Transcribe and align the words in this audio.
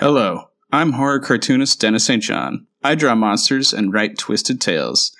Hello, 0.00 0.50
I'm 0.70 0.92
horror 0.92 1.18
cartoonist 1.18 1.80
Dennis 1.80 2.04
St. 2.04 2.22
John. 2.22 2.68
I 2.84 2.94
draw 2.94 3.16
monsters 3.16 3.72
and 3.72 3.92
write 3.92 4.16
twisted 4.16 4.60
tales. 4.60 5.10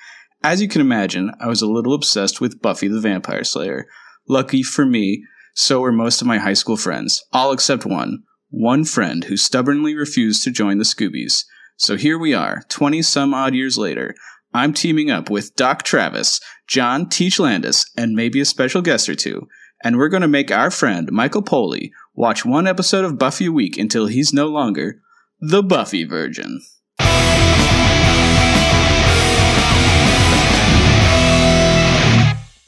As 0.44 0.62
you 0.62 0.68
can 0.68 0.80
imagine, 0.80 1.32
I 1.40 1.48
was 1.48 1.60
a 1.60 1.66
little 1.66 1.94
obsessed 1.94 2.40
with 2.40 2.62
Buffy 2.62 2.86
the 2.86 3.00
Vampire 3.00 3.42
Slayer. 3.42 3.88
Lucky 4.28 4.62
for 4.62 4.86
me, 4.86 5.24
so 5.52 5.80
were 5.80 5.90
most 5.90 6.20
of 6.20 6.28
my 6.28 6.38
high 6.38 6.52
school 6.52 6.76
friends, 6.76 7.24
all 7.32 7.50
except 7.50 7.86
one. 7.86 8.22
One 8.50 8.84
friend 8.84 9.24
who 9.24 9.36
stubbornly 9.36 9.96
refused 9.96 10.44
to 10.44 10.52
join 10.52 10.78
the 10.78 10.84
Scoobies. 10.84 11.42
So 11.76 11.96
here 11.96 12.16
we 12.16 12.32
are, 12.32 12.62
20 12.68 13.02
some 13.02 13.34
odd 13.34 13.56
years 13.56 13.78
later. 13.78 14.14
I'm 14.54 14.72
teaming 14.72 15.10
up 15.10 15.28
with 15.28 15.56
Doc 15.56 15.82
Travis, 15.82 16.40
John 16.68 17.08
Teach 17.08 17.40
Landis, 17.40 17.84
and 17.96 18.14
maybe 18.14 18.40
a 18.40 18.44
special 18.44 18.80
guest 18.80 19.08
or 19.08 19.16
two. 19.16 19.48
And 19.82 19.96
we're 19.96 20.08
going 20.08 20.22
to 20.22 20.28
make 20.28 20.52
our 20.52 20.70
friend, 20.70 21.10
Michael 21.10 21.42
Poley, 21.42 21.92
watch 22.18 22.44
one 22.44 22.66
episode 22.66 23.04
of 23.04 23.16
Buffy 23.16 23.46
a 23.46 23.52
week 23.52 23.78
until 23.78 24.06
he's 24.06 24.32
no 24.32 24.48
longer 24.48 25.00
the 25.40 25.62
Buffy 25.62 26.02
Virgin. 26.02 26.60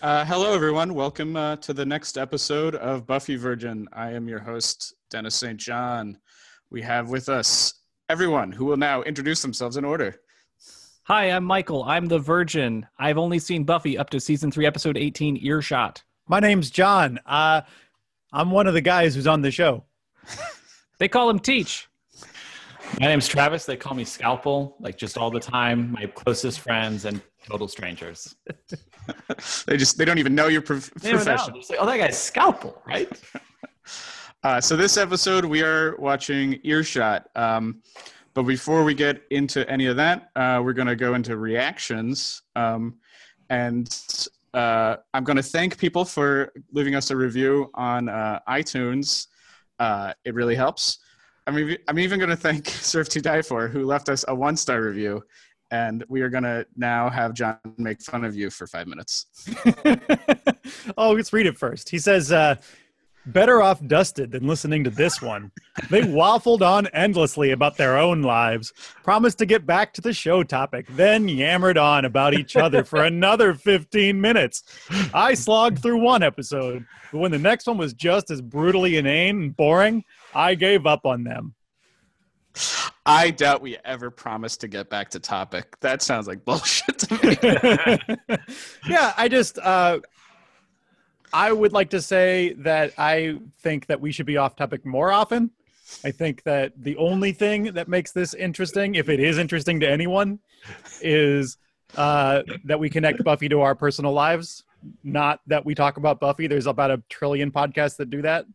Uh, 0.01 0.25
hello, 0.25 0.55
everyone. 0.55 0.95
Welcome 0.95 1.35
uh, 1.35 1.57
to 1.57 1.73
the 1.73 1.85
next 1.85 2.17
episode 2.17 2.77
of 2.77 3.09
Buffy 3.09 3.35
Virgin. 3.35 3.89
I 3.93 4.13
am 4.13 4.29
your 4.29 4.39
host, 4.39 4.95
Dennis 5.11 5.35
St. 5.35 5.59
John. 5.59 6.17
We 6.71 6.81
have 6.83 7.11
with 7.11 7.29
us 7.29 7.75
everyone 8.09 8.53
who 8.53 8.67
will 8.67 8.77
now 8.77 9.03
introduce 9.03 9.43
themselves 9.43 9.77
in 9.77 9.85
order. 9.85 10.15
Hi, 11.03 11.25
I'm 11.25 11.45
Michael. 11.45 11.83
I'm 11.83 12.07
the 12.07 12.21
Virgin. 12.21 12.87
I've 13.01 13.19
only 13.19 13.41
seen 13.41 13.65
Buffy 13.65 13.99
up 13.99 14.11
to 14.11 14.21
season 14.21 14.53
three, 14.53 14.65
episode 14.65 14.97
18, 14.97 15.39
Earshot. 15.39 16.05
My 16.29 16.39
name's 16.39 16.71
John. 16.71 17.19
Uh, 17.27 17.63
I'm 18.33 18.51
one 18.51 18.67
of 18.67 18.75
the 18.75 18.81
guys 18.81 19.15
who's 19.15 19.27
on 19.27 19.43
the 19.43 19.51
show. 19.51 19.85
They 20.99 21.09
call 21.09 21.29
him 21.31 21.39
Teach. 21.39 21.89
My 23.01 23.07
name's 23.07 23.29
Travis. 23.29 23.65
They 23.65 23.77
call 23.77 23.95
me 23.95 24.05
Scalpel, 24.05 24.77
like 24.81 24.97
just 24.99 25.17
all 25.17 25.31
the 25.31 25.41
time. 25.41 25.93
My 25.93 26.07
closest 26.07 26.61
friends 26.61 27.05
and 27.05 27.21
total 27.49 27.69
strangers. 27.69 28.37
they 29.67 29.77
just 29.77 29.97
they 29.97 30.05
don't 30.05 30.19
even 30.19 30.35
know 30.35 30.49
your 30.49 30.63
prof- 30.63 30.93
They 30.95 31.11
don't 31.13 31.25
know. 31.25 31.25
profession. 31.25 31.55
Like, 31.69 31.79
oh, 31.81 31.87
that 31.87 31.97
guy's 31.99 32.21
Scalpel, 32.21 32.81
right? 32.87 33.09
Uh, 34.43 34.59
so 34.59 34.75
this 34.75 34.97
episode 34.97 35.45
we 35.45 35.63
are 35.63 35.95
watching 35.99 36.59
Earshot. 36.63 37.29
Um, 37.37 37.83
but 38.33 38.45
before 38.45 38.85
we 38.85 38.95
get 38.95 39.21
into 39.31 39.69
any 39.71 39.85
of 39.85 39.97
that, 39.97 40.31
uh, 40.35 40.63
we're 40.65 40.73
going 40.73 40.89
to 40.89 40.97
go 40.97 41.13
into 41.13 41.37
reactions. 41.37 42.41
Um, 42.57 42.95
and 43.51 43.87
uh, 44.55 44.97
I'm 45.15 45.25
going 45.25 45.37
to 45.37 45.43
thank 45.43 45.79
people 45.79 46.05
for 46.05 46.53
leaving 46.73 46.95
us 46.95 47.11
a 47.11 47.17
review 47.17 47.71
on 47.75 48.09
uh, 48.09 48.41
iTunes. 48.49 49.29
Uh, 49.79 50.13
it 50.25 50.35
really 50.35 50.55
helps. 50.55 50.99
I'm, 51.47 51.77
I'm 51.89 51.99
even 51.99 52.19
going 52.19 52.31
to 52.31 52.37
thank 52.37 52.69
Surf 52.69 53.09
to 53.11 53.21
Die 53.21 53.43
For, 53.43 53.69
who 53.69 53.85
left 53.85 54.09
us 54.09 54.25
a 54.29 54.35
one 54.35 54.57
star 54.57 54.83
review. 54.83 55.23
And 55.73 56.05
we 56.09 56.23
are 56.23 56.29
going 56.29 56.43
to 56.43 56.67
now 56.77 57.09
have 57.09 57.33
John 57.33 57.59
make 57.79 58.03
fun 58.03 58.25
of 58.25 58.35
you 58.35 58.51
for 58.51 58.67
five 58.67 58.89
minutes. 58.89 59.27
oh, 60.97 61.13
let's 61.13 61.33
read 61.33 61.47
it 61.47 61.57
first. 61.57 61.89
He 61.89 61.99
says, 61.99 62.33
uh, 62.33 62.57
better 63.27 63.63
off 63.63 63.85
dusted 63.87 64.31
than 64.33 64.47
listening 64.47 64.85
to 64.85 64.91
this 64.91 65.21
one. 65.21 65.51
They 65.89 66.03
waffled 66.03 66.63
on 66.63 66.87
endlessly 66.89 67.51
about 67.51 67.77
their 67.77 67.99
own 67.99 68.23
lives, 68.23 68.73
promised 69.03 69.39
to 69.39 69.47
get 69.47 69.67
back 69.67 69.93
to 69.95 70.01
the 70.01 70.13
show 70.13 70.43
topic, 70.43 70.87
then 70.91 71.29
yammered 71.29 71.79
on 71.79 72.05
about 72.05 72.35
each 72.35 72.57
other 72.57 72.85
for 72.85 73.05
another 73.05 73.55
15 73.55 74.21
minutes. 74.21 74.63
I 75.15 75.35
slogged 75.35 75.81
through 75.81 76.01
one 76.01 76.23
episode, 76.23 76.87
but 77.13 77.19
when 77.19 77.31
the 77.31 77.39
next 77.39 77.67
one 77.67 77.79
was 77.79 77.95
just 77.95 78.31
as 78.31 78.41
brutally 78.41 78.97
inane 78.97 79.43
and 79.43 79.57
boring, 79.57 80.05
I 80.35 80.55
gave 80.55 80.87
up 80.87 81.07
on 81.07 81.25
them. 81.25 81.55
I 83.07 83.31
doubt 83.31 83.63
we 83.63 83.77
ever 83.85 84.11
promised 84.11 84.61
to 84.61 84.69
get 84.69 84.91
back 84.91 85.11
to 85.11 85.21
topic. 85.21 85.79
That 85.81 86.03
sounds 86.03 86.27
like 86.27 86.45
bullshit 86.45 86.99
to 86.99 87.15
me. 87.27 88.37
yeah, 88.89 89.15
I 89.17 89.29
just 89.29 89.59
uh 89.59 90.01
I 91.33 91.53
would 91.53 91.73
like 91.73 91.91
to 91.91 92.01
say 92.01 92.55
that 92.59 92.93
I 92.99 93.39
think 93.61 93.87
that 93.87 94.01
we 94.01 94.13
should 94.13 94.27
be 94.27 94.37
off 94.37 94.57
topic 94.57 94.85
more 94.85 95.13
often. 95.13 95.51
I 96.05 96.11
think 96.11 96.43
that 96.45 96.73
the 96.77 96.97
only 96.97 97.33
thing 97.33 97.65
that 97.75 97.89
makes 97.89 98.13
this 98.13 98.35
interesting, 98.35 98.95
if 98.95 99.09
it 99.09 99.21
is 99.21 99.39
interesting 99.39 99.81
to 99.81 99.89
anyone, 99.89 100.39
is 101.01 101.59
uh, 101.97 102.43
that 102.65 102.79
we 102.79 102.89
connect 102.89 103.25
Buffy 103.25 103.49
to 103.49 103.61
our 103.61 103.75
personal 103.75 104.13
lives. 104.13 104.65
Not 105.05 105.41
that 105.47 105.65
we 105.65 105.75
talk 105.75 105.97
about 105.97 106.21
Buffy. 106.21 106.47
There's 106.47 106.67
about 106.67 106.91
a 106.91 107.03
trillion 107.09 107.51
podcasts 107.51 107.97
that 107.97 108.09
do 108.09 108.23
that. 108.23 108.47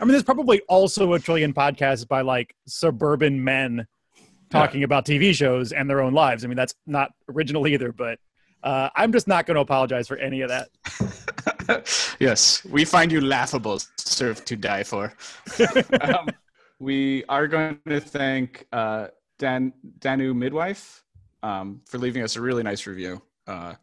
I 0.00 0.04
mean, 0.04 0.10
there's 0.10 0.24
probably 0.24 0.60
also 0.62 1.14
a 1.14 1.18
trillion 1.18 1.54
podcasts 1.54 2.06
by 2.06 2.20
like 2.20 2.54
suburban 2.66 3.42
men 3.42 3.86
talking 4.50 4.82
about 4.84 5.06
TV 5.06 5.34
shows 5.34 5.72
and 5.72 5.88
their 5.88 6.00
own 6.00 6.12
lives. 6.12 6.44
I 6.44 6.48
mean, 6.48 6.56
that's 6.56 6.74
not 6.86 7.12
original 7.28 7.66
either, 7.66 7.92
but 7.92 8.18
uh, 8.62 8.88
I'm 8.94 9.12
just 9.12 9.26
not 9.26 9.46
going 9.46 9.56
to 9.56 9.60
apologize 9.60 10.08
for 10.08 10.16
any 10.16 10.42
of 10.42 10.48
that. 10.48 10.68
yes, 12.20 12.64
we 12.64 12.84
find 12.84 13.12
you 13.12 13.20
laughable, 13.20 13.80
serve 13.96 14.44
to 14.46 14.56
die 14.56 14.82
for. 14.82 15.12
um, 16.00 16.28
we 16.78 17.24
are 17.28 17.46
going 17.46 17.78
to 17.88 18.00
thank 18.00 18.66
uh, 18.72 19.08
Dan 19.38 19.72
Danu 19.98 20.34
Midwife 20.34 21.04
um, 21.42 21.80
for 21.86 21.98
leaving 21.98 22.22
us 22.22 22.36
a 22.36 22.40
really 22.40 22.62
nice 22.62 22.86
review. 22.86 23.20
Uh, 23.46 23.74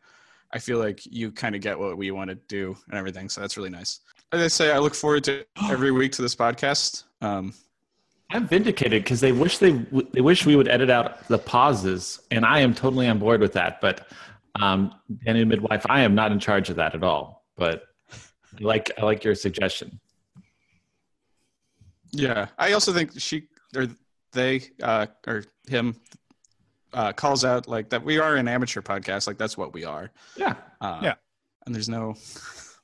I 0.53 0.59
feel 0.59 0.79
like 0.79 1.05
you 1.05 1.31
kind 1.31 1.55
of 1.55 1.61
get 1.61 1.79
what 1.79 1.97
we 1.97 2.11
want 2.11 2.29
to 2.29 2.35
do 2.35 2.75
and 2.89 2.97
everything, 2.97 3.29
so 3.29 3.41
that's 3.41 3.57
really 3.57 3.69
nice. 3.69 4.01
As 4.31 4.41
I 4.41 4.47
say, 4.47 4.71
I 4.71 4.79
look 4.79 4.95
forward 4.95 5.23
to 5.25 5.45
every 5.69 5.91
week 5.91 6.11
to 6.13 6.21
this 6.21 6.35
podcast. 6.35 7.03
Um, 7.21 7.53
I'm 8.31 8.47
vindicated 8.47 9.03
because 9.03 9.19
they 9.19 9.31
wish 9.31 9.57
they 9.57 9.73
w- 9.73 10.07
they 10.11 10.21
wish 10.21 10.45
we 10.45 10.55
would 10.55 10.67
edit 10.67 10.89
out 10.89 11.27
the 11.27 11.37
pauses, 11.37 12.21
and 12.31 12.45
I 12.45 12.59
am 12.59 12.73
totally 12.73 13.07
on 13.07 13.19
board 13.19 13.41
with 13.41 13.53
that. 13.53 13.81
But 13.81 14.07
um, 14.59 14.93
Danny 15.25 15.43
midwife, 15.45 15.85
I 15.89 16.01
am 16.01 16.15
not 16.15 16.31
in 16.31 16.39
charge 16.39 16.69
of 16.69 16.77
that 16.77 16.95
at 16.95 17.03
all. 17.03 17.40
But 17.61 17.83
I 18.11 18.17
like 18.63 18.89
I 18.97 19.03
like 19.05 19.23
your 19.23 19.35
suggestion. 19.35 19.99
yeah, 22.11 22.47
I 22.57 22.73
also 22.73 22.91
think 22.91 23.11
she 23.19 23.43
or 23.75 23.85
they 24.31 24.63
uh, 24.81 25.05
or 25.27 25.43
him 25.69 25.95
uh, 26.91 27.13
calls 27.13 27.45
out 27.45 27.67
like 27.67 27.89
that 27.91 28.03
we 28.03 28.17
are 28.17 28.35
an 28.35 28.47
amateur 28.47 28.81
podcast. 28.81 29.27
Like 29.27 29.37
that's 29.37 29.59
what 29.59 29.73
we 29.75 29.85
are. 29.85 30.09
Yeah, 30.35 30.55
Uh, 30.81 31.01
Yeah. 31.03 31.13
And 31.67 31.75
there's 31.75 31.87
no, 31.87 32.15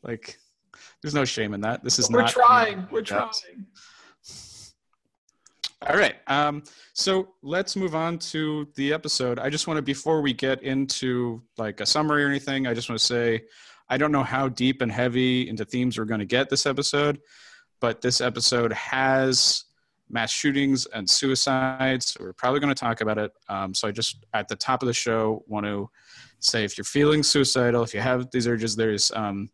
like, 0.03 0.37
there's 1.01 1.15
no 1.15 1.25
shame 1.25 1.55
in 1.55 1.61
that. 1.61 1.83
This 1.83 1.97
is 1.97 2.07
we're 2.11 2.21
not. 2.21 2.29
trying. 2.29 2.87
We're 2.91 2.99
Yeah. 2.99 3.31
trying. 3.31 3.65
All 5.89 5.97
right. 5.97 6.17
Um, 6.27 6.61
so 6.93 7.29
let's 7.41 7.75
move 7.75 7.95
on 7.95 8.19
to 8.19 8.67
the 8.75 8.93
episode. 8.93 9.39
I 9.39 9.49
just 9.49 9.65
want 9.67 9.79
to, 9.79 9.81
before 9.81 10.21
we 10.21 10.33
get 10.33 10.61
into 10.61 11.41
like 11.57 11.81
a 11.81 11.85
summary 11.87 12.23
or 12.23 12.27
anything, 12.27 12.67
I 12.67 12.75
just 12.75 12.87
want 12.89 12.99
to 12.99 13.05
say 13.05 13.45
I 13.89 13.97
don't 13.97 14.11
know 14.11 14.23
how 14.23 14.49
deep 14.49 14.81
and 14.81 14.91
heavy 14.91 15.47
into 15.47 15.65
themes 15.65 15.97
we're 15.97 16.05
going 16.05 16.19
to 16.19 16.25
get 16.25 16.49
this 16.49 16.65
episode, 16.65 17.19
but 17.79 18.01
this 18.01 18.21
episode 18.21 18.73
has 18.73 19.65
mass 20.09 20.31
shootings 20.31 20.85
and 20.87 21.09
suicides. 21.09 22.13
So 22.13 22.23
we're 22.23 22.33
probably 22.33 22.59
going 22.59 22.73
to 22.73 22.79
talk 22.79 23.01
about 23.01 23.17
it. 23.17 23.31
Um, 23.49 23.73
so 23.73 23.87
I 23.87 23.91
just, 23.91 24.25
at 24.33 24.47
the 24.47 24.55
top 24.55 24.81
of 24.81 24.87
the 24.87 24.93
show, 24.93 25.43
want 25.47 25.65
to 25.65 25.89
say 26.39 26.63
if 26.63 26.77
you're 26.77 26.85
feeling 26.85 27.23
suicidal, 27.23 27.83
if 27.83 27.93
you 27.93 27.99
have 27.99 28.29
these 28.31 28.47
urges, 28.47 28.75
there's 28.75 29.11
um, 29.11 29.49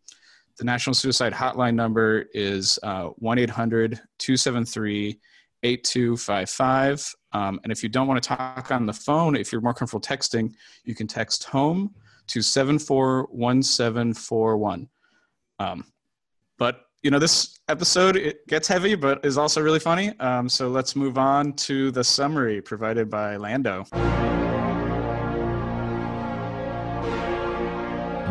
the 0.58 0.64
National 0.64 0.94
Suicide 0.94 1.34
Hotline 1.34 1.76
number 1.76 2.26
is 2.34 2.78
uh, 2.84 3.06
1 3.18 3.40
800 3.40 4.00
273 4.20 5.20
8255. 5.64 7.16
Um, 7.32 7.60
and 7.64 7.72
if 7.72 7.82
you 7.82 7.90
don't 7.90 8.08
want 8.08 8.22
to 8.22 8.28
talk 8.28 8.72
on 8.72 8.86
the 8.86 8.94
phone, 8.94 9.36
if 9.36 9.52
you're 9.52 9.62
more 9.62 9.74
comfortable 9.74 10.02
texting, 10.02 10.54
you 10.84 10.94
can 10.94 11.08
text 11.08 11.46
home 11.46 11.96
to 12.28 12.42
741741. 12.42 14.88
Um, 15.60 15.86
but, 16.58 16.86
you 17.02 17.12
know, 17.12 17.20
this 17.20 17.60
episode, 17.70 18.16
it 18.16 18.48
gets 18.48 18.68
heavy, 18.68 18.96
but 18.96 19.24
is 19.26 19.38
also 19.38 19.62
really 19.62 19.80
funny. 19.80 20.18
Um, 20.20 20.50
so 20.50 20.70
let's 20.70 20.96
move 20.96 21.18
on 21.18 21.54
to 21.54 21.92
the 21.92 22.04
summary 22.04 22.62
provided 22.62 23.10
by 23.10 23.38
Lando. 23.38 23.86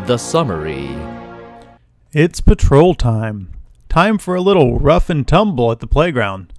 The 0.05 0.17
summary. 0.17 0.89
It's 2.11 2.41
patrol 2.41 2.93
time. 2.93 3.53
Time 3.89 4.17
for 4.17 4.35
a 4.35 4.41
little 4.41 4.79
rough 4.79 5.09
and 5.09 5.27
tumble 5.27 5.71
at 5.71 5.79
the 5.79 5.87
playground. 5.87 6.51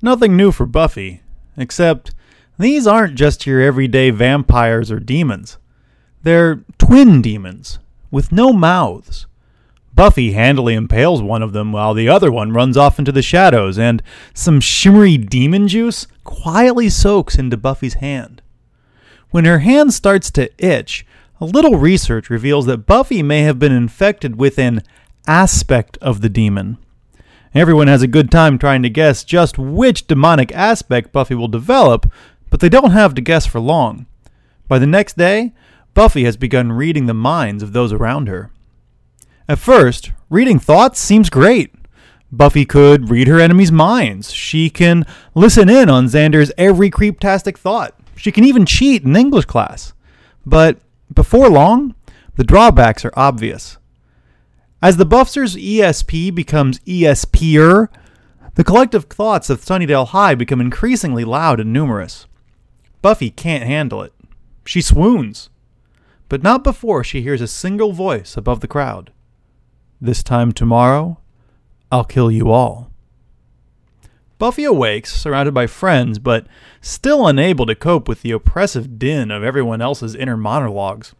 Nothing 0.00 0.36
new 0.36 0.52
for 0.52 0.66
Buffy, 0.66 1.22
except 1.56 2.14
these 2.58 2.86
aren't 2.86 3.16
just 3.16 3.46
your 3.46 3.60
everyday 3.60 4.10
vampires 4.10 4.90
or 4.90 4.98
demons. 4.98 5.58
They're 6.26 6.64
twin 6.76 7.22
demons, 7.22 7.78
with 8.10 8.32
no 8.32 8.52
mouths. 8.52 9.26
Buffy 9.94 10.32
handily 10.32 10.74
impales 10.74 11.22
one 11.22 11.40
of 11.40 11.52
them 11.52 11.70
while 11.70 11.94
the 11.94 12.08
other 12.08 12.32
one 12.32 12.50
runs 12.52 12.76
off 12.76 12.98
into 12.98 13.12
the 13.12 13.22
shadows, 13.22 13.78
and 13.78 14.02
some 14.34 14.58
shimmery 14.58 15.18
demon 15.18 15.68
juice 15.68 16.08
quietly 16.24 16.88
soaks 16.88 17.38
into 17.38 17.56
Buffy's 17.56 17.94
hand. 17.94 18.42
When 19.30 19.44
her 19.44 19.60
hand 19.60 19.94
starts 19.94 20.32
to 20.32 20.50
itch, 20.58 21.06
a 21.40 21.44
little 21.44 21.78
research 21.78 22.28
reveals 22.28 22.66
that 22.66 22.86
Buffy 22.86 23.22
may 23.22 23.42
have 23.42 23.60
been 23.60 23.70
infected 23.70 24.34
with 24.34 24.58
an 24.58 24.82
aspect 25.28 25.96
of 25.98 26.22
the 26.22 26.28
demon. 26.28 26.76
Everyone 27.54 27.86
has 27.86 28.02
a 28.02 28.08
good 28.08 28.32
time 28.32 28.58
trying 28.58 28.82
to 28.82 28.90
guess 28.90 29.22
just 29.22 29.58
which 29.58 30.08
demonic 30.08 30.50
aspect 30.50 31.12
Buffy 31.12 31.36
will 31.36 31.46
develop, 31.46 32.10
but 32.50 32.58
they 32.58 32.68
don't 32.68 32.90
have 32.90 33.14
to 33.14 33.20
guess 33.20 33.46
for 33.46 33.60
long. 33.60 34.06
By 34.66 34.80
the 34.80 34.88
next 34.88 35.16
day, 35.16 35.52
Buffy 35.96 36.24
has 36.24 36.36
begun 36.36 36.72
reading 36.72 37.06
the 37.06 37.14
minds 37.14 37.62
of 37.62 37.72
those 37.72 37.90
around 37.90 38.28
her. 38.28 38.50
At 39.48 39.58
first, 39.58 40.12
reading 40.28 40.58
thoughts 40.58 41.00
seems 41.00 41.30
great. 41.30 41.74
Buffy 42.30 42.66
could 42.66 43.08
read 43.08 43.28
her 43.28 43.40
enemies' 43.40 43.72
minds. 43.72 44.30
She 44.30 44.68
can 44.68 45.06
listen 45.34 45.70
in 45.70 45.88
on 45.88 46.04
Xander's 46.08 46.52
every 46.58 46.90
creeptastic 46.90 47.56
thought. 47.56 47.94
She 48.14 48.30
can 48.30 48.44
even 48.44 48.66
cheat 48.66 49.04
in 49.04 49.16
English 49.16 49.46
class. 49.46 49.94
But 50.44 50.80
before 51.14 51.48
long, 51.48 51.94
the 52.34 52.44
drawbacks 52.44 53.02
are 53.06 53.14
obvious. 53.16 53.78
As 54.82 54.98
the 54.98 55.06
Buffsters' 55.06 55.56
ESP 55.56 56.34
becomes 56.34 56.78
ESPer, 56.80 57.88
the 58.54 58.64
collective 58.64 59.04
thoughts 59.04 59.48
of 59.48 59.62
Sunnydale 59.62 60.08
High 60.08 60.34
become 60.34 60.60
increasingly 60.60 61.24
loud 61.24 61.58
and 61.58 61.72
numerous. 61.72 62.26
Buffy 63.00 63.30
can't 63.30 63.64
handle 63.64 64.02
it. 64.02 64.12
She 64.66 64.82
swoons. 64.82 65.48
But 66.28 66.42
not 66.42 66.64
before 66.64 67.04
she 67.04 67.22
hears 67.22 67.40
a 67.40 67.46
single 67.46 67.92
voice 67.92 68.36
above 68.36 68.60
the 68.60 68.68
crowd. 68.68 69.12
This 70.00 70.22
time 70.22 70.52
tomorrow, 70.52 71.18
I'll 71.90 72.04
kill 72.04 72.30
you 72.30 72.50
all. 72.50 72.90
Buffy 74.38 74.64
awakes, 74.64 75.14
surrounded 75.14 75.54
by 75.54 75.66
friends, 75.66 76.18
but 76.18 76.46
still 76.80 77.26
unable 77.26 77.64
to 77.66 77.74
cope 77.74 78.06
with 78.06 78.22
the 78.22 78.32
oppressive 78.32 78.98
din 78.98 79.30
of 79.30 79.42
everyone 79.42 79.80
else's 79.80 80.14
inner 80.14 80.36
monologues. 80.36 81.14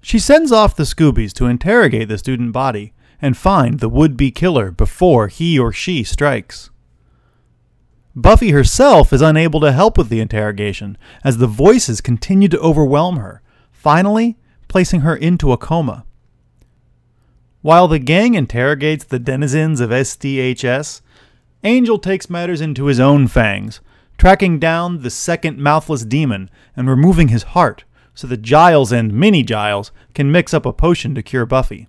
She 0.00 0.18
sends 0.18 0.50
off 0.50 0.74
the 0.74 0.84
Scoobies 0.84 1.32
to 1.34 1.46
interrogate 1.46 2.08
the 2.08 2.18
student 2.18 2.52
body 2.52 2.92
and 3.20 3.36
find 3.36 3.78
the 3.78 3.88
would 3.88 4.16
be 4.16 4.30
killer 4.30 4.70
before 4.70 5.28
he 5.28 5.58
or 5.58 5.72
she 5.72 6.02
strikes. 6.02 6.70
Buffy 8.16 8.50
herself 8.50 9.12
is 9.12 9.22
unable 9.22 9.60
to 9.60 9.72
help 9.72 9.96
with 9.96 10.08
the 10.08 10.20
interrogation 10.20 10.98
as 11.22 11.38
the 11.38 11.46
voices 11.46 12.00
continue 12.00 12.48
to 12.48 12.58
overwhelm 12.58 13.16
her, 13.16 13.42
finally 13.82 14.36
placing 14.68 15.00
her 15.00 15.16
into 15.16 15.50
a 15.50 15.56
coma. 15.56 16.04
While 17.62 17.88
the 17.88 17.98
gang 17.98 18.34
interrogates 18.34 19.02
the 19.02 19.18
denizens 19.18 19.80
of 19.80 19.90
SDHS, 19.90 21.00
Angel 21.64 21.98
takes 21.98 22.30
matters 22.30 22.60
into 22.60 22.86
his 22.86 23.00
own 23.00 23.26
fangs, 23.26 23.80
tracking 24.16 24.60
down 24.60 25.02
the 25.02 25.10
second 25.10 25.58
mouthless 25.58 26.04
demon 26.04 26.48
and 26.76 26.88
removing 26.88 27.26
his 27.28 27.42
heart 27.42 27.82
so 28.14 28.28
that 28.28 28.42
Giles 28.42 28.92
and 28.92 29.12
Mini 29.12 29.42
Giles 29.42 29.90
can 30.14 30.30
mix 30.30 30.54
up 30.54 30.64
a 30.64 30.72
potion 30.72 31.12
to 31.16 31.22
cure 31.22 31.46
Buffy. 31.46 31.88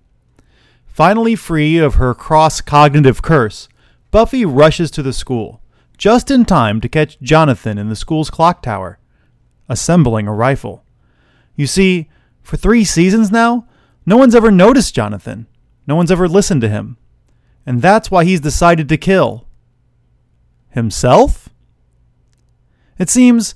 Finally 0.87 1.35
free 1.35 1.77
of 1.77 1.95
her 1.95 2.15
cross 2.15 2.59
cognitive 2.59 3.21
curse, 3.21 3.69
Buffy 4.09 4.45
rushes 4.45 4.89
to 4.91 5.03
the 5.03 5.13
school, 5.13 5.61
just 5.99 6.31
in 6.31 6.43
time 6.43 6.81
to 6.81 6.89
catch 6.89 7.19
Jonathan 7.21 7.77
in 7.77 7.89
the 7.89 7.95
school's 7.95 8.31
clock 8.31 8.63
tower, 8.63 8.97
assembling 9.69 10.27
a 10.27 10.33
rifle. 10.33 10.82
You 11.55 11.67
see, 11.67 12.09
for 12.41 12.57
three 12.57 12.83
seasons 12.83 13.31
now, 13.31 13.67
no 14.05 14.17
one's 14.17 14.35
ever 14.35 14.51
noticed 14.51 14.95
Jonathan. 14.95 15.47
No 15.88 15.95
one's 15.95 16.11
ever 16.11 16.27
listened 16.27 16.61
to 16.61 16.69
him. 16.69 16.97
And 17.65 17.81
that's 17.81 18.11
why 18.11 18.25
he's 18.25 18.41
decided 18.41 18.89
to 18.89 18.97
kill. 18.97 19.47
Himself? 20.69 21.50
It 22.97 23.09
seems 23.09 23.55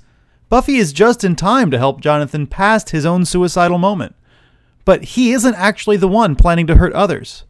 Buffy 0.50 0.78
is 0.78 0.94
just 0.94 1.24
in 1.24 1.36
time 1.36 1.72
to 1.72 1.78
help 1.78 2.00
Jonathan 2.00 2.48
past 2.48 2.92
his 2.92 3.06
own 3.06 3.26
suicidal 3.26 3.78
moment. 3.78 4.16
But 4.86 5.04
he 5.04 5.32
isn't 5.32 5.56
actually 5.56 5.98
the 5.98 6.08
one 6.08 6.36
planning 6.36 6.68
to 6.68 6.76
hurt 6.76 6.94
others. 6.94 7.44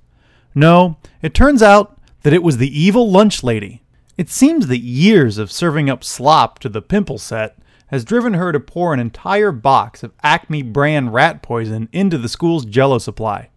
No, 0.56 0.98
it 1.22 1.36
turns 1.36 1.62
out 1.62 2.00
that 2.24 2.34
it 2.34 2.42
was 2.42 2.58
the 2.58 2.80
evil 2.80 3.12
lunch 3.12 3.44
lady. 3.44 3.84
It 4.18 4.30
seems 4.30 4.66
that 4.68 4.80
years 4.80 5.38
of 5.38 5.52
serving 5.52 5.90
up 5.90 6.04
slop 6.04 6.58
to 6.60 6.70
the 6.70 6.82
pimple 6.82 7.20
set 7.20 7.57
has 7.88 8.06
driven 8.06 8.34
her 8.34 8.52
to 8.52 8.60
pour 8.60 8.94
an 8.94 9.00
entire 9.00 9.52
box 9.52 10.04
of 10.04 10.14
Acme 10.24 10.62
brand 10.62 11.14
rat 11.14 11.42
poison 11.42 11.90
into 11.92 12.18
the 12.18 12.30
school's 12.30 12.66
jello 12.66 12.98
supply. 12.98 13.50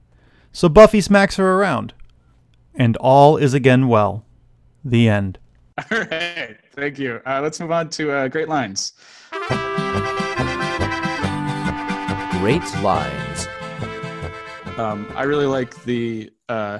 So 0.52 0.68
Buffy 0.68 1.00
smacks 1.00 1.36
her 1.36 1.54
around. 1.54 1.94
And 2.74 2.96
all 2.98 3.36
is 3.36 3.54
again 3.54 3.88
well. 3.88 4.24
The 4.84 5.08
end. 5.08 5.38
All 5.90 5.98
right. 5.98 6.56
Thank 6.74 6.98
you. 6.98 7.20
Uh, 7.26 7.40
let's 7.42 7.60
move 7.60 7.72
on 7.72 7.90
to 7.90 8.12
uh, 8.12 8.28
Great 8.28 8.48
Lines. 8.48 8.92
Great 12.40 12.62
lines. 12.82 13.46
Um, 14.78 15.12
I 15.14 15.24
really 15.24 15.46
like 15.46 15.82
the 15.84 16.30
uh, 16.48 16.78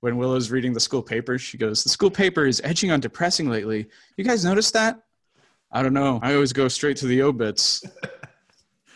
when 0.00 0.18
Willow's 0.18 0.50
reading 0.50 0.74
the 0.74 0.80
school 0.80 1.02
paper. 1.02 1.38
She 1.38 1.56
goes, 1.56 1.82
"The 1.82 1.88
school 1.88 2.10
paper 2.10 2.44
is 2.46 2.60
edging 2.62 2.90
on 2.90 3.00
depressing 3.00 3.48
lately. 3.48 3.88
You 4.16 4.24
guys 4.24 4.44
notice 4.44 4.70
that? 4.72 5.00
I 5.72 5.82
don't 5.82 5.92
know. 5.94 6.18
I 6.22 6.34
always 6.34 6.52
go 6.52 6.68
straight 6.68 6.96
to 6.98 7.06
the 7.06 7.22
obits. 7.22 7.82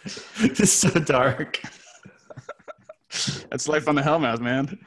it's 0.40 0.72
so 0.72 0.88
dark. 0.90 1.60
That's 3.50 3.68
life 3.68 3.88
on 3.88 3.94
the 3.94 4.02
Hellmouth, 4.02 4.40
man." 4.40 4.78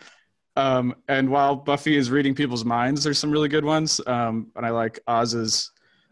Um, 0.57 0.95
and 1.07 1.29
while 1.29 1.55
Buffy 1.55 1.97
is 1.97 2.09
reading 2.09 2.33
people's 2.33 2.65
minds, 2.65 3.03
there's 3.03 3.19
some 3.19 3.29
really 3.29 3.49
good 3.49 3.65
ones. 3.65 3.99
Um, 4.07 4.51
and 4.55 4.65
I 4.65 4.69
like 4.69 4.99
Oz's 5.07 5.71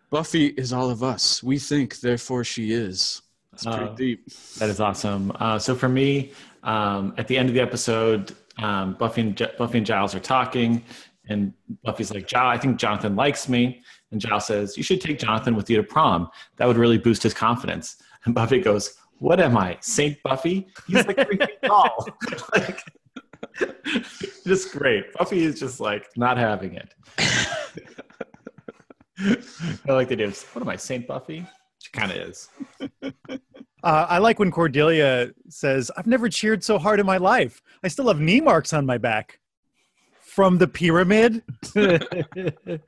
Buffy 0.09 0.47
is 0.47 0.73
all 0.73 0.89
of 0.89 1.01
us. 1.01 1.41
We 1.41 1.57
think, 1.57 1.99
therefore 2.01 2.43
she 2.43 2.71
is. 2.73 3.21
It's 3.53 3.63
pretty 3.63 3.85
Uh, 3.85 3.95
deep. 3.95 4.25
That 4.59 4.69
is 4.69 4.79
awesome. 4.79 5.31
Uh, 5.39 5.57
so 5.59 5.75
for 5.75 5.87
me, 5.89 6.33
um, 6.63 7.13
at 7.17 7.27
the 7.27 7.37
end 7.37 7.49
of 7.49 7.55
the 7.55 7.61
episode, 7.61 8.35
um, 8.57 8.93
Buffy 8.95 9.21
and 9.21 9.35
J- 9.37 9.51
Buffy 9.57 9.77
and 9.79 9.87
Giles 9.87 10.13
are 10.13 10.19
talking, 10.19 10.83
and 11.29 11.53
Buffy's 11.83 12.13
like, 12.13 12.27
"Giles, 12.27 12.57
I 12.57 12.61
think 12.61 12.77
Jonathan 12.77 13.15
likes 13.15 13.47
me," 13.47 13.81
and 14.11 14.19
Giles 14.19 14.45
says, 14.47 14.77
"You 14.77 14.83
should 14.83 15.01
take 15.01 15.19
Jonathan 15.19 15.55
with 15.55 15.69
you 15.69 15.77
to 15.77 15.83
prom. 15.83 16.29
That 16.57 16.67
would 16.67 16.77
really 16.77 16.97
boost 16.97 17.23
his 17.23 17.33
confidence." 17.33 17.97
And 18.25 18.35
Buffy 18.35 18.59
goes, 18.59 18.95
"What 19.19 19.39
am 19.39 19.57
I, 19.57 19.77
Saint 19.81 20.21
Buffy? 20.23 20.67
He's 20.87 21.05
like 21.07 21.15
three 21.25 21.37
feet 21.37 21.61
tall." 21.65 22.07
like, 22.55 22.81
just 24.45 24.71
great. 24.71 25.13
Buffy 25.13 25.43
is 25.43 25.59
just 25.59 25.79
like 25.79 26.07
not 26.17 26.37
having 26.37 26.75
it. 26.75 26.93
I 29.87 29.91
like 29.91 30.09
the 30.09 30.15
names. 30.15 30.43
What 30.53 30.61
am 30.61 30.69
I, 30.69 30.75
Saint 30.75 31.07
Buffy? 31.07 31.45
She 31.79 31.91
kind 31.91 32.11
of 32.11 32.17
is. 32.17 32.49
Uh, 33.83 34.05
I 34.09 34.17
like 34.19 34.39
when 34.39 34.49
Cordelia 34.49 35.31
says, 35.49 35.91
I've 35.97 36.07
never 36.07 36.29
cheered 36.29 36.63
so 36.63 36.77
hard 36.79 37.01
in 37.01 37.05
my 37.05 37.17
life. 37.17 37.61
I 37.83 37.89
still 37.89 38.07
have 38.07 38.19
knee 38.19 38.39
marks 38.39 38.71
on 38.71 38.85
my 38.85 38.97
back. 38.97 39.39
From 40.33 40.57
the 40.57 40.67
pyramid? 40.67 41.43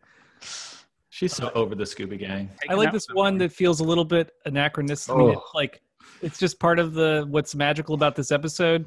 She's 1.09 1.33
so 1.35 1.51
over 1.53 1.75
the 1.75 1.83
Scooby 1.83 2.17
Gang. 2.17 2.49
I 2.67 2.73
like 2.73 2.91
this 2.91 3.07
one 3.13 3.37
that 3.37 3.51
feels 3.51 3.81
a 3.81 3.83
little 3.83 4.03
bit 4.03 4.31
anachronistic. 4.45 5.13
I 5.13 5.17
mean, 5.19 5.29
it's 5.29 5.53
like 5.53 5.81
it's 6.23 6.39
just 6.39 6.59
part 6.59 6.79
of 6.79 6.93
the 6.93 7.25
what's 7.29 7.53
magical 7.53 7.93
about 7.93 8.15
this 8.15 8.31
episode. 8.31 8.85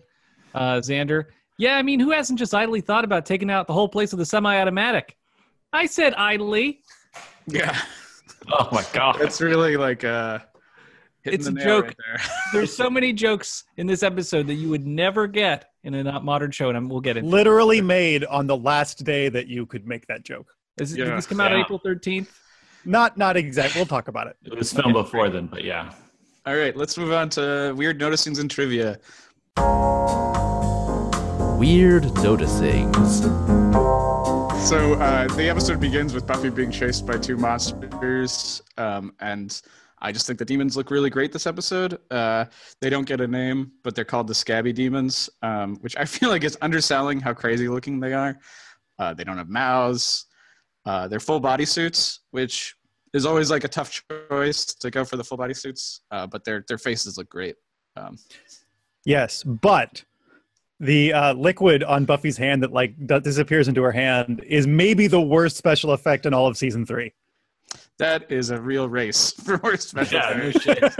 Uh, 0.54 0.78
Xander, 0.78 1.26
yeah, 1.58 1.76
I 1.76 1.82
mean, 1.82 2.00
who 2.00 2.10
hasn't 2.10 2.38
just 2.38 2.52
idly 2.52 2.80
thought 2.80 3.04
about 3.04 3.24
taking 3.24 3.48
out 3.48 3.68
the 3.68 3.72
whole 3.72 3.88
place 3.88 4.10
with 4.10 4.20
a 4.22 4.26
semi-automatic? 4.26 5.16
I 5.72 5.86
said 5.86 6.14
idly. 6.14 6.80
Yeah, 7.46 7.78
Oh 8.50 8.68
my 8.72 8.84
god. 8.92 9.20
it's 9.20 9.40
really 9.40 9.76
like 9.76 10.02
uh, 10.04 10.38
hitting 10.38 10.47
It's 11.32 11.46
the 11.46 11.52
a 11.52 11.54
nail 11.54 11.64
joke. 11.64 11.84
right 11.86 11.96
there. 12.06 12.26
There's 12.52 12.74
so 12.76 12.88
many 12.90 13.12
jokes 13.24 13.64
in 13.76 13.86
this 13.86 14.02
episode 14.02 14.46
that 14.48 14.54
you 14.54 14.68
would 14.70 14.86
never 14.86 15.26
get 15.26 15.70
in 15.84 15.94
a 15.94 16.02
not 16.02 16.24
modern 16.24 16.50
show, 16.50 16.70
and 16.70 16.90
we'll 16.90 17.00
get 17.00 17.16
it. 17.16 17.24
Literally 17.24 17.80
made 17.80 18.24
on 18.24 18.46
the 18.46 18.56
last 18.56 19.04
day 19.04 19.28
that 19.28 19.46
you 19.48 19.66
could 19.66 19.86
make 19.86 20.06
that 20.08 20.24
joke. 20.24 20.52
Is, 20.80 20.96
Yeah. 20.96 21.06
Did 21.06 21.18
this 21.18 21.26
come 21.26 21.40
out 21.40 21.50
Yeah. 21.52 21.60
April 21.60 21.80
13th? 21.84 22.28
Not 22.84 23.18
not 23.18 23.36
exact. 23.36 23.74
We'll 23.74 23.86
talk 23.86 24.08
about 24.08 24.28
it. 24.28 24.36
It 24.44 24.56
was 24.56 24.72
filmed 24.72 24.94
before 24.94 25.28
then, 25.30 25.46
but 25.46 25.64
yeah. 25.64 25.92
All 26.46 26.56
right, 26.56 26.74
let's 26.76 26.96
move 26.96 27.12
on 27.12 27.28
to 27.30 27.74
weird 27.76 28.00
noticings 28.00 28.38
and 28.40 28.50
trivia. 28.50 28.98
Weird 31.58 32.04
noticings. 32.24 33.22
So 34.68 34.94
uh, 34.94 35.26
the 35.34 35.48
episode 35.48 35.80
begins 35.80 36.14
with 36.14 36.26
Buffy 36.26 36.50
being 36.50 36.70
chased 36.70 37.04
by 37.06 37.18
two 37.18 37.36
monsters, 37.36 38.62
um, 38.76 39.12
and 39.20 39.60
I 40.00 40.12
just 40.12 40.26
think 40.26 40.38
the 40.38 40.44
demons 40.44 40.76
look 40.76 40.90
really 40.90 41.10
great 41.10 41.32
this 41.32 41.46
episode. 41.46 41.98
Uh, 42.10 42.46
they 42.80 42.90
don't 42.90 43.06
get 43.06 43.20
a 43.20 43.26
name, 43.26 43.72
but 43.82 43.94
they're 43.94 44.04
called 44.04 44.28
the 44.28 44.34
Scabby 44.34 44.72
Demons, 44.72 45.28
um, 45.42 45.76
which 45.76 45.96
I 45.96 46.04
feel 46.06 46.28
like 46.28 46.44
is 46.44 46.56
underselling 46.62 47.20
how 47.20 47.34
crazy 47.34 47.68
looking 47.68 48.00
they 48.00 48.12
are. 48.12 48.38
Uh, 48.98 49.14
they 49.14 49.24
don't 49.24 49.38
have 49.38 49.48
mouths. 49.48 50.26
Uh, 50.84 51.08
they're 51.08 51.20
full 51.20 51.40
body 51.40 51.64
suits, 51.64 52.20
which 52.30 52.74
is 53.12 53.26
always 53.26 53.50
like 53.50 53.64
a 53.64 53.68
tough 53.68 54.02
choice 54.30 54.64
to 54.64 54.90
go 54.90 55.04
for 55.04 55.16
the 55.16 55.24
full 55.24 55.38
body 55.38 55.54
suits, 55.54 56.02
uh, 56.10 56.26
but 56.26 56.44
their 56.44 56.64
their 56.68 56.78
faces 56.78 57.18
look 57.18 57.28
great. 57.28 57.56
Um, 57.96 58.16
Yes, 59.04 59.42
but 59.42 60.04
the 60.80 61.12
uh, 61.12 61.32
liquid 61.34 61.82
on 61.82 62.04
Buffy's 62.04 62.36
hand 62.36 62.62
that 62.62 62.72
like 62.72 62.94
disappears 63.06 63.68
into 63.68 63.82
her 63.82 63.92
hand 63.92 64.42
is 64.46 64.66
maybe 64.66 65.06
the 65.06 65.20
worst 65.20 65.56
special 65.56 65.92
effect 65.92 66.26
in 66.26 66.34
all 66.34 66.46
of 66.46 66.56
season 66.56 66.84
three. 66.86 67.12
That 67.98 68.30
is 68.30 68.50
a 68.50 68.60
real 68.60 68.88
race 68.88 69.32
for 69.44 69.58
worst 69.62 69.88
special 69.90 70.18
Yeah, 70.20 70.36
no 70.36 70.44
effects. 70.54 70.96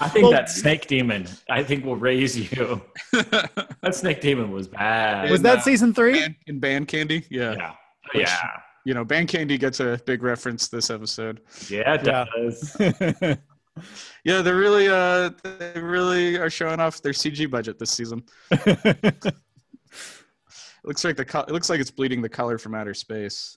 I 0.00 0.08
think 0.08 0.22
Well- 0.24 0.32
that 0.32 0.48
snake 0.50 0.86
demon, 0.86 1.26
I 1.50 1.62
think 1.62 1.84
will 1.84 1.96
raise 1.96 2.36
you. 2.38 2.80
That 3.82 3.94
snake 3.96 4.20
demon 4.20 4.52
was 4.52 4.68
bad. 4.68 5.28
Was 5.30 5.40
In, 5.40 5.44
that 5.44 5.58
uh, 5.58 5.62
season 5.62 5.92
three? 5.92 6.20
Band- 6.20 6.34
in 6.46 6.58
band 6.60 6.88
candy, 6.88 7.24
yeah. 7.30 7.54
yeah. 7.56 7.72
Yeah, 8.14 8.38
You 8.84 8.94
know, 8.94 9.04
Band 9.04 9.28
Candy 9.28 9.56
gets 9.58 9.80
a 9.80 9.98
big 10.06 10.22
reference 10.22 10.68
this 10.68 10.90
episode. 10.90 11.40
yeah, 11.68 11.94
it 11.94 12.06
Yeah. 12.06 12.24
does. 12.36 13.36
Yeah, 14.24 14.42
they're 14.42 14.56
really 14.58 14.86
uh 14.88 15.30
they 15.42 15.80
really 15.80 16.36
are 16.36 16.50
showing 16.50 16.78
off 16.78 17.00
their 17.00 17.14
CG 17.14 17.50
budget 17.50 17.78
this 17.78 17.90
season. 17.90 18.22
It 18.50 19.34
looks 20.84 21.04
like 21.04 21.16
the 21.16 21.24
co- 21.24 21.40
it 21.40 21.50
looks 21.50 21.70
like 21.70 21.80
it's 21.80 21.90
bleeding 21.90 22.20
the 22.22 22.28
color 22.28 22.58
from 22.58 22.74
outer 22.74 22.92
space. 22.94 23.56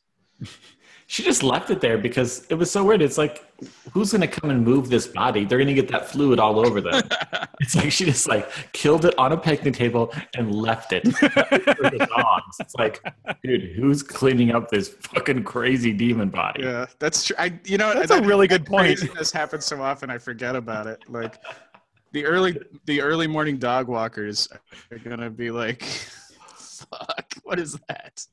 She 1.07 1.21
just 1.21 1.43
left 1.43 1.69
it 1.69 1.81
there 1.81 2.00
because 2.00 2.45
it 2.50 2.55
was 2.55 2.71
so 2.71 2.83
weird. 2.83 3.01
It's 3.01 3.17
like, 3.17 3.45
who's 3.93 4.12
going 4.12 4.21
to 4.21 4.27
come 4.27 4.50
and 4.50 4.65
move 4.65 4.89
this 4.89 5.05
body? 5.05 5.45
They're 5.45 5.59
going 5.59 5.67
to 5.67 5.74
get 5.75 5.88
that 5.89 6.07
fluid 6.09 6.39
all 6.39 6.59
over 6.59 6.81
them. 6.81 7.03
it's 7.62 7.75
like 7.75 7.91
she 7.91 8.05
just 8.05 8.27
like 8.27 8.50
killed 8.74 9.05
it 9.05 9.17
on 9.19 9.31
a 9.31 9.38
picnic 9.38 9.75
table 9.75 10.12
and 10.35 10.53
left 10.53 10.93
it 10.93 11.03
for 11.03 11.29
the 11.29 12.07
dogs. 12.15 12.57
It's 12.59 12.74
like, 12.75 13.03
dude, 13.43 13.75
who's 13.75 14.01
cleaning 14.01 14.51
up 14.51 14.69
this 14.69 14.89
fucking 14.89 15.43
crazy 15.43 15.93
demon 15.93 16.29
body? 16.29 16.63
Yeah, 16.63 16.88
that's 16.97 17.25
true. 17.25 17.35
I 17.38 17.53
you 17.65 17.77
know 17.77 17.93
That's 17.93 18.12
a 18.12 18.21
really 18.21 18.47
good 18.47 18.65
point. 18.65 19.00
This 19.15 19.31
happens 19.31 19.65
so 19.65 19.81
often 19.81 20.09
I 20.09 20.17
forget 20.17 20.55
about 20.55 20.88
it. 20.88 21.03
Like 21.07 21.38
the 22.13 22.25
early 22.25 22.57
the 22.85 23.01
early 23.01 23.27
morning 23.27 23.57
dog 23.57 23.88
walkers 23.88 24.50
are 24.91 24.97
gonna 24.97 25.29
be 25.29 25.51
like, 25.51 25.83
"Fuck, 26.57 27.33
what 27.43 27.59
is 27.59 27.77
that?" 27.88 28.25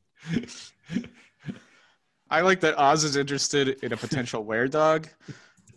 I 2.33 2.41
like 2.41 2.61
that 2.61 2.79
Oz 2.79 3.05
is 3.05 3.17
interested 3.17 3.69
in 3.85 3.93
a 3.93 3.97
potential 3.97 4.43
were 4.43 4.67
dog. 4.67 5.07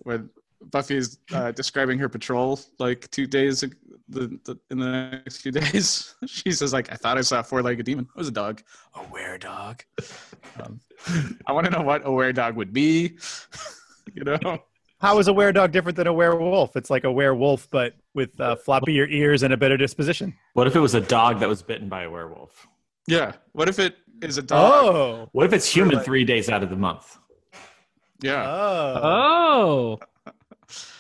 When 0.04 0.30
Buffy 0.72 0.96
is 0.96 1.20
uh, 1.34 1.52
describing 1.52 2.00
her 2.00 2.08
patrol 2.08 2.62
like 2.80 3.12
two 3.12 3.28
days 3.28 3.60
the, 4.08 4.40
the 4.46 4.58
in 4.72 4.80
the 4.80 5.12
next 5.12 5.42
few 5.42 5.52
days, 5.62 6.16
she 6.26 6.54
says 6.54 6.72
like, 6.72 6.90
"I 6.94 6.96
thought 6.96 7.18
I 7.18 7.22
saw 7.22 7.42
a 7.42 7.44
four-legged 7.44 7.86
demon. 7.86 8.06
It 8.06 8.18
was 8.18 8.30
a 8.30 8.32
dog, 8.32 8.64
a 8.94 9.04
were 9.12 9.38
dog." 9.38 9.84
Um, 10.58 10.80
I 11.46 11.52
want 11.52 11.66
to 11.66 11.72
know 11.72 11.82
what 11.82 12.06
a 12.06 12.12
were 12.12 12.32
dog 12.32 12.56
would 12.56 12.72
be. 12.72 13.18
you 14.14 14.24
know, 14.24 14.40
How 15.02 15.20
is 15.20 15.28
a 15.28 15.34
were-dog 15.34 15.74
different 15.74 15.98
than 15.98 16.08
a 16.08 16.14
werewolf? 16.14 16.78
It's 16.78 16.90
like 16.90 17.04
a 17.04 17.12
werewolf, 17.12 17.68
but 17.70 17.96
with 18.14 18.40
uh, 18.40 18.56
floppier 18.66 19.12
ears 19.12 19.44
and 19.44 19.54
a 19.54 19.58
better 19.58 19.76
disposition. 19.76 20.34
What 20.54 20.68
if 20.68 20.76
it 20.78 20.80
was 20.80 20.96
a 20.96 21.02
dog 21.02 21.42
that 21.42 21.50
was 21.50 21.62
bitten 21.62 21.90
by 21.90 22.04
a 22.04 22.10
werewolf? 22.10 22.66
yeah. 23.08 23.34
What 23.52 23.70
if 23.70 23.78
it 23.78 23.98
is 24.22 24.38
a 24.38 24.42
dog? 24.42 24.84
Oh. 24.96 25.30
What 25.32 25.46
if 25.46 25.54
it's 25.54 25.68
human 25.68 26.00
three 26.00 26.24
days 26.24 26.50
out 26.50 26.64
of 26.64 26.70
the 26.70 26.76
month? 26.76 27.18
Yeah. 28.22 28.44
Oh. 28.48 30.00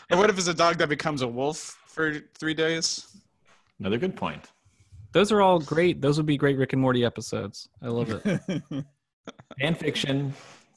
Oh, 0.08 0.12
Or 0.12 0.18
what 0.20 0.30
if 0.30 0.38
it's 0.38 0.48
a 0.48 0.54
dog 0.54 0.78
that 0.78 0.88
becomes 0.90 1.22
a 1.24 1.28
wolf 1.28 1.78
for 1.88 2.20
three 2.38 2.54
days? 2.54 3.18
Another 3.80 3.98
good 3.98 4.16
point. 4.16 4.46
those 5.12 5.32
are 5.32 5.42
all 5.42 5.60
great. 5.60 6.00
Those 6.02 6.18
would 6.18 6.26
be 6.26 6.38
great 6.38 6.58
Rick 6.58 6.74
and 6.74 6.82
Morty 6.82 7.04
episodes. 7.04 7.68
I 7.82 7.88
love 7.88 8.10
it. 8.12 8.24
Fan 9.60 9.76
fiction. 9.76 10.34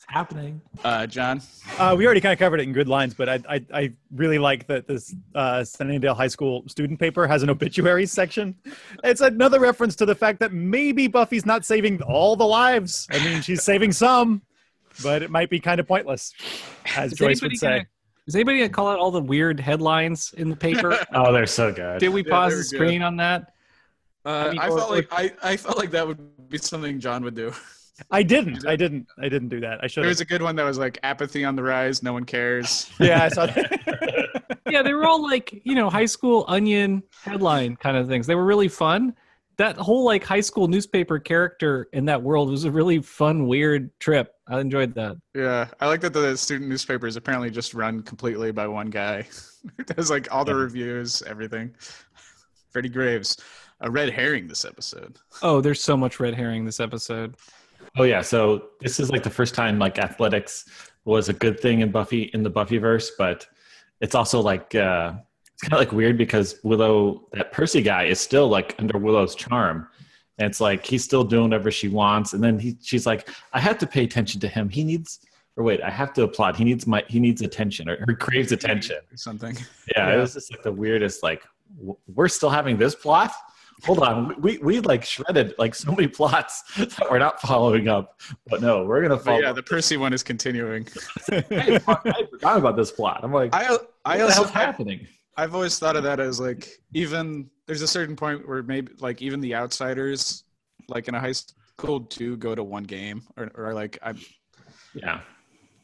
It's 0.08 0.14
happening. 0.14 0.60
Uh, 0.84 1.06
John. 1.06 1.42
Uh, 1.78 1.94
we 1.96 2.06
already 2.06 2.20
kind 2.22 2.32
of 2.32 2.38
covered 2.38 2.60
it 2.60 2.62
in 2.64 2.72
good 2.72 2.88
lines, 2.88 3.12
but 3.14 3.28
I 3.28 3.40
I, 3.48 3.64
I 3.74 3.92
really 4.14 4.38
like 4.38 4.66
that 4.66 4.86
this 4.86 5.14
uh, 5.34 5.58
Sunnydale 5.60 6.16
High 6.16 6.28
School 6.28 6.64
student 6.66 6.98
paper 6.98 7.26
has 7.26 7.42
an 7.42 7.50
obituaries 7.50 8.10
section. 8.10 8.54
It's 9.04 9.20
another 9.20 9.60
reference 9.60 9.94
to 9.96 10.06
the 10.06 10.14
fact 10.14 10.40
that 10.40 10.52
maybe 10.52 11.08
Buffy's 11.08 11.44
not 11.44 11.64
saving 11.64 12.00
all 12.02 12.36
the 12.36 12.46
lives. 12.46 13.06
I 13.10 13.18
mean, 13.22 13.42
she's 13.42 13.62
saving 13.62 13.92
some, 13.92 14.40
but 15.02 15.22
it 15.22 15.30
might 15.30 15.50
be 15.50 15.60
kind 15.60 15.78
of 15.78 15.86
pointless, 15.86 16.32
as 16.96 17.12
Is 17.12 17.18
Joyce 17.18 17.42
anybody 17.42 17.48
would 17.54 17.58
say. 17.58 17.68
gonna- 17.68 17.86
Is 18.26 18.34
anybody 18.34 18.58
gonna 18.60 18.70
call 18.70 18.88
out 18.88 18.98
all 18.98 19.10
the 19.10 19.20
weird 19.20 19.60
headlines 19.60 20.32
in 20.38 20.48
the 20.48 20.56
paper? 20.56 20.98
Oh, 21.12 21.32
they're 21.32 21.46
so 21.46 21.70
good. 21.72 22.00
Did 22.00 22.08
we 22.10 22.24
Yeah, 22.24 22.30
pause 22.30 22.52
they 22.52 22.54
the 22.78 22.82
were 22.82 22.86
screen 22.88 23.02
on 23.02 23.16
that? 23.16 23.52
Uh, 24.24 24.54
I 24.58 24.64
I, 24.66 24.68
or- 24.70 24.78
felt 24.78 24.90
like 24.90 25.08
I, 25.12 25.32
I 25.42 25.56
felt 25.58 25.76
like 25.78 25.90
that 25.90 26.06
would 26.06 26.48
be 26.48 26.56
something 26.58 26.98
John 26.98 27.22
would 27.24 27.34
do. 27.34 27.52
I 28.10 28.22
didn't. 28.22 28.66
I 28.66 28.76
didn't. 28.76 29.06
I 29.18 29.28
didn't 29.28 29.48
do 29.48 29.60
that. 29.60 29.82
I 29.82 29.86
should 29.86 30.02
There 30.02 30.08
was 30.08 30.20
a 30.20 30.24
good 30.24 30.42
one 30.42 30.56
that 30.56 30.64
was 30.64 30.78
like 30.78 30.98
apathy 31.02 31.44
on 31.44 31.56
the 31.56 31.62
rise, 31.62 32.02
no 32.02 32.12
one 32.12 32.24
cares. 32.24 32.90
Yeah, 33.00 33.24
I 33.24 33.28
saw 33.28 33.46
that. 33.46 34.58
yeah, 34.70 34.82
they 34.82 34.92
were 34.92 35.06
all 35.06 35.22
like, 35.22 35.62
you 35.64 35.74
know, 35.74 35.88
high 35.88 36.06
school 36.06 36.44
onion 36.48 37.02
headline 37.22 37.76
kind 37.76 37.96
of 37.96 38.08
things. 38.08 38.26
They 38.26 38.34
were 38.34 38.44
really 38.44 38.68
fun. 38.68 39.14
That 39.56 39.76
whole 39.76 40.04
like 40.04 40.24
high 40.24 40.40
school 40.40 40.68
newspaper 40.68 41.18
character 41.18 41.88
in 41.92 42.04
that 42.06 42.22
world 42.22 42.50
was 42.50 42.64
a 42.64 42.70
really 42.70 43.00
fun, 43.00 43.46
weird 43.46 43.90
trip. 43.98 44.34
I 44.46 44.60
enjoyed 44.60 44.94
that. 44.94 45.16
Yeah, 45.34 45.68
I 45.80 45.86
like 45.86 46.00
that 46.02 46.12
the 46.12 46.36
student 46.36 46.70
newspaper 46.70 47.06
is 47.06 47.16
apparently 47.16 47.50
just 47.50 47.74
run 47.74 48.02
completely 48.02 48.52
by 48.52 48.68
one 48.68 48.90
guy. 48.90 49.26
Who 49.76 49.84
does 49.84 50.10
like 50.10 50.32
all 50.32 50.44
the 50.44 50.54
reviews, 50.54 51.22
everything. 51.22 51.74
Freddie 52.70 52.88
Graves, 52.88 53.36
a 53.80 53.90
red 53.90 54.10
herring 54.10 54.46
this 54.46 54.64
episode. 54.64 55.18
Oh, 55.42 55.60
there's 55.60 55.82
so 55.82 55.96
much 55.96 56.20
red 56.20 56.34
herring 56.34 56.64
this 56.64 56.80
episode. 56.80 57.36
Oh 57.96 58.04
yeah, 58.04 58.20
so 58.22 58.68
this 58.80 59.00
is 59.00 59.10
like 59.10 59.22
the 59.22 59.30
first 59.30 59.54
time 59.54 59.78
like 59.78 59.98
athletics 59.98 60.64
was 61.04 61.28
a 61.28 61.32
good 61.32 61.58
thing 61.58 61.80
in 61.80 61.90
Buffy 61.90 62.24
in 62.34 62.42
the 62.42 62.50
Buffyverse, 62.50 63.10
but 63.18 63.46
it's 64.00 64.14
also 64.14 64.40
like 64.40 64.74
uh 64.74 65.12
it's 65.52 65.62
kind 65.62 65.72
of 65.72 65.78
like 65.80 65.92
weird 65.92 66.16
because 66.18 66.60
Willow 66.62 67.26
that 67.32 67.50
Percy 67.52 67.82
guy 67.82 68.04
is 68.04 68.20
still 68.20 68.48
like 68.48 68.74
under 68.78 68.98
Willow's 68.98 69.34
charm. 69.34 69.88
And 70.38 70.48
it's 70.48 70.60
like 70.60 70.86
he's 70.86 71.02
still 71.02 71.24
doing 71.24 71.44
whatever 71.44 71.70
she 71.70 71.88
wants 71.88 72.32
and 72.32 72.42
then 72.44 72.58
he 72.58 72.76
she's 72.82 73.06
like 73.06 73.28
I 73.52 73.60
have 73.60 73.78
to 73.78 73.86
pay 73.86 74.04
attention 74.04 74.40
to 74.42 74.48
him. 74.48 74.68
He 74.68 74.84
needs 74.84 75.20
or 75.56 75.64
wait, 75.64 75.82
I 75.82 75.90
have 75.90 76.12
to 76.12 76.22
applaud. 76.22 76.54
He 76.56 76.62
needs 76.64 76.86
my 76.86 77.02
he 77.08 77.18
needs 77.18 77.42
attention 77.42 77.88
or, 77.88 78.04
or 78.06 78.14
craves 78.14 78.52
attention. 78.52 78.98
Or 79.10 79.16
something. 79.16 79.56
Yeah, 79.96 80.08
Yeah. 80.10 80.14
it 80.14 80.20
was 80.20 80.34
just 80.34 80.52
like 80.52 80.62
the 80.62 80.70
weirdest 80.72 81.22
like 81.24 81.42
w- 81.76 81.96
we're 82.14 82.28
still 82.28 82.50
having 82.50 82.76
this 82.76 82.94
plot? 82.94 83.32
Hold 83.84 84.00
on, 84.00 84.40
we 84.40 84.58
we 84.58 84.80
like 84.80 85.04
shredded 85.04 85.54
like 85.58 85.74
so 85.74 85.92
many 85.92 86.08
plots 86.08 86.62
that 86.76 87.06
we're 87.10 87.18
not 87.18 87.40
following 87.40 87.88
up, 87.88 88.20
but 88.48 88.60
no, 88.60 88.84
we're 88.84 89.02
gonna 89.02 89.16
But 89.16 89.24
follow. 89.24 89.38
yeah, 89.40 89.52
the 89.52 89.62
Percy 89.62 89.96
one 89.96 90.12
is 90.12 90.22
continuing. 90.22 90.88
I, 91.30 91.80
I 91.86 92.24
forgot 92.30 92.58
about 92.58 92.76
this 92.76 92.90
plot. 92.90 93.20
I'm 93.22 93.32
like, 93.32 93.54
I 93.54 93.78
I 94.04 94.20
also 94.20 94.44
happening? 94.44 95.06
I've 95.36 95.54
always 95.54 95.78
thought 95.78 95.94
of 95.94 96.02
that 96.02 96.18
as 96.18 96.40
like 96.40 96.68
even 96.92 97.48
there's 97.66 97.82
a 97.82 97.86
certain 97.86 98.16
point 98.16 98.48
where 98.48 98.62
maybe 98.64 98.92
like 98.98 99.22
even 99.22 99.40
the 99.40 99.54
outsiders 99.54 100.42
like 100.88 101.06
in 101.06 101.14
a 101.14 101.20
high 101.20 101.32
school 101.32 102.00
do 102.00 102.36
go 102.36 102.54
to 102.56 102.64
one 102.64 102.82
game 102.82 103.22
or, 103.36 103.48
or 103.54 103.74
like 103.74 103.96
I'm 104.02 104.18
Yeah, 104.94 105.20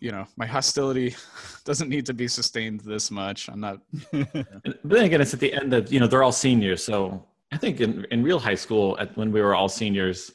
you 0.01 0.11
know 0.11 0.27
my 0.37 0.47
hostility 0.47 1.15
doesn't 1.65 1.89
need 1.89 2.07
to 2.07 2.15
be 2.15 2.27
sustained 2.27 2.81
this 2.81 3.13
much. 3.13 3.49
I'm 3.49 3.61
not 3.61 3.79
but 4.11 4.35
then 4.83 5.05
again, 5.05 5.21
it's 5.21 5.33
at 5.35 5.39
the 5.39 5.53
end 5.55 5.73
of 5.73 5.93
you 5.93 6.01
know 6.01 6.09
they're 6.09 6.25
all 6.25 6.33
seniors, 6.33 6.83
so 6.83 7.25
I 7.55 7.57
think 7.57 7.81
in 7.81 8.05
in 8.11 8.23
real 8.23 8.39
high 8.41 8.57
school 8.57 8.97
at, 8.99 9.17
when 9.17 9.31
we 9.31 9.41
were 9.41 9.55
all 9.55 9.69
seniors, 9.69 10.33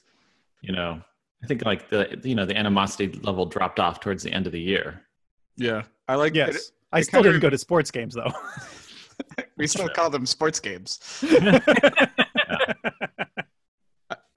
you 0.61 0.71
know, 0.71 1.01
I 1.43 1.47
think 1.47 1.65
like 1.65 1.89
the 1.89 2.19
you 2.23 2.35
know 2.35 2.45
the 2.45 2.57
animosity 2.57 3.19
level 3.21 3.45
dropped 3.45 3.79
off 3.79 3.99
towards 3.99 4.23
the 4.23 4.31
end 4.31 4.45
of 4.45 4.53
the 4.53 4.61
year. 4.61 5.01
yeah 5.57 5.83
I 6.07 6.15
like 6.15 6.33
yes. 6.33 6.55
it, 6.55 6.61
I 6.91 6.99
it 6.99 7.03
still 7.03 7.21
didn't 7.21 7.41
go 7.41 7.49
to 7.49 7.57
sports 7.57 7.91
games 7.91 8.15
though. 8.15 8.31
we 9.57 9.67
still 9.67 9.89
call 9.89 10.09
them 10.09 10.25
sports 10.25 10.59
games. 10.59 10.99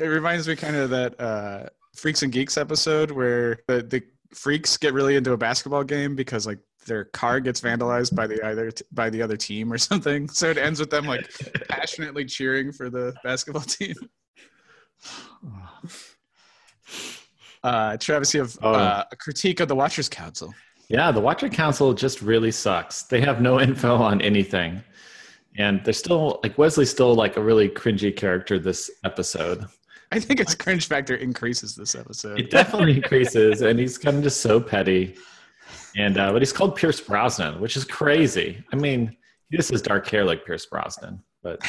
It 0.03 0.09
reminds 0.09 0.49
me 0.49 0.57
kind 0.57 0.75
of 0.75 0.91
that 0.91 1.21
uh, 1.21 1.67
Freaks 1.95 2.25
and 2.25 2.33
Geeks 2.33 2.57
episode 2.57 3.13
where 3.13 3.61
the, 3.69 3.83
the 3.83 4.03
freaks 4.35 4.77
get 4.77 4.95
really 4.95 5.15
into 5.15 5.33
a 5.33 5.37
basketball 5.37 5.85
game 5.85 6.17
because 6.17 6.45
like 6.45 6.59
their 6.87 7.05
car 7.05 7.41
gets 7.41 7.61
vandalized 7.61 8.15
by 8.15 8.27
the 8.27 8.45
either 8.47 8.71
t- 8.71 8.85
by 8.93 9.09
the 9.11 9.23
other 9.23 9.37
team 9.37 9.73
or 9.73 9.79
something. 9.91 10.29
So 10.29 10.51
it 10.51 10.59
ends 10.59 10.81
with 10.81 10.91
them 10.91 11.07
like 11.07 11.29
passionately 11.69 12.25
cheering 12.25 12.73
for 12.73 12.91
the 12.91 13.15
basketball 13.25 13.63
team. 13.63 13.95
Uh, 17.65 17.97
Travis, 17.97 18.35
you 18.35 18.41
have 18.41 18.59
Oh. 18.63 18.73
uh, 18.73 19.05
a 19.13 19.17
critique 19.17 19.61
of 19.61 19.69
the 19.69 19.77
Watchers 19.77 20.09
Council. 20.09 20.53
Yeah, 20.89 21.13
the 21.13 21.21
Watcher 21.21 21.49
Council 21.49 21.95
just 21.95 22.21
really 22.21 22.51
sucks. 22.51 23.05
They 23.05 23.21
have 23.21 23.41
no 23.41 23.61
info 23.69 23.95
on 23.95 24.21
anything. 24.21 24.83
And 25.59 25.81
they're 25.85 25.93
still 25.95 26.41
like 26.43 26.59
Wesley's 26.59 26.91
still 26.91 27.15
like 27.15 27.37
a 27.37 27.41
really 27.43 27.69
cringy 27.69 28.15
character 28.17 28.59
this 28.59 28.91
episode. 29.05 29.65
I 30.11 30.19
think 30.19 30.41
its 30.41 30.55
cringe 30.57 30.89
factor 30.89 31.15
increases 31.15 31.77
this 31.77 31.95
episode. 31.95 32.39
It 32.41 32.47
episode. 32.47 32.51
definitely 32.51 32.97
increases, 32.97 33.63
and 33.63 33.79
he's 33.79 33.97
kind 33.97 34.17
of 34.17 34.23
just 34.25 34.41
so 34.41 34.61
petty. 34.61 35.15
And 35.97 36.19
uh, 36.19 36.33
but 36.33 36.43
he's 36.43 36.53
called 36.53 36.77
Pierce 36.77 37.01
Brosnan, 37.01 37.61
which 37.61 37.77
is 37.77 37.85
crazy. 37.85 38.63
I 38.73 38.77
mean, 38.77 39.17
he 39.51 39.57
just 39.57 39.71
has 39.71 39.83
dark 39.83 40.09
hair 40.09 40.25
like 40.25 40.45
Pierce 40.45 40.67
Brosnan, 40.67 41.23
but 41.43 41.61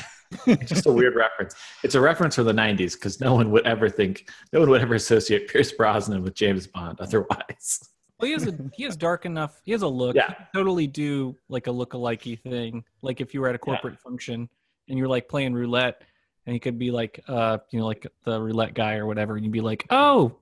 it's 0.47 0.69
just 0.69 0.85
a 0.85 0.91
weird 0.91 1.15
reference. 1.15 1.55
It's 1.83 1.95
a 1.95 2.01
reference 2.01 2.35
from 2.35 2.45
the 2.45 2.53
'90s 2.53 2.93
because 2.93 3.19
no 3.19 3.33
one 3.33 3.51
would 3.51 3.65
ever 3.65 3.89
think, 3.89 4.29
no 4.51 4.59
one 4.61 4.69
would 4.69 4.81
ever 4.81 4.95
associate 4.95 5.47
Pierce 5.49 5.71
Brosnan 5.71 6.23
with 6.23 6.35
James 6.35 6.67
Bond 6.67 6.99
otherwise. 7.01 7.89
Well, 8.19 8.27
he 8.27 8.33
has 8.33 8.47
a 8.47 8.55
he 8.73 8.83
has 8.83 8.95
dark 8.95 9.25
enough. 9.25 9.59
He 9.65 9.73
has 9.73 9.81
a 9.81 9.87
look. 9.87 10.15
Yeah. 10.15 10.33
Totally 10.53 10.87
do 10.87 11.35
like 11.49 11.67
a 11.67 11.71
look-alikey 11.71 12.39
thing. 12.39 12.85
Like 13.01 13.19
if 13.19 13.33
you 13.33 13.41
were 13.41 13.49
at 13.49 13.55
a 13.55 13.59
corporate 13.59 13.99
function 13.99 14.47
and 14.87 14.97
you're 14.97 15.09
like 15.09 15.27
playing 15.27 15.53
roulette, 15.53 16.03
and 16.45 16.53
he 16.53 16.59
could 16.59 16.79
be 16.79 16.91
like, 16.91 17.21
uh, 17.27 17.57
you 17.71 17.79
know, 17.79 17.85
like 17.85 18.07
the 18.23 18.39
roulette 18.39 18.73
guy 18.73 18.95
or 18.95 19.05
whatever, 19.05 19.35
and 19.35 19.43
you'd 19.43 19.51
be 19.51 19.61
like, 19.61 19.85
oh, 19.89 20.37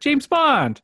James 0.00 0.26
Bond. 0.26 0.80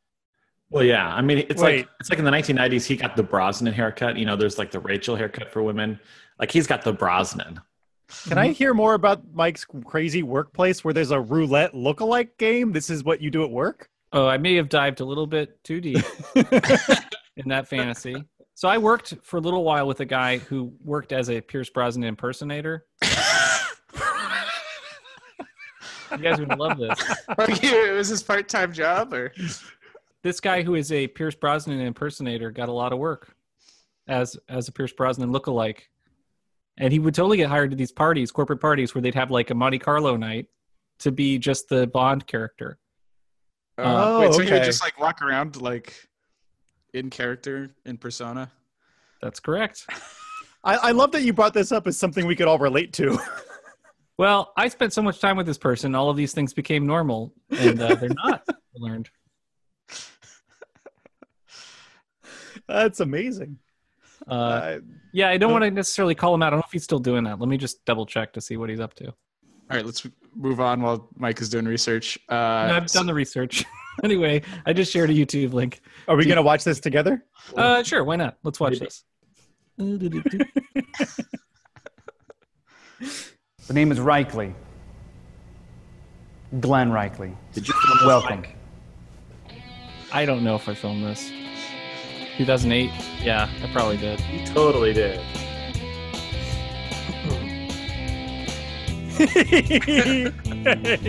Well, 0.74 0.82
yeah. 0.82 1.06
I 1.14 1.22
mean, 1.22 1.38
it's 1.38 1.62
Wait. 1.62 1.76
like 1.76 1.88
it's 2.00 2.10
like 2.10 2.18
in 2.18 2.24
the 2.24 2.32
1990s, 2.32 2.84
he 2.84 2.96
got 2.96 3.14
the 3.14 3.22
Brosnan 3.22 3.72
haircut. 3.72 4.18
You 4.18 4.26
know, 4.26 4.34
there's 4.34 4.58
like 4.58 4.72
the 4.72 4.80
Rachel 4.80 5.14
haircut 5.14 5.52
for 5.52 5.62
women. 5.62 6.00
Like 6.40 6.50
he's 6.50 6.66
got 6.66 6.82
the 6.82 6.92
Brosnan. 6.92 7.60
Can 8.28 8.38
I 8.38 8.48
hear 8.48 8.74
more 8.74 8.94
about 8.94 9.22
Mike's 9.32 9.64
crazy 9.84 10.24
workplace 10.24 10.82
where 10.82 10.92
there's 10.92 11.12
a 11.12 11.20
roulette 11.20 11.74
look-alike 11.74 12.36
game? 12.38 12.72
This 12.72 12.90
is 12.90 13.04
what 13.04 13.20
you 13.22 13.30
do 13.30 13.44
at 13.44 13.50
work? 13.50 13.88
Oh, 14.12 14.26
I 14.26 14.36
may 14.36 14.56
have 14.56 14.68
dived 14.68 15.00
a 15.00 15.04
little 15.04 15.28
bit 15.28 15.62
too 15.62 15.80
deep 15.80 16.04
in 16.34 17.48
that 17.48 17.68
fantasy. 17.68 18.24
So 18.54 18.68
I 18.68 18.78
worked 18.78 19.14
for 19.22 19.36
a 19.36 19.40
little 19.40 19.62
while 19.62 19.86
with 19.86 20.00
a 20.00 20.04
guy 20.04 20.38
who 20.38 20.72
worked 20.82 21.12
as 21.12 21.30
a 21.30 21.40
Pierce 21.40 21.70
Brosnan 21.70 22.02
impersonator. 22.04 22.84
you 23.02 23.08
guys 26.20 26.40
would 26.40 26.58
love 26.58 26.78
this. 26.78 26.98
it 27.38 27.94
was 27.94 28.08
his 28.08 28.24
part-time 28.24 28.72
job, 28.72 29.14
or 29.14 29.32
This 30.24 30.40
guy 30.40 30.62
who 30.62 30.74
is 30.74 30.90
a 30.90 31.06
Pierce 31.06 31.34
Brosnan 31.34 31.80
impersonator 31.80 32.50
got 32.50 32.70
a 32.70 32.72
lot 32.72 32.92
of 32.94 32.98
work 32.98 33.36
as 34.08 34.36
as 34.48 34.66
a 34.68 34.72
Pierce 34.72 34.92
Brosnan 34.92 35.30
lookalike, 35.30 35.80
and 36.78 36.92
he 36.92 36.98
would 36.98 37.14
totally 37.14 37.36
get 37.36 37.50
hired 37.50 37.70
to 37.70 37.76
these 37.76 37.92
parties, 37.92 38.32
corporate 38.32 38.60
parties, 38.60 38.94
where 38.94 39.02
they'd 39.02 39.14
have 39.14 39.30
like 39.30 39.50
a 39.50 39.54
Monte 39.54 39.78
Carlo 39.80 40.16
night 40.16 40.46
to 41.00 41.12
be 41.12 41.38
just 41.38 41.68
the 41.68 41.86
Bond 41.86 42.26
character. 42.26 42.78
uh, 43.78 43.82
Oh, 43.84 44.20
wait, 44.20 44.32
so 44.32 44.40
he 44.40 44.50
would 44.50 44.64
just 44.64 44.82
like 44.82 44.98
walk 44.98 45.20
around 45.20 45.60
like 45.60 45.92
in 46.94 47.10
character, 47.10 47.70
in 47.84 47.98
persona. 47.98 48.50
That's 49.20 49.40
correct. 49.40 49.86
I, 50.64 50.76
I 50.76 50.90
love 50.92 51.12
that 51.12 51.20
you 51.22 51.34
brought 51.34 51.52
this 51.52 51.70
up 51.70 51.86
as 51.86 51.98
something 51.98 52.26
we 52.26 52.34
could 52.34 52.48
all 52.48 52.58
relate 52.58 52.92
to. 52.94 53.18
Well, 54.16 54.52
I 54.56 54.68
spent 54.68 54.92
so 54.92 55.02
much 55.02 55.18
time 55.18 55.36
with 55.36 55.44
this 55.44 55.58
person, 55.58 55.96
all 55.96 56.08
of 56.08 56.16
these 56.16 56.32
things 56.32 56.54
became 56.54 56.86
normal, 56.86 57.34
and 57.50 57.82
uh, 57.82 57.96
they're 57.96 58.10
not. 58.10 58.44
I 58.48 58.54
learned. 58.74 59.10
That's 62.68 63.00
amazing. 63.00 63.58
Uh, 64.28 64.32
Uh, 64.34 64.78
yeah, 65.12 65.28
I 65.28 65.36
don't 65.36 65.52
want 65.52 65.64
to 65.64 65.70
necessarily 65.70 66.14
call 66.14 66.34
him 66.34 66.42
out. 66.42 66.48
I 66.48 66.50
don't 66.50 66.58
know 66.60 66.64
if 66.66 66.72
he's 66.72 66.84
still 66.84 66.98
doing 66.98 67.24
that. 67.24 67.38
Let 67.38 67.48
me 67.48 67.56
just 67.56 67.84
double 67.84 68.06
check 68.06 68.32
to 68.34 68.40
see 68.40 68.56
what 68.56 68.68
he's 68.70 68.80
up 68.80 68.94
to. 68.94 69.06
All 69.08 69.14
right, 69.70 69.84
let's 69.84 70.06
move 70.34 70.60
on 70.60 70.82
while 70.82 71.08
Mike 71.16 71.40
is 71.40 71.48
doing 71.48 71.64
research. 71.66 72.18
Uh, 72.28 72.34
I've 72.72 72.86
done 72.88 73.06
the 73.06 73.14
research. 73.14 73.64
anyway, 74.04 74.42
I 74.66 74.72
just 74.72 74.90
shared 74.92 75.10
a 75.10 75.12
YouTube 75.12 75.52
link. 75.52 75.80
are 76.08 76.16
we 76.16 76.24
going 76.24 76.36
to 76.36 76.42
watch 76.42 76.64
this 76.64 76.80
together? 76.80 77.24
Uh, 77.56 77.82
sure, 77.82 78.02
why 78.04 78.16
not? 78.16 78.38
Let's 78.42 78.60
watch 78.60 78.78
this. 78.78 79.04
The 83.66 83.72
name 83.72 83.90
is 83.90 83.98
Reichley. 83.98 84.52
Glenn 86.60 86.90
Reichley. 86.90 87.34
Did 87.54 87.66
you 87.66 87.74
film 87.74 87.98
this, 87.98 88.06
Welcome. 88.06 88.40
Mike? 88.42 88.56
I 90.12 90.26
don't 90.26 90.44
know 90.44 90.54
if 90.54 90.68
I 90.68 90.74
filmed 90.74 91.02
this. 91.04 91.32
2008? 92.36 92.90
Yeah, 93.22 93.48
I 93.62 93.72
probably 93.72 93.96
did. 93.96 94.20
You 94.32 94.46
totally 94.46 94.92
did. 94.92 95.20
He's 99.14 99.28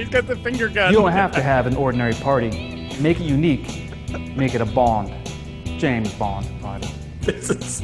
got 0.10 0.28
the 0.28 0.40
finger 0.44 0.70
gun. 0.70 0.92
You 0.92 1.00
don't 1.00 1.12
have 1.12 1.32
to 1.32 1.42
have 1.42 1.66
an 1.66 1.76
ordinary 1.76 2.14
party. 2.14 2.90
Make 3.00 3.20
it 3.20 3.24
unique. 3.24 3.92
Make 4.36 4.54
it 4.54 4.62
a 4.62 4.66
Bond. 4.66 5.12
James 5.80 6.14
Bond 6.14 6.48
party. 6.62 6.88
This 7.22 7.50
is 7.50 7.82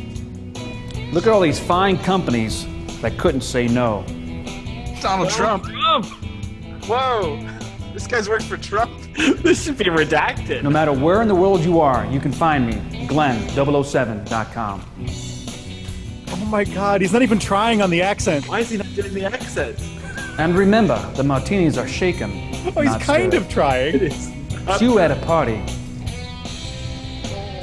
Look 1.12 1.28
at 1.28 1.34
all 1.34 1.42
these 1.42 1.60
fine 1.60 1.98
companies 1.98 2.66
that 3.02 3.18
couldn't 3.18 3.42
say 3.42 3.68
no. 3.68 4.06
Donald 5.02 5.30
Trump. 5.30 5.66
Trump! 5.66 6.06
Whoa, 6.86 7.38
this 8.02 8.08
guy's 8.12 8.28
worked 8.30 8.46
for 8.46 8.58
Trump. 8.58 9.00
this 9.44 9.64
should 9.64 9.78
be 9.78 9.86
redacted. 9.86 10.64
No 10.64 10.72
matter 10.72 10.92
where 10.92 11.22
in 11.22 11.28
the 11.28 11.36
world 11.36 11.64
you 11.64 11.80
are, 11.80 12.06
you 12.08 12.20
can 12.20 12.32
find 12.32 12.66
me, 12.66 12.74
Glenn007.com. 13.08 14.86
Oh 16.30 16.46
my 16.46 16.64
god, 16.64 17.02
he's 17.02 17.14
not 17.14 17.22
even 17.22 17.38
trying 17.38 17.82
on 17.82 17.92
the 17.92 18.02
accent. 18.02 18.48
Why 18.48 18.62
is 18.62 18.70
he 18.72 18.78
not 18.78 18.94
doing 18.96 19.14
the 19.14 19.26
accent? 19.26 19.80
And 20.40 20.58
remember, 20.58 20.98
the 21.14 21.24
martinis 21.24 21.78
are 21.78 21.88
shaken. 21.88 22.32
Oh, 22.76 22.82
he's 22.82 22.96
kind 23.04 23.32
stirred. 23.32 23.34
of 23.36 23.50
trying. 23.50 24.10
See 24.10 24.86
you 24.86 24.98
at 25.00 25.12
a 25.12 25.16
party 25.18 25.64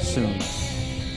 soon. 0.01 0.39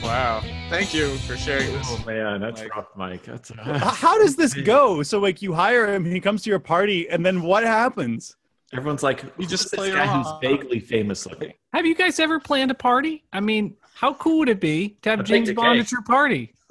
Wow, 0.03 0.41
thank 0.69 0.93
you 0.93 1.15
for 1.19 1.37
sharing 1.37 1.71
this. 1.71 1.87
Oh 1.89 2.03
man, 2.05 2.41
that's 2.41 2.61
Mike. 2.61 2.75
rough, 2.75 2.95
Mike. 2.97 3.23
That's 3.23 3.51
H- 3.51 3.57
How 3.57 4.17
does 4.17 4.35
this 4.35 4.53
go? 4.53 5.01
So, 5.03 5.19
like, 5.19 5.41
you 5.41 5.53
hire 5.53 5.93
him, 5.93 6.03
he 6.03 6.19
comes 6.19 6.43
to 6.43 6.49
your 6.49 6.59
party, 6.59 7.07
and 7.09 7.25
then 7.25 7.41
what 7.41 7.63
happens? 7.63 8.35
Everyone's 8.73 9.03
like, 9.03 9.23
You 9.37 9.45
just 9.47 9.63
"Who's 9.63 9.71
this 9.71 9.79
play 9.79 9.91
guy 9.91 10.07
who's 10.07 10.27
vaguely 10.41 10.79
famous 10.79 11.25
looking. 11.25 11.53
Have 11.73 11.85
you 11.85 11.95
guys 11.95 12.19
ever 12.19 12.39
planned 12.39 12.71
a 12.71 12.75
party? 12.75 13.23
I 13.33 13.39
mean, 13.39 13.75
how 13.95 14.13
cool 14.15 14.39
would 14.39 14.49
it 14.49 14.59
be 14.59 14.97
to 15.03 15.09
have 15.11 15.19
I'd 15.21 15.25
James 15.25 15.51
Bond 15.53 15.77
cake. 15.77 15.85
at 15.85 15.91
your 15.91 16.01
party? 16.03 16.53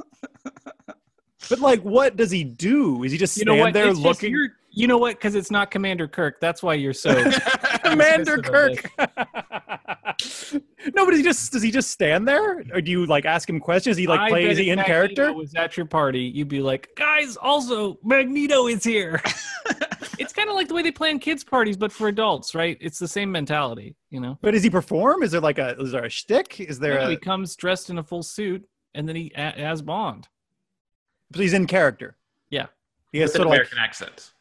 But, 1.50 1.58
like, 1.58 1.80
what 1.82 2.14
does 2.14 2.30
he 2.30 2.44
do? 2.44 3.02
Is 3.02 3.10
he 3.10 3.18
just 3.18 3.36
You 3.36 3.42
stand 3.42 3.58
know 3.58 3.64
what? 3.64 3.72
there 3.74 3.88
It's 3.88 3.98
looking? 3.98 4.30
you're- 4.30 4.50
you 4.70 4.86
know 4.86 4.96
what? 4.96 5.16
Because 5.16 5.34
it's 5.34 5.50
not 5.50 5.70
Commander 5.72 6.06
Kirk. 6.08 6.40
That's 6.40 6.62
why 6.62 6.74
you're 6.74 6.94
so. 6.94 7.12
Commander 7.84 8.38
dismissive 8.38 8.78
of 8.78 8.82
Kirk. 8.96 9.98
no, 10.94 11.04
but 11.04 11.14
he 11.14 11.22
just 11.22 11.52
does 11.52 11.62
he 11.62 11.70
just 11.70 11.90
stand 11.90 12.26
there, 12.28 12.64
or 12.72 12.80
do 12.80 12.90
you 12.90 13.06
like 13.06 13.24
ask 13.24 13.48
him 13.48 13.60
questions? 13.60 13.94
Is 13.94 13.98
he 13.98 14.06
like 14.06 14.20
I 14.20 14.28
play? 14.28 14.42
bet 14.42 14.52
Is 14.52 14.58
he 14.58 14.68
if 14.70 14.72
in 14.72 14.76
Magneto 14.78 14.92
character? 14.94 15.32
Was 15.32 15.54
at 15.54 15.76
your 15.76 15.86
party, 15.86 16.20
you'd 16.20 16.48
be 16.48 16.60
like, 16.60 16.90
guys, 16.96 17.36
also 17.36 17.98
Magneto 18.04 18.66
is 18.66 18.84
here. 18.84 19.20
it's 20.18 20.32
kind 20.32 20.48
of 20.48 20.54
like 20.54 20.68
the 20.68 20.74
way 20.74 20.82
they 20.82 20.90
plan 20.92 21.18
kids' 21.18 21.44
parties, 21.44 21.76
but 21.76 21.90
for 21.92 22.08
adults, 22.08 22.54
right? 22.54 22.76
It's 22.80 22.98
the 22.98 23.08
same 23.08 23.30
mentality, 23.32 23.94
you 24.10 24.20
know. 24.20 24.38
But 24.42 24.52
does 24.52 24.62
he 24.62 24.70
perform? 24.70 25.22
Is 25.22 25.30
there 25.32 25.40
like 25.40 25.58
a 25.58 25.76
is 25.80 25.92
there 25.92 26.04
a 26.04 26.10
shtick? 26.10 26.60
Is 26.60 26.78
there 26.78 26.94
Yeah, 26.94 27.06
a 27.06 27.10
he 27.10 27.16
comes 27.16 27.54
dressed 27.56 27.90
in 27.90 27.98
a 27.98 28.02
full 28.02 28.22
suit, 28.22 28.64
and 28.94 29.08
then 29.08 29.16
he 29.16 29.32
a- 29.34 29.38
as 29.58 29.82
Bond. 29.82 30.28
so 31.34 31.40
he's 31.40 31.52
in 31.54 31.66
character? 31.66 32.16
Yeah. 32.50 32.66
He 33.12 33.18
has 33.18 33.28
With 33.28 33.36
an 33.36 33.38
sort 33.40 33.46
of 33.46 33.50
like 33.50 33.56
American 33.58 33.78
accent. 33.78 34.32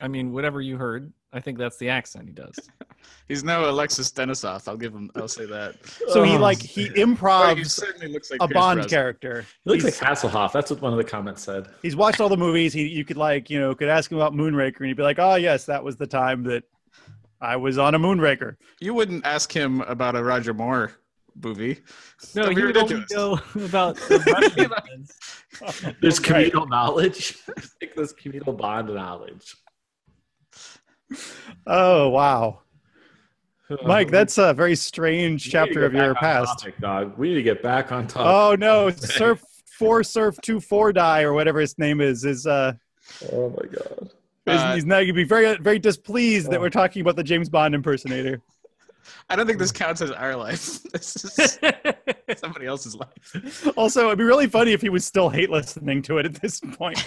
I 0.00 0.08
mean, 0.08 0.32
whatever 0.32 0.60
you 0.60 0.76
heard, 0.76 1.12
I 1.36 1.40
think 1.40 1.58
that's 1.58 1.76
the 1.76 1.90
accent 1.90 2.26
he 2.26 2.32
does. 2.32 2.58
He's 3.28 3.44
no 3.44 3.68
Alexis 3.68 4.10
Denisof. 4.10 4.66
I'll 4.66 4.76
give 4.76 4.94
him. 4.94 5.10
I'll 5.16 5.28
say 5.28 5.44
that. 5.46 5.74
so 6.08 6.22
he 6.22 6.36
Oh. 6.36 6.40
like 6.40 6.60
he 6.60 6.90
Well, 7.04 7.54
he 7.54 7.64
certainly 7.64 8.08
looks 8.08 8.30
like 8.30 8.40
a 8.40 8.48
Pierce 8.48 8.54
Bond 8.54 8.76
Brosnan. 8.78 8.88
character. 8.90 9.46
He 9.64 9.70
looks 9.70 9.84
he's, 9.84 10.00
like 10.00 10.10
Hasselhoff. 10.10 10.52
That's 10.52 10.70
what 10.70 10.80
one 10.80 10.92
of 10.92 10.98
the 10.98 11.04
comments 11.04 11.42
said. 11.42 11.68
he's 11.82 11.94
watched 11.94 12.20
all 12.20 12.28
the 12.28 12.36
movies. 12.36 12.72
He 12.72 12.86
you 12.88 13.04
could 13.04 13.16
like 13.18 13.50
you 13.50 13.60
know 13.60 13.74
could 13.74 13.88
ask 13.88 14.10
him 14.10 14.16
about 14.18 14.32
Moonraker 14.32 14.78
and 14.78 14.86
he'd 14.86 14.96
be 14.96 15.02
like, 15.02 15.18
oh 15.18 15.34
yes, 15.34 15.66
that 15.66 15.84
was 15.84 15.96
the 15.96 16.06
time 16.06 16.42
that 16.44 16.64
I 17.40 17.56
was 17.56 17.76
on 17.76 17.94
a 17.94 17.98
Moonraker. 17.98 18.56
You 18.80 18.94
wouldn't 18.94 19.26
ask 19.26 19.52
him 19.54 19.82
about 19.82 20.16
a 20.16 20.24
Roger 20.24 20.54
Moore 20.54 20.92
movie. 21.44 21.80
No, 22.34 22.42
That'd 22.44 22.56
he 22.56 22.62
be 22.62 22.66
would 22.68 22.76
only 22.78 23.04
know 23.10 23.32
about 23.66 23.96
the 23.96 25.94
There's 26.00 26.18
communal 26.18 26.66
knowledge. 26.66 27.36
I 27.56 27.60
think 27.60 27.92
there's 27.94 28.12
communal 28.14 28.54
bond 28.54 28.88
knowledge. 28.88 29.54
Oh 31.66 32.08
wow, 32.08 32.60
Mike, 33.84 34.10
that's 34.10 34.38
a 34.38 34.54
very 34.54 34.76
strange 34.76 35.20
we 35.20 35.32
need 35.32 35.38
to 35.44 35.50
chapter 35.50 35.84
of 35.84 35.94
your 35.94 36.14
past. 36.14 36.60
topic, 36.60 36.78
dog. 36.78 37.18
We 37.18 37.28
need 37.30 37.34
to 37.34 37.42
get 37.42 37.62
back 37.62 37.92
on 37.92 38.06
topic. 38.06 38.26
Oh 38.26 38.56
no, 38.58 38.90
Surf 38.96 39.42
Four 39.78 40.04
Surf 40.04 40.36
Two 40.42 40.60
Four 40.60 40.92
Die 40.92 41.22
or 41.22 41.32
whatever 41.32 41.60
his 41.60 41.76
name 41.78 42.00
is 42.00 42.24
is 42.24 42.46
uh 42.46 42.72
Oh 43.32 43.50
my 43.50 43.68
god. 43.68 44.10
is, 44.46 44.60
Uh, 44.60 44.74
he's 44.74 44.84
now 44.84 45.00
gonna 45.00 45.12
be 45.12 45.24
very 45.24 45.56
very 45.58 45.78
displeased 45.78 46.50
that 46.50 46.60
we're 46.60 46.70
talking 46.70 47.02
about 47.02 47.16
the 47.16 47.24
James 47.24 47.48
Bond 47.48 47.74
impersonator. 47.74 48.40
I 49.28 49.36
don't 49.36 49.46
think 49.46 49.58
this 49.58 49.72
counts 49.72 50.00
as 50.00 50.10
our 50.10 50.34
life. 50.36 50.82
This 50.92 51.38
is 51.38 51.58
somebody 52.38 52.66
else's 52.66 52.96
life. 52.96 53.68
Also, 53.76 54.06
it'd 54.06 54.18
be 54.18 54.24
really 54.24 54.46
funny 54.48 54.72
if 54.72 54.80
he 54.82 54.88
was 54.88 55.04
still 55.04 55.28
hate 55.28 55.50
listening 55.50 56.02
to 56.02 56.18
it 56.18 56.26
at 56.26 56.34
this 56.34 56.60
point. 56.60 57.04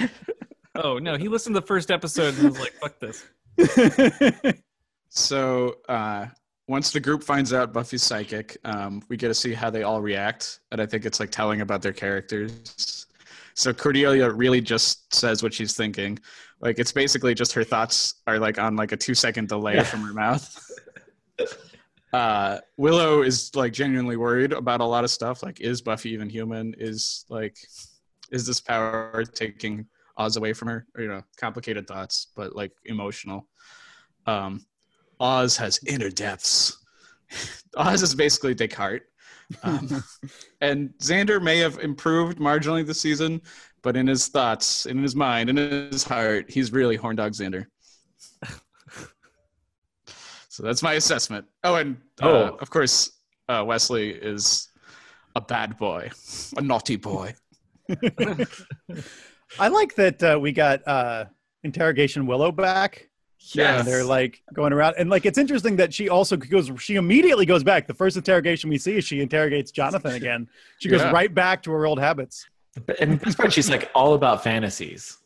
Oh 0.84 0.98
no, 0.98 1.18
he 1.18 1.28
listened 1.28 1.56
to 1.56 1.62
the 1.62 1.68
first 1.68 1.92
episode 1.92 2.36
and 2.36 2.50
was 2.50 2.60
like, 2.60 2.74
"Fuck 2.74 3.00
this." 3.00 3.26
So 5.10 5.78
uh, 5.90 6.28
once 6.68 6.92
the 6.92 7.00
group 7.00 7.24
finds 7.24 7.52
out 7.52 7.74
Buffy's 7.74 8.04
psychic, 8.04 8.58
um, 8.64 9.02
we 9.10 9.18
get 9.18 9.30
to 9.30 9.34
see 9.34 9.54
how 9.54 9.70
they 9.70 9.84
all 9.84 10.02
react, 10.02 10.60
and 10.72 10.80
I 10.80 10.86
think 10.86 11.06
it's 11.06 11.20
like 11.20 11.32
telling 11.32 11.62
about 11.62 11.82
their 11.82 11.94
characters. 11.94 13.08
So 13.56 13.74
Cordelia 13.74 14.30
really 14.30 14.62
just 14.62 15.14
says 15.14 15.44
what 15.44 15.54
she's 15.54 15.76
thinking. 15.76 16.20
Like 16.62 16.80
it's 16.80 16.92
basically 16.92 17.34
just 17.34 17.52
her 17.54 17.64
thoughts 17.64 18.16
are 18.28 18.40
like 18.40 18.60
on 18.60 18.76
like 18.76 18.92
a 18.92 18.98
two 18.98 19.16
second 19.16 19.50
delay 19.50 19.84
from 19.84 20.02
her 20.02 20.14
mouth. 20.14 20.72
uh, 22.14 22.60
Willow 22.78 23.24
is 23.24 23.54
like 23.56 23.74
genuinely 23.74 24.16
worried 24.16 24.54
about 24.54 24.82
a 24.82 24.86
lot 24.86 25.04
of 25.04 25.12
stuff. 25.12 25.42
Like, 25.42 25.60
is 25.60 25.82
Buffy 25.82 26.12
even 26.12 26.30
human? 26.30 26.76
Is 26.78 27.26
like, 27.30 27.58
is 28.32 28.46
this 28.46 28.62
power 28.62 29.24
taking 29.26 29.88
Oz 30.20 30.38
away 30.38 30.54
from 30.54 30.68
her? 30.68 30.86
Or, 30.96 31.02
you 31.02 31.08
know, 31.08 31.24
complicated 31.38 31.88
thoughts, 31.88 32.28
but 32.36 32.56
like 32.56 32.72
emotional. 32.86 33.48
Um, 34.28 34.66
Oz 35.20 35.58
has 35.58 35.80
inner 35.88 36.10
depths. 36.12 36.78
Oz 37.78 38.04
is 38.04 38.14
basically 38.14 38.54
Descartes. 38.54 39.06
Um, 39.64 40.04
and 40.62 40.90
Xander 41.00 41.42
may 41.42 41.58
have 41.58 41.80
improved 41.80 42.38
marginally 42.38 42.86
this 42.86 43.02
season, 43.02 43.42
but 43.82 43.96
in 43.98 44.06
his 44.08 44.28
thoughts, 44.28 44.86
in 44.86 45.02
his 45.02 45.16
mind, 45.16 45.50
in 45.50 45.58
his 45.58 46.04
heart, 46.04 46.52
he's 46.52 46.72
really 46.72 46.96
horn 46.98 47.16
dog 47.16 47.32
Xander. 47.32 47.66
so 50.50 50.64
that's 50.64 50.84
my 50.84 50.94
assessment. 50.94 51.46
Oh, 51.64 51.76
and 51.76 51.98
uh, 52.22 52.28
Oh. 52.28 52.58
of 52.60 52.70
course, 52.70 53.12
uh, 53.48 53.64
Wesley 53.66 54.10
is 54.12 54.68
a 55.36 55.42
bad 55.42 55.78
boy, 55.78 56.10
a 56.58 56.62
naughty 56.62 56.98
boy. 56.98 57.34
I 59.58 59.68
like 59.70 59.96
that 59.96 60.22
uh, 60.24 60.38
we 60.40 60.52
got 60.52 60.88
uh, 60.88 61.26
interrogation 61.64 62.26
Willow 62.28 62.52
back 62.52 63.10
Yeah, 63.54 63.82
they're 63.82 64.04
like 64.04 64.42
going 64.54 64.74
around 64.74 64.96
and 64.98 65.10
like 65.10 65.26
it's 65.26 65.38
interesting 65.38 65.76
that 65.78 65.94
she 65.94 66.10
also 66.10 66.38
goes 66.38 66.70
she 66.78 66.96
immediately 66.96 67.46
goes 67.46 67.64
back 67.64 67.88
the 67.88 67.94
first 67.94 68.16
interrogation 68.18 68.70
we 68.70 68.78
see 68.78 68.98
is 68.98 69.06
she 69.06 69.22
interrogates 69.22 69.72
jonathan 69.72 70.14
again 70.14 70.48
she 70.80 70.90
goes 70.90 71.02
Yeah. 71.02 71.12
right 71.12 71.34
back 71.34 71.64
to 71.64 71.72
her 71.72 71.86
old 71.86 72.00
habits 72.00 72.48
And 73.00 73.14
the 73.14 73.18
best 73.18 73.38
part, 73.38 73.52
she's 73.52 73.70
like 73.70 73.90
all 73.96 74.14
about 74.14 74.44
fantasies. 74.44 75.18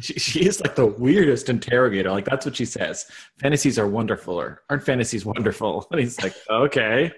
She, 0.00 0.14
she 0.14 0.40
is 0.46 0.60
like 0.60 0.74
the 0.74 0.86
weirdest 0.86 1.48
interrogator. 1.48 2.10
Like 2.10 2.24
that's 2.24 2.44
what 2.44 2.56
she 2.56 2.64
says. 2.64 3.06
Fantasies 3.38 3.78
are 3.78 3.86
wonderful, 3.86 4.34
or 4.34 4.62
aren't 4.70 4.82
fantasies 4.82 5.24
wonderful? 5.24 5.86
And 5.92 6.00
he's 6.00 6.18
like, 6.22 6.34
okay, 6.50 7.12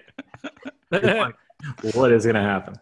like, 0.91 1.35
what 1.95 2.11
is 2.11 2.25
gonna 2.25 2.41
happen? 2.43 2.75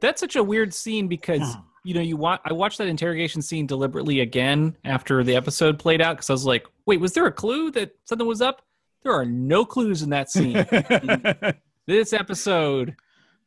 That's 0.00 0.20
such 0.20 0.36
a 0.36 0.42
weird 0.42 0.72
scene 0.74 1.06
because 1.06 1.56
you 1.84 1.94
know 1.94 2.00
you 2.00 2.16
want 2.16 2.40
I 2.44 2.52
watched 2.52 2.78
that 2.78 2.88
interrogation 2.88 3.42
scene 3.42 3.66
deliberately 3.66 4.20
again 4.20 4.76
after 4.84 5.24
the 5.24 5.36
episode 5.36 5.78
played 5.78 6.00
out 6.00 6.16
because 6.16 6.30
I 6.30 6.32
was 6.32 6.46
like, 6.46 6.66
wait, 6.86 7.00
was 7.00 7.12
there 7.12 7.26
a 7.26 7.32
clue 7.32 7.70
that 7.72 7.96
something 8.04 8.26
was 8.26 8.40
up? 8.40 8.62
There 9.02 9.12
are 9.12 9.24
no 9.24 9.64
clues 9.64 10.02
in 10.02 10.10
that 10.10 10.30
scene. 10.30 10.54
this 11.86 12.12
episode 12.12 12.94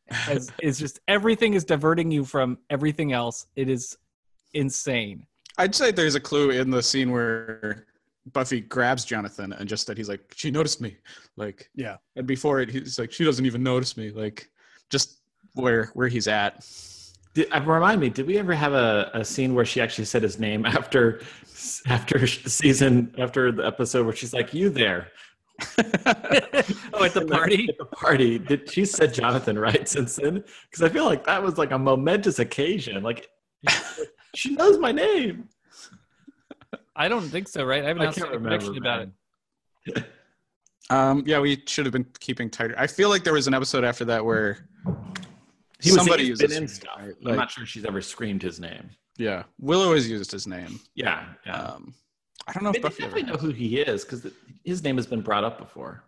has, 0.09 0.51
is 0.61 0.77
just 0.77 0.99
everything 1.07 1.53
is 1.53 1.63
diverting 1.63 2.11
you 2.11 2.25
from 2.25 2.57
everything 2.69 3.13
else. 3.13 3.47
It 3.55 3.69
is 3.69 3.97
insane. 4.53 5.25
I'd 5.57 5.73
say 5.73 5.91
there's 5.91 6.15
a 6.15 6.19
clue 6.19 6.51
in 6.51 6.69
the 6.69 6.83
scene 6.83 7.11
where 7.11 7.85
Buffy 8.33 8.61
grabs 8.61 9.05
Jonathan 9.05 9.53
and 9.53 9.69
just 9.69 9.87
that 9.87 9.97
he's 9.97 10.09
like, 10.09 10.33
she 10.35 10.51
noticed 10.51 10.81
me. 10.81 10.97
Like, 11.37 11.69
Yeah. 11.75 11.97
And 12.15 12.27
before 12.27 12.59
it, 12.59 12.69
he's 12.69 12.99
like, 12.99 13.11
she 13.11 13.23
doesn't 13.23 13.45
even 13.45 13.63
notice 13.63 13.95
me. 13.95 14.11
Like, 14.11 14.49
just 14.89 15.21
where 15.53 15.85
where 15.93 16.07
he's 16.07 16.27
at. 16.27 16.65
Did, 17.35 17.51
uh, 17.51 17.61
remind 17.61 17.99
me, 17.99 18.09
did 18.09 18.25
we 18.25 18.37
ever 18.37 18.55
have 18.55 18.71
a, 18.71 19.11
a 19.13 19.25
scene 19.25 19.53
where 19.53 19.65
she 19.65 19.81
actually 19.81 20.05
said 20.05 20.23
his 20.23 20.39
name 20.39 20.65
after 20.79 21.21
after 21.85 22.25
season 22.25 23.13
after 23.17 23.51
the 23.51 23.65
episode 23.65 24.05
where 24.05 24.15
she's 24.15 24.33
like, 24.33 24.53
"You 24.53 24.69
there?" 24.69 25.11
Oh, 26.93 27.03
at 27.03 27.13
the 27.13 27.25
party? 27.31 27.67
At 27.69 27.77
the 27.77 27.85
party, 27.85 28.39
did 28.39 28.71
she 28.71 28.85
said 28.85 29.13
Jonathan 29.13 29.59
right 29.59 29.87
since 29.87 30.15
then? 30.15 30.43
Because 30.69 30.81
I 30.81 30.89
feel 30.89 31.05
like 31.05 31.25
that 31.25 31.43
was 31.43 31.57
like 31.57 31.71
a 31.71 31.77
momentous 31.77 32.39
occasion. 32.39 33.03
Like 33.03 33.27
she 34.35 34.55
knows 34.55 34.77
my 34.79 34.91
name. 34.91 35.49
I 36.95 37.09
don't 37.09 37.21
think 37.29 37.49
so, 37.49 37.65
right? 37.65 37.83
I 37.83 37.87
haven't 37.87 38.03
I 38.03 38.05
asked 38.07 38.17
can't 38.17 38.29
any 38.29 38.37
remember 38.37 38.65
prediction 38.65 38.83
about 38.83 39.07
it. 39.87 40.05
Um, 40.89 41.23
yeah, 41.25 41.39
we 41.39 41.63
should 41.67 41.85
have 41.85 41.93
been 41.93 42.05
keeping 42.19 42.49
tighter. 42.49 42.75
I 42.77 42.87
feel 42.87 43.09
like 43.09 43.23
there 43.23 43.33
was 43.33 43.47
an 43.47 43.53
episode 43.53 43.83
after 43.83 44.05
that 44.05 44.23
where 44.23 44.69
He 45.81 45.91
was 45.91 45.97
somebody 45.97 46.23
he's 46.23 46.29
uses 46.29 46.47
been 46.47 46.57
in 46.57 46.63
his 46.63 46.75
stuff. 46.75 46.99
name, 47.01 47.15
I'm 47.27 47.35
not 47.35 47.51
sure 47.51 47.65
she's 47.65 47.85
ever 47.85 48.01
screamed 48.01 48.41
his 48.41 48.59
name. 48.59 48.89
yeah, 49.17 49.43
Willow 49.59 49.93
has 49.93 50.09
used 50.09 50.31
his 50.31 50.47
name. 50.47 50.79
Yeah, 50.95 51.25
yeah. 51.45 51.57
Um, 51.61 51.93
I 52.47 52.53
don't 52.53 52.63
know 52.63 52.71
They 52.71 52.77
if 52.77 52.83
Buffy 52.83 53.03
ever 53.03 53.15
definitely 53.15 53.31
know 53.33 53.39
who 53.39 53.49
he 53.49 53.79
is 53.79 54.05
because 54.05 54.27
his 54.63 54.83
name 54.83 54.95
has 54.97 55.07
been 55.07 55.21
brought 55.21 55.43
up 55.43 55.57
before. 55.57 56.03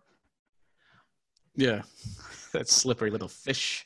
Yeah, 1.55 1.81
that 2.53 2.69
slippery 2.69 3.09
little 3.11 3.27
fish. 3.27 3.85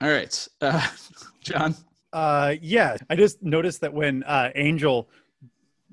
All 0.00 0.10
right, 0.10 0.48
uh, 0.60 0.86
John. 1.40 1.74
Uh, 2.12 2.56
yeah, 2.60 2.96
I 3.08 3.16
just 3.16 3.42
noticed 3.42 3.80
that 3.80 3.94
when 3.94 4.22
uh, 4.24 4.50
Angel 4.54 5.08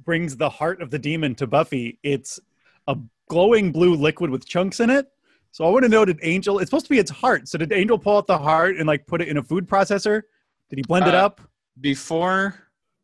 brings 0.03 0.35
the 0.35 0.49
heart 0.49 0.81
of 0.81 0.89
the 0.89 0.99
demon 0.99 1.35
to 1.35 1.47
Buffy, 1.47 1.99
it's 2.03 2.39
a 2.87 2.97
glowing 3.29 3.71
blue 3.71 3.95
liquid 3.95 4.29
with 4.29 4.45
chunks 4.45 4.79
in 4.81 4.89
it. 4.89 5.07
So 5.51 5.65
I 5.65 5.69
want 5.69 5.83
to 5.83 5.89
know 5.89 6.05
did 6.05 6.19
Angel? 6.21 6.59
It's 6.59 6.69
supposed 6.69 6.85
to 6.85 6.89
be 6.89 6.99
its 6.99 7.11
heart. 7.11 7.47
So 7.47 7.57
did 7.57 7.71
Angel 7.73 7.97
pull 7.97 8.17
out 8.17 8.27
the 8.27 8.37
heart 8.37 8.77
and 8.77 8.85
like 8.87 9.05
put 9.07 9.21
it 9.21 9.27
in 9.27 9.37
a 9.37 9.43
food 9.43 9.67
processor? 9.67 10.21
Did 10.69 10.77
he 10.79 10.83
blend 10.83 11.07
it 11.07 11.15
Uh, 11.15 11.25
up? 11.25 11.41
before 11.81 12.55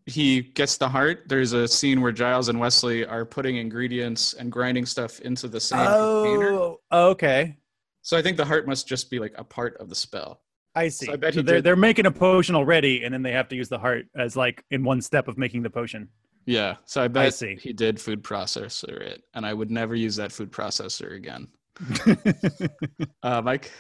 he 0.06 0.42
gets 0.42 0.78
the 0.78 0.88
heart, 0.88 1.24
there's 1.28 1.54
a 1.54 1.68
scene 1.68 2.02
where 2.02 2.12
Giles 2.12 2.50
and 2.50 2.60
Wesley 2.60 3.06
are 3.06 3.26
putting 3.26 3.56
ingredients 3.58 4.34
and 4.34 4.52
grinding 4.52 4.86
stuff 4.86 5.20
into 5.22 5.48
the 5.48 5.60
same 5.60 5.80
container. 5.80 6.52
Oh, 6.52 6.80
okay. 6.92 7.58
So 8.04 8.16
I 8.16 8.22
think 8.22 8.38
the 8.38 8.46
heart 8.46 8.68
must 8.68 8.88
just 8.88 9.10
be 9.10 9.18
like 9.18 9.34
a 9.38 9.44
part 9.44 9.78
of 9.78 9.90
the 9.90 9.96
spell. 9.96 10.42
I 10.76 10.90
see. 10.90 11.08
So 11.08 11.14
I 11.14 11.16
bet 11.16 11.34
So 11.34 11.40
he 11.40 11.44
they're 11.46 11.56
did- 11.56 11.64
they're 11.64 11.76
making 11.76 12.06
a 12.06 12.12
potion 12.12 12.54
already, 12.54 13.04
and 13.04 13.14
then 13.14 13.24
they 13.24 13.32
have 13.32 13.48
to 13.48 13.56
use 13.56 13.70
the 13.70 13.80
heart 13.80 14.06
as 14.16 14.36
like 14.36 14.64
in 14.70 14.84
one 14.84 15.02
step 15.02 15.28
of 15.28 15.38
making 15.38 15.64
the 15.64 15.70
potion. 15.70 16.08
Yeah, 16.46 16.76
so 16.86 17.02
I 17.02 17.08
bet 17.08 17.34
see. 17.34 17.56
he 17.60 17.74
did 17.74 18.00
food 18.00 18.22
processor 18.22 19.02
it, 19.02 19.24
and 19.34 19.44
I 19.48 19.54
would 19.56 19.72
never 19.72 19.96
use 19.96 20.16
that 20.18 20.32
food 20.32 20.52
processor 20.52 21.16
again. 21.16 21.48
Uh, 23.24 23.42
Mike, 23.42 23.72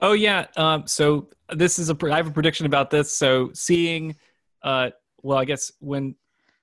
Oh 0.00 0.12
yeah. 0.12 0.46
Um, 0.56 0.86
so 0.86 1.28
this 1.50 1.78
is 1.78 1.90
a. 1.90 1.96
I 2.10 2.16
have 2.16 2.28
a 2.28 2.32
prediction 2.32 2.66
about 2.66 2.90
this. 2.90 3.16
So 3.16 3.50
seeing, 3.52 4.16
uh, 4.62 4.90
well, 5.22 5.38
I 5.38 5.44
guess 5.44 5.72
when 5.80 6.14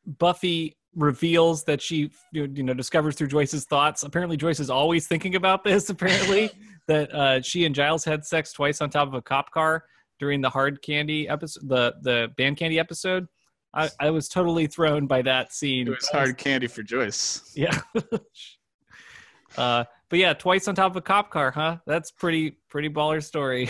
Buffy 0.05 0.77
reveals 0.95 1.65
that 1.65 1.81
she, 1.81 2.09
you 2.31 2.47
know, 2.47 2.73
discovers 2.73 3.15
through 3.15 3.27
Joyce's 3.27 3.65
thoughts. 3.65 4.03
Apparently, 4.03 4.37
Joyce 4.37 4.61
is 4.61 4.69
always 4.69 5.07
thinking 5.07 5.35
about 5.35 5.63
this. 5.63 5.89
Apparently, 5.89 6.49
that 6.87 7.13
uh, 7.13 7.41
she 7.41 7.65
and 7.65 7.75
Giles 7.75 8.05
had 8.05 8.25
sex 8.25 8.53
twice 8.53 8.81
on 8.81 8.89
top 8.89 9.07
of 9.07 9.13
a 9.13 9.21
cop 9.21 9.51
car 9.51 9.83
during 10.17 10.39
the 10.39 10.49
hard 10.49 10.81
candy 10.81 11.27
episode, 11.27 11.67
the 11.67 11.95
the 12.01 12.31
band 12.37 12.57
candy 12.57 12.79
episode. 12.79 13.27
I, 13.73 13.89
I 13.99 14.09
was 14.09 14.29
totally 14.29 14.67
thrown 14.67 15.05
by 15.05 15.21
that 15.23 15.51
scene. 15.51 15.87
it 15.87 15.89
was 15.89 16.07
hard 16.07 16.37
candy 16.37 16.67
for 16.67 16.81
Joyce. 16.81 17.51
Yeah. 17.57 17.77
uh, 19.57 19.83
but 20.15 20.19
yeah, 20.21 20.33
twice 20.33 20.65
on 20.69 20.75
top 20.75 20.93
of 20.93 20.95
a 20.95 21.01
cop 21.01 21.29
car, 21.29 21.51
huh? 21.51 21.75
That's 21.85 22.09
pretty 22.09 22.51
pretty 22.69 22.89
baller 22.89 23.21
story. 23.21 23.69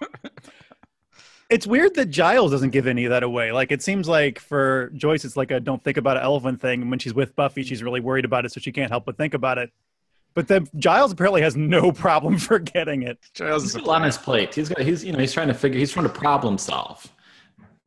It's 1.50 1.66
weird 1.66 1.96
that 1.96 2.06
Giles 2.06 2.50
doesn't 2.50 2.70
give 2.70 2.86
any 2.86 3.04
of 3.04 3.10
that 3.10 3.22
away. 3.22 3.52
Like 3.52 3.72
it 3.72 3.82
seems 3.82 4.08
like 4.08 4.38
for 4.38 4.90
Joyce, 4.94 5.26
it's 5.26 5.36
like 5.36 5.50
a 5.50 5.60
don't 5.60 5.84
think 5.84 5.98
about 5.98 6.16
an 6.16 6.22
elephant 6.22 6.62
thing. 6.62 6.80
And 6.80 6.88
when 6.88 6.98
she's 6.98 7.12
with 7.12 7.36
Buffy, 7.36 7.62
she's 7.62 7.82
really 7.82 8.00
worried 8.00 8.24
about 8.24 8.46
it, 8.46 8.52
so 8.52 8.58
she 8.58 8.72
can't 8.72 8.90
help 8.90 9.04
but 9.04 9.18
think 9.18 9.34
about 9.34 9.58
it. 9.58 9.70
But 10.32 10.48
then 10.48 10.66
Giles 10.76 11.12
apparently 11.12 11.42
has 11.42 11.54
no 11.54 11.92
problem 12.06 12.38
forgetting 12.38 13.02
it. 13.02 13.18
Giles 13.34 13.64
is 13.64 13.74
a 13.74 13.80
a 13.80 13.82
lot 13.82 13.96
on 13.96 14.06
his 14.06 14.16
plate. 14.16 14.54
He's 14.54 14.70
got. 14.70 14.80
He's 14.80 15.04
you 15.04 15.12
know 15.12 15.18
he's 15.18 15.34
trying 15.34 15.48
to 15.48 15.54
figure. 15.54 15.78
He's 15.78 15.92
trying 15.92 16.06
to 16.06 16.12
problem 16.14 16.56
solve. 16.56 17.06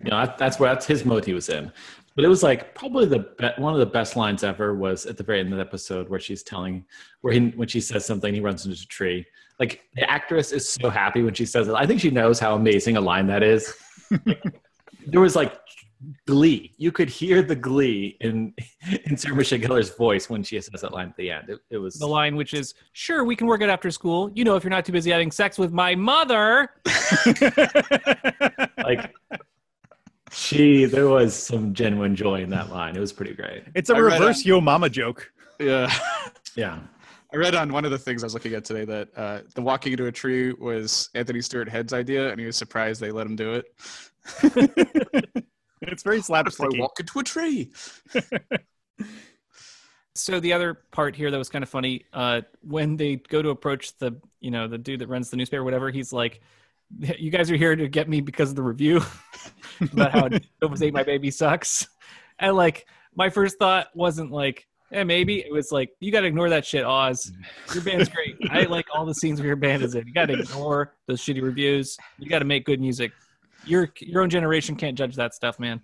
You 0.04 0.12
know 0.12 0.24
that, 0.24 0.38
that's 0.38 0.60
where 0.60 0.72
that's 0.72 0.86
his 0.86 1.04
mode 1.04 1.26
he 1.26 1.34
was 1.34 1.50
in. 1.50 1.72
But 2.15 2.23
it 2.23 2.30
was 2.30 2.43
like 2.43 2.73
probably 2.75 3.06
the 3.06 3.19
be- 3.38 3.62
one 3.62 3.73
of 3.73 3.80
the 3.80 3.86
best 3.86 4.15
lines 4.15 4.43
ever 4.43 4.73
was 4.73 5.06
at 5.06 5.17
the 5.17 5.23
very 5.23 5.41
end 5.41 5.51
of 5.51 5.58
the 5.58 5.65
episode 5.65 6.10
where 6.10 6.19
she's 6.19 6.43
telling 6.43 6.86
where 7.21 7.34
he 7.34 7.47
when 7.49 7.67
she 7.67 7.82
says 7.82 8.06
something 8.06 8.34
he 8.34 8.39
runs 8.39 8.65
into 8.65 8.82
a 8.82 8.88
tree. 8.88 9.25
Like 9.60 9.82
the 9.95 10.10
actress 10.10 10.51
is 10.51 10.67
so 10.67 10.89
happy 10.89 11.23
when 11.23 11.34
she 11.34 11.45
says 11.45 11.67
it. 11.67 11.75
I 11.75 11.86
think 11.86 11.99
she 11.99 12.10
knows 12.10 12.39
how 12.39 12.56
amazing 12.56 12.97
a 12.97 13.01
line 13.01 13.28
that 13.28 13.43
is. 13.43 13.73
there 15.08 15.21
was 15.21 15.36
like 15.36 15.60
glee. 16.25 16.73
You 16.78 16.91
could 16.91 17.10
hear 17.10 17.41
the 17.41 17.56
glee 17.56 18.17
in 18.21 18.54
in 19.06 19.17
Sarah 19.17 19.36
Michelle 19.36 19.60
Gellar's 19.60 19.89
voice 19.89 20.30
when 20.30 20.43
she 20.43 20.60
says 20.62 20.82
that 20.82 20.93
line 20.93 21.10
at 21.10 21.17
the 21.17 21.32
end. 21.32 21.49
It, 21.49 21.60
it 21.69 21.78
was 21.78 21.95
the 21.95 22.08
line 22.08 22.36
which 22.36 22.54
is, 22.54 22.73
"Sure, 22.93 23.23
we 23.23 23.36
can 23.36 23.47
work 23.47 23.62
it 23.62 23.69
after 23.69 23.91
school. 23.91 24.32
You 24.34 24.43
know, 24.43 24.56
if 24.56 24.63
you're 24.63 24.71
not 24.71 24.86
too 24.86 24.91
busy 24.91 25.12
having 25.12 25.32
sex 25.32 25.58
with 25.58 25.71
my 25.71 25.95
mother." 25.95 26.69
like 28.78 29.13
she 30.36 30.86
there 30.86 31.08
was 31.08 31.34
some 31.34 31.74
genuine 31.74 32.15
joy 32.15 32.41
in 32.41 32.50
that 32.50 32.69
line 32.69 32.95
it 32.95 33.00
was 33.00 33.13
pretty 33.13 33.34
great 33.34 33.63
It's 33.74 33.89
a 33.89 33.95
I 33.95 34.00
reverse 34.00 34.39
on- 34.39 34.48
Yo 34.48 34.62
Mama 34.62 34.89
joke. 34.89 35.32
Yeah. 35.60 35.91
yeah 36.56 36.80
I 37.34 37.38
read 37.38 37.56
on 37.56 37.71
one 37.74 37.86
of 37.86 37.91
the 37.91 37.98
things 37.98 38.24
I 38.24 38.28
was 38.28 38.34
looking 38.34 38.54
at 38.54 38.63
today 38.63 38.86
that 38.86 39.10
uh, 39.17 39.39
the 39.56 39.62
walking 39.62 39.91
into 39.91 40.06
a 40.06 40.12
tree 40.12 40.54
was 40.54 41.10
Anthony 41.15 41.41
Stewart 41.41 41.67
Head's 41.67 41.91
idea, 41.91 42.30
and 42.30 42.39
he 42.39 42.45
was 42.45 42.56
surprised 42.56 43.02
they 43.02 43.12
let 43.12 43.28
him 43.28 43.36
do 43.36 43.56
it. 43.56 45.45
It's 45.82 46.04
very 46.04 46.17
If 46.30 46.62
I 46.62 46.67
walk 46.78 47.00
into 47.00 47.19
a 47.19 47.24
tree. 47.24 47.71
So 50.17 50.39
the 50.39 50.54
other 50.54 50.76
part 50.91 51.15
here 51.15 51.30
that 51.30 51.38
was 51.38 51.50
kind 51.50 51.62
of 51.62 51.69
funny, 51.69 52.06
uh, 52.13 52.41
when 52.62 52.95
they 52.95 53.17
go 53.17 53.41
to 53.41 53.50
approach 53.50 53.98
the, 53.98 54.17
you 54.39 54.50
know, 54.50 54.67
the 54.67 54.78
dude 54.78 55.02
that 55.02 55.10
runs 55.10 55.30
the 55.30 55.36
newspaper, 55.36 55.63
whatever, 55.63 55.91
he's 55.91 56.13
like, 56.13 56.41
"You 57.19 57.32
guys 57.32 57.52
are 57.52 57.56
here 57.56 57.76
to 57.76 57.88
get 57.88 58.10
me 58.10 58.21
because 58.21 58.50
of 58.50 58.56
the 58.56 58.63
review 58.63 59.02
about 59.93 60.12
how 60.12 60.30
Novus 60.62 60.82
Ate 60.82 60.93
My 60.93 61.04
Baby 61.04 61.32
sucks," 61.32 61.88
and 62.39 62.56
like 62.56 62.86
my 63.15 63.30
first 63.30 63.58
thought 63.58 63.88
wasn't 63.95 64.32
like, 64.32 64.67
"Eh, 64.91 65.04
maybe." 65.04 65.39
It 65.39 65.52
was 65.52 65.71
like, 65.71 65.91
"You 66.00 66.12
got 66.12 66.21
to 66.21 66.28
ignore 66.28 66.50
that 66.50 66.65
shit, 66.65 66.86
Oz. 66.86 67.32
Your 67.74 67.84
band's 67.84 68.10
great. 68.10 68.38
I 68.50 68.63
like 68.63 68.86
all 68.93 69.06
the 69.06 69.15
scenes 69.15 69.39
where 69.39 69.48
your 69.48 69.56
band 69.56 69.84
is 69.84 69.95
in. 69.95 70.08
You 70.08 70.13
got 70.13 70.28
to 70.28 70.39
ignore 70.39 70.93
those 71.08 71.21
shitty 71.21 71.41
reviews. 71.41 71.98
You 72.19 72.30
got 72.30 72.39
to 72.39 72.45
make 72.45 72.65
good 72.65 72.80
music. 72.80 73.12
Your 73.65 73.91
your 74.00 74.21
own 74.21 74.30
generation 74.30 74.76
can't 74.76 74.98
judge 74.98 75.15
that 75.15 75.34
stuff, 75.34 75.60
man." 75.60 75.82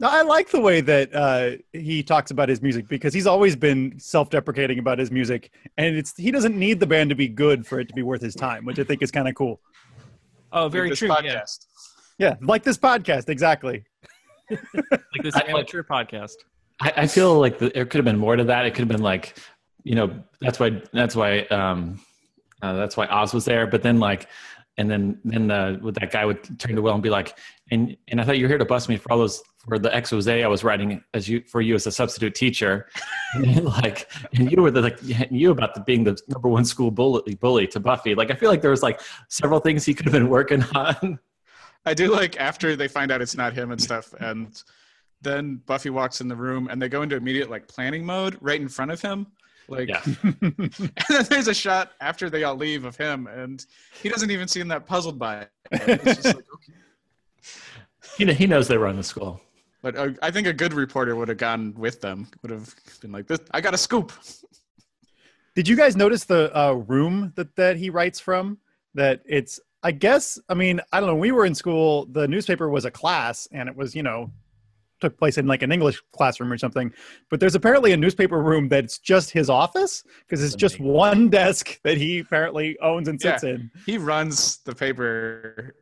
No, 0.00 0.08
I 0.08 0.22
like 0.22 0.50
the 0.50 0.60
way 0.60 0.80
that 0.80 1.12
uh, 1.12 1.50
he 1.72 2.04
talks 2.04 2.30
about 2.30 2.48
his 2.48 2.62
music 2.62 2.86
because 2.86 3.12
he's 3.12 3.26
always 3.26 3.56
been 3.56 3.98
self-deprecating 3.98 4.78
about 4.78 5.00
his 5.00 5.10
music, 5.10 5.50
and 5.76 5.96
it's 5.96 6.16
he 6.16 6.30
doesn't 6.30 6.56
need 6.56 6.78
the 6.78 6.86
band 6.86 7.10
to 7.10 7.16
be 7.16 7.26
good 7.26 7.66
for 7.66 7.80
it 7.80 7.88
to 7.88 7.94
be 7.94 8.02
worth 8.02 8.22
his 8.22 8.36
time, 8.36 8.64
which 8.64 8.78
I 8.78 8.84
think 8.84 9.02
is 9.02 9.10
kind 9.10 9.26
of 9.26 9.34
cool. 9.34 9.60
Oh, 10.52 10.68
very 10.68 10.90
This 10.90 10.98
true. 11.00 11.08
Yeah, 11.08 11.14
podcast. 11.16 11.66
Yeah, 12.18 12.34
like 12.40 12.62
this 12.64 12.78
podcast, 12.78 13.28
exactly. 13.28 13.84
like 14.50 15.22
this 15.22 15.36
I- 15.36 15.42
amateur 15.48 15.82
podcast. 15.82 16.34
i, 16.80 16.92
I 16.98 17.06
feel 17.06 17.38
like 17.38 17.58
the, 17.58 17.68
there 17.70 17.84
could 17.84 17.98
have 17.98 18.04
been 18.04 18.18
more 18.18 18.36
to 18.36 18.44
that 18.44 18.64
it 18.66 18.70
could 18.70 18.80
have 18.80 18.88
been 18.88 19.02
like 19.02 19.36
you 19.84 19.94
know 19.94 20.22
that's 20.40 20.58
why 20.58 20.80
that's 20.92 21.14
why 21.14 21.40
um 21.58 22.00
uh, 22.62 22.72
that's 22.74 22.96
why 22.96 23.06
oz 23.06 23.34
was 23.34 23.44
there 23.44 23.66
but 23.66 23.82
then 23.82 23.98
like 24.00 24.26
and 24.78 24.90
then 24.90 25.18
then 25.24 25.48
the, 25.48 25.78
with 25.82 25.96
that 25.96 26.10
guy 26.10 26.24
would 26.24 26.42
turn 26.58 26.74
to 26.76 26.82
will 26.82 26.94
and 26.94 27.02
be 27.02 27.10
like 27.10 27.36
and 27.70 27.96
and 28.08 28.20
i 28.20 28.24
thought 28.24 28.38
you 28.38 28.44
were 28.44 28.48
here 28.48 28.58
to 28.58 28.64
bust 28.64 28.88
me 28.88 28.96
for 28.96 29.10
all 29.12 29.18
those 29.18 29.42
for 29.68 29.78
the 29.78 29.94
expose 29.96 30.26
I 30.26 30.46
was 30.46 30.64
writing 30.64 31.02
as 31.14 31.28
you 31.28 31.42
for 31.46 31.60
you 31.60 31.74
as 31.74 31.86
a 31.86 31.92
substitute 31.92 32.34
teacher, 32.34 32.88
and 33.34 33.64
like, 33.82 34.10
and 34.34 34.50
you 34.50 34.62
were 34.62 34.70
the 34.70 34.82
like 34.82 34.98
you 35.30 35.50
about 35.50 35.74
the 35.74 35.80
being 35.82 36.04
the 36.04 36.18
number 36.28 36.48
one 36.48 36.64
school 36.64 36.90
bully 36.90 37.34
bully 37.34 37.66
to 37.68 37.80
Buffy. 37.80 38.14
Like, 38.14 38.30
I 38.30 38.34
feel 38.34 38.50
like 38.50 38.62
there 38.62 38.70
was 38.70 38.82
like 38.82 39.00
several 39.28 39.60
things 39.60 39.84
he 39.84 39.94
could 39.94 40.06
have 40.06 40.12
been 40.12 40.28
working 40.28 40.62
on. 40.74 41.18
I 41.84 41.94
do 41.94 42.10
like 42.12 42.38
after 42.40 42.76
they 42.76 42.88
find 42.88 43.10
out 43.12 43.22
it's 43.22 43.36
not 43.36 43.52
him 43.52 43.70
and 43.70 43.80
stuff, 43.80 44.12
and 44.20 44.60
then 45.20 45.60
Buffy 45.66 45.90
walks 45.90 46.20
in 46.20 46.28
the 46.28 46.36
room 46.36 46.68
and 46.70 46.80
they 46.80 46.88
go 46.88 47.02
into 47.02 47.16
immediate 47.16 47.50
like 47.50 47.66
planning 47.68 48.04
mode 48.04 48.36
right 48.40 48.60
in 48.60 48.68
front 48.68 48.90
of 48.90 49.00
him. 49.00 49.26
Like, 49.68 49.88
Yeah. 49.88 50.00
and 50.22 50.70
then 51.08 51.24
there's 51.28 51.48
a 51.48 51.54
shot 51.54 51.92
after 52.00 52.30
they 52.30 52.44
all 52.44 52.56
leave 52.56 52.84
of 52.84 52.96
him, 52.96 53.26
and 53.26 53.64
he 54.00 54.08
doesn't 54.08 54.30
even 54.30 54.48
seem 54.48 54.68
that 54.68 54.86
puzzled 54.86 55.18
by 55.18 55.42
it. 55.42 55.50
It's 55.72 56.24
like, 56.24 56.36
okay. 56.36 56.72
He 58.16 58.24
kn- 58.24 58.36
he 58.36 58.46
knows 58.46 58.66
they 58.66 58.78
run 58.78 58.96
the 58.96 59.02
school. 59.02 59.40
But 59.82 59.96
uh, 59.96 60.10
I 60.22 60.30
think 60.30 60.46
a 60.46 60.52
good 60.52 60.72
reporter 60.72 61.14
would 61.14 61.28
have 61.28 61.38
gone 61.38 61.74
with 61.76 62.00
them. 62.00 62.28
Would 62.42 62.50
have 62.50 62.74
been 63.00 63.12
like, 63.12 63.26
"This, 63.26 63.40
I 63.52 63.60
got 63.60 63.74
a 63.74 63.78
scoop." 63.78 64.12
Did 65.54 65.66
you 65.66 65.76
guys 65.76 65.96
notice 65.96 66.24
the 66.24 66.56
uh, 66.56 66.72
room 66.72 67.32
that 67.36 67.54
that 67.56 67.76
he 67.76 67.90
writes 67.90 68.20
from? 68.20 68.58
That 68.94 69.22
it's, 69.26 69.60
I 69.82 69.92
guess, 69.92 70.38
I 70.48 70.54
mean, 70.54 70.80
I 70.92 71.00
don't 71.00 71.08
know. 71.08 71.14
We 71.14 71.32
were 71.32 71.46
in 71.46 71.54
school. 71.54 72.06
The 72.06 72.26
newspaper 72.26 72.68
was 72.68 72.84
a 72.84 72.90
class, 72.90 73.48
and 73.52 73.68
it 73.68 73.76
was, 73.76 73.94
you 73.94 74.02
know, 74.02 74.32
took 75.00 75.16
place 75.18 75.38
in 75.38 75.46
like 75.46 75.62
an 75.62 75.72
English 75.72 76.02
classroom 76.12 76.52
or 76.52 76.58
something. 76.58 76.92
But 77.30 77.40
there's 77.40 77.54
apparently 77.54 77.92
a 77.92 77.96
newspaper 77.96 78.40
room 78.42 78.68
that's 78.68 78.98
just 78.98 79.30
his 79.30 79.50
office 79.50 80.04
because 80.26 80.42
it's 80.44 80.54
just 80.54 80.80
one 80.80 81.28
desk 81.28 81.80
that 81.82 81.96
he 81.96 82.20
apparently 82.20 82.78
owns 82.80 83.08
and 83.08 83.20
sits 83.20 83.44
in. 83.44 83.70
He 83.86 83.98
runs 83.98 84.58
the 84.58 84.74
paper. 84.74 85.74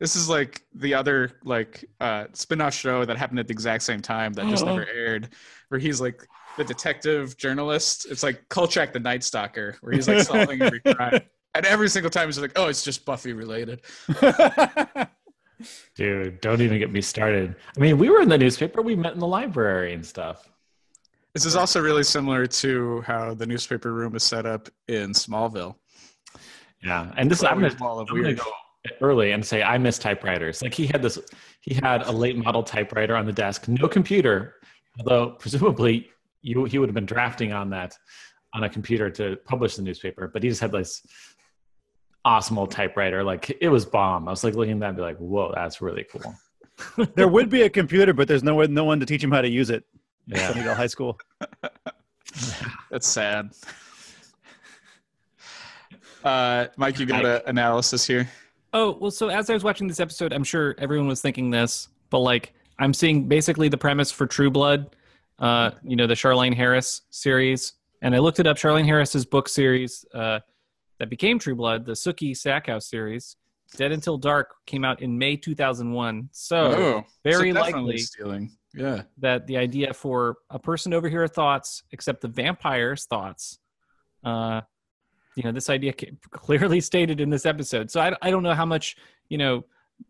This 0.00 0.16
is 0.16 0.30
like 0.30 0.64
the 0.74 0.94
other 0.94 1.32
like 1.44 1.84
uh, 2.00 2.24
spin-off 2.32 2.74
show 2.74 3.04
that 3.04 3.18
happened 3.18 3.38
at 3.38 3.46
the 3.46 3.52
exact 3.52 3.82
same 3.82 4.00
time 4.00 4.32
that 4.32 4.46
just 4.46 4.64
never 4.64 4.86
aired, 4.86 5.28
where 5.68 5.78
he's 5.78 6.00
like 6.00 6.26
the 6.56 6.64
detective 6.64 7.36
journalist. 7.36 8.06
It's 8.10 8.22
like 8.22 8.48
Kolchak 8.48 8.94
the 8.94 9.00
Night 9.00 9.22
Stalker, 9.22 9.76
where 9.82 9.92
he's 9.92 10.08
like 10.08 10.22
solving 10.22 10.62
every 10.62 10.80
crime. 10.94 11.20
And 11.54 11.66
every 11.66 11.90
single 11.90 12.10
time 12.10 12.28
he's 12.28 12.38
like, 12.38 12.52
"Oh, 12.56 12.68
it's 12.68 12.82
just 12.82 13.04
Buffy 13.04 13.34
related." 13.34 13.82
Dude, 15.94 16.40
don't 16.40 16.62
even 16.62 16.78
get 16.78 16.90
me 16.90 17.02
started. 17.02 17.54
I 17.76 17.80
mean, 17.80 17.98
we 17.98 18.08
were 18.08 18.22
in 18.22 18.30
the 18.30 18.38
newspaper. 18.38 18.80
We 18.80 18.96
met 18.96 19.12
in 19.12 19.18
the 19.18 19.26
library 19.26 19.92
and 19.92 20.06
stuff. 20.06 20.48
This 21.34 21.44
is 21.44 21.56
also 21.56 21.82
really 21.82 22.04
similar 22.04 22.46
to 22.46 23.02
how 23.02 23.34
the 23.34 23.46
newspaper 23.46 23.92
room 23.92 24.16
is 24.16 24.22
set 24.22 24.46
up 24.46 24.70
in 24.88 25.10
Smallville. 25.10 25.76
Yeah, 26.82 27.12
and 27.18 27.30
this 27.30 27.44
I'm 27.44 27.60
gonna, 27.60 27.76
I'm 27.78 28.06
gonna 28.06 28.32
go 28.32 28.50
early 29.00 29.32
and 29.32 29.44
say 29.44 29.62
I 29.62 29.78
miss 29.78 29.98
typewriters. 29.98 30.62
Like 30.62 30.74
he 30.74 30.86
had 30.86 31.02
this, 31.02 31.18
he 31.60 31.74
had 31.74 32.02
a 32.02 32.12
late 32.12 32.36
model 32.36 32.62
typewriter 32.62 33.16
on 33.16 33.26
the 33.26 33.32
desk, 33.32 33.68
no 33.68 33.88
computer. 33.88 34.56
Although 34.98 35.36
presumably 35.38 36.10
you 36.42 36.64
he 36.64 36.78
would 36.78 36.88
have 36.88 36.94
been 36.94 37.06
drafting 37.06 37.52
on 37.52 37.70
that 37.70 37.94
on 38.54 38.64
a 38.64 38.68
computer 38.68 39.10
to 39.10 39.36
publish 39.44 39.76
the 39.76 39.82
newspaper, 39.82 40.28
but 40.32 40.42
he 40.42 40.48
just 40.48 40.60
had 40.60 40.72
this 40.72 41.02
awesome 42.24 42.58
old 42.58 42.70
typewriter. 42.70 43.22
Like 43.22 43.56
it 43.60 43.68
was 43.68 43.84
bomb. 43.84 44.28
I 44.28 44.30
was 44.30 44.44
like 44.44 44.54
looking 44.54 44.74
at 44.74 44.80
that 44.80 44.88
and 44.88 44.96
be 44.96 45.02
like, 45.02 45.18
whoa, 45.18 45.52
that's 45.54 45.80
really 45.80 46.04
cool. 46.10 46.34
there 47.14 47.28
would 47.28 47.48
be 47.50 47.62
a 47.62 47.70
computer, 47.70 48.12
but 48.12 48.28
there's 48.28 48.42
no 48.42 48.54
one, 48.56 48.72
no 48.74 48.84
one 48.84 49.00
to 49.00 49.06
teach 49.06 49.22
him 49.22 49.30
how 49.30 49.42
to 49.42 49.48
use 49.48 49.70
it. 49.70 49.84
Yeah. 50.26 50.52
Sunnydale 50.52 50.76
High 50.76 50.86
School. 50.86 51.18
That's 52.90 53.08
sad. 53.08 53.50
Uh, 56.22 56.66
Mike, 56.76 56.98
you 56.98 57.06
got 57.06 57.24
an 57.24 57.40
analysis 57.46 58.06
here. 58.06 58.28
Oh, 58.72 58.96
well, 59.00 59.10
so 59.10 59.28
as 59.28 59.50
I 59.50 59.54
was 59.54 59.64
watching 59.64 59.88
this 59.88 60.00
episode, 60.00 60.32
I'm 60.32 60.44
sure 60.44 60.74
everyone 60.78 61.08
was 61.08 61.20
thinking 61.20 61.50
this, 61.50 61.88
but 62.08 62.20
like 62.20 62.54
I'm 62.78 62.94
seeing 62.94 63.26
basically 63.26 63.68
the 63.68 63.76
premise 63.76 64.12
for 64.12 64.26
True 64.26 64.50
Blood, 64.50 64.94
uh, 65.38 65.72
you 65.82 65.96
know, 65.96 66.06
the 66.06 66.14
Charlaine 66.14 66.54
Harris 66.54 67.02
series. 67.10 67.74
And 68.02 68.14
I 68.14 68.18
looked 68.18 68.40
it 68.40 68.46
up, 68.46 68.56
Charlaine 68.56 68.86
Harris's 68.86 69.26
book 69.26 69.48
series 69.48 70.04
uh, 70.14 70.40
that 70.98 71.10
became 71.10 71.38
True 71.38 71.54
Blood, 71.54 71.84
the 71.84 71.92
Sookie 71.92 72.36
Stackhouse 72.36 72.88
series, 72.88 73.36
Dead 73.76 73.92
Until 73.92 74.16
Dark, 74.16 74.54
came 74.66 74.84
out 74.84 75.02
in 75.02 75.18
May 75.18 75.36
2001. 75.36 76.28
So 76.32 76.56
oh, 76.56 77.04
very 77.24 77.52
so 77.52 77.60
likely 77.60 77.98
stealing. 77.98 78.56
Yeah. 78.72 79.02
that 79.18 79.48
the 79.48 79.56
idea 79.56 79.92
for 79.92 80.36
a 80.48 80.58
person 80.58 80.92
to 80.92 80.96
overhear 80.96 81.26
thoughts, 81.26 81.82
except 81.90 82.20
the 82.20 82.28
vampire's 82.28 83.06
thoughts, 83.06 83.58
uh, 84.24 84.60
you 85.40 85.44
know, 85.44 85.52
this 85.52 85.70
idea 85.70 85.94
clearly 86.32 86.80
stated 86.90 87.18
in 87.18 87.30
this 87.30 87.46
episode. 87.46 87.90
So 87.90 87.98
I, 87.98 88.14
I 88.20 88.30
don't 88.30 88.42
know 88.42 88.52
how 88.52 88.66
much, 88.66 88.96
you 89.30 89.38
know, 89.38 89.64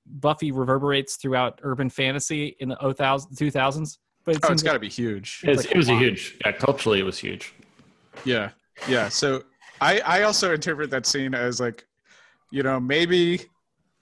Buffy 0.07 0.51
reverberates 0.51 1.17
throughout 1.17 1.61
urban 1.63 1.89
fantasy 1.89 2.57
in 2.59 2.69
the 2.69 2.75
2000, 2.75 3.37
2000s, 3.37 3.99
but 4.25 4.35
it 4.35 4.41
oh, 4.43 4.53
it's 4.53 4.63
got 4.65 4.73
to 4.73 4.81
be 4.81 4.89
huge. 4.89 5.41
It's, 5.45 5.67
it 5.67 5.77
was 5.77 5.89
a 5.89 5.97
huge, 5.97 6.37
yeah, 6.45 6.51
culturally 6.51 6.99
it 6.99 7.05
was 7.05 7.17
huge. 7.17 7.55
Yeah, 8.25 8.51
yeah. 8.89 9.09
So 9.09 9.45
I 9.81 10.01
I 10.01 10.23
also 10.23 10.53
interpret 10.53 10.91
that 10.91 11.07
scene 11.07 11.33
as 11.33 11.61
like, 11.61 11.87
you 12.51 12.65
know, 12.65 12.81
maybe 12.81 13.41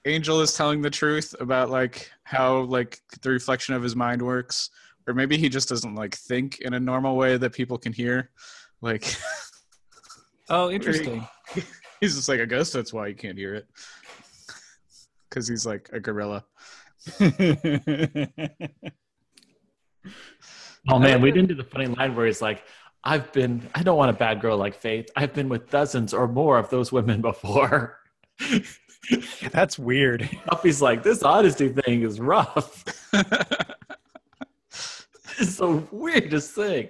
Angel 0.06 0.40
is 0.40 0.54
telling 0.54 0.80
the 0.80 0.90
truth 0.90 1.34
about 1.40 1.68
like 1.68 2.10
how 2.24 2.60
like 2.62 3.00
the 3.20 3.30
reflection 3.30 3.74
of 3.74 3.82
his 3.82 3.94
mind 3.94 4.22
works, 4.22 4.70
or 5.06 5.14
maybe 5.14 5.36
he 5.36 5.48
just 5.50 5.68
doesn't 5.68 5.94
like 5.94 6.14
think 6.16 6.60
in 6.60 6.74
a 6.74 6.80
normal 6.80 7.16
way 7.16 7.36
that 7.36 7.52
people 7.52 7.76
can 7.76 7.92
hear. 7.92 8.30
Like 8.80 9.14
oh, 10.50 10.70
interesting. 10.70 11.26
he's 12.00 12.16
just 12.16 12.28
like, 12.28 12.40
I 12.40 12.44
guess 12.44 12.72
that's 12.72 12.92
why 12.92 13.06
you 13.08 13.14
can't 13.14 13.38
hear 13.38 13.54
it, 13.54 13.66
because 15.28 15.48
he's 15.48 15.66
like 15.66 15.90
a 15.92 16.00
gorilla. 16.00 16.44
Oh 20.90 20.98
man, 20.98 21.20
we 21.20 21.30
didn't 21.30 21.48
do 21.48 21.54
the 21.54 21.64
funny 21.64 21.86
line 21.86 22.14
where 22.14 22.24
he's 22.26 22.40
like, 22.40 22.64
I've 23.04 23.30
been, 23.32 23.68
I 23.74 23.82
don't 23.82 23.98
want 23.98 24.10
a 24.10 24.14
bad 24.14 24.40
girl 24.40 24.56
like 24.56 24.74
Faith. 24.74 25.10
I've 25.16 25.34
been 25.34 25.48
with 25.48 25.70
dozens 25.70 26.14
or 26.14 26.26
more 26.26 26.58
of 26.58 26.70
those 26.70 26.90
women 26.90 27.20
before. 27.20 27.98
That's 29.52 29.78
weird. 29.78 30.28
Buffy's 30.46 30.80
like, 30.80 31.02
this 31.02 31.22
honesty 31.22 31.68
thing 31.68 32.02
is 32.02 32.20
rough. 32.20 32.84
it's 35.38 35.56
the 35.56 35.84
weirdest 35.90 36.54
thing. 36.54 36.88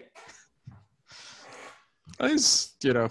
He's 2.21 2.75
you 2.83 2.93
know 2.93 3.09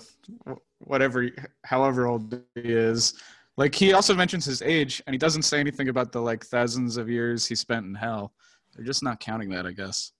whatever 0.80 1.30
however 1.63 2.08
old 2.08 2.39
he 2.56 2.62
is 2.74 3.13
like 3.56 3.74
he 3.74 3.93
also 3.93 4.13
mentions 4.13 4.46
his 4.46 4.62
age 4.62 5.02
and 5.08 5.13
he 5.13 5.17
doesn't 5.17 5.43
say 5.43 5.60
anything 5.60 5.89
about 5.89 6.12
the 6.12 6.22
like 6.22 6.46
thousands 6.46 6.98
of 6.98 7.10
years 7.10 7.46
he 7.46 7.56
spent 7.56 7.86
in 7.86 7.96
hell 7.96 8.34
they're 8.76 8.86
just 8.86 9.04
not 9.04 9.20
counting 9.20 9.50
that 9.50 9.65
i 9.65 9.72
guess 9.72 10.12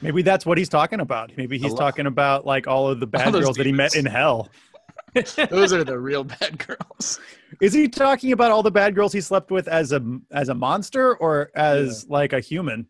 Maybe 0.00 0.22
that's 0.22 0.44
what 0.44 0.58
he's 0.58 0.68
talking 0.68 1.00
about. 1.00 1.32
Maybe 1.36 1.58
he's 1.58 1.74
talking 1.74 2.06
about 2.06 2.44
like 2.44 2.66
all 2.66 2.88
of 2.88 3.00
the 3.00 3.06
bad 3.06 3.32
girls 3.32 3.56
that 3.56 3.66
he 3.66 3.72
met 3.72 3.96
in 3.96 4.04
hell. 4.04 4.50
those 5.50 5.72
are 5.72 5.84
the 5.84 5.98
real 5.98 6.24
bad 6.24 6.58
girls 6.66 7.20
Is 7.62 7.72
he 7.72 7.88
talking 7.88 8.32
about 8.32 8.50
all 8.50 8.62
the 8.62 8.70
bad 8.70 8.94
girls 8.94 9.12
he 9.12 9.20
slept 9.20 9.50
with 9.50 9.66
as 9.66 9.92
a 9.92 10.02
as 10.30 10.50
a 10.50 10.54
monster 10.54 11.16
or 11.16 11.50
as 11.54 12.06
like 12.08 12.34
a 12.34 12.40
human? 12.40 12.86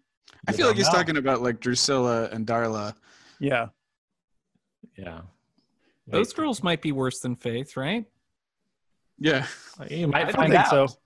i 0.48 0.52
feel 0.52 0.66
like 0.66 0.76
he's 0.76 0.86
know. 0.86 0.92
talking 0.92 1.16
about 1.18 1.42
like 1.42 1.60
drusilla 1.60 2.28
and 2.30 2.46
darla 2.46 2.94
Yeah. 3.38 3.68
Yeah. 4.96 5.20
Those 6.08 6.32
girls 6.32 6.62
might 6.62 6.80
be 6.82 6.92
worse 6.92 7.18
than 7.20 7.34
Faith, 7.36 7.76
right? 7.76 8.04
yeah 9.18 9.46
You 9.90 10.08
might 10.08 10.20
I 10.20 10.24
don't 10.24 10.34
find 10.36 10.52
think 10.52 10.64
out. 10.72 10.90
so. 10.90 10.96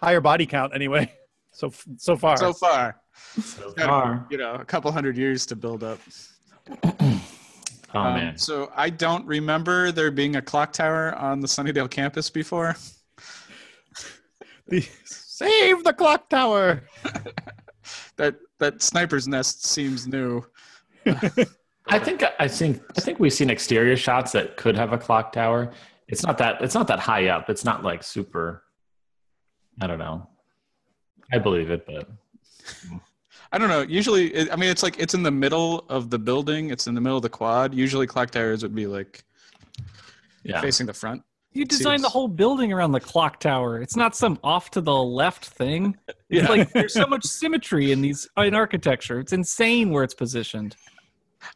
Higher 0.00 0.20
body 0.20 0.46
count 0.46 0.72
anyway. 0.74 1.12
So 1.56 1.70
so 1.98 2.16
far. 2.16 2.36
so 2.36 2.52
far 2.52 3.00
So 3.40 3.72
Gotta- 3.74 3.86
far. 3.88 4.26
you 4.28 4.38
know 4.38 4.54
a 4.54 4.64
couple 4.64 4.90
hundred 4.90 5.16
years 5.16 5.46
to 5.46 5.54
build 5.54 5.84
up 5.84 6.00
Oh 6.82 7.20
Um, 7.94 8.14
man. 8.14 8.36
so 8.36 8.72
i 8.74 8.90
don't 8.90 9.24
remember 9.24 9.92
there 9.92 10.10
being 10.10 10.34
a 10.34 10.42
clock 10.42 10.72
tower 10.72 11.14
on 11.14 11.38
the 11.38 11.46
sunnydale 11.46 11.88
campus 11.88 12.28
before 12.28 12.74
The- 14.66 14.84
save 15.04 15.84
the 15.84 15.92
clock 15.92 16.28
tower. 16.28 16.82
that 18.16 18.34
that 18.58 18.82
sniper's 18.82 19.28
nest 19.28 19.64
seems 19.64 20.08
new 20.08 20.44
I 21.86 21.98
think 21.98 22.24
I 22.38 22.48
think 22.48 22.82
I 22.96 23.00
think 23.00 23.20
we've 23.20 23.32
seen 23.32 23.50
exterior 23.50 23.96
shots 23.96 24.32
that 24.32 24.56
could 24.56 24.76
have 24.76 24.92
a 24.92 24.98
clock 24.98 25.32
tower. 25.32 25.70
It's 26.08 26.22
not 26.22 26.38
that 26.38 26.62
it's 26.62 26.74
not 26.74 26.86
that 26.88 26.98
high 26.98 27.28
up. 27.28 27.50
It's 27.50 27.64
not 27.64 27.82
like 27.82 28.02
super. 28.02 28.62
I 29.80 29.86
don't 29.86 29.98
know. 29.98 30.28
I 31.32 31.38
believe 31.38 31.70
it, 31.70 31.86
but 31.86 32.08
I 33.52 33.58
don't 33.58 33.68
know. 33.68 33.82
Usually, 33.82 34.34
it, 34.34 34.52
I 34.52 34.56
mean, 34.56 34.70
it's 34.70 34.82
like 34.82 34.98
it's 34.98 35.14
in 35.14 35.22
the 35.22 35.30
middle 35.30 35.84
of 35.88 36.10
the 36.10 36.18
building. 36.18 36.70
It's 36.70 36.86
in 36.86 36.94
the 36.94 37.00
middle 37.00 37.16
of 37.16 37.22
the 37.22 37.28
quad. 37.28 37.74
Usually, 37.74 38.06
clock 38.06 38.30
towers 38.30 38.62
would 38.62 38.74
be 38.74 38.86
like 38.86 39.24
yeah. 40.42 40.60
facing 40.60 40.86
the 40.86 40.94
front. 40.94 41.22
You 41.52 41.64
designed 41.64 42.02
the 42.02 42.08
whole 42.08 42.26
building 42.26 42.72
around 42.72 42.90
the 42.90 43.00
clock 43.00 43.38
tower. 43.38 43.80
It's 43.80 43.94
not 43.94 44.16
some 44.16 44.40
off 44.42 44.70
to 44.72 44.80
the 44.80 44.94
left 44.94 45.46
thing. 45.46 45.96
It's 46.30 46.42
Yeah. 46.42 46.48
like 46.48 46.72
there's 46.72 46.94
so 46.94 47.06
much 47.06 47.24
symmetry 47.24 47.92
in 47.92 48.00
these 48.00 48.26
in 48.38 48.54
architecture. 48.54 49.20
It's 49.20 49.32
insane 49.32 49.90
where 49.90 50.02
it's 50.02 50.14
positioned. 50.14 50.74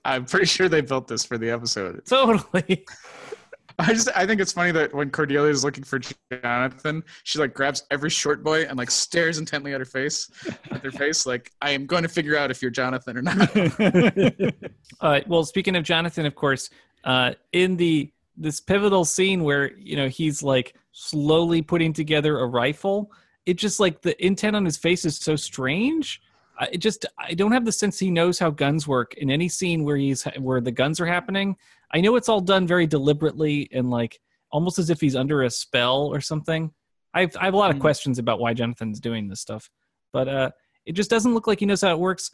I'm 0.05 0.25
pretty 0.25 0.47
sure 0.47 0.69
they 0.69 0.81
built 0.81 1.09
this 1.09 1.25
for 1.25 1.39
the 1.39 1.51
episode. 1.51 2.03
Totally. 2.07 2.85
I 3.81 3.93
just 3.93 4.09
I 4.17 4.27
think 4.27 4.41
it's 4.41 4.53
funny 4.53 4.73
that 4.73 4.93
when 4.93 5.11
Cordelia 5.11 5.51
is 5.51 5.63
looking 5.63 5.85
for 5.85 6.01
Jonathan, 6.33 7.05
she 7.23 7.39
like 7.39 7.55
grabs 7.55 7.85
every 7.93 8.11
short 8.11 8.43
boy 8.43 8.63
and 8.63 8.77
like 8.77 8.91
stares 8.91 9.39
intently 9.39 9.73
at 9.73 9.79
her 9.79 9.85
face, 9.85 10.29
at 10.73 10.83
their 10.83 10.91
face, 10.91 11.27
like 11.27 11.53
I 11.63 11.71
am 11.71 11.87
going 11.87 12.03
to 12.03 12.09
figure 12.09 12.37
out 12.37 12.51
if 12.51 12.61
you're 12.61 12.73
Jonathan 12.73 13.19
or 13.19 13.23
not. 13.23 14.55
Uh, 15.01 15.21
well, 15.29 15.45
speaking 15.45 15.77
of 15.77 15.85
Jonathan, 15.85 16.27
of 16.27 16.35
course, 16.35 16.71
uh, 17.05 17.33
in 17.53 17.77
the 17.77 18.11
this 18.37 18.61
pivotal 18.61 19.05
scene 19.05 19.45
where 19.45 19.73
you 19.79 19.95
know 19.95 20.09
he's 20.09 20.43
like 20.43 20.75
slowly 20.91 21.63
putting 21.63 21.93
together 21.93 22.41
a 22.41 22.47
rifle, 22.47 23.13
it 23.47 23.55
just 23.55 23.79
like 23.79 24.03
the 24.03 24.25
intent 24.25 24.57
on 24.57 24.65
his 24.65 24.77
face 24.77 25.05
is 25.05 25.17
so 25.17 25.37
strange. 25.37 26.21
I 26.59 26.67
it 26.73 26.79
just 26.79 27.07
I 27.19 27.35
don't 27.35 27.53
have 27.53 27.65
the 27.65 27.73
sense 27.73 27.99
he 27.99 28.11
knows 28.11 28.39
how 28.39 28.51
guns 28.51 28.87
work 28.87 29.15
in 29.15 29.31
any 29.31 29.49
scene 29.49 29.85
where 29.85 29.97
he's 29.97 30.25
where 30.39 30.61
the 30.61 30.73
guns 30.73 31.01
are 31.01 31.07
happening. 31.07 31.57
I 31.93 32.01
know 32.01 32.17
it's 32.17 32.29
all 32.29 32.41
done 32.41 32.67
very 32.67 32.87
deliberately 32.87 33.69
and 33.73 33.91
like 33.91 34.21
almost 34.51 34.79
as 34.79 34.91
if 34.91 35.01
he's 35.01 35.17
under 35.17 35.43
a 35.43 35.51
spell 35.51 36.07
or 36.07 36.21
something. 36.21 36.73
I've 37.15 37.37
I 37.37 37.45
have 37.47 37.55
a 37.55 37.57
lot 37.57 37.71
of 37.71 37.77
Mm. 37.77 37.81
questions 37.81 38.19
about 38.19 38.41
why 38.41 38.55
Jonathan's 38.55 39.01
doing 39.01 39.29
this 39.29 39.41
stuff, 39.41 39.71
but 40.13 40.29
uh, 40.29 40.51
it 40.85 40.93
just 40.93 41.11
doesn't 41.11 41.35
look 41.35 41.47
like 41.47 41.61
he 41.61 41.67
knows 41.67 41.83
how 41.83 41.93
it 41.93 41.99
works. 41.99 42.31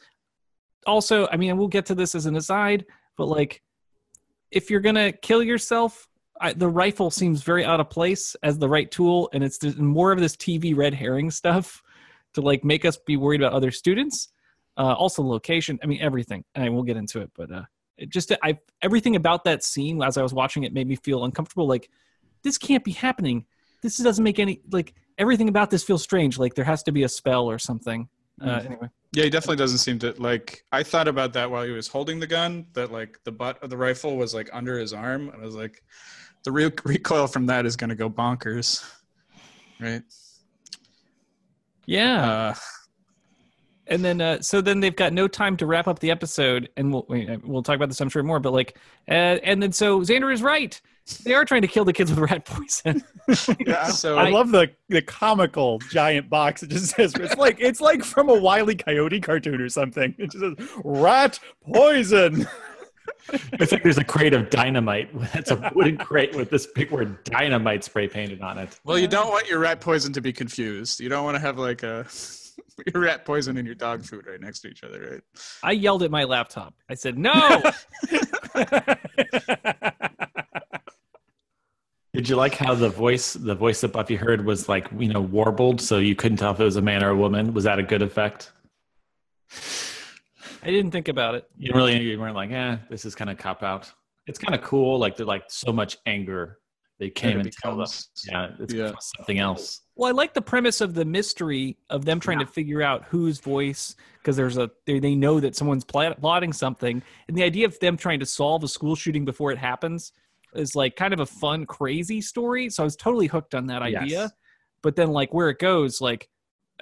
Also, 0.86 1.28
I 1.30 1.36
mean, 1.36 1.56
we'll 1.56 1.68
get 1.68 1.86
to 1.86 1.94
this 1.94 2.14
as 2.14 2.26
an 2.26 2.36
aside, 2.36 2.84
but 3.16 3.26
like, 3.26 3.62
if 4.50 4.70
you're 4.70 4.80
gonna 4.80 5.12
kill 5.12 5.42
yourself, 5.42 6.08
I, 6.40 6.52
the 6.52 6.68
rifle 6.68 7.10
seems 7.10 7.42
very 7.42 7.64
out 7.64 7.80
of 7.80 7.90
place 7.90 8.34
as 8.42 8.58
the 8.58 8.68
right 8.68 8.90
tool, 8.90 9.30
and 9.32 9.44
it's 9.44 9.62
more 9.76 10.12
of 10.12 10.18
this 10.20 10.36
TV 10.36 10.74
red 10.76 10.92
herring 10.94 11.30
stuff 11.30 11.82
to 12.34 12.40
like 12.40 12.64
make 12.64 12.84
us 12.84 12.96
be 12.96 13.16
worried 13.16 13.40
about 13.40 13.52
other 13.52 13.70
students. 13.70 14.28
Uh, 14.76 14.92
also, 14.92 15.22
location. 15.22 15.78
I 15.82 15.86
mean, 15.86 16.00
everything. 16.00 16.44
And 16.54 16.74
we'll 16.74 16.82
get 16.82 16.96
into 16.96 17.20
it, 17.20 17.30
but 17.36 17.50
uh, 17.50 17.62
it 17.96 18.10
just 18.10 18.32
I 18.42 18.58
everything 18.82 19.16
about 19.16 19.44
that 19.44 19.62
scene 19.62 20.02
as 20.02 20.16
I 20.16 20.22
was 20.22 20.34
watching 20.34 20.64
it 20.64 20.72
made 20.72 20.88
me 20.88 20.96
feel 20.96 21.24
uncomfortable. 21.24 21.66
Like 21.66 21.88
this 22.42 22.58
can't 22.58 22.84
be 22.84 22.92
happening. 22.92 23.44
This 23.82 23.98
doesn't 23.98 24.24
make 24.24 24.38
any 24.38 24.60
like 24.70 24.94
everything 25.18 25.48
about 25.48 25.70
this 25.70 25.82
feels 25.82 26.02
strange. 26.02 26.38
Like 26.38 26.54
there 26.54 26.64
has 26.64 26.82
to 26.84 26.92
be 26.92 27.04
a 27.04 27.08
spell 27.08 27.48
or 27.48 27.58
something. 27.58 28.08
Uh, 28.40 28.62
anyway, 28.64 28.88
yeah, 29.12 29.24
he 29.24 29.30
definitely 29.30 29.56
doesn't 29.56 29.78
seem 29.78 29.98
to 30.00 30.12
like. 30.18 30.64
I 30.72 30.82
thought 30.82 31.06
about 31.06 31.32
that 31.34 31.50
while 31.50 31.64
he 31.64 31.70
was 31.70 31.86
holding 31.86 32.18
the 32.18 32.26
gun. 32.26 32.66
That 32.72 32.90
like 32.90 33.20
the 33.24 33.32
butt 33.32 33.62
of 33.62 33.70
the 33.70 33.76
rifle 33.76 34.16
was 34.16 34.34
like 34.34 34.50
under 34.52 34.78
his 34.78 34.92
arm, 34.92 35.28
and 35.28 35.40
I 35.40 35.44
was 35.44 35.54
like, 35.54 35.82
the 36.42 36.50
real 36.50 36.72
recoil 36.84 37.28
from 37.28 37.46
that 37.46 37.64
is 37.64 37.76
going 37.76 37.90
to 37.90 37.96
go 37.96 38.10
bonkers, 38.10 38.84
right? 39.80 40.02
Yeah. 41.86 42.30
Uh, 42.30 42.54
and 43.86 44.04
then 44.04 44.20
uh, 44.20 44.40
so 44.40 44.60
then 44.60 44.80
they've 44.80 44.96
got 44.96 45.12
no 45.12 45.28
time 45.28 45.56
to 45.58 45.66
wrap 45.66 45.86
up 45.88 45.98
the 45.98 46.10
episode 46.10 46.68
and 46.76 46.92
we'll 46.92 47.04
we- 47.08 47.38
we'll 47.44 47.62
talk 47.62 47.76
about 47.76 47.88
this 47.88 48.00
i'm 48.00 48.08
sure 48.08 48.22
more 48.22 48.40
but 48.40 48.52
like 48.52 48.78
uh, 49.08 49.12
and 49.44 49.62
then 49.62 49.72
so 49.72 50.00
xander 50.00 50.32
is 50.32 50.42
right 50.42 50.80
they 51.22 51.34
are 51.34 51.44
trying 51.44 51.60
to 51.60 51.68
kill 51.68 51.84
the 51.84 51.92
kids 51.92 52.10
with 52.10 52.18
rat 52.18 52.46
poison 52.46 53.02
yeah, 53.66 53.88
so 53.88 54.16
I 54.18 54.30
love 54.30 54.50
the 54.50 54.70
the 54.88 55.00
comical 55.02 55.78
giant 55.90 56.28
box. 56.28 56.62
It 56.62 56.70
just 56.70 56.94
says 56.94 57.14
it's 57.14 57.36
like 57.36 57.56
it's 57.58 57.80
like 57.80 58.04
from 58.04 58.28
a 58.28 58.34
Wile 58.34 58.70
E. 58.70 58.74
Coyote 58.74 59.20
cartoon 59.20 59.60
or 59.62 59.68
something. 59.70 60.14
It 60.18 60.30
just 60.30 60.40
says 60.40 60.68
rat 60.84 61.38
poison. 61.66 62.46
It's 63.32 63.72
like 63.72 63.82
there's 63.82 63.98
a 63.98 64.04
crate 64.04 64.34
of 64.34 64.50
dynamite. 64.50 65.10
It's 65.34 65.50
a 65.50 65.72
wooden 65.74 65.96
crate 65.96 66.34
with 66.34 66.50
this 66.50 66.66
big 66.66 66.90
word 66.90 67.22
dynamite 67.24 67.84
spray 67.84 68.08
painted 68.08 68.40
on 68.40 68.58
it. 68.58 68.78
Well, 68.84 68.98
you 68.98 69.08
don't 69.08 69.28
want 69.28 69.48
your 69.48 69.58
rat 69.58 69.80
poison 69.80 70.12
to 70.12 70.20
be 70.20 70.32
confused. 70.32 71.00
You 71.00 71.08
don't 71.08 71.24
want 71.24 71.34
to 71.34 71.40
have 71.40 71.58
like 71.58 71.82
a 71.82 72.06
your 72.92 73.02
rat 73.02 73.24
poison 73.24 73.56
and 73.56 73.66
your 73.66 73.74
dog 73.74 74.04
food 74.04 74.26
right 74.26 74.40
next 74.40 74.60
to 74.60 74.68
each 74.68 74.84
other, 74.84 75.10
right? 75.10 75.20
i 75.62 75.72
yelled 75.72 76.02
at 76.02 76.10
my 76.10 76.24
laptop 76.24 76.74
i 76.88 76.94
said 76.94 77.16
no 77.18 77.62
Did 82.12 82.28
you 82.28 82.36
like 82.36 82.54
how 82.54 82.74
the 82.76 82.88
voice 82.88 83.32
the 83.32 83.56
voice 83.56 83.80
that 83.80 83.88
Buffy 83.88 84.14
heard 84.14 84.44
was 84.44 84.68
like, 84.68 84.86
you 84.96 85.08
know, 85.08 85.20
warbled 85.20 85.80
so 85.80 85.98
you 85.98 86.14
couldn't 86.14 86.36
tell 86.36 86.52
if 86.52 86.60
it 86.60 86.64
was 86.64 86.76
a 86.76 86.82
man 86.82 87.02
or 87.02 87.08
a 87.08 87.16
woman? 87.16 87.52
Was 87.52 87.64
that 87.64 87.80
a 87.80 87.82
good 87.82 88.02
effect? 88.02 88.52
I 90.64 90.70
didn't 90.70 90.90
think 90.90 91.08
about 91.08 91.34
it 91.34 91.48
You 91.58 91.72
really 91.74 92.00
you 92.00 92.18
weren't 92.18 92.34
like, 92.36 92.50
eh, 92.50 92.76
this 92.90 93.04
is 93.04 93.14
kind 93.14 93.30
of 93.30 93.38
cop 93.38 93.62
out. 93.62 93.92
It's 94.26 94.38
kind 94.38 94.54
of 94.54 94.62
cool. 94.62 94.98
Like 94.98 95.16
they're 95.16 95.26
like 95.26 95.44
so 95.48 95.70
much 95.72 95.98
anger. 96.06 96.58
They 96.98 97.10
came 97.10 97.32
and 97.38 97.40
it 97.40 97.48
even 97.48 97.52
tell 97.62 97.72
them. 97.72 97.80
becomes- 97.80 98.08
Yeah, 98.26 98.50
it's 98.58 98.72
Yeah. 98.72 98.92
something 99.16 99.38
else. 99.38 99.82
well 99.96 100.08
i 100.08 100.12
like 100.12 100.32
the 100.32 100.40
premise 100.42 100.80
of 100.80 100.94
the 100.94 101.04
mystery 101.04 101.76
of 101.90 102.04
them 102.04 102.18
trying 102.20 102.38
to 102.38 102.46
figure 102.46 102.82
out 102.82 103.04
whose 103.04 103.38
voice 103.40 103.94
because 104.18 104.36
there's 104.36 104.56
a 104.58 104.70
they, 104.86 104.98
they 105.00 105.14
know 105.14 105.38
that 105.40 105.54
someone's 105.56 105.84
plot, 105.84 106.18
plotting 106.20 106.52
something 106.52 107.02
and 107.28 107.36
the 107.36 107.42
idea 107.42 107.66
of 107.66 107.78
them 107.80 107.96
trying 107.96 108.20
to 108.20 108.26
solve 108.26 108.64
a 108.64 108.68
school 108.68 108.96
shooting 108.96 109.24
before 109.24 109.50
it 109.52 109.58
happens 109.58 110.12
is 110.54 110.74
like 110.76 110.94
kind 110.96 111.12
of 111.12 111.20
a 111.20 111.26
fun 111.26 111.66
crazy 111.66 112.20
story 112.20 112.70
so 112.70 112.82
i 112.82 112.86
was 112.90 112.96
totally 112.96 113.26
hooked 113.26 113.54
on 113.54 113.66
that 113.66 113.82
idea 113.82 114.06
Yes. 114.24 114.30
but 114.82 114.94
then 114.96 115.10
like 115.10 115.34
where 115.34 115.50
it 115.50 115.58
goes 115.58 116.00
like 116.00 116.28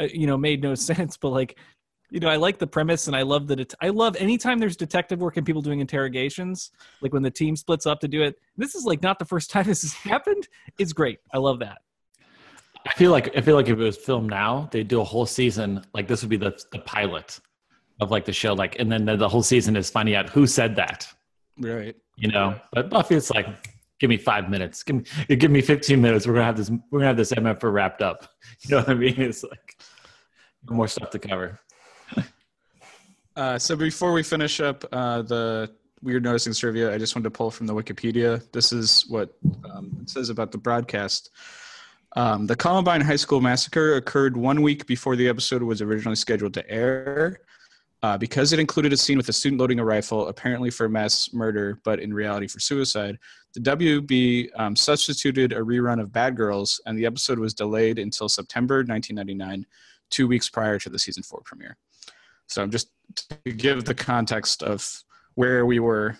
uh, 0.00 0.08
you 0.20 0.26
know 0.26 0.36
made 0.38 0.62
no 0.62 0.74
sense 0.90 1.16
but 1.16 1.30
like 1.30 1.58
you 2.12 2.20
know 2.20 2.28
i 2.28 2.36
like 2.36 2.58
the 2.58 2.66
premise 2.66 3.06
and 3.06 3.16
i 3.16 3.22
love 3.22 3.46
that 3.48 3.58
it 3.58 3.74
i 3.80 3.88
love 3.88 4.14
anytime 4.16 4.58
there's 4.58 4.76
detective 4.76 5.20
work 5.20 5.36
and 5.36 5.46
people 5.46 5.62
doing 5.62 5.80
interrogations 5.80 6.70
like 7.00 7.12
when 7.12 7.22
the 7.22 7.30
team 7.30 7.56
splits 7.56 7.86
up 7.86 7.98
to 8.00 8.06
do 8.06 8.22
it 8.22 8.36
this 8.56 8.74
is 8.74 8.84
like 8.84 9.02
not 9.02 9.18
the 9.18 9.24
first 9.24 9.50
time 9.52 9.64
this 9.64 9.82
has 9.82 9.94
happened 9.94 10.46
it's 10.78 10.92
great 10.92 11.18
i 11.32 11.38
love 11.38 11.58
that 11.58 11.78
I 12.84 12.92
feel 12.94 13.12
like 13.12 13.36
I 13.36 13.40
feel 13.40 13.54
like 13.54 13.68
if 13.68 13.78
it 13.78 13.82
was 13.82 13.96
filmed 13.96 14.30
now, 14.30 14.68
they'd 14.72 14.88
do 14.88 15.00
a 15.00 15.04
whole 15.04 15.26
season. 15.26 15.84
Like 15.94 16.08
this 16.08 16.22
would 16.22 16.30
be 16.30 16.36
the 16.36 16.60
the 16.72 16.80
pilot 16.80 17.38
of 18.00 18.10
like 18.10 18.24
the 18.24 18.32
show. 18.32 18.54
Like, 18.54 18.78
and 18.78 18.90
then 18.90 19.04
the, 19.04 19.16
the 19.16 19.28
whole 19.28 19.42
season 19.42 19.76
is 19.76 19.88
finding 19.88 20.14
out 20.14 20.28
who 20.28 20.46
said 20.46 20.74
that. 20.76 21.06
Right. 21.58 21.94
You 22.16 22.28
know. 22.28 22.58
But 22.72 22.90
Buffy, 22.90 23.14
it's 23.14 23.30
like, 23.30 23.46
give 24.00 24.10
me 24.10 24.16
five 24.16 24.50
minutes. 24.50 24.82
Give 24.82 24.96
me 24.96 25.36
give 25.36 25.50
me 25.50 25.60
fifteen 25.60 26.00
minutes. 26.00 26.26
We're 26.26 26.34
gonna 26.34 26.46
have 26.46 26.56
this. 26.56 26.70
We're 26.70 26.98
gonna 26.98 27.06
have 27.06 27.16
this 27.16 27.32
MF 27.32 27.72
wrapped 27.72 28.02
up. 28.02 28.28
You 28.60 28.76
know 28.76 28.76
what 28.78 28.90
I 28.90 28.94
mean? 28.94 29.20
It's 29.20 29.42
like 29.42 29.76
more 30.70 30.88
stuff 30.88 31.10
to 31.10 31.18
cover. 31.18 31.58
Uh, 33.36 33.58
so 33.58 33.76
before 33.76 34.12
we 34.12 34.22
finish 34.22 34.60
up 34.60 34.84
uh, 34.92 35.22
the 35.22 35.70
weird 36.02 36.22
noticing 36.22 36.52
trivia, 36.52 36.92
I 36.92 36.98
just 36.98 37.14
wanted 37.14 37.24
to 37.24 37.30
pull 37.30 37.50
from 37.50 37.66
the 37.66 37.74
Wikipedia. 37.74 38.42
This 38.52 38.72
is 38.72 39.06
what 39.08 39.34
um, 39.70 39.96
it 40.02 40.10
says 40.10 40.28
about 40.28 40.52
the 40.52 40.58
broadcast. 40.58 41.30
Um, 42.14 42.46
the 42.46 42.56
Columbine 42.56 43.00
High 43.00 43.16
School 43.16 43.40
massacre 43.40 43.94
occurred 43.94 44.36
one 44.36 44.60
week 44.60 44.86
before 44.86 45.16
the 45.16 45.28
episode 45.28 45.62
was 45.62 45.80
originally 45.80 46.16
scheduled 46.16 46.54
to 46.54 46.70
air. 46.70 47.40
Uh, 48.04 48.18
because 48.18 48.52
it 48.52 48.58
included 48.58 48.92
a 48.92 48.96
scene 48.96 49.16
with 49.16 49.28
a 49.28 49.32
student 49.32 49.60
loading 49.60 49.78
a 49.78 49.84
rifle, 49.84 50.26
apparently 50.26 50.70
for 50.70 50.88
mass 50.88 51.32
murder, 51.32 51.80
but 51.84 52.00
in 52.00 52.12
reality 52.12 52.48
for 52.48 52.58
suicide, 52.58 53.16
the 53.54 53.60
WB 53.60 54.48
um, 54.56 54.74
substituted 54.74 55.52
a 55.52 55.60
rerun 55.60 56.00
of 56.00 56.12
Bad 56.12 56.36
Girls, 56.36 56.80
and 56.84 56.98
the 56.98 57.06
episode 57.06 57.38
was 57.38 57.54
delayed 57.54 58.00
until 58.00 58.28
September 58.28 58.78
1999, 58.78 59.64
two 60.10 60.26
weeks 60.26 60.50
prior 60.50 60.80
to 60.80 60.90
the 60.90 60.98
season 60.98 61.22
four 61.22 61.42
premiere. 61.44 61.76
So 62.48 62.66
just 62.66 62.90
to 63.14 63.52
give 63.52 63.84
the 63.84 63.94
context 63.94 64.62
of 64.62 64.88
where 65.34 65.64
we 65.66 65.78
were 65.78 66.16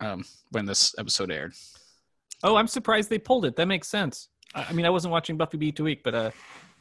um, 0.00 0.24
when 0.50 0.64
this 0.64 0.94
episode 0.98 1.30
aired. 1.30 1.54
Oh, 2.42 2.56
I'm 2.56 2.68
surprised 2.68 3.10
they 3.10 3.18
pulled 3.18 3.44
it. 3.44 3.56
That 3.56 3.66
makes 3.66 3.88
sense. 3.88 4.28
I, 4.54 4.66
I 4.68 4.72
mean, 4.72 4.86
I 4.86 4.90
wasn't 4.90 5.12
watching 5.12 5.36
Buffy 5.36 5.58
Beat 5.58 5.76
to 5.76 5.84
Week, 5.84 6.02
but 6.04 6.14
uh, 6.14 6.30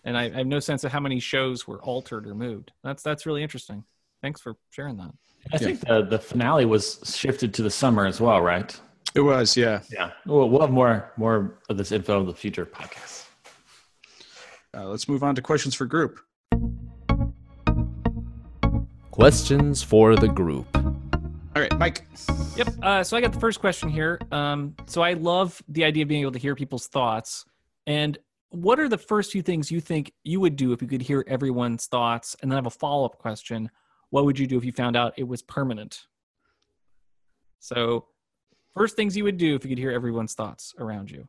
and 0.03 0.17
I, 0.17 0.25
I 0.25 0.37
have 0.37 0.47
no 0.47 0.59
sense 0.59 0.83
of 0.83 0.91
how 0.91 0.99
many 0.99 1.19
shows 1.19 1.67
were 1.67 1.81
altered 1.81 2.27
or 2.27 2.35
moved. 2.35 2.71
That's 2.83 3.03
that's 3.03 3.25
really 3.25 3.43
interesting. 3.43 3.83
Thanks 4.21 4.41
for 4.41 4.55
sharing 4.69 4.97
that. 4.97 5.11
I 5.51 5.57
think 5.57 5.79
the 5.81 6.03
the 6.03 6.19
finale 6.19 6.65
was 6.65 6.99
shifted 7.15 7.53
to 7.55 7.63
the 7.63 7.71
summer 7.71 8.05
as 8.05 8.21
well, 8.21 8.41
right? 8.41 8.79
It 9.15 9.21
was, 9.21 9.57
yeah. 9.57 9.81
Yeah. 9.91 10.11
We'll, 10.25 10.49
we'll 10.49 10.61
have 10.61 10.71
more 10.71 11.11
more 11.17 11.59
of 11.69 11.77
this 11.77 11.91
info 11.91 12.19
in 12.19 12.27
the 12.27 12.33
future 12.33 12.65
podcast. 12.65 13.25
Uh, 14.75 14.85
let's 14.85 15.07
move 15.09 15.23
on 15.23 15.33
to 15.35 15.41
questions 15.41 15.73
for 15.73 15.85
group. 15.85 16.19
Questions 19.17 19.81
for 19.81 20.15
the 20.15 20.27
group. 20.27 20.67
All 20.75 21.63
right, 21.63 21.75
Mike. 21.79 22.05
Yep. 22.55 22.67
Uh, 22.83 23.03
so 23.03 23.17
I 23.17 23.21
got 23.21 23.33
the 23.33 23.39
first 23.39 23.59
question 23.59 23.89
here. 23.89 24.19
Um, 24.31 24.75
so 24.85 25.01
I 25.01 25.13
love 25.13 25.59
the 25.67 25.85
idea 25.85 26.03
of 26.03 26.07
being 26.07 26.21
able 26.21 26.33
to 26.33 26.37
hear 26.37 26.53
people's 26.53 26.85
thoughts. 26.85 27.43
And 27.87 28.15
what 28.49 28.79
are 28.79 28.87
the 28.87 28.99
first 28.99 29.31
few 29.31 29.41
things 29.41 29.71
you 29.71 29.81
think 29.81 30.13
you 30.23 30.39
would 30.39 30.55
do 30.55 30.71
if 30.71 30.83
you 30.83 30.87
could 30.87 31.01
hear 31.01 31.25
everyone's 31.27 31.87
thoughts? 31.87 32.35
And 32.43 32.51
then 32.51 32.57
I 32.57 32.59
have 32.59 32.67
a 32.67 32.69
follow 32.69 33.05
up 33.05 33.17
question. 33.17 33.71
What 34.11 34.25
would 34.25 34.37
you 34.37 34.45
do 34.45 34.55
if 34.55 34.63
you 34.63 34.71
found 34.71 34.95
out 34.95 35.15
it 35.17 35.27
was 35.27 35.41
permanent? 35.41 36.05
So, 37.59 38.05
first 38.75 38.95
things 38.95 39.17
you 39.17 39.23
would 39.23 39.37
do 39.37 39.55
if 39.55 39.65
you 39.65 39.69
could 39.69 39.79
hear 39.79 39.89
everyone's 39.89 40.35
thoughts 40.35 40.75
around 40.77 41.09
you. 41.09 41.27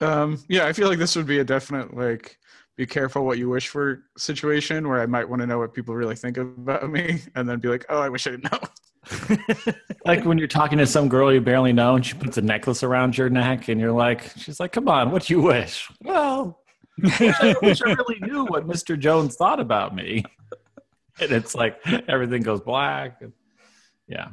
Um, 0.00 0.44
yeah, 0.48 0.66
I 0.66 0.72
feel 0.72 0.88
like 0.88 1.00
this 1.00 1.16
would 1.16 1.26
be 1.26 1.40
a 1.40 1.44
definite 1.44 1.92
like 1.92 2.38
be 2.76 2.86
careful 2.86 3.24
what 3.24 3.38
you 3.38 3.48
wish 3.48 3.68
for 3.68 4.04
situation 4.18 4.88
where 4.88 5.00
I 5.00 5.06
might 5.06 5.28
want 5.28 5.40
to 5.40 5.46
know 5.46 5.58
what 5.58 5.72
people 5.72 5.94
really 5.94 6.14
think 6.14 6.36
about 6.36 6.90
me 6.90 7.22
and 7.34 7.48
then 7.48 7.58
be 7.58 7.68
like, 7.68 7.86
oh, 7.88 8.00
I 8.00 8.08
wish 8.08 8.26
I 8.26 8.32
didn't 8.32 8.52
know. 8.52 8.60
Like 10.04 10.24
when 10.24 10.38
you're 10.38 10.46
talking 10.46 10.78
to 10.78 10.86
some 10.86 11.08
girl 11.08 11.32
you 11.32 11.40
barely 11.40 11.72
know 11.72 11.96
and 11.96 12.06
she 12.06 12.14
puts 12.14 12.38
a 12.38 12.42
necklace 12.42 12.84
around 12.84 13.18
your 13.18 13.28
neck 13.28 13.68
and 13.68 13.80
you're 13.80 13.90
like, 13.90 14.30
she's 14.36 14.60
like, 14.60 14.70
come 14.70 14.88
on, 14.88 15.10
what 15.10 15.24
do 15.24 15.34
you 15.34 15.40
wish? 15.40 15.90
Well, 16.00 16.60
I 17.04 17.56
wish 17.60 17.82
I 17.82 17.92
really 17.92 18.20
knew 18.20 18.44
what 18.44 18.68
Mr. 18.68 18.96
Jones 18.96 19.34
thought 19.34 19.58
about 19.58 19.96
me. 19.96 20.24
And 21.20 21.32
it's 21.32 21.56
like 21.56 21.76
everything 22.08 22.42
goes 22.42 22.60
black. 22.60 23.20
Yeah. 24.06 24.28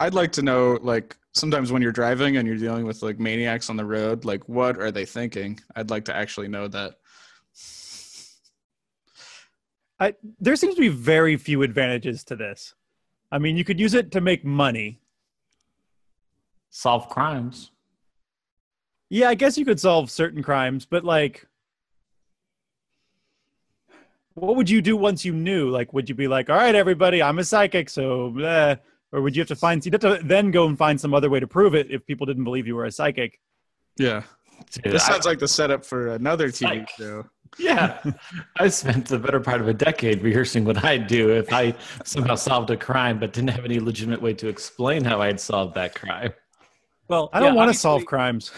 I'd 0.00 0.12
like 0.12 0.32
to 0.32 0.42
know 0.42 0.78
like 0.82 1.16
sometimes 1.32 1.72
when 1.72 1.80
you're 1.80 1.92
driving 1.92 2.36
and 2.36 2.46
you're 2.46 2.58
dealing 2.58 2.84
with 2.84 3.02
like 3.02 3.18
maniacs 3.18 3.70
on 3.70 3.76
the 3.76 3.84
road, 3.84 4.26
like 4.26 4.46
what 4.48 4.78
are 4.78 4.90
they 4.90 5.06
thinking? 5.06 5.58
I'd 5.76 5.88
like 5.88 6.04
to 6.06 6.14
actually 6.14 6.48
know 6.48 6.68
that. 6.68 6.96
I, 10.00 10.14
there 10.40 10.56
seems 10.56 10.74
to 10.76 10.80
be 10.80 10.88
very 10.88 11.36
few 11.36 11.62
advantages 11.62 12.24
to 12.24 12.36
this. 12.36 12.74
I 13.30 13.38
mean, 13.38 13.56
you 13.56 13.64
could 13.64 13.78
use 13.78 13.94
it 13.94 14.10
to 14.12 14.20
make 14.20 14.44
money. 14.44 15.00
Solve 16.70 17.08
crimes. 17.08 17.70
Yeah, 19.10 19.28
I 19.28 19.34
guess 19.34 19.58
you 19.58 19.64
could 19.64 19.78
solve 19.78 20.10
certain 20.10 20.42
crimes, 20.42 20.86
but 20.86 21.04
like, 21.04 21.46
what 24.34 24.56
would 24.56 24.70
you 24.70 24.80
do 24.80 24.96
once 24.96 25.24
you 25.24 25.32
knew? 25.32 25.68
Like, 25.68 25.92
would 25.92 26.08
you 26.08 26.14
be 26.14 26.28
like, 26.28 26.48
all 26.48 26.56
right, 26.56 26.74
everybody, 26.74 27.22
I'm 27.22 27.38
a 27.38 27.44
psychic, 27.44 27.90
so, 27.90 28.30
bleh. 28.30 28.78
or 29.12 29.20
would 29.20 29.36
you 29.36 29.40
have 29.40 29.48
to 29.48 29.56
find, 29.56 29.84
you'd 29.84 29.94
have 29.94 30.18
to 30.20 30.20
then 30.24 30.50
go 30.50 30.66
and 30.66 30.78
find 30.78 31.00
some 31.00 31.12
other 31.12 31.28
way 31.28 31.40
to 31.40 31.46
prove 31.46 31.74
it 31.74 31.90
if 31.90 32.06
people 32.06 32.24
didn't 32.26 32.44
believe 32.44 32.66
you 32.66 32.76
were 32.76 32.84
a 32.86 32.92
psychic? 32.92 33.38
Yeah. 33.98 34.22
Dude, 34.72 34.92
This 34.94 35.04
I- 35.08 35.12
sounds 35.12 35.26
like 35.26 35.40
the 35.40 35.48
setup 35.48 35.84
for 35.84 36.08
another 36.14 36.48
TV 36.48 36.86
Psych. 36.86 36.90
show. 36.90 37.24
Yeah, 37.58 38.02
I 38.58 38.68
spent 38.68 39.08
the 39.08 39.18
better 39.18 39.40
part 39.40 39.60
of 39.60 39.68
a 39.68 39.74
decade 39.74 40.22
rehearsing 40.22 40.64
what 40.64 40.84
I'd 40.84 41.06
do 41.06 41.30
if 41.30 41.52
I 41.52 41.74
somehow 42.04 42.36
solved 42.36 42.70
a 42.70 42.76
crime, 42.76 43.18
but 43.18 43.32
didn't 43.32 43.50
have 43.50 43.64
any 43.64 43.80
legitimate 43.80 44.22
way 44.22 44.34
to 44.34 44.48
explain 44.48 45.04
how 45.04 45.20
I'd 45.20 45.40
solved 45.40 45.74
that 45.74 45.94
crime. 45.94 46.32
Well, 47.08 47.28
I 47.32 47.40
don't 47.40 47.54
yeah, 47.54 47.54
want 47.54 47.72
to 47.72 47.78
solve 47.78 48.06
crimes. 48.06 48.52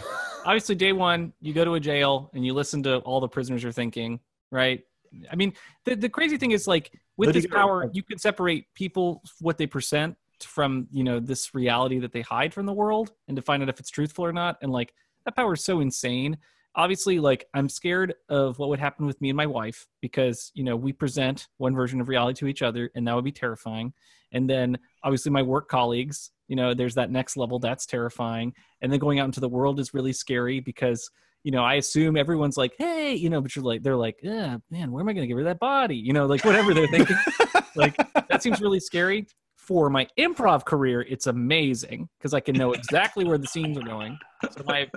obviously 0.44 0.74
day 0.74 0.92
one 0.92 1.32
you 1.40 1.52
go 1.54 1.64
to 1.64 1.74
a 1.74 1.80
jail 1.80 2.30
and 2.34 2.44
you 2.44 2.52
listen 2.52 2.82
to 2.82 2.98
all 2.98 3.20
the 3.20 3.28
prisoners 3.28 3.64
are 3.64 3.72
thinking 3.72 4.20
right? 4.50 4.82
I 5.30 5.36
mean 5.36 5.54
the, 5.84 5.94
the 5.94 6.08
crazy 6.08 6.36
thing 6.36 6.50
is 6.50 6.66
like 6.66 6.92
with 7.16 7.28
this 7.28 7.44
Litigate- 7.44 7.56
power 7.56 7.90
you 7.92 8.02
can 8.02 8.18
separate 8.18 8.66
people 8.74 9.22
what 9.40 9.56
they 9.58 9.66
present 9.66 10.16
from 10.40 10.88
you 10.90 11.04
know 11.04 11.20
this 11.20 11.54
reality 11.54 11.98
that 12.00 12.12
they 12.12 12.20
hide 12.22 12.52
from 12.52 12.66
the 12.66 12.72
world 12.72 13.12
and 13.28 13.36
to 13.36 13.42
find 13.42 13.62
out 13.62 13.68
if 13.68 13.78
it's 13.80 13.90
truthful 13.90 14.24
or 14.24 14.32
not. 14.32 14.58
And 14.62 14.72
like 14.72 14.92
that 15.24 15.36
power 15.36 15.54
is 15.54 15.64
so 15.64 15.80
insane 15.80 16.36
obviously 16.74 17.18
like 17.18 17.46
i'm 17.54 17.68
scared 17.68 18.14
of 18.28 18.58
what 18.58 18.68
would 18.68 18.78
happen 18.78 19.06
with 19.06 19.20
me 19.20 19.30
and 19.30 19.36
my 19.36 19.46
wife 19.46 19.86
because 20.00 20.50
you 20.54 20.64
know 20.64 20.76
we 20.76 20.92
present 20.92 21.48
one 21.58 21.74
version 21.74 22.00
of 22.00 22.08
reality 22.08 22.38
to 22.38 22.46
each 22.46 22.62
other 22.62 22.90
and 22.94 23.06
that 23.06 23.14
would 23.14 23.24
be 23.24 23.32
terrifying. 23.32 23.92
And 24.34 24.48
then 24.48 24.78
obviously 25.04 25.30
my 25.30 25.42
work 25.42 25.68
colleagues 25.68 26.30
you 26.48 26.56
know 26.56 26.74
there's 26.74 26.94
that 26.94 27.10
next 27.10 27.36
level 27.36 27.58
that's 27.58 27.86
terrifying. 27.86 28.54
And 28.80 28.92
then 28.92 28.98
going 28.98 29.20
out 29.20 29.26
into 29.26 29.40
the 29.40 29.48
world 29.48 29.80
is 29.80 29.94
really 29.94 30.12
scary 30.12 30.60
because 30.60 31.10
you 31.44 31.50
know 31.50 31.64
i 31.64 31.74
assume 31.74 32.16
everyone's 32.16 32.56
like 32.56 32.72
hey 32.78 33.14
you 33.14 33.28
know 33.28 33.40
but 33.40 33.54
you're 33.56 33.64
like 33.64 33.82
they're 33.82 33.96
like 33.96 34.16
yeah 34.22 34.58
man 34.70 34.92
where 34.92 35.00
am 35.02 35.08
i 35.08 35.12
going 35.12 35.24
to 35.24 35.26
give 35.26 35.38
her 35.38 35.44
that 35.44 35.58
body? 35.58 35.96
You 35.96 36.12
know 36.12 36.26
like 36.26 36.44
whatever 36.44 36.74
they're 36.74 36.88
thinking. 36.88 37.16
Like 37.74 37.96
that 38.28 38.42
seems 38.42 38.60
really 38.60 38.80
scary 38.80 39.26
for 39.62 39.88
my 39.88 40.06
improv 40.18 40.64
career 40.64 41.02
it's 41.08 41.28
amazing 41.28 42.08
because 42.18 42.34
i 42.34 42.40
can 42.40 42.56
know 42.56 42.72
exactly 42.72 43.24
where 43.24 43.38
the 43.38 43.46
scenes 43.46 43.78
are 43.78 43.82
going 43.82 44.18
so 44.50 44.64
my 44.64 44.90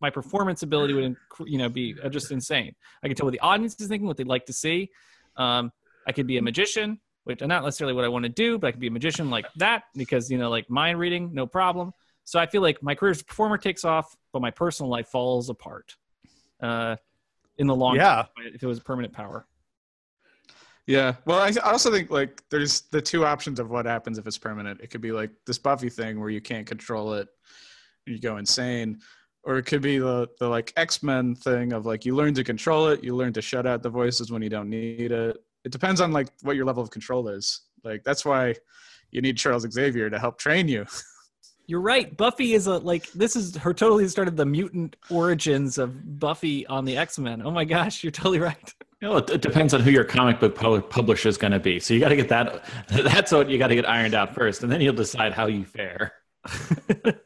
my 0.00 0.10
performance 0.10 0.62
ability 0.62 0.92
would 0.92 1.16
you 1.46 1.58
know 1.58 1.68
be 1.68 1.94
just 2.10 2.30
insane 2.30 2.72
i 3.02 3.06
can 3.08 3.16
tell 3.16 3.26
what 3.26 3.32
the 3.32 3.40
audience 3.40 3.74
is 3.80 3.88
thinking 3.88 4.06
what 4.06 4.16
they'd 4.16 4.26
like 4.26 4.44
to 4.44 4.52
see 4.52 4.90
um, 5.36 5.72
i 6.06 6.12
could 6.12 6.26
be 6.26 6.36
a 6.36 6.42
magician 6.42 7.00
which 7.24 7.40
not 7.40 7.64
necessarily 7.64 7.94
what 7.94 8.04
i 8.04 8.08
want 8.08 8.22
to 8.22 8.28
do 8.28 8.58
but 8.58 8.66
i 8.66 8.70
could 8.70 8.80
be 8.80 8.86
a 8.88 8.90
magician 8.90 9.30
like 9.30 9.46
that 9.56 9.84
because 9.94 10.30
you 10.30 10.36
know 10.36 10.50
like 10.50 10.68
mind 10.68 10.98
reading 10.98 11.30
no 11.32 11.46
problem 11.46 11.92
so 12.26 12.40
I 12.40 12.46
feel 12.46 12.60
like 12.60 12.82
my 12.82 12.96
career 12.96 13.12
as 13.12 13.20
a 13.20 13.24
performer 13.24 13.56
takes 13.56 13.84
off, 13.84 14.16
but 14.32 14.42
my 14.42 14.50
personal 14.50 14.90
life 14.90 15.06
falls 15.06 15.48
apart. 15.48 15.96
Uh, 16.60 16.96
in 17.56 17.68
the 17.68 17.74
long 17.74 17.94
Yeah. 17.94 18.24
term, 18.36 18.46
if 18.52 18.62
it 18.62 18.66
was 18.66 18.80
permanent 18.80 19.14
power. 19.14 19.46
Yeah. 20.86 21.16
Well, 21.24 21.40
I, 21.40 21.52
I 21.64 21.72
also 21.72 21.90
think 21.90 22.10
like 22.10 22.42
there's 22.50 22.82
the 22.82 23.02
two 23.02 23.26
options 23.26 23.58
of 23.58 23.70
what 23.70 23.86
happens 23.86 24.18
if 24.18 24.26
it's 24.26 24.38
permanent. 24.38 24.80
It 24.80 24.90
could 24.90 25.00
be 25.00 25.12
like 25.12 25.30
this 25.46 25.58
Buffy 25.58 25.90
thing 25.90 26.20
where 26.20 26.30
you 26.30 26.40
can't 26.40 26.66
control 26.66 27.14
it, 27.14 27.28
you 28.06 28.20
go 28.20 28.36
insane, 28.36 29.00
or 29.42 29.58
it 29.58 29.64
could 29.64 29.82
be 29.82 29.98
the 29.98 30.28
the 30.38 30.48
like 30.48 30.72
X 30.76 31.02
Men 31.02 31.34
thing 31.34 31.72
of 31.72 31.86
like 31.86 32.04
you 32.04 32.14
learn 32.14 32.34
to 32.34 32.44
control 32.44 32.88
it, 32.88 33.02
you 33.02 33.16
learn 33.16 33.32
to 33.32 33.42
shut 33.42 33.66
out 33.66 33.82
the 33.82 33.90
voices 33.90 34.30
when 34.30 34.42
you 34.42 34.48
don't 34.48 34.70
need 34.70 35.10
it. 35.10 35.36
It 35.64 35.72
depends 35.72 36.00
on 36.00 36.12
like 36.12 36.28
what 36.42 36.54
your 36.54 36.64
level 36.64 36.82
of 36.82 36.90
control 36.90 37.28
is. 37.28 37.62
Like 37.82 38.04
that's 38.04 38.24
why 38.24 38.54
you 39.10 39.20
need 39.20 39.36
Charles 39.36 39.66
Xavier 39.68 40.08
to 40.08 40.18
help 40.18 40.38
train 40.38 40.68
you. 40.68 40.86
You're 41.68 41.80
right. 41.80 42.16
Buffy 42.16 42.54
is 42.54 42.68
a 42.68 42.78
like 42.78 43.10
this 43.10 43.34
is 43.34 43.56
her 43.56 43.74
totally 43.74 44.06
started 44.06 44.36
the 44.36 44.46
mutant 44.46 44.94
origins 45.10 45.78
of 45.78 46.20
Buffy 46.20 46.64
on 46.68 46.84
the 46.84 46.96
X 46.96 47.18
Men. 47.18 47.42
Oh 47.44 47.50
my 47.50 47.64
gosh, 47.64 48.04
you're 48.04 48.12
totally 48.12 48.38
right. 48.38 48.74
You 49.06 49.12
know, 49.12 49.18
it, 49.18 49.30
it 49.30 49.40
depends 49.40 49.72
on 49.72 49.82
who 49.82 49.92
your 49.92 50.02
comic 50.02 50.40
book 50.40 50.56
publisher 50.56 51.28
is 51.28 51.38
going 51.38 51.52
to 51.52 51.60
be. 51.60 51.78
So 51.78 51.94
you 51.94 52.00
got 52.00 52.08
to 52.08 52.16
get 52.16 52.28
that. 52.30 52.64
That's 52.88 53.30
what 53.30 53.48
you 53.48 53.56
got 53.56 53.68
to 53.68 53.76
get 53.76 53.88
ironed 53.88 54.14
out 54.14 54.34
first, 54.34 54.64
and 54.64 54.72
then 54.72 54.80
you'll 54.80 54.94
decide 54.94 55.32
how 55.32 55.46
you 55.46 55.64
fare. 55.64 56.12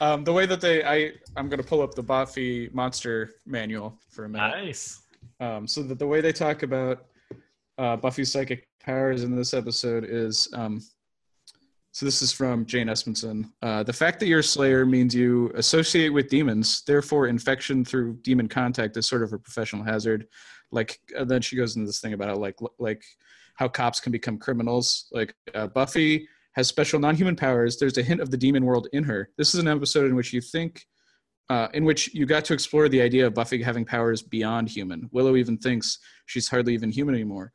Um, 0.00 0.24
the 0.24 0.32
way 0.32 0.46
that 0.46 0.60
they, 0.60 0.82
I, 0.82 1.12
I'm 1.36 1.48
going 1.48 1.62
to 1.62 1.66
pull 1.66 1.80
up 1.80 1.94
the 1.94 2.02
Buffy 2.02 2.68
monster 2.72 3.34
manual 3.46 3.96
for 4.10 4.24
a 4.24 4.28
minute. 4.28 4.48
Nice. 4.48 5.02
Um, 5.38 5.64
so 5.68 5.80
that 5.84 6.00
the 6.00 6.06
way 6.08 6.20
they 6.20 6.32
talk 6.32 6.64
about 6.64 7.04
uh, 7.78 7.94
Buffy's 7.94 8.32
psychic 8.32 8.66
powers 8.84 9.22
in 9.22 9.36
this 9.36 9.54
episode 9.54 10.02
is, 10.02 10.48
um, 10.54 10.82
so 11.92 12.06
this 12.06 12.22
is 12.22 12.32
from 12.32 12.64
Jane 12.64 12.86
Espenson. 12.86 13.50
Uh, 13.60 13.82
the 13.82 13.92
fact 13.92 14.18
that 14.20 14.26
you're 14.26 14.40
a 14.40 14.44
Slayer 14.44 14.86
means 14.86 15.14
you 15.14 15.52
associate 15.54 16.08
with 16.08 16.30
demons. 16.30 16.82
Therefore, 16.86 17.26
infection 17.26 17.84
through 17.84 18.14
demon 18.22 18.48
contact 18.48 18.96
is 18.96 19.06
sort 19.06 19.22
of 19.22 19.32
a 19.34 19.38
professional 19.38 19.84
hazard. 19.84 20.26
Like 20.70 20.98
uh, 21.16 21.24
then 21.24 21.42
she 21.42 21.54
goes 21.54 21.76
into 21.76 21.86
this 21.86 22.00
thing 22.00 22.14
about 22.14 22.28
how 22.30 22.36
like 22.36 22.56
like 22.78 23.04
how 23.56 23.68
cops 23.68 24.00
can 24.00 24.10
become 24.10 24.38
criminals. 24.38 25.08
Like 25.12 25.34
uh, 25.54 25.66
Buffy 25.66 26.26
has 26.52 26.66
special 26.66 26.98
non-human 26.98 27.36
powers. 27.36 27.76
There's 27.76 27.98
a 27.98 28.02
hint 28.02 28.20
of 28.20 28.30
the 28.30 28.36
demon 28.38 28.64
world 28.64 28.88
in 28.94 29.04
her. 29.04 29.28
This 29.36 29.54
is 29.54 29.60
an 29.60 29.68
episode 29.68 30.06
in 30.06 30.16
which 30.16 30.32
you 30.32 30.40
think 30.40 30.86
uh, 31.50 31.68
in 31.74 31.84
which 31.84 32.14
you 32.14 32.24
got 32.24 32.46
to 32.46 32.54
explore 32.54 32.88
the 32.88 33.02
idea 33.02 33.26
of 33.26 33.34
Buffy 33.34 33.62
having 33.62 33.84
powers 33.84 34.22
beyond 34.22 34.70
human. 34.70 35.10
Willow 35.12 35.36
even 35.36 35.58
thinks 35.58 35.98
she's 36.24 36.48
hardly 36.48 36.72
even 36.72 36.90
human 36.90 37.14
anymore. 37.14 37.52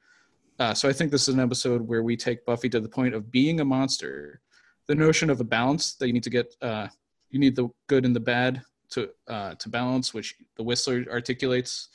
Uh, 0.60 0.74
so 0.74 0.90
I 0.90 0.94
think 0.94 1.12
this 1.12 1.28
is 1.28 1.34
an 1.34 1.40
episode 1.40 1.82
where 1.82 2.04
we 2.04 2.18
take 2.18 2.46
Buffy 2.46 2.70
to 2.70 2.80
the 2.80 2.90
point 2.90 3.14
of 3.14 3.32
being 3.32 3.60
a 3.60 3.66
monster. 3.66 4.42
The 4.88 4.96
notion 4.96 5.30
of 5.30 5.40
a 5.40 5.44
balance 5.44 5.96
that 5.96 6.08
you 6.08 6.14
need 6.14 6.24
to 6.24 6.30
get, 6.30 6.56
uh, 6.62 6.88
you 7.30 7.40
need 7.40 7.56
the 7.56 7.70
good 7.88 8.06
and 8.06 8.16
the 8.16 8.20
bad 8.20 8.62
to 8.92 9.10
uh, 9.28 9.56
to 9.56 9.70
balance, 9.70 10.14
which 10.14 10.36
the 10.56 10.64
Whistler 10.64 11.06
articulates, 11.12 11.90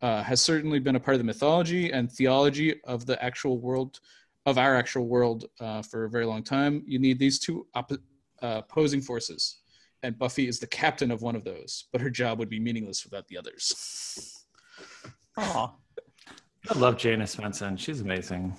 uh, 0.00 0.22
has 0.22 0.40
certainly 0.40 0.78
been 0.78 0.96
a 0.96 1.00
part 1.00 1.14
of 1.14 1.20
the 1.20 1.24
mythology 1.24 1.92
and 1.92 2.10
theology 2.10 2.80
of 2.84 3.04
the 3.04 3.22
actual 3.22 3.58
world, 3.58 4.00
of 4.46 4.56
our 4.56 4.74
actual 4.74 5.06
world, 5.06 5.44
uh, 5.60 5.82
for 5.82 6.04
a 6.04 6.10
very 6.10 6.24
long 6.24 6.42
time. 6.42 6.82
You 6.86 6.98
need 6.98 7.18
these 7.18 7.38
two 7.38 7.66
oppo- 7.76 7.98
uh, 8.42 8.62
opposing 8.64 9.02
forces 9.02 9.60
and 10.02 10.18
Buffy 10.18 10.48
is 10.48 10.58
the 10.58 10.66
captain 10.66 11.10
of 11.10 11.22
one 11.22 11.36
of 11.36 11.44
those, 11.44 11.84
but 11.92 12.00
her 12.00 12.10
job 12.10 12.38
would 12.38 12.48
be 12.48 12.58
meaningless 12.58 13.04
without 13.04 13.28
the 13.28 13.36
others. 13.36 14.44
Aw. 15.36 15.72
I 16.70 16.78
love 16.78 16.96
Jane 16.96 17.18
Espenson. 17.20 17.78
She's 17.78 18.00
amazing. 18.00 18.54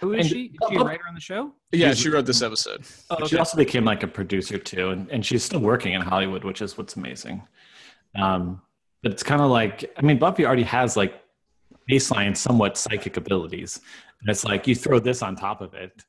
Who 0.00 0.14
is 0.14 0.26
And- 0.26 0.34
she? 0.34 0.42
Is 0.46 0.68
she 0.70 0.76
a 0.76 0.80
writer 0.80 1.02
on 1.08 1.14
the 1.14 1.20
show? 1.20 1.54
Yeah, 1.72 1.88
She's- 1.88 1.98
she 1.98 2.08
wrote 2.08 2.26
this 2.26 2.42
episode. 2.42 2.84
Oh, 3.10 3.26
She 3.26 3.36
also 3.38 3.56
became 3.56 3.84
like 3.84 4.02
a 4.02 4.06
producer 4.08 4.58
too, 4.58 4.90
and, 4.90 5.08
and 5.10 5.24
she's 5.24 5.44
still 5.44 5.60
working 5.60 5.92
in 5.92 6.00
Hollywood, 6.00 6.42
which 6.44 6.62
is 6.62 6.76
what's 6.78 6.96
amazing. 6.96 7.42
Um, 8.16 8.62
but 9.02 9.12
it's 9.12 9.22
kind 9.22 9.40
of 9.42 9.50
like, 9.50 9.92
I 9.96 10.02
mean, 10.02 10.18
Buffy 10.18 10.46
already 10.46 10.62
has 10.64 10.96
like 10.96 11.22
baseline, 11.90 12.36
somewhat 12.36 12.76
psychic 12.78 13.16
abilities, 13.16 13.80
and 14.20 14.30
it's 14.30 14.44
like 14.44 14.66
you 14.66 14.74
throw 14.74 14.98
this 14.98 15.22
on 15.22 15.36
top 15.36 15.60
of 15.60 15.74
it. 15.74 16.02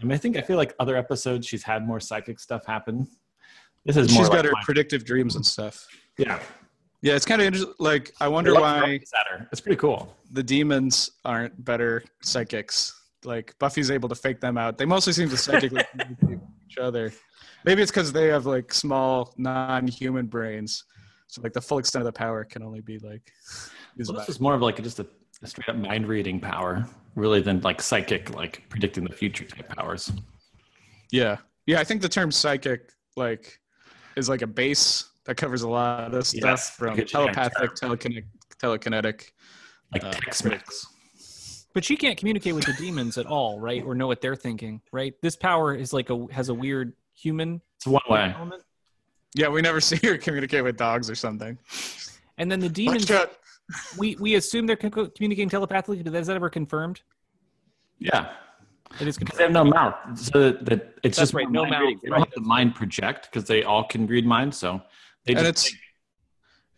I 0.00 0.04
mean, 0.04 0.12
I 0.12 0.16
think 0.16 0.36
I 0.36 0.40
feel 0.42 0.56
like 0.56 0.74
other 0.78 0.96
episodes 0.96 1.46
she's 1.46 1.62
had 1.64 1.86
more 1.86 2.00
psychic 2.00 2.38
stuff 2.38 2.64
happen. 2.64 3.06
This 3.84 3.96
is 3.96 4.12
more 4.14 4.22
She's 4.22 4.28
got 4.28 4.36
like 4.36 4.44
her 4.46 4.52
my- 4.52 4.62
predictive 4.64 5.04
dreams 5.04 5.34
and 5.36 5.44
stuff. 5.44 5.86
yeah. 6.16 6.38
Yeah, 7.02 7.14
it's 7.14 7.24
kind 7.24 7.40
of 7.40 7.46
interesting. 7.46 7.74
Like, 7.78 8.12
I 8.20 8.28
wonder 8.28 8.54
why 8.54 8.78
throw 8.80 8.98
this 8.98 9.12
at 9.18 9.38
her. 9.38 9.48
It's 9.52 9.60
pretty 9.60 9.76
cool. 9.76 10.14
the 10.32 10.42
demons 10.42 11.10
aren't 11.24 11.64
better 11.64 12.04
psychics. 12.22 12.94
Like, 13.24 13.54
Buffy's 13.58 13.90
able 13.90 14.08
to 14.10 14.14
fake 14.14 14.40
them 14.40 14.58
out. 14.58 14.76
They 14.78 14.84
mostly 14.84 15.12
seem 15.12 15.28
to 15.30 15.36
psychically 15.36 15.82
communicate 15.92 16.28
with 16.28 16.40
each 16.70 16.78
other. 16.78 17.12
Maybe 17.64 17.82
it's 17.82 17.90
because 17.90 18.12
they 18.12 18.28
have 18.28 18.46
like 18.46 18.72
small, 18.72 19.34
non-human 19.38 20.26
brains. 20.26 20.84
So, 21.26 21.40
like, 21.42 21.52
the 21.52 21.60
full 21.60 21.78
extent 21.78 22.02
of 22.02 22.06
the 22.06 22.12
power 22.18 22.44
can 22.44 22.62
only 22.62 22.80
be 22.80 22.98
like. 22.98 23.30
used 23.96 24.10
Well, 24.10 24.18
by- 24.20 24.26
this 24.26 24.34
is 24.36 24.40
more 24.40 24.54
of 24.54 24.60
like 24.62 24.82
just 24.82 24.98
a, 25.00 25.06
a 25.42 25.46
straight 25.46 25.68
up 25.68 25.76
mind 25.76 26.06
reading 26.06 26.38
power, 26.40 26.86
really, 27.14 27.40
than 27.40 27.60
like 27.60 27.80
psychic, 27.80 28.34
like 28.34 28.62
predicting 28.68 29.04
the 29.04 29.12
future 29.14 29.44
type 29.44 29.68
powers. 29.74 30.12
Yeah. 31.10 31.38
Yeah, 31.66 31.80
I 31.80 31.84
think 31.84 32.02
the 32.02 32.08
term 32.08 32.30
psychic 32.30 32.90
like 33.16 33.58
is 34.16 34.28
like 34.28 34.42
a 34.42 34.46
base 34.46 35.09
that 35.30 35.36
covers 35.36 35.62
a 35.62 35.68
lot 35.68 36.12
of 36.12 36.26
stuff 36.26 36.40
Yes, 36.42 36.70
from 36.70 36.96
telepathic, 36.96 37.70
telekinetic, 37.74 38.24
telekinetic. 38.60 39.30
Like 39.92 40.02
Uh, 40.04 40.10
Tex-Mex. 40.10 41.68
But 41.72 41.84
she 41.84 41.96
can't 41.96 42.18
communicate 42.18 42.52
with 42.56 42.64
the 42.64 42.72
demons 42.72 43.16
at 43.16 43.26
all, 43.26 43.60
right? 43.60 43.80
Or 43.84 43.94
know 43.94 44.08
what 44.08 44.20
they're 44.20 44.34
thinking, 44.34 44.80
right? 44.90 45.14
This 45.22 45.36
power 45.36 45.72
is 45.72 45.92
like 45.92 46.10
a 46.10 46.26
has 46.32 46.48
a 46.48 46.54
weird 46.54 46.94
human 47.14 47.60
It's 47.76 47.86
one 47.86 48.02
way. 48.08 48.34
element. 48.36 48.64
Yeah, 49.36 49.48
we 49.48 49.62
never 49.62 49.80
see 49.90 50.04
her 50.04 50.18
communicate 50.18 50.64
with 50.64 50.76
dogs 50.76 51.08
or 51.08 51.14
something. 51.14 51.56
And 52.38 52.50
then 52.50 52.58
the 52.58 52.68
demons, 52.68 53.08
we 53.96 54.16
we 54.16 54.34
assume 54.34 54.66
they're 54.66 54.74
communicating 54.74 55.48
telepathically. 55.48 56.02
But 56.02 56.12
is 56.16 56.26
that 56.26 56.34
ever 56.34 56.50
confirmed? 56.50 57.02
Yeah. 58.00 58.32
It 59.00 59.06
is 59.06 59.16
because 59.16 59.38
they 59.38 59.44
have 59.44 59.52
no 59.52 59.62
mouth, 59.64 59.94
so 60.18 60.40
that, 60.40 60.64
that 60.64 60.94
it's 61.04 61.16
That's 61.16 61.18
just 61.18 61.34
right, 61.34 61.48
no 61.48 61.64
mouth, 61.64 61.80
reading. 61.82 62.00
They 62.02 62.08
don't 62.08 62.18
right, 62.18 62.26
have 62.26 62.34
to 62.34 62.40
mind 62.40 62.74
project 62.74 63.28
because 63.30 63.44
they 63.46 63.62
all 63.62 63.84
can 63.84 64.08
read 64.08 64.26
minds. 64.26 64.56
So 64.56 64.82
they 65.26 65.34
and 65.34 65.44
just 65.46 65.66
it's 65.68 65.76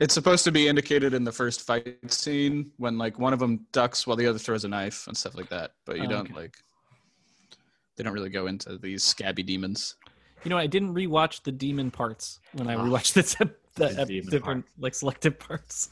it's 0.00 0.14
supposed 0.14 0.42
to 0.44 0.52
be 0.52 0.66
indicated 0.68 1.14
in 1.14 1.22
the 1.24 1.30
first 1.32 1.62
fight 1.62 1.96
scene 2.12 2.72
when 2.76 2.98
like 2.98 3.18
one 3.18 3.32
of 3.32 3.38
them 3.38 3.66
ducks 3.72 4.06
while 4.06 4.16
the 4.16 4.26
other 4.26 4.38
throws 4.38 4.64
a 4.64 4.68
knife 4.68 5.06
and 5.06 5.16
stuff 5.16 5.36
like 5.36 5.48
that. 5.50 5.72
But 5.86 5.98
you 5.98 6.04
Oh, 6.04 6.08
don't 6.08 6.26
okay. 6.30 6.34
like 6.34 6.56
they 7.96 8.02
don't 8.04 8.12
really 8.14 8.30
go 8.30 8.46
into 8.46 8.78
these 8.78 9.04
scabby 9.04 9.42
demons. 9.42 9.96
You 10.44 10.48
know, 10.48 10.58
I 10.58 10.66
didn't 10.66 10.92
rewatch 10.94 11.42
the 11.44 11.52
demon 11.52 11.90
parts 11.90 12.40
when 12.54 12.66
I 12.68 12.74
rewatched 12.74 13.12
this 13.12 13.36
ep- 13.40 13.56
the, 13.76 13.88
The 13.88 14.00
ep- 14.02 14.08
demon 14.08 14.30
different 14.30 14.64
like 14.78 14.94
selected 14.94 15.38
parts. 15.38 15.90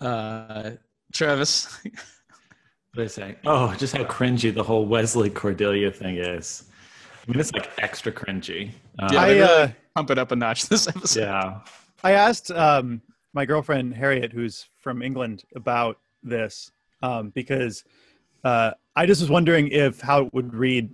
Uh, 0.00 0.72
Travis, 1.12 1.78
what 1.84 1.92
do 2.96 3.02
I 3.02 3.06
say? 3.06 3.36
Oh, 3.46 3.74
just 3.78 3.96
how 3.96 4.04
cringy 4.04 4.52
the 4.52 4.62
whole 4.62 4.84
Wesley 4.86 5.30
Cordelia 5.30 5.90
thing 5.92 6.16
is. 6.16 6.64
I 7.22 7.30
mean, 7.30 7.40
it's 7.40 7.52
like 7.52 7.70
extra 7.78 8.10
cringy. 8.10 8.70
Uh, 8.98 9.08
yeah, 9.12 9.20
I, 9.20 9.28
they 9.28 9.40
really 9.40 9.62
uh, 9.62 9.68
pump 9.94 10.10
it 10.10 10.18
up 10.18 10.32
a 10.32 10.36
notch 10.36 10.66
this 10.66 10.88
episode. 10.88 11.20
yeah. 11.20 11.60
I 12.02 12.12
asked 12.12 12.50
um, 12.50 13.00
my 13.32 13.46
girlfriend 13.46 13.94
Harriet, 13.94 14.32
who's 14.32 14.68
from 14.78 15.02
England, 15.02 15.44
about 15.54 15.98
this 16.22 16.72
um, 17.02 17.30
because 17.30 17.84
uh, 18.44 18.72
I 18.96 19.06
just 19.06 19.20
was 19.20 19.30
wondering 19.30 19.68
if 19.68 20.00
how 20.00 20.26
it 20.26 20.34
would 20.34 20.52
read 20.52 20.90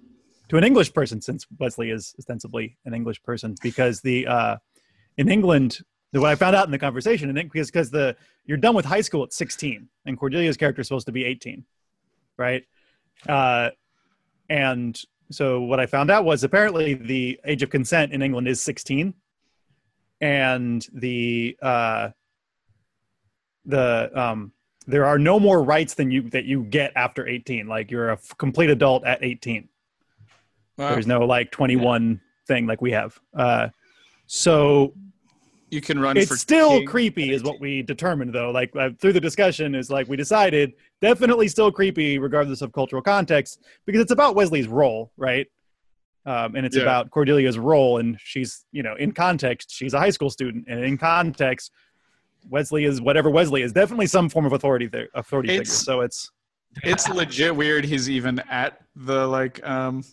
to 0.49 0.57
an 0.57 0.65
English 0.65 0.93
person, 0.93 1.21
since 1.21 1.47
Wesley 1.59 1.91
is 1.91 2.15
ostensibly 2.19 2.77
an 2.85 2.95
English 2.95 3.23
person. 3.23 3.55
Because 3.63 4.01
the 4.01 4.27
uh, 4.27 4.57
in 5.17 5.31
England, 5.31 5.79
what 6.13 6.31
I 6.31 6.35
found 6.35 6.57
out 6.57 6.67
in 6.67 6.73
the 6.73 6.79
conversation, 6.79 7.29
and 7.29 7.51
because 7.51 7.71
because 7.71 7.91
the 7.91 8.17
you're 8.45 8.59
done 8.59 8.75
with 8.75 8.85
high 8.85 9.03
school 9.03 9.23
at 9.23 9.33
16, 9.33 9.89
and 10.07 10.19
Cordelia's 10.19 10.57
character 10.57 10.81
is 10.81 10.89
supposed 10.89 11.07
to 11.07 11.13
be 11.13 11.25
18, 11.25 11.65
right? 12.37 12.65
Uh, 13.29 13.71
and 14.49 14.99
so 15.31 15.61
what 15.63 15.79
I 15.81 15.87
found 15.87 16.11
out 16.11 16.25
was 16.25 16.45
apparently 16.45 16.95
the 16.95 17.39
age 17.45 17.63
of 17.63 17.71
consent 17.71 18.13
in 18.13 18.23
England 18.23 18.49
is 18.49 18.61
16 18.63 19.15
and 20.21 20.87
the 20.93 21.57
uh 21.63 22.09
the 23.65 24.11
um 24.19 24.53
there 24.87 25.05
are 25.05 25.19
no 25.19 25.39
more 25.39 25.63
rights 25.63 25.95
than 25.95 26.11
you 26.11 26.23
that 26.31 26.45
you 26.45 26.65
get 26.65 26.93
after 26.97 27.27
18 27.29 27.67
like 27.69 27.91
you're 27.91 28.11
a 28.11 28.15
f- 28.15 28.35
complete 28.39 28.71
adult 28.71 29.05
at 29.05 29.23
18 29.23 29.69
Wow. 30.77 30.91
there's 30.91 31.07
no 31.09 31.21
like 31.21 31.51
21 31.51 32.21
thing 32.47 32.67
like 32.67 32.81
we 32.81 32.93
have. 32.93 33.19
Uh 33.37 33.69
so 34.27 34.95
you 35.71 35.81
can 35.81 35.99
run 35.99 36.15
for 36.17 36.21
it's 36.35 36.41
still 36.41 36.85
creepy 36.85 37.33
is 37.33 37.43
what 37.43 37.61
we 37.61 37.83
determined 37.83 38.33
though. 38.33 38.51
Like 38.51 38.75
uh, 38.77 38.91
through 38.99 39.13
the 39.13 39.21
discussion 39.21 39.75
is 39.75 39.91
like 39.91 40.09
we 40.09 40.17
decided 40.17 40.75
definitely 41.01 41.49
still 41.49 41.71
creepy 41.71 42.19
regardless 42.19 42.63
of 42.63 42.73
cultural 42.73 43.03
context 43.03 43.63
because 43.87 44.01
it's 44.01 44.13
about 44.13 44.35
wesley's 44.35 44.67
role 44.69 45.13
right 45.17 45.47
um, 46.27 46.55
and 46.57 46.67
it's 46.67 46.77
Yeah. 46.77 46.83
about 46.83 47.11
cordelia's 47.11 47.59
role 47.59 47.99
and 47.99 48.19
she's 48.21 48.65
you 48.73 48.83
know 48.83 48.95
in 48.97 49.13
context 49.13 49.71
she's 49.71 49.95
a 49.95 49.99
high 49.99 50.11
school 50.11 50.31
student 50.31 50.65
and 50.69 50.85
in 50.85 50.99
context 50.99 51.71
wesley 52.49 52.85
is 52.85 53.01
whatever 53.01 53.31
wesley 53.31 53.63
is 53.63 53.73
definitely 53.73 54.07
some 54.07 54.29
form 54.29 54.45
of 54.47 54.53
authority 54.53 54.87
there 54.87 55.09
authority 55.15 55.49
figure 55.49 55.65
so 55.65 56.01
it's 56.01 56.31
It's 56.85 57.09
legit 57.09 57.57
weird. 57.57 57.85
He's 57.85 58.09
even 58.11 58.41
at 58.51 58.79
the 58.95 59.27
like 59.27 59.67
um, 59.67 60.05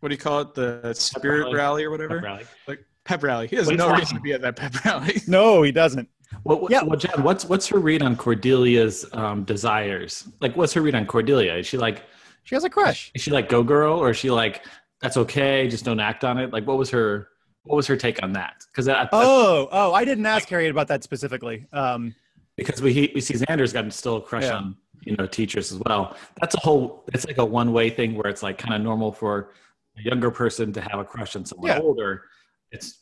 what 0.00 0.08
do 0.08 0.14
you 0.14 0.18
call 0.18 0.40
it? 0.40 0.54
The 0.54 0.92
spirit 0.94 1.44
rally. 1.44 1.54
rally 1.54 1.84
or 1.84 1.90
whatever. 1.90 2.20
Rally. 2.20 2.44
Like 2.66 2.80
pep 3.04 3.22
rally. 3.22 3.46
He 3.48 3.56
has 3.56 3.68
no 3.68 3.88
not- 3.90 3.98
reason 3.98 4.16
to 4.16 4.22
be 4.22 4.32
at 4.32 4.40
that 4.40 4.56
pep 4.56 4.82
rally. 4.84 5.20
no 5.28 5.62
he 5.62 5.72
doesn't 5.72 6.08
What, 6.42 6.62
what, 6.62 6.70
Yeah. 6.72 6.82
well, 6.82 6.98
Jen, 6.98 7.22
what's 7.22 7.44
what's 7.46 7.66
her 7.68 7.78
read 7.78 8.02
on 8.02 8.16
Cordelia's 8.16 9.06
um, 9.12 9.44
desires? 9.44 10.28
Like, 10.40 10.56
what's 10.56 10.72
her 10.74 10.82
read 10.82 10.94
on 10.94 11.06
Cordelia? 11.06 11.54
Is 11.54 11.66
she 11.66 11.78
like, 11.78 12.02
she 12.44 12.54
has 12.54 12.64
a 12.64 12.70
crush 12.70 13.10
is 13.14 13.22
she 13.22 13.30
like 13.30 13.48
go 13.48 13.62
girl, 13.62 13.98
or 13.98 14.10
is 14.10 14.16
she 14.16 14.30
like 14.30 14.64
that's 15.00 15.16
okay, 15.16 15.68
just 15.68 15.84
don't 15.84 16.00
act 16.00 16.24
on 16.24 16.38
it? 16.38 16.52
Like, 16.52 16.66
what 16.66 16.76
was 16.78 16.90
her 16.90 17.28
what 17.62 17.76
was 17.76 17.86
her 17.86 17.96
take 17.96 18.22
on 18.22 18.32
that? 18.34 18.62
Because 18.70 18.88
oh 18.88 19.68
oh 19.72 19.94
i 19.94 20.04
didn't 20.04 20.26
ask 20.26 20.46
harriet 20.48 20.70
about 20.70 20.86
that 20.88 21.02
specifically 21.02 21.66
um 21.72 22.14
because 22.56 22.82
we 22.82 23.10
we 23.14 23.20
see 23.22 23.34
Xander's 23.34 23.72
got 23.72 23.90
still 23.92 24.16
a 24.16 24.20
crush 24.20 24.44
Yeah. 24.44 24.56
on 24.58 24.76
you 25.02 25.16
know 25.16 25.26
teachers 25.26 25.72
as 25.72 25.78
well. 25.86 26.16
That's 26.40 26.54
a 26.54 26.60
whole. 26.60 27.04
It's 27.12 27.26
like 27.26 27.38
a 27.38 27.44
one 27.44 27.72
way 27.72 27.90
thing 27.90 28.14
where 28.14 28.26
it's 28.30 28.42
like 28.42 28.58
kind 28.58 28.74
of 28.74 28.80
normal 28.82 29.10
for 29.12 29.50
a 29.98 30.02
younger 30.02 30.30
person 30.30 30.72
to 30.72 30.80
have 30.80 30.98
a 31.00 31.04
crush 31.04 31.34
on 31.36 31.44
someone 31.44 31.68
Yeah. 31.68 31.80
older. 31.80 32.22
It's 32.70 33.00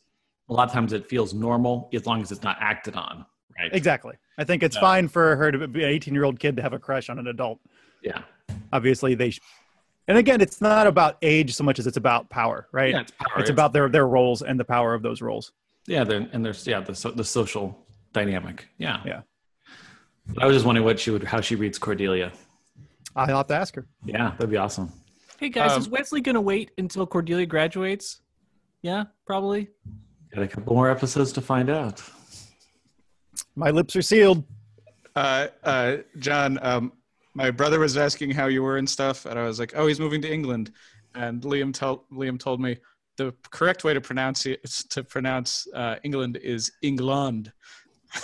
a 0.52 0.54
lot 0.54 0.68
of 0.68 0.72
times 0.74 0.92
it 0.92 1.08
feels 1.08 1.32
normal 1.32 1.88
as 1.94 2.06
long 2.06 2.20
as 2.20 2.30
it's 2.30 2.42
not 2.42 2.56
acted 2.60 2.94
on, 2.94 3.24
right? 3.58 3.72
exactly 3.72 4.14
i 4.38 4.44
think 4.44 4.62
it's 4.62 4.76
Yeah. 4.76 4.80
fine 4.82 5.08
for 5.08 5.34
her 5.36 5.50
to 5.50 5.66
be 5.68 5.82
an 5.82 5.88
18 5.90 6.12
year 6.14 6.24
old 6.24 6.38
kid 6.38 6.56
to 6.56 6.62
have 6.62 6.72
a 6.74 6.78
crush 6.78 7.08
on 7.08 7.18
an 7.18 7.26
adult 7.28 7.58
Yeah, 8.02 8.22
obviously 8.72 9.14
they 9.14 9.30
sh- 9.30 9.40
and 10.08 10.18
again 10.18 10.40
it's 10.40 10.60
not 10.60 10.86
about 10.86 11.16
age 11.22 11.54
so 11.54 11.64
much 11.64 11.78
as 11.78 11.86
it's 11.86 11.96
about 11.96 12.28
power 12.28 12.68
right 12.72 12.90
yeah, 12.92 13.00
it's 13.00 13.12
power. 13.12 13.40
it's 13.40 13.50
about 13.50 13.72
their 13.72 13.88
their 13.88 14.06
roles 14.06 14.42
and 14.42 14.58
the 14.60 14.64
power 14.64 14.94
of 14.94 15.02
those 15.02 15.22
roles 15.22 15.52
yeah, 15.86 16.02
and 16.02 16.44
there's 16.44 16.66
yeah 16.66 16.80
the 16.80 16.94
so, 16.94 17.10
the 17.10 17.24
social 17.24 17.64
dynamic. 18.12 18.68
Yeah, 18.78 19.00
Yeah. 19.04 19.22
I 20.38 20.46
was 20.46 20.54
just 20.54 20.64
wondering 20.66 20.84
what 20.84 21.00
she 21.00 21.10
would 21.10 21.24
how 21.24 21.40
she 21.40 21.56
reads 21.56 21.78
Cordelia. 21.78 22.30
i'll 23.16 23.26
have 23.26 23.46
to 23.48 23.54
ask 23.54 23.74
her 23.76 23.86
Yeah, 24.04 24.30
that'd 24.32 24.50
be 24.50 24.56
awesome. 24.58 24.92
Hey 25.40 25.48
guys, 25.48 25.72
Um, 25.72 25.80
is 25.80 25.88
Wesley 25.88 26.20
gonna 26.20 26.40
wait 26.40 26.70
until 26.78 27.04
Cordelia 27.06 27.46
graduates? 27.46 28.20
Yeah, 28.82 29.04
probably. 29.26 29.68
Got 30.34 30.44
a 30.44 30.48
couple 30.48 30.74
more 30.74 30.90
episodes 30.90 31.30
to 31.32 31.42
find 31.42 31.68
out. 31.68 32.02
my 33.54 33.70
lips 33.70 33.94
are 33.96 34.02
sealed 34.02 34.44
Uh, 35.14 35.48
uh, 35.62 35.96
John, 36.18 36.58
um, 36.62 36.92
my 37.34 37.50
brother 37.50 37.78
was 37.78 37.98
asking 37.98 38.30
how 38.30 38.46
you 38.46 38.62
were 38.62 38.78
and 38.78 38.88
stuff, 38.88 39.26
and 39.26 39.38
I 39.38 39.44
was 39.44 39.58
like, 39.58 39.74
"Oh, 39.76 39.86
he's 39.86 40.00
moving 40.00 40.22
to 40.22 40.32
England." 40.32 40.72
And 41.14 41.42
Liam 41.42 41.74
told 41.74 42.08
Liam 42.10 42.38
told 42.38 42.62
me 42.62 42.78
the 43.18 43.34
correct 43.50 43.84
way 43.84 43.92
to 43.92 44.00
pronounce 44.00 44.46
it 44.46 44.64
to 44.90 45.04
pronounce 45.04 45.66
uh, 45.74 45.96
England 46.02 46.38
is 46.42 46.72
England. 46.80 47.52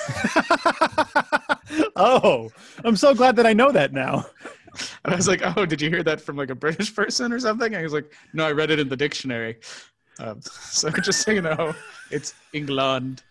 oh 1.96 2.50
i'm 2.84 2.94
so 2.94 3.14
glad 3.14 3.34
that 3.36 3.46
i 3.46 3.54
know 3.54 3.72
that 3.72 3.94
now 3.94 4.22
And 5.04 5.14
I 5.14 5.16
was 5.16 5.26
like, 5.26 5.40
"Oh, 5.56 5.64
did 5.64 5.80
you 5.80 5.88
hear 5.88 6.02
that 6.04 6.20
from 6.20 6.36
like 6.36 6.50
a 6.50 6.54
British 6.54 6.94
person 6.94 7.32
or 7.32 7.40
something?" 7.40 7.72
And 7.72 7.76
he 7.76 7.82
was 7.82 7.94
like, 7.94 8.12
"No, 8.34 8.46
I 8.46 8.52
read 8.52 8.70
it 8.70 8.78
in 8.78 8.88
the 8.88 8.96
dictionary." 8.96 9.56
Um, 10.18 10.40
so 10.42 10.90
just 10.90 11.22
so 11.22 11.32
you 11.32 11.42
know, 11.42 11.74
it's 12.10 12.34
England. 12.52 13.22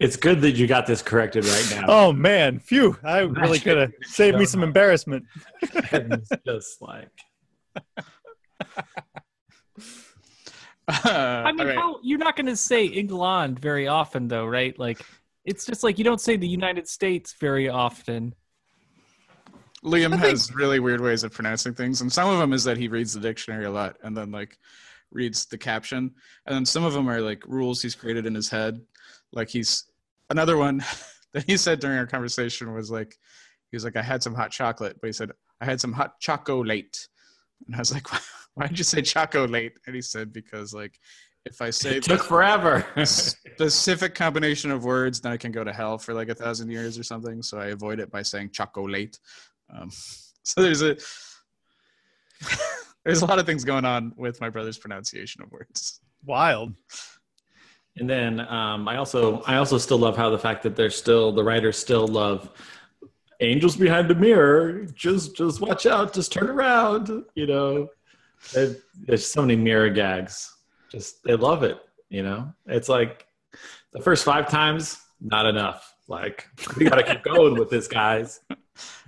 It's 0.00 0.16
good 0.16 0.40
that 0.42 0.52
you 0.52 0.66
got 0.68 0.86
this 0.86 1.02
corrected 1.02 1.44
right 1.44 1.66
now. 1.72 1.84
oh 1.88 2.12
man 2.12 2.60
phew 2.60 2.96
i 3.02 3.18
really 3.18 3.58
could 3.58 3.76
have 3.76 3.92
saved 4.02 4.38
me 4.38 4.44
some 4.44 4.62
embarrassment 4.62 5.24
just 6.46 6.80
like 6.80 7.08
I 10.88 11.52
mean, 11.52 11.68
how 11.68 11.98
you're 12.02 12.18
not 12.18 12.36
gonna 12.36 12.56
say 12.56 12.86
England 12.86 13.58
very 13.58 13.88
often, 13.88 14.28
though, 14.28 14.46
right? 14.46 14.78
Like, 14.78 15.04
it's 15.44 15.66
just 15.66 15.82
like 15.84 15.98
you 15.98 16.04
don't 16.04 16.20
say 16.20 16.36
the 16.36 16.48
United 16.48 16.88
States 16.88 17.34
very 17.38 17.68
often. 17.68 18.34
Liam 19.84 20.10
think- 20.10 20.22
has 20.22 20.54
really 20.54 20.80
weird 20.80 21.00
ways 21.00 21.24
of 21.24 21.32
pronouncing 21.32 21.74
things, 21.74 22.00
and 22.00 22.12
some 22.12 22.28
of 22.28 22.38
them 22.38 22.52
is 22.52 22.64
that 22.64 22.76
he 22.76 22.88
reads 22.88 23.12
the 23.14 23.20
dictionary 23.20 23.64
a 23.64 23.70
lot 23.70 23.96
and 24.02 24.16
then 24.16 24.30
like 24.30 24.58
reads 25.10 25.46
the 25.46 25.58
caption, 25.58 26.14
and 26.46 26.54
then 26.54 26.66
some 26.66 26.84
of 26.84 26.92
them 26.92 27.08
are 27.08 27.20
like 27.20 27.42
rules 27.46 27.80
he's 27.82 27.94
created 27.94 28.26
in 28.26 28.34
his 28.34 28.48
head. 28.48 28.80
Like 29.32 29.48
he's 29.48 29.84
another 30.30 30.56
one 30.56 30.84
that 31.32 31.44
he 31.44 31.56
said 31.56 31.80
during 31.80 31.98
our 31.98 32.06
conversation 32.06 32.72
was 32.74 32.90
like 32.90 33.16
he 33.70 33.76
was 33.76 33.84
like 33.84 33.96
I 33.96 34.02
had 34.02 34.22
some 34.22 34.34
hot 34.34 34.50
chocolate, 34.50 34.96
but 35.00 35.06
he 35.06 35.12
said 35.12 35.30
I 35.60 35.64
had 35.64 35.80
some 35.80 35.92
hot 35.92 36.18
chocolate, 36.20 37.08
and 37.66 37.76
I 37.76 37.78
was 37.78 37.92
like 37.92 38.06
why 38.54 38.66
did 38.66 38.78
you 38.78 38.84
say 38.84 39.02
chocolate? 39.02 39.74
And 39.86 39.94
he 39.94 40.02
said 40.02 40.32
because 40.32 40.74
like 40.74 40.98
if 41.44 41.62
I 41.62 41.70
say 41.70 41.96
it 41.96 42.02
took 42.02 42.24
forever. 42.24 42.84
specific 43.04 44.14
combination 44.14 44.70
of 44.70 44.84
words, 44.84 45.20
then 45.20 45.32
I 45.32 45.36
can 45.36 45.52
go 45.52 45.64
to 45.64 45.72
hell 45.72 45.96
for 45.96 46.12
like 46.12 46.28
a 46.28 46.34
thousand 46.34 46.70
years 46.70 46.98
or 46.98 47.02
something. 47.02 47.42
So 47.42 47.58
I 47.58 47.66
avoid 47.66 48.00
it 48.00 48.10
by 48.10 48.22
saying 48.22 48.50
chocolate. 48.50 49.18
Um, 49.74 49.90
so 50.42 50.62
there's 50.62 50.82
a 50.82 50.96
there's 53.04 53.22
a 53.22 53.26
lot 53.26 53.38
of 53.38 53.46
things 53.46 53.64
going 53.64 53.84
on 53.84 54.12
with 54.16 54.40
my 54.40 54.48
brother's 54.50 54.78
pronunciation 54.78 55.42
of 55.42 55.50
words. 55.50 56.00
wild 56.24 56.74
And 57.96 58.08
then 58.08 58.40
um, 58.40 58.88
I 58.88 58.96
also 58.96 59.42
I 59.42 59.56
also 59.56 59.78
still 59.78 59.98
love 59.98 60.16
how 60.16 60.30
the 60.30 60.38
fact 60.38 60.62
that 60.64 60.76
they're 60.76 60.90
still 60.90 61.32
the 61.32 61.42
writers 61.44 61.76
still 61.78 62.06
love 62.06 62.50
angels 63.40 63.76
behind 63.76 64.08
the 64.08 64.14
mirror. 64.14 64.84
Just 64.94 65.36
just 65.36 65.60
watch 65.60 65.86
out. 65.86 66.12
Just 66.12 66.32
turn 66.32 66.48
around. 66.48 67.24
You 67.34 67.46
know, 67.46 67.88
There- 68.52 68.76
there's 69.06 69.26
so 69.30 69.42
many 69.42 69.56
mirror 69.56 69.90
gags. 69.90 70.54
Just 70.90 71.22
they 71.24 71.34
love 71.34 71.62
it. 71.62 71.78
You 72.08 72.22
know, 72.22 72.52
it's 72.66 72.88
like 72.88 73.26
the 73.92 74.00
first 74.00 74.24
five 74.24 74.48
times 74.48 74.98
not 75.20 75.46
enough. 75.46 75.94
Like 76.08 76.46
we 76.76 76.84
got 76.88 76.96
to 76.96 77.02
keep 77.02 77.22
going 77.22 77.58
with 77.58 77.68
this, 77.70 77.86
guys. 77.88 78.40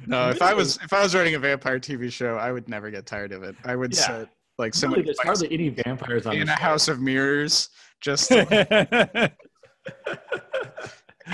No, 0.07 0.29
if 0.31 0.43
I 0.43 0.55
was 0.55 0.79
if 0.83 0.93
I 0.93 1.03
was 1.03 1.15
writing 1.15 1.35
a 1.35 1.39
vampire 1.39 1.79
TV 1.79 2.11
show, 2.13 2.37
I 2.37 2.53
would 2.53 2.69
never 2.69 2.91
get 2.91 3.07
tired 3.07 3.33
of 3.33 3.43
it. 3.43 3.55
I 3.65 3.77
would 3.77 3.95
Yeah. 3.95 4.01
set 4.07 4.29
like 4.59 4.75
so 4.75 4.87
Really, 4.89 4.99
many 4.99 5.07
there's 5.07 5.19
hardly 5.21 5.53
any 5.53 5.69
vampires 5.71 6.27
on 6.27 6.37
in 6.37 6.43
a 6.43 6.47
show. 6.57 6.63
house 6.63 6.89
of 6.89 7.01
mirrors. 7.01 7.71
Just 8.01 8.29
to- 8.29 9.33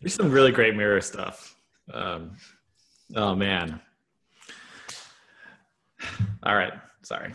There's 0.00 0.14
some 0.14 0.30
really 0.30 0.52
great 0.52 0.76
mirror 0.76 1.00
stuff. 1.00 1.56
Um, 1.92 2.32
Oh 3.14 3.34
man. 3.34 3.80
All 6.42 6.56
right. 6.56 6.72
Sorry. 7.02 7.32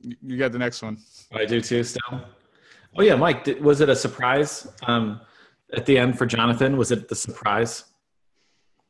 You- 0.00 0.36
got 0.38 0.52
the 0.52 0.58
next 0.58 0.82
one. 0.82 0.98
I 1.32 1.44
do 1.44 1.60
too. 1.60 1.82
Still. 1.84 2.24
Oh 2.96 3.02
yeah, 3.02 3.14
Mike. 3.16 3.44
Did, 3.44 3.62
was 3.62 3.80
it 3.80 3.88
a 3.88 3.96
surprise 3.96 4.66
um, 4.86 5.20
at 5.74 5.86
the 5.86 5.96
end 5.98 6.18
for 6.18 6.26
Jonathan? 6.26 6.76
Was 6.76 6.92
it 6.92 7.08
the 7.08 7.14
surprise? 7.14 7.84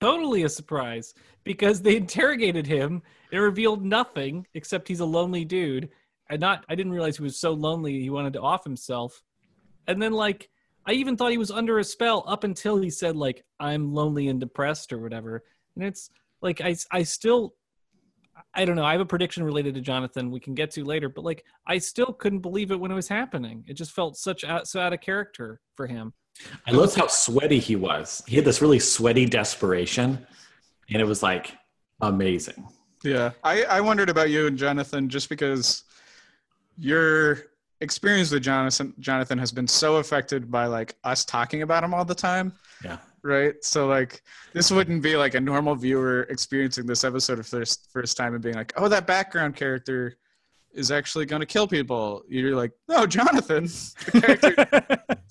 Totally 0.02 0.42
a 0.42 0.48
surprise 0.48 1.14
because 1.44 1.80
they 1.80 1.96
interrogated 1.96 2.66
him 2.66 3.02
and 3.30 3.40
revealed 3.40 3.84
nothing 3.84 4.44
except 4.54 4.88
he's 4.88 4.98
a 4.98 5.04
lonely 5.04 5.44
dude. 5.44 5.90
And 6.28 6.40
not, 6.40 6.64
I 6.68 6.74
didn't 6.74 6.90
realize 6.90 7.18
he 7.18 7.22
was 7.22 7.38
so 7.38 7.52
lonely 7.52 8.00
he 8.00 8.10
wanted 8.10 8.32
to 8.32 8.40
off 8.40 8.64
himself. 8.64 9.22
And 9.86 10.02
then, 10.02 10.12
like, 10.12 10.50
I 10.86 10.92
even 10.94 11.16
thought 11.16 11.30
he 11.30 11.38
was 11.38 11.52
under 11.52 11.78
a 11.78 11.84
spell 11.84 12.24
up 12.26 12.42
until 12.42 12.78
he 12.78 12.90
said, 12.90 13.16
like, 13.16 13.44
I'm 13.60 13.94
lonely 13.94 14.26
and 14.26 14.40
depressed 14.40 14.92
or 14.92 14.98
whatever. 14.98 15.44
And 15.76 15.84
it's 15.84 16.10
like, 16.40 16.60
I, 16.60 16.74
I 16.90 17.04
still, 17.04 17.54
I 18.54 18.64
don't 18.64 18.74
know. 18.74 18.84
I 18.84 18.92
have 18.92 19.00
a 19.00 19.06
prediction 19.06 19.44
related 19.44 19.74
to 19.74 19.80
Jonathan 19.80 20.32
we 20.32 20.40
can 20.40 20.54
get 20.54 20.72
to 20.72 20.84
later, 20.84 21.08
but 21.08 21.24
like, 21.24 21.44
I 21.64 21.78
still 21.78 22.12
couldn't 22.12 22.40
believe 22.40 22.72
it 22.72 22.80
when 22.80 22.90
it 22.90 22.96
was 22.96 23.06
happening. 23.06 23.62
It 23.68 23.74
just 23.74 23.92
felt 23.92 24.16
such 24.16 24.42
out, 24.42 24.66
so 24.66 24.80
out 24.80 24.92
of 24.92 25.00
character 25.00 25.60
for 25.76 25.86
him. 25.86 26.12
I 26.66 26.72
loved 26.72 26.96
how 26.96 27.06
sweaty 27.06 27.58
he 27.58 27.76
was. 27.76 28.22
He 28.26 28.36
had 28.36 28.44
this 28.44 28.62
really 28.62 28.78
sweaty 28.78 29.26
desperation, 29.26 30.26
and 30.90 31.00
it 31.00 31.04
was 31.04 31.22
like 31.22 31.56
amazing. 32.00 32.66
Yeah, 33.04 33.32
I, 33.42 33.64
I 33.64 33.80
wondered 33.80 34.10
about 34.10 34.30
you 34.30 34.46
and 34.46 34.56
Jonathan 34.56 35.08
just 35.08 35.28
because 35.28 35.84
your 36.78 37.38
experience 37.80 38.30
with 38.30 38.42
Jonathan 38.42 38.94
Jonathan 39.00 39.38
has 39.38 39.52
been 39.52 39.66
so 39.66 39.96
affected 39.96 40.50
by 40.50 40.66
like 40.66 40.94
us 41.04 41.24
talking 41.24 41.62
about 41.62 41.84
him 41.84 41.92
all 41.92 42.04
the 42.04 42.14
time. 42.14 42.52
Yeah. 42.84 42.98
Right. 43.24 43.54
So 43.62 43.86
like 43.86 44.22
this 44.52 44.70
wouldn't 44.70 45.02
be 45.02 45.16
like 45.16 45.34
a 45.34 45.40
normal 45.40 45.74
viewer 45.74 46.22
experiencing 46.22 46.86
this 46.86 47.04
episode 47.04 47.36
for 47.36 47.44
first 47.44 47.88
first 47.92 48.16
time 48.16 48.34
and 48.34 48.42
being 48.42 48.54
like, 48.54 48.72
oh, 48.76 48.88
that 48.88 49.06
background 49.06 49.56
character 49.56 50.16
is 50.74 50.90
actually 50.90 51.26
going 51.26 51.40
to 51.40 51.46
kill 51.46 51.66
people. 51.66 52.22
You're 52.28 52.56
like, 52.56 52.72
no, 52.88 53.06
Jonathan. 53.06 53.64
The 54.12 54.20
character. 54.20 55.16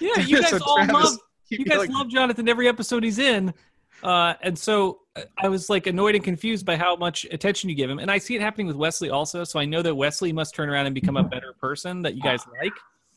Yeah, 0.00 0.18
you 0.18 0.40
guys 0.40 0.50
So 0.50 0.58
all 0.64 0.76
Travis, 0.76 0.92
love 0.92 1.18
you'd 1.48 1.60
you 1.60 1.64
be 1.64 1.70
guys 1.70 1.78
like, 1.78 1.90
love 1.90 2.08
Jonathan 2.08 2.48
every 2.48 2.66
episode 2.66 3.04
he's 3.04 3.20
in. 3.20 3.54
Uh, 4.02 4.34
and 4.42 4.58
so 4.58 5.00
uh, 5.14 5.22
I 5.38 5.48
was 5.48 5.70
like 5.70 5.86
annoyed 5.86 6.14
and 6.14 6.24
confused 6.24 6.66
by 6.66 6.76
how 6.76 6.96
much 6.96 7.24
attention 7.30 7.70
you 7.70 7.76
give 7.76 7.88
him. 7.88 8.00
And 8.00 8.10
I 8.10 8.18
see 8.18 8.34
it 8.34 8.40
happening 8.40 8.66
with 8.66 8.76
Wesley 8.76 9.10
also. 9.10 9.44
So 9.44 9.58
I 9.60 9.64
know 9.64 9.82
that 9.82 9.94
Wesley 9.94 10.32
must 10.32 10.54
turn 10.54 10.68
around 10.68 10.86
and 10.86 10.94
become 10.94 11.16
a 11.16 11.22
better 11.22 11.54
person 11.60 12.02
that 12.02 12.14
you 12.14 12.22
guys 12.22 12.40
like 12.60 12.72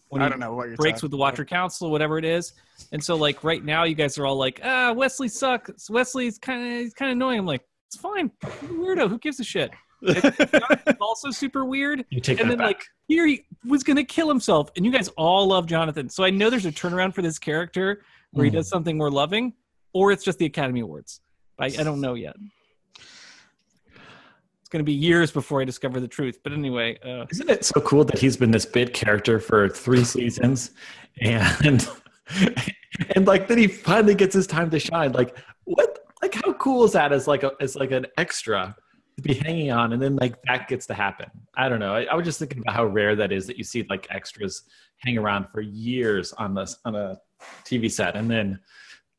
when 0.10 0.22
I 0.22 0.30
don't 0.30 0.40
know 0.40 0.54
what 0.54 0.68
you're 0.68 0.78
breaks 0.78 1.02
with 1.02 1.12
the 1.12 1.18
about. 1.18 1.34
Watcher 1.34 1.46
Council, 1.46 1.92
whatever 1.92 2.18
it 2.18 2.26
is. 2.26 2.54
And 2.92 3.04
so 3.04 3.16
like 3.16 3.44
right 3.44 3.64
now 3.64 3.84
you 3.84 3.96
guys 3.96 4.18
are 4.18 4.26
all 4.26 4.38
like, 4.38 4.62
ah, 4.64 4.94
Wesley 4.94 5.28
sucks. 5.28 5.90
Wesley's 5.90 6.38
kind 6.38 6.64
of 6.64 6.80
he's 6.82 6.94
kind 6.94 7.12
of 7.12 7.16
annoying. 7.16 7.40
I'm 7.40 7.46
like, 7.46 7.66
it's 7.88 7.98
fine. 7.98 8.32
He's 8.62 8.70
a 8.70 8.74
weirdo. 8.74 9.10
Who 9.10 9.18
gives 9.18 9.40
a 9.40 9.44
shit? 9.44 9.72
Jonathan's 10.06 10.98
also 11.02 11.32
super 11.32 11.66
weird 11.66 12.06
You 12.10 12.20
take 12.22 12.40
and 12.40 12.50
then 12.50 12.58
back. 12.58 12.68
like 12.68 12.86
here 13.08 13.26
he 13.26 13.46
was 13.66 13.84
gonna 13.84 14.04
kill 14.04 14.28
himself 14.28 14.70
and 14.76 14.86
you 14.86 14.92
guys 14.92 15.08
all 15.18 15.48
love 15.48 15.66
jonathan 15.66 16.08
so 16.10 16.24
i 16.24 16.30
know 16.30 16.50
there's 16.50 16.66
a 16.66 16.72
turnaround 16.72 17.14
for 17.16 17.22
this 17.22 17.40
character 17.40 18.02
where 18.32 18.46
he 18.46 18.52
does 18.52 18.68
something 18.70 18.98
more 18.98 19.10
loving 19.10 19.54
or 19.94 20.12
it's 20.12 20.24
just 20.24 20.38
the 20.38 20.46
academy 20.46 20.82
awards 20.82 21.22
i, 21.60 21.66
I 21.66 21.84
don't 21.84 22.00
know 22.02 22.14
yet 22.14 22.36
it's 24.60 24.70
gonna 24.70 24.84
be 24.84 24.94
years 24.94 25.32
before 25.32 25.62
i 25.62 25.66
discover 25.66 26.00
the 26.00 26.08
truth 26.08 26.40
but 26.44 26.54
anyway 26.54 26.98
uh, 27.04 27.26
Isn't 27.32 27.50
it 27.50 27.66
so 27.66 27.80
cool 27.82 28.04
that 28.06 28.20
he's 28.20 28.38
been 28.38 28.52
this 28.52 28.66
bit 28.66 28.94
character 28.94 29.40
for 29.40 29.70
three 29.70 30.04
seasons, 30.04 30.72
and 31.22 31.88
and 33.16 33.26
like 33.26 33.48
then 33.48 33.58
he 33.58 33.68
finally 33.68 34.14
gets 34.16 34.36
his 34.36 34.46
time 34.48 34.70
to 34.72 34.80
shine. 34.80 35.14
Like 35.14 35.38
what? 35.64 36.00
Like 36.22 36.34
how 36.34 36.54
cool 36.54 36.84
is 36.84 36.92
that? 36.94 37.12
As 37.14 37.28
like 37.28 37.44
a 37.44 37.52
as 37.62 37.76
like 37.76 37.92
an 37.92 38.06
extra 38.18 38.76
to 39.18 39.22
be 39.24 39.34
hanging 39.34 39.72
on, 39.72 39.94
and 39.94 40.02
then 40.02 40.16
like 40.16 40.42
that 40.44 40.68
gets 40.68 40.86
to 40.88 40.94
happen. 40.94 41.30
I 41.56 41.68
don't 41.70 41.80
know. 41.80 41.94
I, 41.94 42.04
I 42.04 42.16
was 42.16 42.24
just 42.26 42.40
thinking 42.40 42.60
about 42.60 42.76
how 42.76 42.86
rare 42.86 43.16
that 43.16 43.32
is 43.32 43.48
that 43.48 43.58
you 43.58 43.64
see 43.64 43.86
like 43.90 44.08
extras 44.12 44.64
hang 45.00 45.18
around 45.18 45.48
for 45.52 45.62
years 45.62 46.34
on 46.34 46.54
this 46.54 46.78
on 46.86 46.96
a 46.96 47.18
TV 47.66 47.92
set, 47.92 48.16
and 48.16 48.30
then 48.30 48.60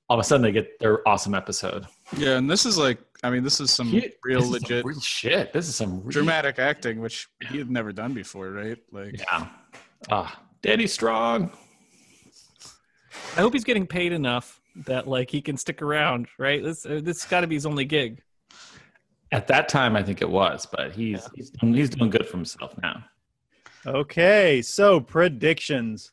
all 0.09 0.19
of 0.19 0.25
a 0.25 0.25
sudden 0.25 0.43
they 0.43 0.53
get 0.53 0.79
their 0.79 1.07
awesome 1.07 1.35
episode. 1.35 1.87
Yeah, 2.17 2.39
and 2.39 2.49
this 2.49 2.65
is 2.65 2.79
like, 2.79 2.99
I 3.23 3.29
mean, 3.31 3.43
this 3.43 3.61
is 3.61 3.71
some 3.71 3.89
He- 3.89 4.11
real 4.25 4.41
this 4.41 4.47
is 4.49 4.51
some 4.51 4.63
legit 4.63 4.85
real 4.85 5.01
shit. 5.01 5.53
This 5.53 5.69
is 5.69 5.75
some 5.77 6.01
real, 6.01 6.11
dramatic 6.11 6.59
acting, 6.59 7.01
which 7.01 7.27
he 7.51 7.59
had 7.59 7.71
never 7.71 7.93
done 7.93 8.15
before, 8.15 8.51
right? 8.51 8.79
Like, 8.93 9.19
Yeah. 9.19 9.49
Ah, 10.11 10.41
Danny 10.63 10.87
Strong. 10.87 11.51
i 13.37 13.41
hope 13.41 13.53
he's 13.53 13.65
getting 13.65 13.87
paid 13.87 14.13
enough 14.13 14.61
that 14.87 15.09
like 15.09 15.29
he 15.29 15.41
can 15.43 15.57
stick 15.57 15.83
around 15.83 16.29
right 16.39 16.63
this 16.63 16.87
uh, 16.87 17.01
this 17.03 17.25
got 17.25 17.41
to 17.41 17.47
be 17.49 17.57
his 17.57 17.67
only 17.67 17.85
gig 17.85 18.23
At 19.31 19.47
that 19.49 19.69
time, 19.69 19.95
I 19.95 20.03
think 20.03 20.23
it 20.23 20.31
was, 20.31 20.67
but 20.67 20.93
he's 20.93 21.29
he's, 21.35 21.51
doing, 21.51 21.75
he's 21.75 21.91
doing 21.91 22.11
good 22.11 22.27
for 22.27 22.39
himself 22.39 22.75
now. 22.83 23.05
Okay, 23.87 24.63
so 24.63 25.01
predictions. 25.01 26.13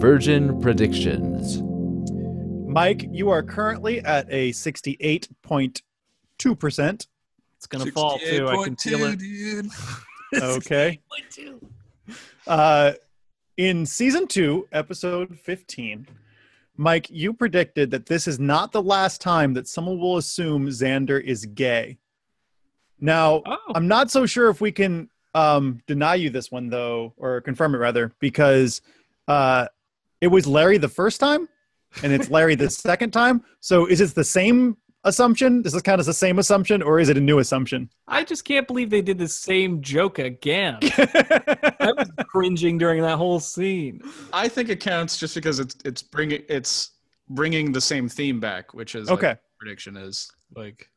Virgin 0.00 0.60
predictions. 0.60 1.60
Mike, 2.68 3.08
you 3.10 3.30
are 3.30 3.42
currently 3.42 4.04
at 4.04 4.26
a 4.30 4.52
68.2%. 4.52 7.06
it's 7.56 7.66
gonna 7.66 7.90
fall 7.90 8.18
too 8.18 8.46
i 8.48 8.64
can 8.64 8.76
feel 8.76 9.04
it 9.04 9.18
dude. 9.18 9.66
Okay. 10.34 11.00
Uh, 12.46 12.92
in 13.58 13.84
season 13.84 14.26
two, 14.28 14.66
episode 14.70 15.36
15, 15.36 16.06
Mike, 16.76 17.10
you 17.10 17.34
predicted 17.34 17.90
that 17.90 18.06
this 18.06 18.28
is 18.28 18.38
not 18.38 18.70
the 18.70 18.80
last 18.80 19.20
time 19.20 19.52
that 19.54 19.66
someone 19.66 19.98
will 19.98 20.16
assume 20.16 20.68
Xander 20.68 21.20
is 21.20 21.44
gay. 21.44 21.98
Now, 23.00 23.42
oh 23.44 23.58
I'm 23.74 23.88
not 23.88 24.12
so 24.12 24.26
sure 24.26 24.48
if 24.48 24.60
we 24.60 24.70
can 24.70 25.10
um, 25.34 25.82
deny 25.88 26.14
you 26.14 26.30
this 26.30 26.52
one, 26.52 26.68
though, 26.68 27.12
or 27.16 27.40
confirm 27.40 27.74
it 27.74 27.78
rather, 27.78 28.12
because 28.20 28.80
uh, 29.26 29.66
it 30.20 30.28
was 30.28 30.46
Larry 30.46 30.78
the 30.78 30.88
first 30.88 31.18
time 31.18 31.48
and 32.04 32.12
it's 32.12 32.30
Larry 32.30 32.54
the 32.54 32.70
second 32.70 33.10
time. 33.10 33.42
So 33.58 33.86
is 33.86 34.00
it 34.00 34.14
the 34.14 34.24
same 34.24 34.76
assumption? 35.08 35.62
Does 35.62 35.72
this 35.72 35.82
count 35.82 35.98
as 35.98 36.06
the 36.06 36.12
same 36.14 36.38
assumption 36.38 36.82
or 36.82 37.00
is 37.00 37.08
it 37.08 37.16
a 37.16 37.20
new 37.20 37.38
assumption? 37.40 37.90
i 38.06 38.22
just 38.24 38.44
can't 38.44 38.66
believe 38.66 38.88
they 38.90 39.02
did 39.02 39.18
the 39.18 39.28
same 39.28 39.80
joke 39.82 40.18
again 40.18 40.78
i 40.82 41.92
was 41.96 42.10
cringing 42.28 42.78
during 42.78 43.02
that 43.02 43.16
whole 43.16 43.40
scene 43.40 44.00
I 44.32 44.48
think 44.48 44.68
it 44.68 44.80
counts 44.80 45.16
just 45.18 45.34
because 45.34 45.58
it's 45.58 45.76
it's 45.84 46.02
bringing 46.02 46.42
it's 46.48 46.92
bringing 47.28 47.72
the 47.72 47.80
same 47.80 48.08
theme 48.08 48.40
back, 48.40 48.72
which 48.72 48.94
is 48.94 49.10
like, 49.10 49.18
Okay. 49.18 49.36
prediction 49.58 49.96
is 49.96 50.30
like 50.56 50.88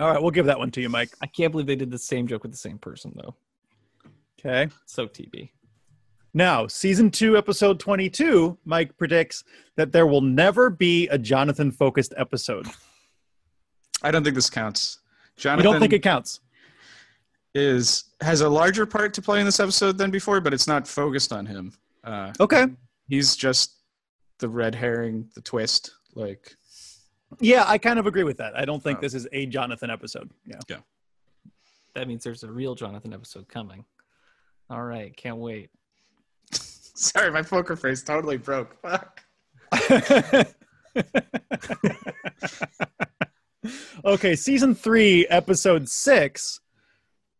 All 0.00 0.10
right, 0.10 0.20
we'll 0.20 0.30
give 0.32 0.46
that 0.46 0.58
one 0.58 0.70
to 0.72 0.80
you, 0.80 0.88
Mike. 0.88 1.10
I 1.22 1.26
can't 1.26 1.52
believe 1.52 1.66
they 1.66 1.76
did 1.76 1.90
the 1.90 1.98
same 1.98 2.26
joke 2.26 2.42
with 2.42 2.50
the 2.52 2.58
same 2.58 2.78
person 2.78 3.12
though. 3.14 3.34
Okay. 4.40 4.68
So 4.86 5.06
TB. 5.06 5.50
Now, 6.34 6.66
season 6.66 7.10
two, 7.10 7.36
episode 7.36 7.78
22, 7.78 8.58
Mike 8.64 8.96
predicts 8.96 9.44
that 9.76 9.92
there 9.92 10.06
will 10.06 10.22
never 10.22 10.70
be 10.70 11.06
a 11.08 11.18
Jonathan 11.18 11.70
focused 11.70 12.14
episode. 12.16 12.66
I 14.02 14.10
don't 14.10 14.22
think 14.24 14.34
this 14.34 14.50
counts. 14.50 14.98
You 15.36 15.42
Jonathan 15.42 15.72
don't 15.72 15.80
think 15.80 15.92
it 15.92 16.02
counts? 16.02 16.40
is 17.54 18.04
has 18.22 18.40
a 18.40 18.48
larger 18.48 18.86
part 18.86 19.12
to 19.14 19.20
play 19.20 19.38
in 19.38 19.44
this 19.44 19.60
episode 19.60 19.98
than 19.98 20.10
before, 20.10 20.40
but 20.40 20.54
it's 20.54 20.66
not 20.66 20.88
focused 20.88 21.32
on 21.34 21.44
him. 21.44 21.72
Uh, 22.02 22.32
Okay. 22.40 22.66
he's 23.08 23.36
just 23.36 23.76
the 24.38 24.48
red 24.48 24.74
herring, 24.74 25.28
the 25.34 25.40
twist. 25.42 25.92
Like 26.14 26.56
Yeah, 27.40 27.64
I 27.66 27.76
kind 27.78 27.98
of 27.98 28.06
agree 28.06 28.24
with 28.24 28.38
that. 28.38 28.56
I 28.58 28.64
don't 28.64 28.82
think 28.82 28.98
Oh. 28.98 29.00
this 29.02 29.12
is 29.14 29.28
a 29.32 29.44
Jonathan 29.46 29.90
episode. 29.90 30.30
Yeah. 30.46 30.78
That 31.94 32.08
means 32.08 32.24
there's 32.24 32.42
a 32.42 32.50
real 32.50 32.74
Jonathan 32.74 33.12
episode 33.12 33.46
coming. 33.48 33.84
All 34.70 34.82
right, 34.82 35.14
can't 35.14 35.36
wait. 35.36 35.68
Sorry, 36.52 37.30
my 37.30 37.42
poker 37.42 37.76
face 37.76 38.02
totally 38.02 38.38
broke. 38.38 38.76
Fuck. 38.80 39.22
okay, 44.04 44.36
season 44.36 44.74
three, 44.74 45.26
episode 45.28 45.88
six. 45.88 46.60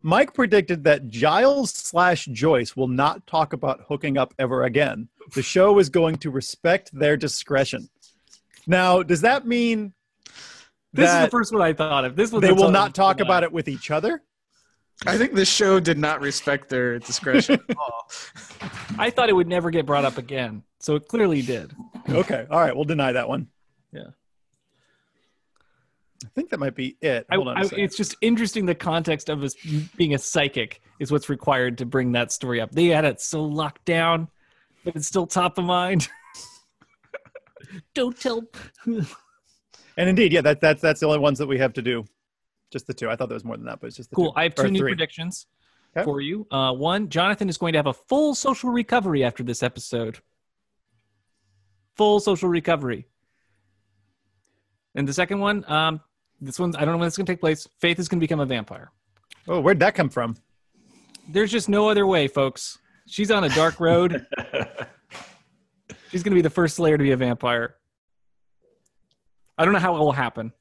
Mike 0.02 0.34
predicted 0.34 0.84
that 0.84 1.08
Giles 1.08 1.70
slash 1.70 2.26
Joyce 2.26 2.76
will 2.76 2.88
not 2.88 3.26
talk 3.26 3.52
about 3.52 3.84
hooking 3.88 4.18
up 4.18 4.34
ever 4.38 4.64
again. 4.64 5.08
The 5.34 5.42
show 5.42 5.78
is 5.78 5.88
going 5.88 6.16
to 6.16 6.30
respect 6.30 6.90
their 6.92 7.16
discretion. 7.16 7.88
Now, 8.66 9.02
does 9.02 9.20
that 9.20 9.46
mean 9.46 9.92
This 10.92 11.10
is 11.10 11.20
the 11.20 11.30
first 11.30 11.52
one 11.52 11.62
I 11.62 11.72
thought 11.72 12.04
of. 12.04 12.16
This 12.16 12.32
was 12.32 12.42
they 12.42 12.52
will 12.52 12.70
not 12.70 12.94
talk 12.94 13.20
about 13.20 13.44
it 13.44 13.52
with 13.52 13.68
each 13.68 13.90
other? 13.90 14.22
I 15.06 15.18
think 15.18 15.34
this 15.34 15.48
show 15.48 15.80
did 15.80 15.98
not 15.98 16.20
respect 16.20 16.68
their 16.68 16.98
discretion 16.98 17.60
at 17.68 17.76
all. 17.76 18.10
I 18.98 19.10
thought 19.10 19.28
it 19.28 19.32
would 19.32 19.48
never 19.48 19.70
get 19.70 19.86
brought 19.86 20.04
up 20.04 20.18
again. 20.18 20.62
So 20.78 20.96
it 20.96 21.08
clearly 21.08 21.42
did. 21.42 21.74
Okay, 22.08 22.46
all 22.50 22.60
right, 22.60 22.74
we'll 22.74 22.84
deny 22.84 23.12
that 23.12 23.28
one. 23.28 23.48
Yeah. 23.92 24.10
I 26.24 26.28
think 26.34 26.50
that 26.50 26.60
might 26.60 26.74
be 26.74 26.96
it. 27.00 27.26
I, 27.30 27.34
Hold 27.36 27.48
on 27.48 27.56
a 27.56 27.60
I- 27.60 27.62
second. 27.64 27.80
it's 27.84 27.96
just 27.96 28.16
interesting 28.20 28.66
the 28.66 28.74
context 28.74 29.28
of 29.28 29.42
us 29.42 29.54
being 29.96 30.14
a 30.14 30.18
psychic 30.18 30.80
is 30.98 31.10
what's 31.10 31.28
required 31.28 31.78
to 31.78 31.86
bring 31.86 32.12
that 32.12 32.30
story 32.32 32.60
up. 32.60 32.70
They 32.72 32.86
had 32.86 33.04
it 33.04 33.20
so 33.20 33.42
locked 33.44 33.84
down. 33.84 34.28
but 34.84 34.94
it's 34.96 35.06
still 35.08 35.26
top 35.26 35.58
of 35.58 35.64
mind. 35.64 36.08
Don't 37.94 38.18
tell. 38.18 38.42
And 38.86 40.08
indeed, 40.08 40.32
yeah, 40.32 40.40
that, 40.42 40.60
that's 40.60 40.80
that's 40.82 41.00
the 41.00 41.06
only 41.06 41.18
ones 41.18 41.38
that 41.38 41.46
we 41.46 41.58
have 41.58 41.72
to 41.74 41.82
do. 41.82 42.04
Just 42.70 42.86
the 42.86 42.94
two. 42.94 43.10
I 43.10 43.16
thought 43.16 43.28
there 43.28 43.34
was 43.36 43.44
more 43.44 43.56
than 43.56 43.66
that, 43.66 43.80
but 43.80 43.88
it's 43.88 43.96
just 43.96 44.10
the 44.10 44.16
Cool. 44.16 44.32
two. 44.32 44.38
I 44.38 44.44
have 44.44 44.52
Or 44.58 44.64
two 44.64 44.70
new 44.70 44.78
three. 44.80 44.92
predictions 44.92 45.46
Okay. 45.96 46.04
for 46.04 46.20
you. 46.22 46.46
Uh, 46.50 46.72
one, 46.72 47.08
Jonathan 47.10 47.48
is 47.50 47.58
going 47.58 47.74
to 47.74 47.78
have 47.78 47.86
a 47.86 47.92
full 47.92 48.34
social 48.34 48.70
recovery 48.70 49.22
after 49.24 49.42
this 49.42 49.62
episode. 49.62 50.18
Full 51.96 52.18
social 52.20 52.48
recovery. 52.48 53.06
And 54.94 55.06
the 55.06 55.12
second 55.12 55.40
one, 55.40 55.70
um, 55.70 56.00
this 56.42 56.58
one's 56.58 56.76
I 56.76 56.80
don't 56.80 56.92
know 56.92 56.98
when 56.98 57.06
it's 57.06 57.16
going 57.16 57.26
to 57.26 57.32
take 57.32 57.40
place. 57.40 57.68
Faith 57.80 57.98
is 57.98 58.08
going 58.08 58.18
to 58.18 58.24
become 58.24 58.40
a 58.40 58.46
vampire. 58.46 58.90
Oh, 59.48 59.60
where'd 59.60 59.78
that 59.80 59.94
come 59.94 60.08
from? 60.08 60.36
There's 61.28 61.50
just 61.50 61.68
no 61.68 61.88
other 61.88 62.06
way, 62.06 62.26
folks. 62.26 62.78
She's 63.06 63.30
on 63.30 63.44
a 63.44 63.48
dark 63.50 63.80
road. 63.80 64.26
She's 66.10 66.22
going 66.22 66.32
to 66.32 66.36
be 66.36 66.42
the 66.42 66.50
first 66.50 66.76
Slayer 66.76 66.98
to 66.98 67.02
be 67.02 67.12
a 67.12 67.16
vampire. 67.16 67.76
I 69.56 69.64
don't 69.64 69.72
know 69.72 69.80
how 69.80 69.94
it 69.96 70.00
will 70.00 70.12
happen. 70.12 70.52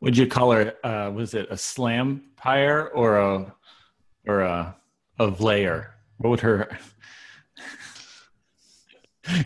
Would 0.00 0.16
you 0.16 0.26
call 0.26 0.52
her? 0.52 0.74
Uh, 0.84 1.10
was 1.10 1.34
it 1.34 1.46
a 1.50 1.56
slam 1.56 2.22
pyre 2.36 2.88
or 2.88 3.18
a 3.18 3.54
or 4.26 4.40
a 4.40 4.76
a 5.18 5.30
Vlayer? 5.30 5.90
What 6.18 6.30
would 6.30 6.40
her? 6.40 6.78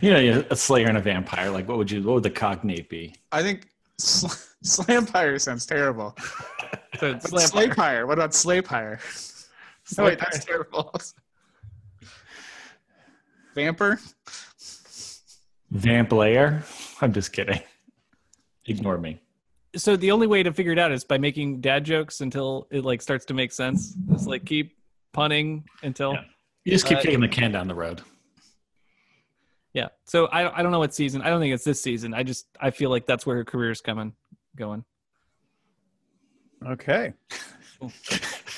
You 0.03 0.11
know, 0.11 0.45
a 0.51 0.57
slayer 0.57 0.89
and 0.89 0.99
a 0.99 1.01
vampire. 1.01 1.49
Like, 1.49 1.67
what 1.67 1.79
would 1.79 1.91
you? 1.91 2.03
What 2.03 2.13
would 2.13 2.23
the 2.23 2.29
cognate 2.29 2.91
be? 2.91 3.15
I 3.33 3.43
think 3.43 3.70
sl- 4.01 4.27
Slampire 4.65 5.41
sounds 5.41 5.65
terrible. 5.67 6.15
So 6.99 7.13
But 7.15 7.23
Slam- 7.23 7.71
Slaypire. 7.71 8.07
What 8.07 8.19
about 8.19 8.31
Slaypire? 8.33 8.99
Oh, 9.99 10.05
wait, 10.05 10.19
that's 10.19 10.45
terrible. 10.45 10.93
Vamper? 13.55 13.99
Vamp 15.71 16.13
layer? 16.13 16.63
I'm 17.01 17.13
just 17.13 17.33
kidding. 17.33 17.61
Ignore 18.67 18.99
me. 18.99 19.21
so 19.77 19.97
the 19.97 20.11
only 20.11 20.27
way 20.27 20.43
to 20.43 20.53
figure 20.53 20.73
it 20.73 20.79
out 20.79 20.93
is 20.93 21.05
by 21.05 21.17
making 21.19 21.61
dad 21.61 21.85
jokes 21.85 22.21
until 22.21 22.67
it 22.71 22.85
like 22.85 23.01
starts 23.03 23.25
to 23.27 23.35
make 23.35 23.53
sense. 23.53 23.97
It's 24.11 24.27
like 24.27 24.45
keep 24.45 24.77
punning 25.13 25.65
until 25.83 26.13
Yeah. 26.15 26.25
You 26.65 26.73
just 26.73 26.87
keep 26.87 26.99
Uh, 26.99 27.03
kicking 27.03 27.21
the 27.21 27.29
can 27.29 27.53
down 27.53 27.69
the 27.69 27.75
road. 27.75 28.03
Yeah. 29.73 29.89
So 30.05 30.27
I 30.27 30.59
I 30.59 30.63
don't 30.63 30.73
know 30.73 30.79
what 30.79 30.95
season. 30.95 31.23
I 31.23 31.29
don't 31.29 31.41
think 31.41 31.55
it's 31.55 31.65
this 31.65 31.83
season. 31.83 32.15
I 32.15 32.23
just 32.23 32.47
I 32.61 32.71
feel 32.71 32.91
like 32.91 33.07
that's 33.07 33.25
where 33.25 33.37
her 33.37 33.45
career's 33.45 33.81
coming 33.81 34.15
going. 34.57 34.85
Okay. 36.67 37.15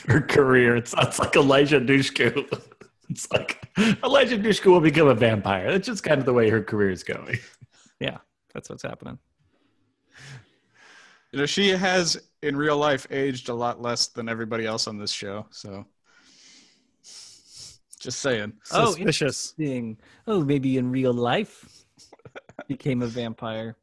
Her 0.08 0.20
career. 0.20 0.74
It's, 0.74 0.92
it's 0.98 1.20
like 1.20 1.36
Eliza 1.36 1.80
Dushku. 1.80 2.60
It's 3.10 3.30
like 3.30 3.60
Eliza 4.02 4.38
Dushku 4.38 4.66
will 4.66 4.80
become 4.80 5.08
a 5.08 5.14
vampire. 5.14 5.70
That's 5.70 5.86
just 5.86 6.02
kind 6.02 6.18
of 6.18 6.24
the 6.24 6.32
way 6.32 6.48
her 6.48 6.62
career 6.62 6.90
is 6.90 7.04
going. 7.04 7.38
Yeah, 8.00 8.18
that's 8.54 8.70
what's 8.70 8.82
happening. 8.82 9.18
You 11.30 11.40
know, 11.40 11.46
she 11.46 11.68
has 11.70 12.16
in 12.42 12.56
real 12.56 12.78
life 12.78 13.06
aged 13.10 13.50
a 13.50 13.54
lot 13.54 13.82
less 13.82 14.06
than 14.06 14.30
everybody 14.30 14.64
else 14.64 14.86
on 14.86 14.96
this 14.96 15.10
show. 15.10 15.46
So 15.50 15.84
just 18.02 18.20
saying. 18.20 18.52
Oh, 18.72 18.86
Suspicious. 18.86 19.54
Interesting. 19.58 19.96
Oh, 20.26 20.42
maybe 20.42 20.76
in 20.76 20.90
real 20.90 21.12
life 21.12 21.84
became 22.68 23.02
a 23.02 23.06
vampire, 23.06 23.76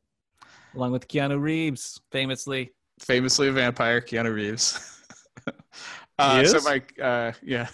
along 0.76 0.92
with 0.92 1.08
Keanu 1.08 1.40
Reeves, 1.42 2.00
famously. 2.12 2.72
Famously 3.00 3.48
a 3.48 3.52
vampire, 3.52 4.02
Keanu 4.02 4.34
Reeves. 4.34 5.02
uh, 6.20 6.40
He 6.42 6.46
so 6.48 6.58
is? 6.58 6.66
my 6.66 6.82
uh, 7.04 7.32
yeah. 7.42 7.68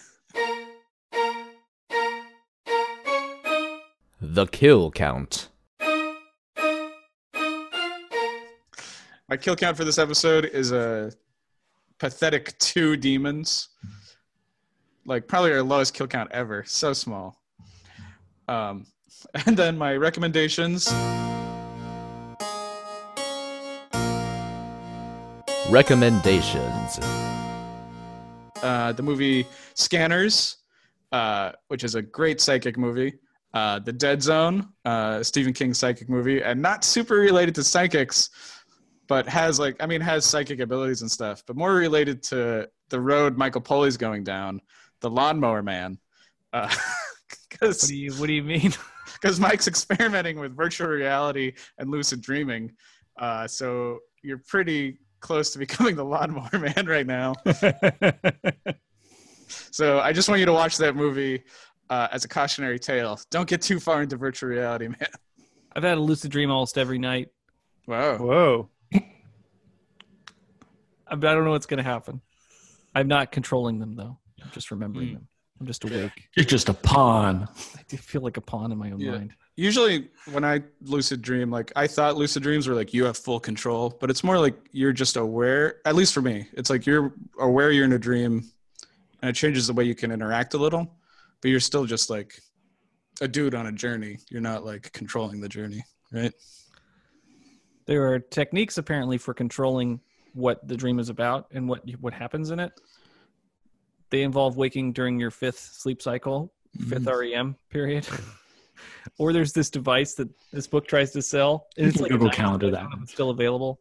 The 4.22 4.46
kill 4.48 4.92
count. 4.92 5.50
My 9.28 9.38
kill 9.38 9.56
count 9.56 9.76
for 9.78 9.84
this 9.84 9.98
episode 9.98 10.46
is 10.46 10.72
a 10.72 11.12
pathetic 11.98 12.58
two 12.60 12.96
demons. 12.96 13.70
Like 15.06 15.28
probably 15.28 15.52
our 15.52 15.62
lowest 15.62 15.94
kill 15.94 16.08
count 16.08 16.32
ever. 16.32 16.64
So 16.66 16.94
small. 16.94 17.40
Um, 18.48 18.86
and 19.46 19.56
then 19.56 19.78
my 19.78 19.96
recommendations. 19.96 20.92
Recommendations. 25.70 27.00
Uh, 28.64 28.92
the 28.94 29.04
movie 29.04 29.46
Scanners, 29.76 30.58
uh, 31.12 31.52
which 31.68 31.84
is 31.84 31.96
a 31.96 32.02
great 32.02 32.42
psychic 32.42 32.78
movie. 32.78 33.14
Uh, 33.54 33.80
the 33.80 33.94
Dead 33.94 34.22
Zone, 34.22 34.68
uh, 34.86 35.24
Stephen 35.24 35.54
King 35.54 35.74
psychic 35.74 36.10
movie, 36.10 36.42
and 36.42 36.62
not 36.62 36.84
super 36.84 37.16
related 37.16 37.56
to 37.56 37.64
psychics, 37.64 38.30
but 39.08 39.28
has 39.28 39.60
like 39.60 39.76
I 39.80 39.86
mean 39.86 40.02
has 40.02 40.26
psychic 40.26 40.60
abilities 40.60 41.02
and 41.02 41.12
stuff, 41.12 41.44
but 41.46 41.56
more 41.56 41.74
related 41.74 42.22
to 42.24 42.68
the 42.90 43.00
road 43.00 43.38
Michael 43.38 43.62
Poley's 43.62 43.98
going 43.98 44.24
down, 44.24 44.62
the 45.06 45.12
Lawnmower 45.12 45.62
Man, 45.62 46.00
What 46.52 46.72
because 47.50 47.82
do 47.82 47.96
you 47.96 48.12
What 48.14 48.26
do 48.26 48.34
you 48.34 48.42
mean? 48.42 48.74
because 49.14 49.40
Mike's 49.40 49.68
experimenting 49.68 50.40
with 50.40 50.58
virtual 50.58 50.88
reality 50.88 51.54
and 51.78 51.92
lucid 51.92 52.22
dreaming. 52.22 52.72
Uh, 53.20 53.48
so 53.48 54.00
you're 54.24 54.42
pretty 54.48 54.98
close 55.20 55.52
to 55.52 55.60
becoming 55.66 55.96
the 55.96 56.04
lawnmower 56.04 56.58
man 56.58 56.88
right 56.88 57.06
now. 57.06 57.36
So 59.48 60.00
I 60.00 60.12
just 60.12 60.28
want 60.28 60.40
you 60.40 60.48
to 60.48 60.54
watch 60.54 60.78
that 60.78 60.96
movie 60.96 61.44
uh, 61.92 62.08
as 62.12 62.26
a 62.26 62.28
cautionary 62.28 62.80
tale. 62.80 63.20
Don't 63.30 63.48
get 63.48 63.62
too 63.62 63.80
far 63.80 64.02
into 64.02 64.18
virtual 64.18 64.50
reality, 64.50 64.88
man. 64.88 65.08
I've 65.76 65.84
had 65.84 66.00
a 66.00 66.02
lucid 66.02 66.32
dream 66.32 66.50
almost 66.50 66.80
every 66.80 66.98
night. 66.98 67.30
Wow. 67.86 68.18
Whoa. 68.18 68.70
I 68.94 69.02
I 71.08 71.16
don't 71.16 71.46
know 71.46 71.52
what's 71.52 71.68
going 71.68 71.78
to 71.78 71.84
happen. 71.84 72.22
I'm 72.96 73.08
not 73.08 73.32
controlling 73.32 73.78
them 73.78 73.96
though. 73.96 74.18
I'm 74.46 74.52
just 74.52 74.72
remembering 74.72 75.08
Hmm. 75.10 75.14
them. 75.16 75.28
I'm 75.60 75.68
just 75.68 75.84
awake. 75.86 76.28
You're 76.36 76.46
just 76.46 76.68
a 76.70 76.74
pawn. 76.74 77.48
I 77.78 77.82
do 77.88 77.98
feel 77.98 78.22
like 78.22 78.38
a 78.38 78.42
pawn 78.42 78.72
in 78.72 78.78
my 78.78 78.92
own 78.92 79.00
Yeah. 79.00 79.12
mind. 79.12 79.34
Usually, 79.56 80.10
when 80.34 80.44
I 80.44 80.62
lucid 80.82 81.22
dream, 81.22 81.50
like 81.50 81.72
I 81.78 81.88
thought 81.88 82.18
lucid 82.18 82.44
dreams 82.44 82.68
were 82.68 82.76
like 82.76 82.94
you 82.94 83.06
have 83.06 83.18
full 83.18 83.40
control, 83.40 83.96
but 84.02 84.10
it's 84.10 84.22
more 84.22 84.38
like 84.38 84.56
you're 84.74 84.92
just 84.92 85.16
aware. 85.16 85.78
At 85.86 85.96
least 85.96 86.14
for 86.14 86.22
me, 86.22 86.48
it's 86.54 86.70
like 86.70 86.86
you're 86.86 87.14
aware 87.40 87.72
you're 87.72 87.86
in 87.86 87.94
a 87.94 88.00
dream, 88.00 88.44
and 89.22 89.30
it 89.30 89.34
changes 89.34 89.68
the 89.68 89.74
way 89.74 89.86
you 89.86 89.96
can 89.96 90.12
interact 90.12 90.54
a 90.56 90.58
little, 90.58 90.94
but 91.42 91.50
you're 91.52 91.62
still 91.62 91.86
just 91.86 92.10
like 92.10 92.38
a 93.22 93.28
dude 93.30 93.56
on 93.56 93.68
a 93.68 93.72
journey. 93.72 94.18
You're 94.30 94.42
not 94.42 94.66
like 94.66 94.92
controlling 94.92 95.40
the 95.40 95.48
journey, 95.50 95.86
right? 96.12 96.34
There 97.86 98.12
are 98.12 98.20
techniques 98.20 98.78
apparently 98.78 99.18
for 99.18 99.34
controlling 99.34 100.02
what 100.34 100.68
the 100.68 100.76
dream 100.76 101.00
is 101.00 101.08
about 101.08 101.48
and 101.52 101.70
what 101.70 101.82
what 102.02 102.12
happens 102.14 102.50
in 102.52 102.60
it. 102.60 102.74
They 104.10 104.24
involve 104.24 104.58
waking 104.58 104.94
during 104.94 105.20
your 105.20 105.32
fifth 105.32 105.60
sleep 105.60 106.02
cycle, 106.02 106.54
5th 106.78 107.20
REM 107.20 107.56
period. 107.70 108.08
or 109.18 109.34
there's 109.34 109.54
this 109.54 109.70
device 109.70 110.14
that 110.16 110.30
this 110.52 110.68
book 110.68 110.88
tries 110.88 111.12
to 111.12 111.22
sell. 111.22 111.68
and 111.78 111.88
It's 111.88 112.00
like 112.00 112.12
Google 112.12 112.30
Calendar 112.30 112.72
that 112.72 112.78
I 112.78 112.82
don't 112.82 112.90
know 112.90 112.94
if 112.94 112.98
one. 112.98 113.04
It's 113.04 113.14
still 113.14 113.30
available. 113.30 113.80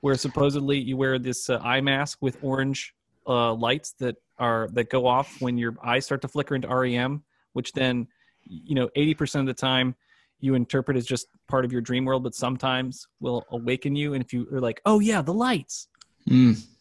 Where 0.00 0.14
supposedly 0.14 0.78
you 0.78 0.96
wear 0.96 1.18
this 1.18 1.50
uh, 1.50 1.58
eye 1.62 1.82
mask 1.82 2.18
with 2.20 2.38
orange 2.42 2.94
uh, 3.26 3.52
lights 3.52 3.92
that 4.00 4.16
are 4.38 4.68
that 4.72 4.88
go 4.88 5.06
off 5.06 5.40
when 5.40 5.58
your 5.58 5.76
eyes 5.84 6.06
start 6.06 6.22
to 6.22 6.28
flicker 6.28 6.54
into 6.54 6.68
REM, 6.68 7.22
which 7.52 7.72
then 7.72 8.08
you 8.44 8.74
know 8.74 8.88
80% 8.96 9.40
of 9.40 9.46
the 9.46 9.54
time 9.54 9.94
you 10.40 10.54
interpret 10.54 10.96
as 10.96 11.04
just 11.04 11.26
part 11.48 11.66
of 11.66 11.72
your 11.72 11.82
dream 11.82 12.06
world, 12.06 12.22
but 12.22 12.34
sometimes 12.34 13.06
will 13.20 13.44
awaken 13.50 13.94
you. 13.94 14.14
And 14.14 14.24
if 14.24 14.32
you 14.32 14.48
are 14.50 14.60
like, 14.60 14.80
oh 14.86 15.00
yeah, 15.00 15.20
the 15.20 15.34
lights, 15.34 15.88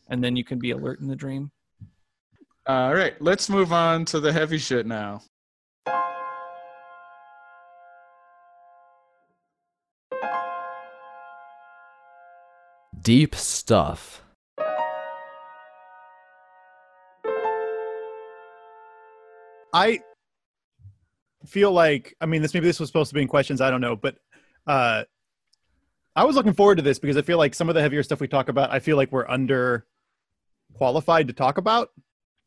and 0.09 0.23
then 0.23 0.37
you 0.37 0.45
can 0.45 0.59
be 0.59 0.71
alert 0.71 1.01
in 1.01 1.07
the 1.07 1.15
dream. 1.15 1.51
All 2.69 2.93
right, 2.93 3.19
let's 3.19 3.49
move 3.49 3.73
on 3.73 4.05
to 4.05 4.19
the 4.19 4.31
heavy 4.31 4.59
shit 4.59 4.85
now. 4.85 5.23
Deep 13.01 13.33
stuff. 13.33 14.21
I 19.73 20.01
feel 21.47 21.71
like 21.71 22.13
I 22.21 22.27
mean 22.27 22.43
this 22.43 22.53
maybe 22.53 22.67
this 22.67 22.79
was 22.79 22.87
supposed 22.87 23.09
to 23.09 23.15
be 23.15 23.23
in 23.23 23.27
questions, 23.27 23.61
I 23.61 23.71
don't 23.71 23.81
know, 23.81 23.95
but 23.95 24.17
uh 24.67 25.05
I 26.15 26.23
was 26.23 26.35
looking 26.35 26.53
forward 26.53 26.75
to 26.75 26.83
this 26.83 26.99
because 26.99 27.17
I 27.17 27.23
feel 27.23 27.39
like 27.39 27.55
some 27.55 27.67
of 27.67 27.73
the 27.73 27.81
heavier 27.81 28.03
stuff 28.03 28.21
we 28.21 28.27
talk 28.27 28.47
about, 28.47 28.71
I 28.71 28.77
feel 28.77 28.95
like 28.95 29.11
we're 29.11 29.27
under 29.27 29.87
qualified 30.75 31.29
to 31.29 31.33
talk 31.33 31.57
about. 31.57 31.89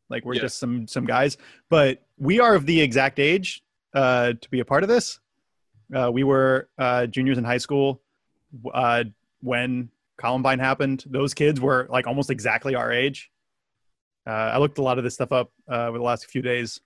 Like 0.09 0.25
we're 0.25 0.35
Yeah. 0.35 0.41
just 0.41 0.59
some 0.59 0.87
some 0.87 1.05
guys, 1.05 1.37
but 1.69 2.03
we 2.17 2.39
are 2.39 2.55
of 2.55 2.65
the 2.65 2.79
exact 2.81 3.19
age 3.19 3.63
uh 3.93 4.33
to 4.39 4.49
be 4.49 4.59
a 4.59 4.65
part 4.65 4.83
of 4.83 4.89
this. 4.89 5.19
Uh 5.95 6.09
we 6.11 6.23
were 6.23 6.69
uh 6.77 7.05
juniors 7.07 7.37
in 7.37 7.43
high 7.43 7.57
school 7.57 8.01
uh 8.73 9.03
when 9.41 9.89
Columbine 10.17 10.59
happened. 10.59 11.03
Those 11.07 11.33
kids 11.33 11.59
were 11.59 11.87
like 11.89 12.07
almost 12.07 12.29
exactly 12.29 12.75
our 12.75 12.91
age. 12.91 13.31
Uh, 14.25 14.29
I 14.55 14.57
looked 14.57 14.77
a 14.77 14.81
lot 14.81 14.97
of 14.97 15.03
this 15.03 15.15
stuff 15.15 15.31
up 15.33 15.51
uh, 15.69 15.87
over 15.87 15.97
the 15.97 16.03
last 16.03 16.27
few 16.27 16.41
days. 16.41 16.79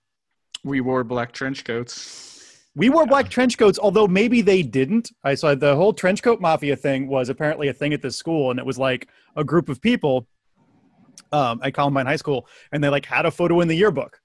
We 0.64 0.80
wore 0.80 1.04
black 1.04 1.30
trench 1.30 1.62
coats. 1.64 2.66
We 2.74 2.88
wore 2.90 3.06
black 3.06 3.28
trench 3.28 3.56
coats, 3.58 3.78
although 3.78 4.08
maybe 4.08 4.40
they 4.40 4.62
didn't. 4.64 5.12
I 5.22 5.34
saw 5.36 5.54
the 5.54 5.76
whole 5.76 5.92
trench 5.92 6.20
coat 6.22 6.40
mafia 6.40 6.74
thing 6.74 7.06
was 7.06 7.28
apparently 7.28 7.68
a 7.68 7.72
thing 7.72 7.92
at 7.92 8.02
this 8.02 8.16
school, 8.16 8.50
and 8.50 8.58
it 8.58 8.66
was 8.66 8.78
like 8.78 9.08
a 9.36 9.44
group 9.44 9.68
of 9.68 9.80
people 9.80 10.26
um, 11.32 11.60
at 11.62 11.74
Columbine 11.74 12.06
High 12.06 12.16
School, 12.16 12.46
and 12.72 12.82
they 12.82 12.88
like 12.88 13.06
had 13.06 13.26
a 13.26 13.30
photo 13.30 13.60
in 13.60 13.68
the 13.68 13.76
yearbook. 13.76 14.20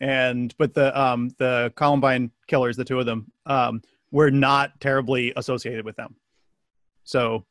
And 0.00 0.54
but 0.58 0.74
the 0.74 0.98
um, 0.98 1.30
the 1.38 1.72
Columbine 1.76 2.30
killers, 2.46 2.76
the 2.76 2.84
two 2.84 2.98
of 2.98 3.06
them, 3.06 3.30
um, 3.46 3.82
were 4.10 4.30
not 4.30 4.80
terribly 4.80 5.32
associated 5.36 5.84
with 5.84 5.96
them. 5.96 6.16
So, 7.04 7.44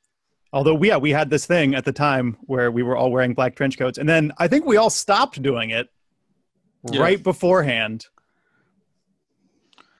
although 0.51 0.73
we 0.73 0.87
yeah 0.87 0.97
we 0.97 1.11
had 1.11 1.29
this 1.29 1.45
thing 1.45 1.75
at 1.75 1.85
the 1.85 1.91
time 1.91 2.37
where 2.41 2.71
we 2.71 2.81
were 2.83 2.97
all 2.97 3.11
wearing 3.11 3.33
black 3.33 3.55
trench 3.55 3.77
coats, 3.77 3.97
and 3.97 4.09
then 4.09 4.31
I 4.37 4.47
think 4.47 4.65
we 4.65 4.77
all 4.77 4.89
stopped 4.89 5.41
doing 5.41 5.69
it 5.69 5.89
Yeah. 6.89 7.01
right 7.01 7.21
beforehand. 7.21 8.07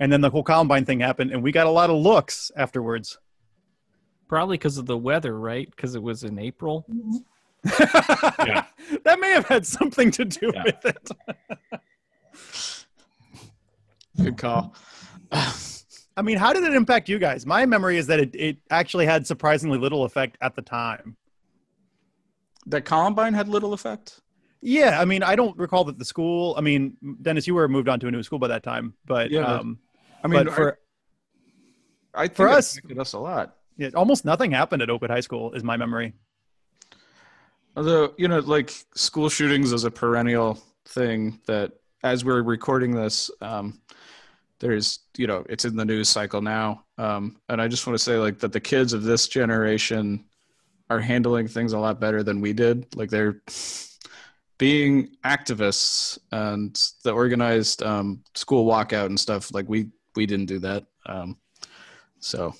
And 0.02 0.12
then 0.12 0.22
the 0.22 0.30
whole 0.30 0.44
Columbine 0.44 0.86
thing 0.86 1.02
happened, 1.02 1.32
and 1.32 1.44
we 1.44 1.52
got 1.52 1.68
a 1.68 1.72
lot 1.72 1.90
of 1.90 1.98
looks 1.98 2.52
afterwards. 2.56 3.18
Probably 4.30 4.58
because 4.58 4.78
of 4.78 4.86
the 4.86 4.98
weather, 4.98 5.38
right? 5.38 5.70
Because 5.70 5.94
it 5.94 6.02
was 6.02 6.24
in 6.24 6.40
April. 6.40 6.86
That 9.04 9.20
may 9.20 9.32
have 9.32 9.46
had 9.48 9.66
something 9.68 10.10
to 10.12 10.26
do 10.26 10.52
Yeah. 10.54 10.64
with 10.66 10.86
it. 10.86 11.10
Good 14.22 14.38
call. 14.38 14.74
I 15.32 16.22
mean, 16.22 16.38
how 16.38 16.52
did 16.54 16.64
it 16.64 16.74
impact 16.74 17.08
you 17.08 17.20
guys? 17.20 17.46
My 17.46 17.66
memory 17.66 17.98
is 17.98 18.08
that 18.08 18.20
it, 18.20 18.36
it 18.36 18.58
actually 18.72 19.06
had 19.06 19.26
surprisingly 19.28 19.78
little 19.78 20.04
effect 20.04 20.38
at 20.42 20.56
the 20.56 20.62
time. 20.62 21.16
That 22.66 22.84
Columbine 22.84 23.34
had 23.34 23.48
little 23.48 23.74
effect. 23.74 24.20
Yeah, 24.62 25.00
I 25.00 25.06
mean, 25.06 25.24
I 25.24 25.36
don't 25.36 25.58
recall 25.58 25.86
that 25.86 25.98
the 25.98 26.04
school. 26.06 26.56
I 26.58 26.62
mean, 26.62 26.98
Dennis, 27.22 27.48
you 27.48 27.56
were 27.56 27.68
moved 27.70 27.88
on 27.88 28.00
to 28.02 28.08
a 28.08 28.12
new 28.12 28.24
school 28.24 28.40
by 28.40 28.48
that 28.50 28.64
time, 28.64 28.94
but 29.06 29.32
Yeah. 29.32 29.46
um, 29.46 29.80
I 30.24 30.28
mean, 30.28 30.44
but 30.46 30.54
for 30.54 30.78
I, 32.14 32.24
I 32.24 32.28
think 32.28 32.36
for 32.36 32.48
it 32.48 32.54
us- 32.56 32.74
affected 32.78 33.00
us 33.00 33.14
a 33.14 33.20
lot. 33.20 33.56
yeah, 33.78 33.90
almost 33.96 34.26
nothing 34.26 34.52
happened 34.52 34.82
at 34.82 34.90
Oakwood 34.90 35.12
High 35.12 35.22
School, 35.22 35.54
is 35.54 35.64
my 35.64 35.78
memory. 35.78 36.14
Although, 37.80 38.14
you 38.18 38.28
know, 38.28 38.40
like 38.40 38.74
school 38.94 39.30
shootings 39.30 39.72
is 39.72 39.86
a 39.86 39.90
perennial 39.90 40.62
thing 40.84 41.40
that 41.48 41.72
as 42.04 42.26
we're 42.26 42.42
recording 42.42 42.94
this, 42.94 43.32
um, 43.40 43.80
there's, 44.60 45.00
you 45.16 45.28
know, 45.28 45.46
it's 45.48 45.64
in 45.64 45.78
the 45.78 45.86
news 45.86 46.10
cycle 46.10 46.42
now. 46.42 46.84
Um, 46.98 47.38
and 47.48 47.62
I 47.62 47.70
just 47.70 47.88
want 47.88 47.98
to 47.98 48.04
say, 48.04 48.18
like, 48.18 48.38
that 48.40 48.52
the 48.52 48.60
kids 48.60 48.92
of 48.92 49.04
this 49.04 49.30
generation 49.30 50.26
are 50.90 51.00
handling 51.00 51.48
things 51.48 51.72
a 51.72 51.80
lot 51.80 52.02
better 52.02 52.22
than 52.22 52.42
we 52.42 52.52
did. 52.52 52.86
Like, 52.98 53.10
they're 53.10 53.42
being 54.58 55.16
activists 55.24 56.20
and 56.34 56.76
the 57.06 57.14
organized 57.14 57.82
um, 57.82 58.26
school 58.36 58.70
walkout 58.70 59.06
and 59.06 59.18
stuff. 59.18 59.54
Like, 59.54 59.70
we, 59.70 59.88
we 60.18 60.26
didn't 60.26 60.48
do 60.48 60.60
that. 60.60 60.86
Um, 61.06 61.38
so 62.20 62.54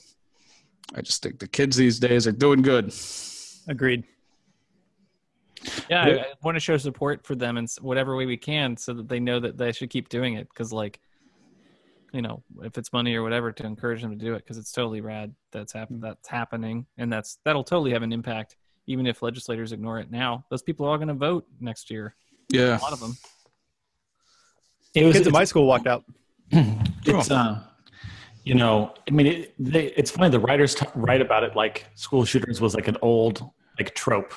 I 0.96 1.02
just 1.02 1.22
think 1.22 1.40
the 1.40 1.48
kids 1.50 1.76
these 1.76 2.00
days 2.00 2.26
are 2.26 2.32
doing 2.32 2.62
good. 2.62 2.94
Agreed. 3.68 4.06
Yeah, 5.90 6.04
I, 6.04 6.10
I 6.10 6.26
want 6.44 6.56
to 6.56 6.60
show 6.60 6.78
support 6.78 7.26
for 7.26 7.36
them 7.36 7.58
in 7.58 7.68
whatever 7.82 8.16
way 8.16 8.26
we 8.26 8.38
can, 8.38 8.78
so 8.78 8.94
that 8.94 9.08
they 9.08 9.20
know 9.20 9.40
that 9.40 9.58
they 9.58 9.72
should 9.72 9.90
keep 9.90 10.10
doing 10.10 10.36
it. 10.36 10.48
Because, 10.50 10.72
like, 10.72 11.00
you 12.14 12.22
know, 12.22 12.44
if 12.64 12.78
it's 12.78 12.94
money 12.94 13.16
or 13.16 13.24
whatever, 13.24 13.52
to 13.52 13.66
encourage 13.66 14.02
them 14.02 14.12
to 14.12 14.18
do 14.18 14.34
it, 14.34 14.40
because 14.40 14.58
it's 14.58 14.72
totally 14.72 15.02
rad 15.02 15.34
that's 15.52 15.74
hap- 15.74 15.90
that's 15.92 16.28
happening, 16.28 16.86
and 16.98 17.12
that's 17.12 17.40
that'll 17.46 17.64
totally 17.64 17.92
have 17.92 18.04
an 18.04 18.14
impact, 18.14 18.58
even 18.88 19.08
if 19.08 19.22
legislators 19.22 19.72
ignore 19.72 20.00
it 20.00 20.12
now. 20.12 20.46
Those 20.50 20.62
people 20.62 20.86
are 20.86 20.90
all 20.90 20.98
going 20.98 21.08
to 21.08 21.14
vote 21.14 21.46
next 21.60 21.90
year. 21.90 22.16
Yeah. 22.50 22.80
A 22.80 22.82
lot 22.82 22.94
of 22.94 23.00
them. 23.00 23.18
It 24.96 25.06
was 25.06 25.16
Kids 25.16 25.28
at 25.28 25.34
my 25.34 25.44
school 25.44 25.68
walked 25.68 25.88
out. 25.88 26.04
it's 26.52 27.30
uh 27.30 27.62
you 28.44 28.56
know 28.56 28.94
i 29.08 29.12
mean 29.12 29.28
it, 29.28 29.54
they, 29.60 29.88
it's 29.94 30.10
funny 30.10 30.30
the 30.30 30.40
writers 30.40 30.74
t- 30.74 30.86
write 30.96 31.22
about 31.22 31.44
it 31.44 31.56
like 31.56 31.86
school 31.94 32.26
shooters 32.26 32.60
was 32.60 32.74
like 32.74 32.88
an 32.88 32.98
old 33.02 33.48
like 33.78 33.94
trope 33.94 34.34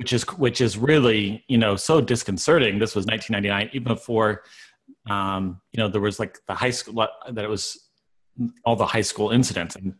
which 0.00 0.12
is 0.14 0.22
which 0.38 0.60
is 0.62 0.78
really 0.78 1.44
you 1.46 1.58
know 1.58 1.76
so 1.76 2.00
disconcerting 2.00 2.78
this 2.78 2.94
was 2.94 3.04
1999 3.06 3.70
even 3.74 3.92
before 3.94 4.42
um 5.10 5.60
you 5.72 5.78
know 5.78 5.88
there 5.88 6.00
was 6.00 6.18
like 6.18 6.38
the 6.48 6.54
high 6.54 6.70
school 6.70 7.06
that 7.30 7.44
it 7.44 7.50
was 7.50 7.90
all 8.64 8.76
the 8.76 8.86
high 8.86 9.02
school 9.02 9.30
incidents 9.30 9.76
and 9.76 9.94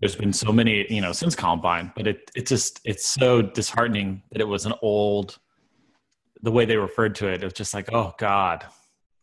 there's 0.00 0.16
been 0.16 0.32
so 0.32 0.50
many 0.50 0.84
you 0.92 1.00
know 1.00 1.12
since 1.12 1.36
columbine 1.36 1.92
but 1.94 2.06
it 2.08 2.30
it 2.34 2.44
just 2.46 2.80
it's 2.84 3.06
so 3.06 3.40
disheartening 3.40 4.20
that 4.32 4.40
it 4.40 4.48
was 4.48 4.66
an 4.66 4.74
old 4.82 5.38
the 6.42 6.50
way 6.50 6.64
they 6.64 6.76
referred 6.76 7.14
to 7.14 7.28
it 7.28 7.40
it 7.42 7.44
was 7.44 7.52
just 7.52 7.72
like 7.72 7.88
oh 7.92 8.12
god 8.18 8.64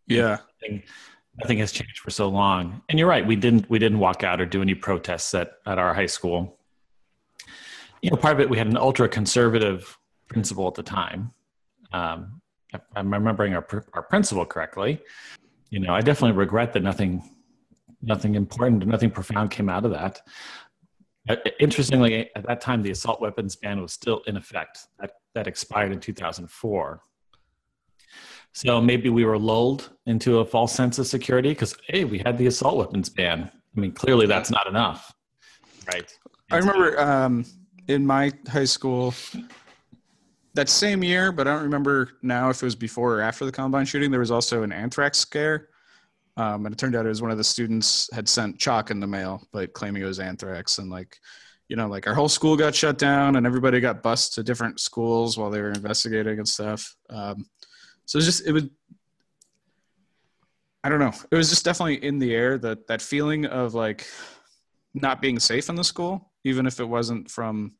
Yeah. 0.07 0.37
nothing, 0.61 0.83
nothing 1.41 1.57
has 1.59 1.71
changed 1.73 1.99
for 1.99 2.11
so 2.11 2.29
long. 2.29 2.81
And 2.87 2.97
you're 2.97 3.09
right, 3.09 3.25
we 3.27 3.35
didn't 3.35 3.69
we 3.69 3.77
didn't 3.79 3.99
walk 3.99 4.23
out 4.23 4.39
or 4.39 4.45
do 4.45 4.61
any 4.61 4.73
protests 4.75 5.33
at, 5.33 5.51
at 5.65 5.77
our 5.77 5.93
high 5.93 6.05
school. 6.05 6.57
You 8.01 8.11
know, 8.11 8.17
part 8.17 8.33
of 8.35 8.39
it 8.39 8.49
we 8.49 8.57
had 8.57 8.67
an 8.67 8.77
ultra 8.77 9.09
conservative 9.09 9.96
principal 10.27 10.67
at 10.67 10.75
the 10.75 10.83
time. 10.83 11.31
Um, 11.91 12.41
if 12.73 12.81
I'm 12.95 13.13
remembering 13.13 13.53
our 13.53 13.65
our 13.93 14.03
principal 14.03 14.45
correctly. 14.45 15.01
You 15.69 15.79
know, 15.79 15.93
I 15.93 16.01
definitely 16.01 16.37
regret 16.37 16.73
that 16.73 16.83
nothing 16.83 17.23
nothing 18.01 18.35
important, 18.35 18.85
nothing 18.85 19.11
profound 19.11 19.51
came 19.51 19.69
out 19.69 19.85
of 19.85 19.91
that. 19.91 20.21
Uh, 21.29 21.35
Interestingly, 21.59 22.29
at 22.35 22.45
that 22.47 22.61
time, 22.61 22.81
the 22.81 22.91
assault 22.91 23.19
weapons 23.21 23.55
ban 23.55 23.81
was 23.81 23.91
still 23.91 24.21
in 24.27 24.37
effect. 24.37 24.87
That 24.99 25.11
that 25.33 25.47
expired 25.47 25.91
in 25.91 25.99
2004. 25.99 27.01
So 28.53 28.81
maybe 28.81 29.09
we 29.09 29.23
were 29.23 29.37
lulled 29.37 29.91
into 30.07 30.39
a 30.39 30.45
false 30.45 30.73
sense 30.73 30.97
of 30.99 31.07
security 31.07 31.49
because 31.49 31.75
hey, 31.87 32.05
we 32.05 32.19
had 32.19 32.37
the 32.37 32.47
assault 32.47 32.77
weapons 32.77 33.09
ban. 33.09 33.51
I 33.75 33.79
mean, 33.79 33.91
clearly 33.91 34.25
that's 34.25 34.49
not 34.49 34.67
enough, 34.67 35.13
right? 35.93 36.11
I 36.49 36.57
remember 36.57 36.99
um, 36.99 37.45
in 37.87 38.05
my 38.05 38.31
high 38.47 38.65
school 38.65 39.13
that 40.57 40.69
same 40.69 41.03
year, 41.03 41.31
but 41.31 41.47
I 41.47 41.53
don't 41.53 41.63
remember 41.63 42.09
now 42.21 42.49
if 42.49 42.61
it 42.61 42.65
was 42.65 42.75
before 42.75 43.15
or 43.15 43.21
after 43.21 43.45
the 43.45 43.51
Columbine 43.51 43.85
shooting. 43.85 44.11
There 44.11 44.19
was 44.19 44.31
also 44.31 44.63
an 44.63 44.71
anthrax 44.71 45.17
scare, 45.17 45.69
um, 46.35 46.65
and 46.65 46.73
it 46.73 46.77
turned 46.77 46.95
out 46.95 47.05
it 47.05 47.09
was 47.09 47.21
one 47.21 47.31
of 47.31 47.37
the 47.37 47.43
students 47.43 48.09
had 48.13 48.27
sent 48.27 48.59
chalk 48.59 48.91
in 48.91 48.99
the 48.99 49.07
mail, 49.07 49.47
but 49.53 49.73
claiming 49.73 50.01
it 50.01 50.05
was 50.05 50.19
anthrax, 50.19 50.79
and 50.79 50.89
like, 50.89 51.17
you 51.69 51.75
know, 51.75 51.87
like 51.87 52.07
our 52.07 52.13
whole 52.13 52.29
school 52.29 52.57
got 52.57 52.75
shut 52.75 52.97
down, 52.97 53.37
and 53.37 53.45
everybody 53.45 53.79
got 53.79 54.03
bused 54.03 54.33
to 54.33 54.43
different 54.43 54.79
schools 54.79 55.37
while 55.37 55.49
they 55.49 55.61
were 55.61 55.71
investigating 55.71 56.37
and 56.37 56.47
stuff. 56.47 56.95
Um, 57.09 57.45
so 58.05 58.17
it 58.17 58.19
was 58.19 58.25
just 58.25 58.47
it 58.47 58.51
was. 58.51 58.63
I 60.83 60.89
don't 60.89 60.99
know. 60.99 61.13
It 61.31 61.35
was 61.35 61.49
just 61.49 61.65
definitely 61.65 62.03
in 62.03 62.19
the 62.19 62.33
air 62.33 62.57
that 62.59 62.87
that 62.87 63.01
feeling 63.01 63.45
of 63.45 63.73
like 63.73 64.07
not 64.93 65.21
being 65.21 65.39
safe 65.39 65.69
in 65.69 65.75
the 65.75 65.83
school, 65.83 66.31
even 66.43 66.65
if 66.65 66.79
it 66.79 66.85
wasn't 66.85 67.29
from, 67.29 67.73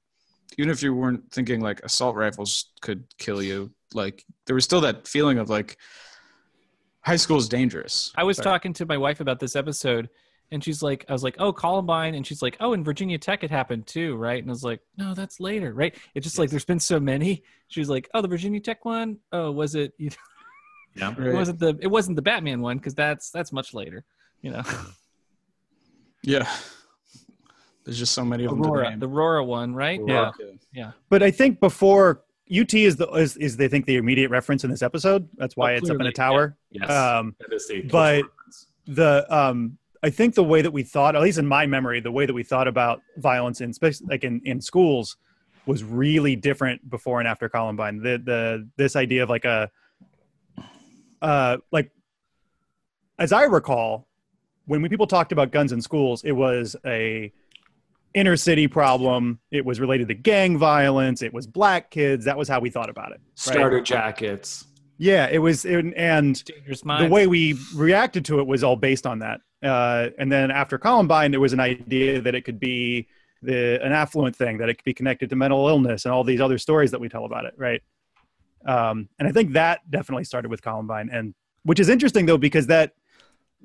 even 0.58 0.70
if 0.70 0.82
you 0.82 0.94
weren't 0.94 1.32
thinking 1.32 1.62
like 1.62 1.82
assault 1.84 2.16
rifles 2.16 2.72
could 2.82 3.04
kill 3.18 3.42
you, 3.42 3.72
like 3.94 4.26
there 4.46 4.56
was 4.56 4.64
still 4.64 4.82
that 4.82 5.08
feeling 5.08 5.38
of 5.38 5.50
like 5.50 5.78
high 7.02 7.16
school 7.16 7.38
is 7.38 7.48
dangerous. 7.50 8.12
I 8.16 8.24
was 8.24 8.38
Sorry. 8.38 8.46
talking 8.46 8.74
to 8.74 8.86
my 8.86 8.98
wife 8.98 9.20
about 9.20 9.40
this 9.40 9.56
episode, 9.56 10.10
and 10.52 10.64
she's 10.64 10.82
like, 10.82 11.06
I 11.10 11.14
was 11.14 11.24
like, 11.24 11.36
oh, 11.40 11.52
Columbine. 11.52 12.16
And 12.16 12.26
she's 12.26 12.42
like, 12.42 12.58
oh, 12.60 12.74
in 12.74 12.84
Virginia 12.84 13.18
Tech 13.18 13.44
it 13.44 13.52
happened 13.52 13.88
too, 13.88 14.16
right? 14.16 14.42
And 14.42 14.50
I 14.50 14.54
was 14.54 14.64
like, 14.64 14.82
no, 14.98 15.14
that's 15.14 15.40
later, 15.40 15.74
right? 15.74 15.96
It's 16.16 16.24
just 16.24 16.40
like 16.40 16.50
there's 16.50 16.66
been 16.66 16.80
so 16.80 17.00
many. 17.00 17.44
She 17.68 17.80
was 17.80 17.90
like, 17.90 18.10
oh, 18.14 18.22
the 18.22 18.28
Virginia 18.28 18.60
Tech 18.60 18.86
one? 18.86 19.18
Oh, 19.32 19.52
was 19.52 19.76
it? 19.76 19.94
You 20.00 20.10
Yeah. 20.96 21.14
It 21.20 21.34
wasn't 21.34 21.60
the 21.60 21.78
it 21.80 21.88
wasn't 21.88 22.16
the 22.16 22.24
Batman 22.24 22.60
one 22.60 22.78
because 22.78 22.96
that's 22.96 23.30
that's 23.30 23.52
much 23.52 23.74
later. 23.74 24.04
You 24.42 24.52
know, 24.52 24.64
Yeah. 26.24 26.50
There's 27.88 27.98
just 28.00 28.14
so 28.14 28.26
many 28.26 28.44
of 28.44 28.52
them. 28.52 28.62
Aurora, 28.66 28.90
name. 28.90 29.00
the 29.00 29.08
Aurora 29.08 29.46
one, 29.46 29.74
right? 29.74 29.98
Aurora. 29.98 30.34
Yeah. 30.74 30.92
But 31.10 31.24
I 31.24 31.32
think 31.32 31.62
before 31.62 32.22
UT 32.54 32.74
is 32.74 32.98
the 32.98 33.08
is, 33.12 33.38
is 33.38 33.56
they 33.56 33.70
think 33.70 33.86
the 33.86 33.96
immediate 33.96 34.30
reference 34.30 34.66
in 34.66 34.70
this 34.70 34.82
episode. 34.82 35.30
That's 35.38 35.56
why 35.56 35.74
Oh, 35.74 35.78
it's 35.78 35.90
up 35.90 35.96
in 36.02 36.06
a 36.06 36.12
tower. 36.12 36.58
Yes, 36.70 36.90
Um, 36.90 37.34
the 37.40 37.88
but- 37.90 38.24
reference. 38.24 38.68
the 38.88 39.26
um 39.34 39.78
I 40.04 40.10
think 40.10 40.36
the 40.36 40.44
way 40.44 40.62
that 40.62 40.72
we 40.72 40.84
thought, 40.84 41.16
at 41.16 41.22
least 41.22 41.38
in 41.40 41.48
my 41.48 41.66
memory, 41.66 42.02
the 42.02 42.12
way 42.12 42.26
that 42.26 42.34
we 42.34 42.44
thought 42.44 42.68
about 42.68 43.02
violence 43.18 43.62
in 43.62 43.72
spec- 43.74 43.96
like 44.06 44.24
in, 44.26 44.42
in 44.44 44.60
schools 44.62 45.16
was 45.66 45.84
really 45.84 46.36
different 46.36 46.90
before 46.90 47.20
and 47.20 47.28
after 47.28 47.48
Columbine. 47.48 48.02
The 48.04 48.22
the 48.24 48.68
this 48.76 48.98
idea 48.98 49.24
of 49.24 49.30
like 49.30 49.46
a 49.46 49.72
uh 51.22 51.58
like 51.72 51.92
as 53.18 53.32
I 53.32 53.44
recall, 53.44 54.08
when 54.66 54.82
we 54.82 54.90
people 54.90 55.08
talked 55.08 55.32
about 55.32 55.52
guns 55.52 55.72
in 55.72 55.82
schools, 55.82 56.24
it 56.24 56.34
was 56.34 56.76
a 56.86 57.32
inner 58.18 58.36
city 58.36 58.68
problem. 58.68 59.40
It 59.52 59.66
was 59.66 59.80
related 59.80 60.08
to 60.08 60.14
gang 60.14 60.58
violence. 60.58 61.22
It 61.22 61.34
was 61.34 61.46
black 61.46 61.92
kids. 61.92 62.26
That 62.26 62.38
was 62.38 62.48
how 62.48 62.60
we 62.60 62.70
thought 62.70 62.90
about 62.90 63.12
it. 63.12 63.22
starter 63.36 63.82
jackets. 63.82 64.66
Yeah, 64.98 65.28
it 65.28 65.38
was, 65.38 65.64
it, 65.64 65.94
and 65.96 66.36
the 66.66 67.08
way 67.10 67.28
we 67.28 67.56
reacted 67.76 68.26
to 68.26 68.40
it 68.40 68.48
was 68.48 68.64
all 68.64 68.76
based 68.76 69.06
on 69.06 69.20
that. 69.20 69.42
Uh, 69.62 70.10
and 70.18 70.32
then 70.32 70.50
after 70.50 70.80
Columbine, 70.80 71.30
there 71.30 71.40
was 71.40 71.54
an 71.54 71.60
idea 71.60 72.20
that 72.22 72.34
it 72.34 72.42
could 72.42 72.60
be 72.60 73.08
the 73.44 73.80
an 73.84 73.92
affluent 73.92 74.36
thing, 74.36 74.58
that 74.58 74.70
it 74.70 74.76
could 74.76 74.86
be 74.86 74.94
connected 74.96 75.30
to 75.30 75.36
mental 75.36 75.68
illness 75.68 76.06
and 76.06 76.14
all 76.14 76.24
these 76.24 76.42
other 76.42 76.58
stories 76.58 76.90
that 76.92 77.00
we 77.00 77.10
tell 77.10 77.26
about 77.26 77.46
it, 77.46 77.54
right? 77.58 77.82
Um, 78.66 79.08
and 79.20 79.28
I 79.28 79.32
think 79.32 79.54
that 79.54 79.90
definitely 79.90 80.24
started 80.24 80.50
with 80.50 80.62
Columbine. 80.62 81.10
And 81.12 81.36
which 81.64 81.80
is 81.80 81.90
interesting 81.90 82.26
though 82.26 82.38
because 82.38 82.68
that 82.68 82.94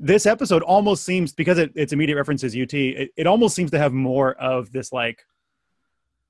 this 0.05 0.27
episode 0.27 0.63
almost 0.65 1.05
seems 1.05 1.33
because 1.33 1.59
it, 1.59 1.71
its 1.77 1.93
immediate 1.93 2.17
references 2.17 2.55
UT, 2.57 2.75
it, 2.75 3.11
it 3.17 3.27
almost 3.29 3.55
seems 3.55 3.71
to 3.71 3.79
have 3.79 3.93
more 3.93 4.35
of 4.35 4.71
this 4.73 4.93
like 4.93 5.25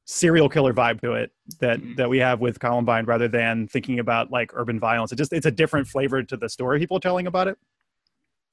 serial 0.04 0.48
killer 0.48 0.74
vibe 0.74 1.00
to 1.00 1.12
it 1.14 1.30
that 1.60 1.80
Mhm. 1.80 1.96
that 1.96 2.08
we 2.10 2.18
have 2.18 2.40
with 2.40 2.60
Columbine 2.60 3.06
rather 3.06 3.28
than 3.28 3.66
thinking 3.66 3.98
about 3.98 4.30
like 4.30 4.50
urban 4.54 4.78
violence. 4.78 5.10
It 5.10 5.16
just 5.16 5.32
it's 5.32 5.46
a 5.46 5.50
different 5.50 5.88
flavor 5.88 6.22
to 6.22 6.36
the 6.36 6.48
story 6.48 6.78
people 6.80 6.98
are 6.98 7.00
telling 7.00 7.26
about 7.26 7.48
it. 7.48 7.56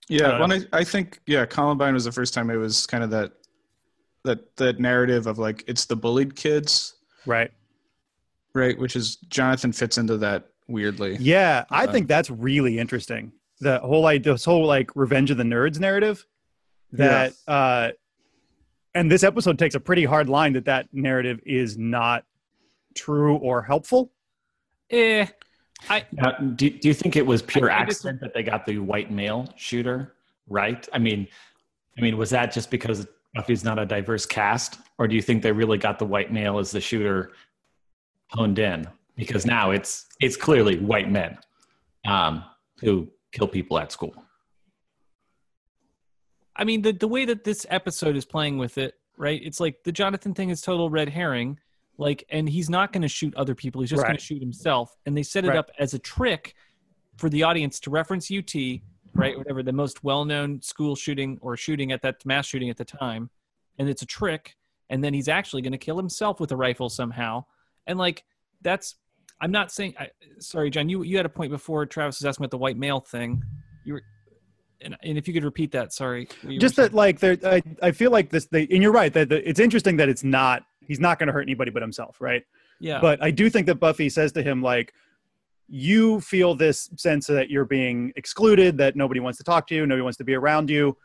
Yeah, 0.07 0.29
I 0.29 0.39
when 0.39 0.51
I, 0.53 0.61
I 0.71 0.83
think 0.85 1.19
yeah, 1.27 1.45
Columbine 1.45 1.93
was 1.93 2.05
the 2.05 2.11
first 2.11 2.33
time 2.33 2.49
it 2.49 2.55
was 2.55 2.85
kind 2.87 3.03
of 3.03 3.09
that 3.09 3.33
that 4.23 4.55
that 4.55 4.79
narrative 4.79 5.27
of 5.27 5.37
like 5.37 5.63
it's 5.67 5.83
the 5.85 5.95
bullied 5.97 6.35
kids, 6.35 6.93
Right. 7.25 7.51
right? 8.53 8.77
Which 8.79 8.95
is 8.95 9.17
Jonathan 9.29 9.73
fits 9.73 9.97
into 9.97 10.17
that 10.17 10.47
weirdly. 10.67 11.17
Yeah, 11.19 11.65
I 11.71 11.85
Uh, 11.87 11.91
think 11.91 12.07
that's 12.07 12.29
really 12.29 12.79
interesting. 12.79 13.33
The 13.61 13.79
whole 13.79 14.01
like 14.01 14.23
this 14.23 14.45
whole 14.45 14.65
like 14.65 14.95
revenge 14.95 15.31
of 15.31 15.37
the 15.37 15.43
nerds 15.43 15.79
narrative 15.79 16.25
that 16.93 17.33
uh 17.47 17.89
and 18.95 19.11
this 19.11 19.23
episode 19.23 19.59
takes 19.59 19.75
a 19.75 19.79
pretty 19.79 20.05
hard 20.05 20.27
line 20.29 20.53
that 20.53 20.65
that 20.65 20.87
narrative 20.91 21.39
is 21.45 21.77
not 21.77 22.25
true 22.95 23.35
or 23.37 23.61
helpful. 23.61 24.11
Eh, 24.89 25.27
I 25.89 26.05
Now, 26.11 26.31
do, 26.31 26.69
do 26.69 26.87
you 26.87 26.93
think 26.93 27.15
it 27.15 27.25
was 27.25 27.41
pure 27.41 27.69
I- 27.71 27.81
I 27.81 27.85
just- 27.85 27.97
accident 27.99 28.21
that 28.21 28.33
they 28.33 28.43
got 28.43 28.65
the 28.65 28.79
white 28.79 29.11
male 29.11 29.47
shooter 29.55 30.15
right? 30.47 30.87
I 30.91 30.97
mean, 30.97 31.27
I 31.97 32.01
mean, 32.01 32.17
was 32.17 32.31
that 32.31 32.51
just 32.51 32.71
because 32.71 33.05
Buffy's 33.35 33.63
not 33.63 33.77
a 33.77 33.85
diverse 33.85 34.25
cast, 34.25 34.79
or 34.97 35.07
do 35.07 35.15
you 35.15 35.21
think 35.21 35.43
they 35.43 35.51
really 35.51 35.77
got 35.77 35.99
the 35.99 36.05
white 36.07 36.33
male 36.33 36.57
as 36.57 36.71
the 36.71 36.81
shooter 36.81 37.33
honed 38.31 38.57
in? 38.57 38.87
Because 39.15 39.45
now 39.45 39.69
it's 39.69 40.07
it's 40.19 40.35
clearly 40.35 40.79
white 40.79 41.11
men 41.11 41.37
um, 42.07 42.43
who 42.79 43.07
kill 43.31 43.47
people 43.47 43.77
at 43.79 43.91
school. 43.91 44.13
I 46.55 46.63
mean, 46.63 46.81
the 46.81 46.91
the 46.91 47.07
way 47.07 47.25
that 47.25 47.43
this 47.43 47.65
episode 47.69 48.15
is 48.15 48.25
playing 48.25 48.57
with 48.57 48.77
it, 48.77 48.95
right? 49.17 49.39
It's 49.43 49.59
like 49.59 49.83
the 49.83 49.91
Jonathan 49.91 50.33
thing 50.33 50.49
is 50.49 50.61
total 50.61 50.89
red 50.89 51.09
herring. 51.09 51.59
Like, 51.97 52.23
and 52.29 52.47
he's 52.47 52.69
not 52.69 52.93
going 52.93 53.01
to 53.01 53.09
shoot 53.09 53.35
other 53.35 53.53
people. 53.53 53.81
He's 53.81 53.89
just 53.89 54.03
going 54.03 54.15
to 54.15 54.23
shoot 54.23 54.39
himself. 54.41 54.95
And 55.05 55.17
they 55.17 55.23
set 55.23 55.43
it 55.43 55.49
Right. 55.49 55.57
up 55.57 55.69
as 55.79 55.93
a 55.93 55.99
trick 55.99 56.55
for 57.17 57.29
the 57.29 57.43
audience 57.43 57.77
to 57.81 57.89
reference 57.89 58.31
UT, 58.31 58.55
right? 59.13 59.37
Whatever 59.37 59.63
the 59.63 59.73
most 59.73 60.01
well-known 60.01 60.61
school 60.61 60.95
shooting 60.95 61.37
or 61.41 61.57
shooting 61.57 61.91
at 61.91 62.01
that 62.03 62.25
mass 62.25 62.45
shooting 62.45 62.69
at 62.69 62.77
the 62.77 62.85
time, 62.85 63.29
and 63.77 63.89
it's 63.89 64.01
a 64.01 64.05
trick. 64.05 64.55
And 64.89 65.03
then 65.03 65.13
he's 65.13 65.27
actually 65.27 65.61
going 65.61 65.73
to 65.73 65.77
kill 65.77 65.97
himself 65.97 66.39
with 66.39 66.53
a 66.53 66.55
rifle 66.55 66.89
somehow. 66.89 67.43
And 67.85 67.99
like, 67.99 68.23
that's. 68.61 68.95
I'm 69.41 69.51
not 69.51 69.71
saying. 69.71 69.95
I, 69.99 70.09
sorry, 70.39 70.69
John. 70.69 70.89
You 70.89 71.03
you 71.03 71.17
had 71.17 71.25
a 71.25 71.29
point 71.29 71.51
before. 71.51 71.85
Travis 71.85 72.19
was 72.19 72.25
asking 72.25 72.43
about 72.43 72.51
the 72.51 72.57
white 72.57 72.77
male 72.77 72.99
thing. 72.99 73.43
You 73.85 73.93
were. 73.93 74.03
And, 74.81 74.95
and 75.03 75.17
if 75.17 75.27
you 75.27 75.33
could 75.33 75.43
repeat 75.43 75.73
that, 75.73 75.91
sorry. 75.91 76.29
what 76.41 76.43
you 76.43 76.57
were 76.57 76.61
Just 76.61 76.77
that 76.77 76.93
like 76.93 77.19
there 77.19 77.37
I, 77.43 77.61
I 77.81 77.91
feel 77.91 78.11
like 78.11 78.29
this 78.29 78.45
they 78.45 78.65
and 78.71 78.81
you're 78.81 78.93
right 78.93 79.11
that 79.11 79.27
the, 79.27 79.47
it's 79.47 79.59
interesting 79.59 79.97
that 79.97 80.07
it's 80.07 80.23
not 80.23 80.63
he's 80.87 81.01
not 81.01 81.19
going 81.19 81.27
to 81.27 81.33
hurt 81.33 81.41
anybody 81.41 81.69
but 81.69 81.81
himself, 81.81 82.21
right? 82.21 82.43
Yeah. 82.79 82.99
But 83.01 83.21
I 83.21 83.31
do 83.31 83.49
think 83.49 83.67
that 83.67 83.75
Buffy 83.75 84.09
says 84.09 84.31
to 84.33 84.41
him, 84.41 84.61
like, 84.61 84.93
you 85.67 86.19
feel 86.21 86.55
this 86.55 86.89
sense 86.97 87.27
that 87.27 87.49
you're 87.49 87.65
being 87.65 88.11
excluded, 88.15 88.77
that 88.79 88.95
nobody 88.95 89.19
wants 89.19 89.37
to 89.37 89.43
talk 89.43 89.67
to 89.67 89.75
you, 89.75 89.85
nobody 89.85 90.01
wants 90.01 90.17
to 90.17 90.23
be 90.23 90.33
around 90.33 90.69
you. 90.69 90.97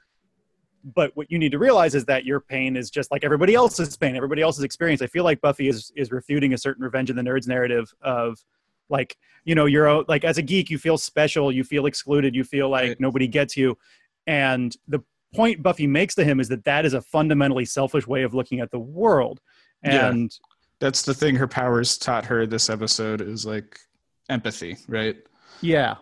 But 0.85 1.13
what 1.17 1.31
you 1.31 1.39
need 1.39 1.53
to 1.53 1.59
realize 1.59 1.95
is 1.95 2.05
that 2.07 2.25
your 2.27 2.41
pain 2.41 2.77
is 2.77 2.91
just 2.91 3.11
like 3.11 3.25
everybody 3.25 3.55
else's 3.55 3.97
pain, 3.97 4.17
everybody 4.17 4.43
else's 4.43 4.65
experience. 4.65 5.01
I 5.01 5.07
feel 5.07 5.25
like 5.25 5.41
Buffy 5.41 5.69
is 5.69 5.91
is 5.97 6.13
refuting 6.13 6.53
a 6.53 6.59
certain 6.59 6.85
revenge 6.85 7.09
of 7.11 7.17
the 7.17 7.23
nerds 7.23 7.47
narrative 7.49 7.93
of 8.03 8.39
like, 8.91 9.17
you 9.45 9.55
know, 9.55 9.65
you're 9.65 9.87
a- 9.87 10.05
like 10.09 10.25
as 10.25 10.37
a 10.37 10.43
geek, 10.43 10.69
you 10.69 10.77
feel 10.77 10.99
special, 10.99 11.51
you 11.51 11.65
feel 11.65 11.87
excluded, 11.87 12.35
you 12.35 12.45
feel 12.45 12.69
like 12.69 12.89
Right. 12.89 13.01
nobody 13.01 13.27
gets 13.27 13.57
you. 13.57 13.79
And 14.27 14.77
the 14.87 15.01
point 15.35 15.63
Buffy 15.63 15.87
makes 15.87 16.15
to 16.17 16.25
him 16.25 16.39
is 16.39 16.49
that 16.49 16.65
that 16.65 16.85
is 16.85 16.93
a 16.93 17.01
fundamentally 17.01 17.65
selfish 17.65 18.07
way 18.07 18.23
of 18.23 18.35
looking 18.35 18.61
at 18.61 18.71
the 18.71 18.79
world. 18.79 19.41
Yeah. 19.83 20.09
And 20.11 20.31
That's 20.81 21.03
the 21.03 21.15
thing 21.15 21.35
her 21.37 21.49
powers 21.49 21.97
taught 21.97 22.27
her 22.27 22.47
this 22.47 22.69
episode 22.69 23.23
is 23.23 23.47
like 23.47 23.79
empathy, 24.29 24.77
right? 24.89 25.17
yeah. 25.63 25.95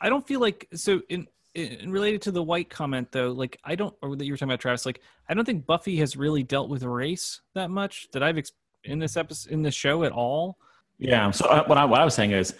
I 0.00 0.08
don't 0.10 0.26
feel 0.26 0.40
like 0.40 0.68
so 0.74 1.00
in, 1.08 1.20
in 1.20 1.26
related 1.56 2.22
to 2.22 2.30
the 2.30 2.42
white 2.42 2.68
comment 2.70 3.10
though, 3.12 3.30
like 3.32 3.58
I 3.64 3.74
don't 3.74 3.94
or 4.02 4.16
that 4.16 4.24
you 4.24 4.32
were 4.32 4.36
talking 4.36 4.50
about 4.50 4.60
Travis, 4.60 4.86
like 4.86 5.00
I 5.28 5.34
don't 5.34 5.44
think 5.44 5.66
Buffy 5.66 5.96
has 5.96 6.16
really 6.16 6.42
dealt 6.42 6.68
with 6.68 6.82
race 6.82 7.40
that 7.54 7.70
much 7.70 8.08
that 8.12 8.22
I've 8.22 8.38
ex- 8.38 8.52
in 8.84 8.98
this 8.98 9.16
episode 9.16 9.52
in 9.52 9.62
the 9.62 9.70
show 9.70 10.04
at 10.04 10.12
all. 10.12 10.58
Yeah. 10.98 11.30
So 11.30 11.46
uh, 11.46 11.64
what 11.66 11.78
I 11.78 11.84
what 11.84 12.00
I 12.00 12.04
was 12.04 12.14
saying 12.14 12.32
is 12.32 12.54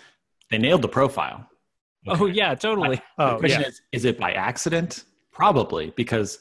they 0.51 0.59
nailed 0.59 0.83
the 0.83 0.89
profile. 0.89 1.49
Oh 2.07 2.27
yeah, 2.27 2.55
totally. 2.55 2.97
the 2.97 3.03
Oh, 3.35 3.39
question 3.39 3.63
yeah. 3.63 3.69
is, 3.69 3.81
is 3.93 4.05
it 4.05 4.19
by 4.19 4.33
accident? 4.33 5.05
Probably 5.33 5.91
because 5.97 6.39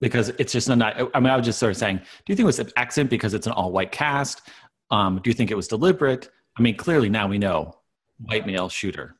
because 0.00 0.30
it's 0.38 0.52
just 0.52 0.68
not. 0.68 0.80
I 1.14 1.20
mean, 1.20 1.30
I 1.30 1.36
was 1.36 1.44
just 1.46 1.58
sort 1.58 1.70
of 1.70 1.76
saying, 1.76 1.96
do 1.96 2.04
you 2.28 2.36
think 2.36 2.44
it 2.44 2.46
was 2.46 2.58
an 2.58 2.70
accident 2.76 3.10
because 3.10 3.34
it's 3.34 3.46
an 3.46 3.52
all 3.52 3.72
white 3.72 3.92
cast? 3.92 4.42
Um, 4.90 5.20
do 5.22 5.30
you 5.30 5.34
think 5.34 5.50
it 5.50 5.54
was 5.56 5.68
deliberate? 5.68 6.30
I 6.58 6.62
mean, 6.62 6.76
clearly 6.76 7.08
now 7.08 7.26
we 7.26 7.38
know 7.38 7.76
white 8.18 8.46
male 8.46 8.68
shooter. 8.68 9.16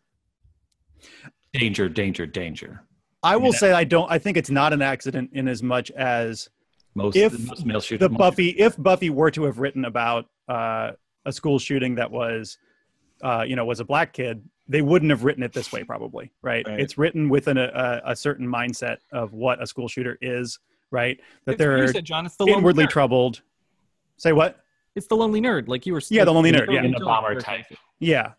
Danger, 1.55 1.89
danger, 1.89 2.27
danger. 2.27 2.83
I 3.23 3.37
will 3.37 3.53
Yeah. 3.53 3.59
say 3.59 3.73
I 3.73 3.85
don't. 3.85 4.11
I 4.11 4.19
think 4.19 4.37
it's 4.37 4.51
not 4.51 4.73
an 4.73 4.83
accident 4.83 5.31
in 5.33 5.49
as 5.49 5.63
much 5.63 5.91
as 5.93 6.51
Most, 6.97 7.17
If 7.17 7.39
most 7.49 7.65
male 7.67 7.81
shooter. 7.81 8.07
the 8.07 8.09
Buffy, 8.09 8.51
if 8.51 8.77
Buffy 8.81 9.11
were 9.11 9.31
to 9.33 9.45
have 9.45 9.59
written 9.59 9.85
about 9.85 10.27
uh, 10.49 10.93
a 11.25 11.33
school 11.33 11.59
shooting 11.59 11.95
that 11.97 12.09
was, 12.11 12.59
uh, 13.23 13.45
you 13.47 13.57
know, 13.57 13.65
was 13.65 13.81
a 13.81 13.85
black 13.85 14.13
kid, 14.13 14.43
they 14.69 14.81
wouldn't 14.83 15.11
have 15.11 15.25
written 15.25 15.43
it 15.43 15.53
this 15.53 15.73
way, 15.73 15.83
probably, 15.83 16.31
right? 16.43 16.65
Right. 16.69 16.79
It's 16.79 16.97
written 16.99 17.29
within 17.29 17.57
a, 17.57 18.01
a, 18.05 18.11
a 18.13 18.17
certain 18.17 18.47
mindset 18.47 18.99
of 19.13 19.33
what 19.33 19.61
a 19.63 19.67
school 19.67 19.89
shooter 19.89 20.19
is, 20.21 20.59
right? 20.93 21.19
That 21.47 21.53
It's- 21.55 21.59
they're 21.59 21.79
you 21.83 21.89
said, 21.89 22.05
John, 22.05 22.27
it's 22.27 22.37
the 22.37 22.45
lonely 22.45 22.59
inwardly 22.59 22.85
nerd. 22.85 22.91
troubled. 22.91 23.43
Say 24.17 24.33
what? 24.33 24.61
It's 24.95 25.07
the 25.09 25.17
lonely 25.17 25.41
nerd, 25.41 25.67
like 25.67 25.87
you 25.87 25.95
were. 25.95 26.03
Yeah, 26.11 26.25
the 26.25 26.33
lonely 26.33 26.53
nerd, 26.53 26.71
yeah. 26.73 26.83
totally 26.83 26.95
the 26.99 27.05
bomber 27.05 27.41
type. 27.41 27.67
Yeah, 27.99 28.33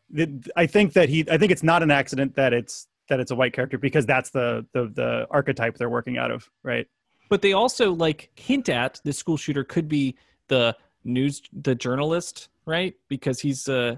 I 0.55 0.65
think 0.67 0.93
that 0.93 1.09
he. 1.09 1.25
I 1.29 1.37
think 1.37 1.51
it's 1.51 1.63
not 1.63 1.83
an 1.83 1.91
accident 1.91 2.35
that 2.35 2.53
it's 2.53 2.87
that 3.09 3.19
it's 3.19 3.31
a 3.31 3.35
white 3.35 3.53
character 3.53 3.77
because 3.77 4.05
that's 4.05 4.29
the 4.29 4.65
the 4.73 4.87
the 4.93 5.27
archetype 5.31 5.77
they're 5.77 5.89
working 5.89 6.17
out 6.17 6.31
of, 6.31 6.49
right? 6.63 6.87
But 7.29 7.41
they 7.41 7.53
also 7.53 7.91
like 7.93 8.29
hint 8.35 8.69
at 8.69 8.99
the 9.03 9.13
school 9.13 9.37
shooter 9.37 9.63
could 9.63 9.87
be 9.87 10.15
the 10.47 10.75
news, 11.03 11.41
the 11.53 11.75
journalist, 11.75 12.49
right? 12.65 12.93
Because 13.07 13.39
he's 13.39 13.67
uh, 13.67 13.95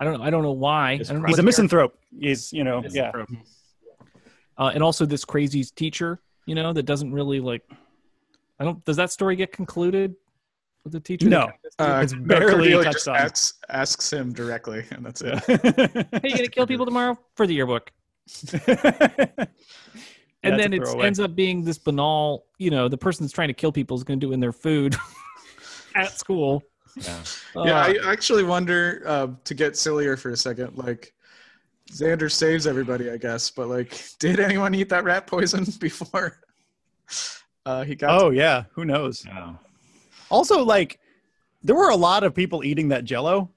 I 0.00 0.04
don't 0.04 0.18
know, 0.18 0.24
I 0.24 0.30
don't 0.30 0.42
know 0.42 0.52
why. 0.52 0.92
I 0.92 0.96
don't 0.98 1.22
know 1.22 1.28
He's 1.28 1.38
a 1.38 1.42
misanthrope. 1.42 1.98
He's 2.18 2.52
you 2.52 2.64
know 2.64 2.82
yeah. 2.90 3.12
uh, 4.56 4.70
and 4.74 4.82
also 4.82 5.04
this 5.06 5.24
crazy 5.24 5.64
teacher, 5.64 6.20
you 6.46 6.54
know, 6.54 6.72
that 6.72 6.84
doesn't 6.84 7.12
really 7.12 7.40
like. 7.40 7.62
I 8.60 8.64
don't. 8.64 8.84
Does 8.84 8.96
that 8.96 9.10
story 9.12 9.36
get 9.36 9.52
concluded 9.52 10.14
with 10.82 10.92
the 10.92 11.00
teacher? 11.00 11.28
No. 11.28 11.50
Uh, 11.78 12.00
It's 12.02 12.12
barely 12.14 12.50
Cordelia 12.52 12.82
touched 12.82 12.92
just 12.96 13.08
on. 13.08 13.16
asks, 13.16 13.54
asks 13.68 14.12
him 14.12 14.32
directly, 14.32 14.84
and 14.90 15.06
that's 15.06 15.22
it. 15.22 15.38
Hey, 15.46 16.28
you 16.28 16.36
gonna 16.36 16.48
kill 16.48 16.66
people 16.66 16.84
tomorrow 16.84 17.16
for 17.36 17.46
the 17.46 17.54
yearbook? 17.54 17.92
And 20.42 20.58
then 20.58 20.72
it 20.72 20.82
ends 21.00 21.20
up 21.20 21.34
being 21.34 21.64
this 21.64 21.78
banal. 21.78 22.46
You 22.58 22.70
know, 22.70 22.88
the 22.88 22.96
person 22.96 23.24
that's 23.24 23.32
trying 23.32 23.48
to 23.48 23.54
kill 23.54 23.72
people 23.72 23.96
is 23.96 24.04
going 24.04 24.20
to 24.20 24.26
do 24.26 24.30
it 24.30 24.34
in 24.34 24.40
their 24.40 24.52
food 24.52 24.96
at 25.94 26.12
school. 26.18 26.62
Yeah. 26.96 27.22
yeah, 27.56 27.60
Uh, 27.60 27.64
I 27.64 27.98
actually 28.04 28.44
wonder 28.44 29.02
uh, 29.06 29.28
to 29.44 29.54
get 29.54 29.76
sillier 29.76 30.16
for 30.16 30.30
a 30.30 30.36
second. 30.36 30.76
Like, 30.76 31.12
Xander 31.90 32.30
saves 32.30 32.66
everybody, 32.66 33.10
I 33.10 33.16
guess, 33.16 33.50
but 33.50 33.68
like, 33.68 34.00
did 34.18 34.40
anyone 34.40 34.74
eat 34.74 34.88
that 34.90 35.04
rat 35.04 35.26
poison 35.26 35.66
before 35.80 36.40
uh, 37.66 37.84
he 37.84 37.94
got? 37.94 38.22
oh 38.22 38.30
yeah, 38.30 38.64
who 38.72 38.84
knows? 38.84 39.24
Yeah. 39.26 39.54
Also, 40.30 40.62
like, 40.62 41.00
there 41.62 41.76
were 41.76 41.90
a 41.90 41.96
lot 41.96 42.24
of 42.24 42.34
people 42.34 42.64
eating 42.64 42.88
that 42.88 43.04
Jello. 43.04 43.50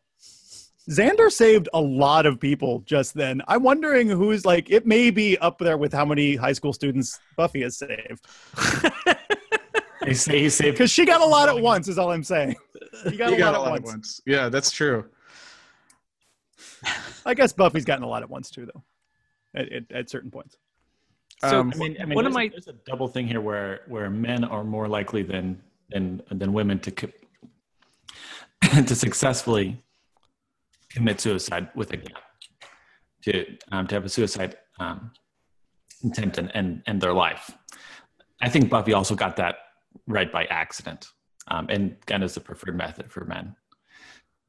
Xander 0.91 1.31
saved 1.31 1.69
a 1.73 1.79
lot 1.81 2.25
of 2.25 2.39
people 2.39 2.79
just 2.85 3.13
then. 3.13 3.41
I'm 3.47 3.63
wondering 3.63 4.09
who's 4.09 4.45
like. 4.45 4.69
It 4.69 4.85
may 4.85 5.09
be 5.09 5.37
up 5.37 5.57
there 5.57 5.77
with 5.77 5.93
how 5.93 6.05
many 6.05 6.35
high 6.35 6.53
school 6.53 6.73
students 6.73 7.19
Buffy 7.37 7.61
has 7.61 7.77
saved 7.77 8.25
He 10.05 10.13
sa- 10.15 10.31
he 10.33 10.49
saved 10.49 10.73
because 10.77 10.91
she 10.91 11.05
got 11.05 11.21
a 11.21 11.25
lot 11.25 11.47
at 11.47 11.59
once. 11.59 11.87
Is 11.87 11.97
all 11.99 12.11
I'm 12.11 12.23
saying. 12.23 12.55
He 13.09 13.15
got, 13.17 13.29
he 13.29 13.35
a, 13.35 13.37
got 13.39 13.53
lot 13.53 13.59
a 13.59 13.59
lot 13.61 13.67
at 13.73 13.75
at 13.77 13.81
once. 13.83 13.93
once. 13.93 14.21
Yeah, 14.25 14.49
that's 14.49 14.71
true. 14.71 15.05
I 17.25 17.33
guess 17.35 17.53
Buffy's 17.53 17.85
gotten 17.85 18.03
a 18.03 18.07
lot 18.07 18.23
at 18.23 18.29
once 18.29 18.49
too, 18.49 18.65
though. 18.65 18.83
At, 19.53 19.71
at, 19.71 19.91
at 19.91 20.09
certain 20.09 20.31
points. 20.31 20.57
So, 21.41 21.59
Um, 21.59 21.71
I 21.75 21.77
mean, 21.77 21.97
I 22.01 22.05
mean, 22.05 22.15
One 22.15 22.25
there's, 22.25 22.31
of 22.31 22.35
my- 22.35 22.43
a, 22.45 22.49
there's 22.49 22.67
a 22.67 22.73
double 22.85 23.07
thing 23.07 23.27
here 23.27 23.41
where 23.41 23.81
where 23.87 24.09
men 24.09 24.43
are 24.43 24.63
more 24.63 24.87
likely 24.87 25.23
than 25.23 25.61
than 25.89 26.21
than 26.31 26.51
women 26.53 26.79
to 26.79 26.91
co- 26.91 27.11
to 28.81 28.95
successfully 28.95 29.81
commit 30.93 31.21
suicide 31.21 31.69
with 31.75 31.93
a 31.93 31.97
gun, 31.97 32.13
to 33.23 33.45
um, 33.71 33.87
to 33.87 33.95
have 33.95 34.05
a 34.05 34.09
suicide 34.09 34.57
um, 34.79 35.11
intent 36.03 36.37
and, 36.37 36.51
and 36.55 36.83
and 36.87 37.01
their 37.01 37.13
life. 37.13 37.51
I 38.41 38.49
think 38.49 38.69
Buffy 38.69 38.93
also 38.93 39.15
got 39.15 39.35
that 39.37 39.55
right 40.07 40.31
by 40.31 40.45
accident, 40.45 41.07
um, 41.49 41.67
and 41.69 41.97
gun 42.07 42.23
is 42.23 42.33
the 42.35 42.41
preferred 42.41 42.77
method 42.77 43.11
for 43.11 43.25
men. 43.25 43.55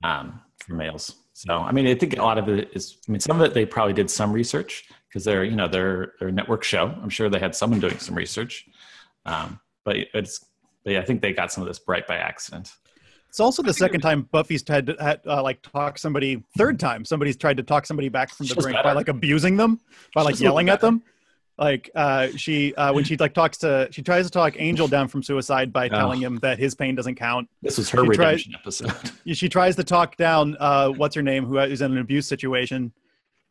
um, 0.05 0.41
for 0.59 0.75
males. 0.75 1.17
So 1.35 1.59
I 1.59 1.73
mean, 1.73 1.87
I 1.87 1.95
think 1.95 2.17
a 2.19 2.23
lot 2.23 2.39
of 2.39 2.49
it 2.49 2.71
is. 2.75 2.99
I 3.09 3.13
mean, 3.13 3.21
some 3.21 3.41
of 3.41 3.47
it 3.47 3.55
they 3.55 3.67
probably 3.67 3.95
did 3.95 4.11
some 4.11 4.33
research 4.33 4.85
because 5.09 5.25
they're 5.25 5.45
you 5.45 5.57
know 5.57 5.69
they're 5.69 6.15
they're 6.19 6.29
a 6.29 6.33
network 6.33 6.65
show. 6.65 6.95
I'm 7.03 7.09
sure 7.11 7.29
they 7.31 7.39
had 7.39 7.55
someone 7.55 7.81
doing 7.81 7.99
some 7.99 8.15
research, 8.15 8.67
um, 9.27 9.61
but 9.85 9.97
it's. 10.15 10.45
But 10.85 10.95
yeah, 10.95 11.01
I 11.01 11.05
think 11.05 11.23
they 11.23 11.33
got 11.33 11.53
some 11.53 11.63
of 11.63 11.69
this 11.69 11.81
right 11.87 12.07
by 12.07 12.17
accident. 12.17 12.73
It's 13.33 13.41
also 13.41 13.63
the 13.63 13.73
second 13.73 14.03
time 14.03 14.29
Buffy's 14.31 14.63
tried 14.63 14.85
to 14.89 14.97
had, 15.01 15.23
uh, 15.27 15.43
like 15.43 15.63
talk 15.63 15.97
somebody. 15.97 16.45
Third 16.59 16.79
time 16.79 17.03
somebody's 17.03 17.35
tried 17.39 17.57
to 17.57 17.63
talk 17.63 17.87
somebody 17.87 18.11
back 18.11 18.29
from 18.29 18.45
the 18.47 18.55
Just 18.55 18.61
brink 18.67 18.77
by 18.85 18.93
like 18.93 19.09
abusing 19.09 19.57
them, 19.57 19.81
by 20.15 20.21
like 20.21 20.33
Just 20.33 20.43
a 20.43 20.45
little 20.45 20.53
yelling 20.57 20.69
at 20.69 20.83
them. 20.83 21.03
Like 21.57 21.89
uh, 21.95 22.29
she 22.37 22.75
uh, 22.75 22.93
when 22.93 23.05
she 23.05 23.17
like 23.17 23.33
talks 23.33 23.57
to 23.59 23.89
she 23.91 24.03
tries 24.03 24.27
to 24.27 24.31
talk 24.31 24.57
Angel 24.59 24.87
down 24.87 25.09
from 25.09 25.23
suicide 25.23 25.73
by 25.73 25.87
Oh. 25.87 25.89
telling 25.89 26.21
him 26.21 26.41
that 26.43 26.59
his 26.59 26.75
pain 26.75 26.95
doesn't 26.95 27.15
count. 27.15 27.49
This 27.63 27.79
was 27.79 27.89
her 27.89 28.05
She 28.05 28.11
tried- 28.11 28.25
redemption 28.27 28.55
episode. 28.55 28.93
She 29.35 29.49
tries 29.49 29.77
to 29.77 29.85
talk 29.85 30.17
down 30.19 30.55
uh, 30.61 30.89
what's 30.91 31.15
her 31.15 31.23
name 31.23 31.47
who 31.47 31.57
is 31.59 31.81
in 31.81 31.91
an 31.93 31.99
abuse 31.99 32.27
situation 32.27 32.93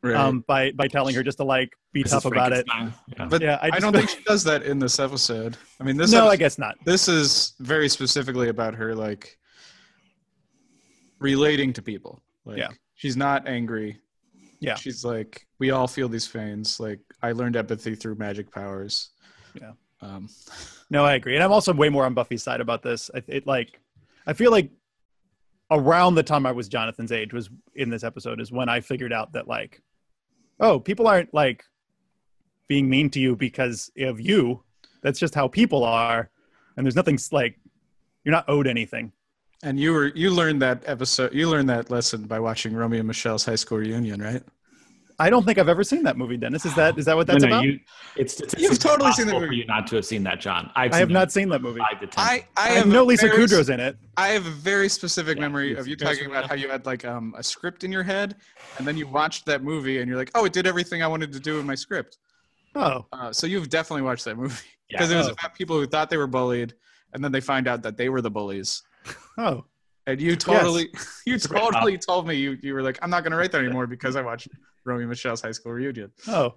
Right. 0.04 0.16
um, 0.16 0.44
by 0.48 0.72
by 0.74 0.88
telling 0.88 1.14
her 1.16 1.24
just 1.24 1.38
to 1.40 1.44
like 1.44 1.74
be 1.94 2.04
Mrs. 2.04 2.10
tough 2.10 2.26
about 2.26 2.54
it. 2.54 2.66
Yeah. 2.68 3.26
but 3.30 3.42
yeah, 3.42 3.58
I 3.64 3.70
I, 3.74 3.80
don't 3.80 3.94
think 3.94 4.10
she 4.10 4.22
does 4.24 4.44
that 4.46 4.62
in 4.64 4.78
this 4.80 5.00
episode. 5.00 5.58
I 5.80 5.84
mean, 5.84 5.96
this 5.98 6.12
no, 6.12 6.20
episode, 6.20 6.30
I 6.32 6.36
guess 6.38 6.58
not. 6.60 6.76
this 6.86 7.08
is 7.08 7.54
very 7.60 7.88
specifically 7.90 8.50
about 8.50 8.74
her 8.76 8.94
like 8.96 9.38
relating 11.22 11.72
to 11.74 11.82
people. 11.82 12.22
Like, 12.44 12.58
Yeah. 12.58 12.70
she's 12.96 13.16
not 13.16 13.48
angry. 13.48 14.00
Yeah. 14.60 14.76
she's 14.76 15.04
like, 15.06 15.48
we 15.60 15.72
all 15.72 15.88
feel 15.88 16.08
these 16.10 16.28
pains. 16.28 16.80
Like, 16.80 17.00
I 17.22 17.32
learned 17.32 17.56
empathy 17.56 17.96
through 17.96 18.16
magic 18.16 18.52
powers. 18.52 19.10
Yeah. 19.60 19.72
Um, 20.02 20.30
No, 20.90 21.06
I 21.06 21.14
agree, 21.14 21.36
and 21.36 21.44
I'm 21.44 21.52
also 21.52 21.74
way 21.74 21.90
more 21.90 22.06
on 22.06 22.14
Buffy's 22.14 22.44
side 22.44 22.60
about 22.62 22.84
this. 22.84 23.10
I, 23.16 23.24
it 23.28 23.48
like, 23.48 23.80
I 24.28 24.34
feel 24.34 24.52
like 24.52 24.72
around 25.72 26.16
the 26.16 26.24
time 26.24 26.46
I 26.46 26.52
was 26.52 26.68
Jonathan's 26.68 27.12
age 27.12 27.34
was 27.34 27.50
in 27.76 27.90
this 27.90 28.04
episode 28.04 28.42
is 28.42 28.52
when 28.52 28.68
I 28.68 28.82
figured 28.82 29.14
out 29.14 29.32
that 29.34 29.48
like, 29.48 29.82
oh, 30.60 30.80
people 30.80 31.08
aren't 31.08 31.34
like 31.34 31.64
being 32.68 32.90
mean 32.90 33.10
to 33.12 33.20
you 33.20 33.36
because 33.36 33.90
of 34.00 34.20
you. 34.20 34.64
That's 35.02 35.20
just 35.20 35.34
how 35.34 35.48
people 35.48 35.84
are, 35.84 36.30
and 36.78 36.86
there's 36.86 36.96
nothing 36.96 37.18
like 37.32 37.58
you're 38.24 38.32
not 38.34 38.46
owed 38.48 38.68
anything. 38.68 39.12
And 39.64 39.80
you 39.80 39.94
were 39.94 40.08
you 40.16 40.32
learned 40.32 40.62
that 40.64 40.82
episode. 40.86 41.34
You 41.34 41.48
learned 41.50 41.70
that 41.70 41.92
lesson 41.92 42.24
by 42.24 42.40
watching 42.40 42.74
Romy 42.74 42.98
and 42.98 43.08
Michele's 43.08 43.46
high 43.46 43.56
school 43.56 43.78
reunion, 43.78 44.22
right? 44.22 44.42
I 45.20 45.30
don't 45.30 45.46
think 45.46 45.60
I've 45.60 45.70
ever 45.70 45.84
seen 45.84 46.02
that 46.04 46.18
movie. 46.18 46.36
Dennis, 46.36 46.66
is 46.66 46.74
that 46.74 46.98
is 46.98 47.06
that 47.06 47.16
what 47.16 47.28
that's 47.28 47.44
no, 47.44 47.50
no, 47.50 47.56
about? 47.58 47.66
you, 47.66 47.80
it's, 48.16 48.42
it's 48.42 48.56
You've 48.58 48.80
totally 48.80 49.12
seen 49.12 49.28
the 49.28 49.34
movie. 49.34 49.46
for 49.46 49.54
you 49.54 49.66
not 49.68 49.86
to 49.88 49.98
have 49.98 50.06
seen 50.06 50.24
that, 50.24 50.40
John. 50.40 50.72
I've 50.76 50.94
I 50.94 50.98
have 50.98 51.12
not 51.12 51.32
seen 51.32 51.48
that 51.50 51.62
movie. 51.62 51.80
five 51.80 52.00
to. 52.10 52.20
I 52.20 52.44
I 52.58 52.70
I 52.70 52.72
have 52.72 52.88
no 52.88 53.04
Lisa 53.04 53.28
very- 53.28 53.38
Kudrow's 53.38 53.70
in 53.70 53.80
it. 53.80 53.98
I 54.18 54.30
have 54.30 54.48
a 54.48 54.50
very 54.50 54.90
specific 54.90 55.38
Yeah, 55.38 55.42
memory 55.42 55.76
of 55.76 55.86
you 55.86 55.92
you 55.92 55.96
talking 55.96 56.26
about 56.26 56.48
how 56.50 56.56
you 56.56 56.70
had 56.70 56.88
like 56.88 57.06
um, 57.06 57.36
a 57.38 57.44
script 57.44 57.84
in 57.84 57.92
your 57.92 58.02
head, 58.02 58.38
and 58.80 58.88
then 58.88 58.98
you 58.98 59.06
watched 59.06 59.46
that 59.46 59.64
movie, 59.64 60.00
and 60.00 60.08
you're 60.10 60.18
like, 60.18 60.32
"Oh, 60.34 60.46
it 60.46 60.54
did 60.54 60.66
everything 60.66 61.04
I 61.04 61.08
wanted 61.08 61.32
to 61.34 61.40
do 61.40 61.60
in 61.60 61.68
my 61.68 61.76
script." 61.76 62.18
Oh, 62.74 63.06
Uh, 63.14 63.32
so 63.32 63.46
you've 63.46 63.70
definitely 63.70 64.02
watched 64.02 64.26
that 64.26 64.38
movie 64.38 64.56
Yeah. 64.90 64.98
because 64.98 65.12
it 65.12 65.18
was 65.18 65.28
Oh. 65.28 65.34
about 65.34 65.54
people 65.54 65.78
who 65.80 65.86
thought 65.86 66.10
they 66.10 66.18
were 66.18 66.26
bullied, 66.26 66.74
and 67.14 67.24
then 67.24 67.32
they 67.32 67.42
find 67.42 67.68
out 67.68 67.84
that 67.84 67.96
they 67.96 68.10
were 68.10 68.22
the 68.22 68.32
bullies. 68.32 68.82
Oh, 69.42 69.66
And 70.08 70.22
you 70.22 70.36
totally, 70.36 70.90
you 71.26 71.38
totally 71.38 71.98
told 71.98 72.28
me 72.28 72.36
you 72.36 72.58
you 72.62 72.74
were 72.74 72.82
like, 72.84 73.00
"I'm 73.02 73.10
not 73.10 73.24
going 73.24 73.32
to 73.32 73.38
write 73.38 73.52
that 73.54 73.64
anymore 73.64 73.88
because 73.88 74.16
I 74.16 74.22
watched 74.22 74.48
Romy 74.86 75.02
and 75.02 75.10
Michele's 75.10 75.42
high 75.42 75.52
school 75.52 75.72
reunion." 75.74 76.12
oh. 76.28 76.56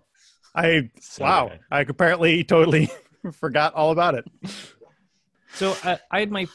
I 0.55 0.91
So 1.01 1.25
wow. 1.25 1.49
good. 1.49 1.61
I 1.71 1.81
apparently 1.81 2.45
totally 2.45 2.89
forgot 3.33 3.75
all 3.75 3.91
about 3.91 4.15
it. 4.15 4.25
So 5.55 5.77
I, 5.83 5.99
I 6.11 6.21
had 6.21 6.31
my 6.31 6.47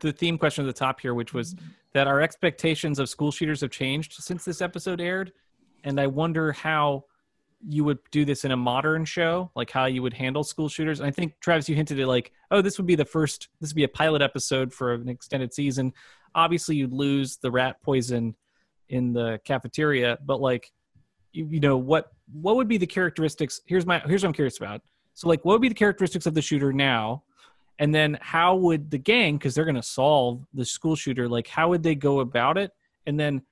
the 0.00 0.12
theme 0.12 0.38
question 0.38 0.64
at 0.64 0.72
the 0.72 0.78
top 0.78 1.00
here, 1.00 1.14
which 1.14 1.34
was 1.34 1.56
that 1.92 2.06
our 2.06 2.20
expectations 2.20 2.98
of 2.98 3.08
school 3.08 3.32
shooters 3.32 3.60
have 3.62 3.70
changed 3.70 4.12
since 4.12 4.44
this 4.44 4.60
episode 4.60 5.00
aired, 5.00 5.32
and 5.84 6.00
I 6.00 6.06
wonder 6.06 6.52
how 6.52 7.04
you 7.66 7.84
would 7.84 7.98
do 8.10 8.24
this 8.24 8.44
in 8.44 8.52
a 8.52 8.56
modern 8.56 9.04
show, 9.04 9.50
like 9.56 9.70
how 9.70 9.86
you 9.86 10.02
would 10.02 10.14
handle 10.14 10.44
school 10.44 10.68
shooters. 10.68 11.00
And 11.00 11.08
I 11.08 11.10
think 11.10 11.34
Travis, 11.40 11.68
you 11.68 11.74
hinted 11.74 11.98
at 11.98 12.06
like, 12.06 12.32
oh, 12.50 12.62
this 12.62 12.78
would 12.78 12.86
be 12.86 12.94
the 12.94 13.04
first, 13.04 13.48
this 13.60 13.70
would 13.70 13.76
be 13.76 13.84
a 13.84 13.88
pilot 13.88 14.22
episode 14.22 14.72
for 14.72 14.94
an 14.94 15.08
extended 15.08 15.52
season. 15.52 15.92
Obviously, 16.34 16.76
you'd 16.76 16.92
lose 16.92 17.36
the 17.38 17.50
rat 17.50 17.82
poison 17.82 18.34
in 18.88 19.12
the 19.12 19.40
cafeteria, 19.44 20.18
but 20.24 20.40
like, 20.40 20.70
you, 21.32 21.46
you 21.50 21.60
know 21.60 21.76
what 21.76 22.12
what 22.32 22.56
would 22.56 22.68
be 22.68 22.78
the 22.78 22.86
characteristics? 22.86 23.60
Here's 23.66 23.84
my 23.84 23.98
here's 24.00 24.22
what 24.22 24.28
I'm 24.28 24.34
curious 24.34 24.58
about. 24.58 24.80
So 25.14 25.28
like, 25.28 25.44
what 25.44 25.52
would 25.52 25.62
be 25.62 25.68
the 25.68 25.74
characteristics 25.74 26.26
of 26.26 26.34
the 26.34 26.42
shooter 26.42 26.72
now? 26.72 27.22
and 27.78 27.94
then 27.94 28.18
how 28.20 28.56
would 28.56 28.90
the 28.90 28.98
gang 28.98 29.36
because 29.36 29.54
they're 29.54 29.64
going 29.64 29.74
to 29.74 29.82
solve 29.82 30.44
the 30.54 30.64
school 30.64 30.96
shooter 30.96 31.28
like 31.28 31.46
how 31.46 31.68
would 31.68 31.82
they 31.82 31.94
go 31.94 32.20
about 32.20 32.58
it 32.58 32.72
and 33.06 33.18
then 33.18 33.42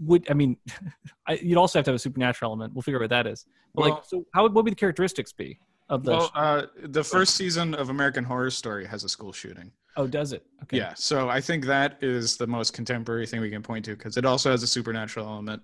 would 0.00 0.26
i 0.30 0.34
mean 0.34 0.56
I, 1.26 1.34
you'd 1.34 1.58
also 1.58 1.78
have 1.78 1.84
to 1.86 1.90
have 1.90 1.96
a 1.96 1.98
supernatural 1.98 2.50
element 2.50 2.74
we'll 2.74 2.82
figure 2.82 2.98
out 2.98 3.02
what 3.02 3.10
that 3.10 3.26
is 3.26 3.46
but 3.74 3.82
Well- 3.82 3.94
like 3.96 4.04
so 4.04 4.24
how 4.34 4.42
would 4.44 4.54
what 4.54 4.64
would 4.64 4.72
the 4.72 4.76
characteristics 4.76 5.32
be 5.32 5.58
of 5.90 6.04
the 6.04 6.10
Well, 6.10 6.30
uh, 6.34 6.62
the 6.82 7.02
first 7.02 7.34
season 7.34 7.74
of 7.74 7.88
American 7.88 8.22
Horror 8.22 8.50
Story 8.50 8.84
has 8.86 9.04
a 9.04 9.08
school 9.08 9.32
shooting. 9.32 9.72
oh 9.96 10.06
does 10.06 10.32
it 10.34 10.44
okay 10.64 10.76
Yeah, 10.76 10.92
so 10.94 11.30
I 11.30 11.40
think 11.40 11.64
that 11.64 11.96
is 12.02 12.36
the 12.36 12.46
most 12.46 12.74
contemporary 12.74 13.26
thing 13.26 13.40
we 13.40 13.48
can 13.50 13.62
point 13.62 13.86
to 13.86 13.96
because 13.96 14.18
it 14.18 14.26
also 14.26 14.50
has 14.50 14.62
a 14.62 14.66
supernatural 14.66 15.26
element. 15.26 15.62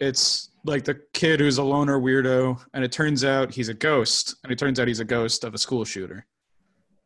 It's 0.00 0.50
like 0.64 0.84
the 0.84 1.00
kid 1.14 1.38
who's 1.40 1.58
a 1.58 1.62
loner 1.62 1.98
weirdo, 2.00 2.60
and 2.74 2.84
it 2.84 2.90
turns 2.92 3.24
out 3.24 3.54
he's 3.54 3.68
a 3.68 3.74
ghost, 3.74 4.34
and 4.42 4.52
it 4.52 4.58
turns 4.58 4.78
out 4.80 4.88
he's 4.88 5.00
a 5.00 5.04
ghost 5.04 5.44
of 5.44 5.54
a 5.54 5.58
school 5.58 5.84
shooter. 5.84 6.26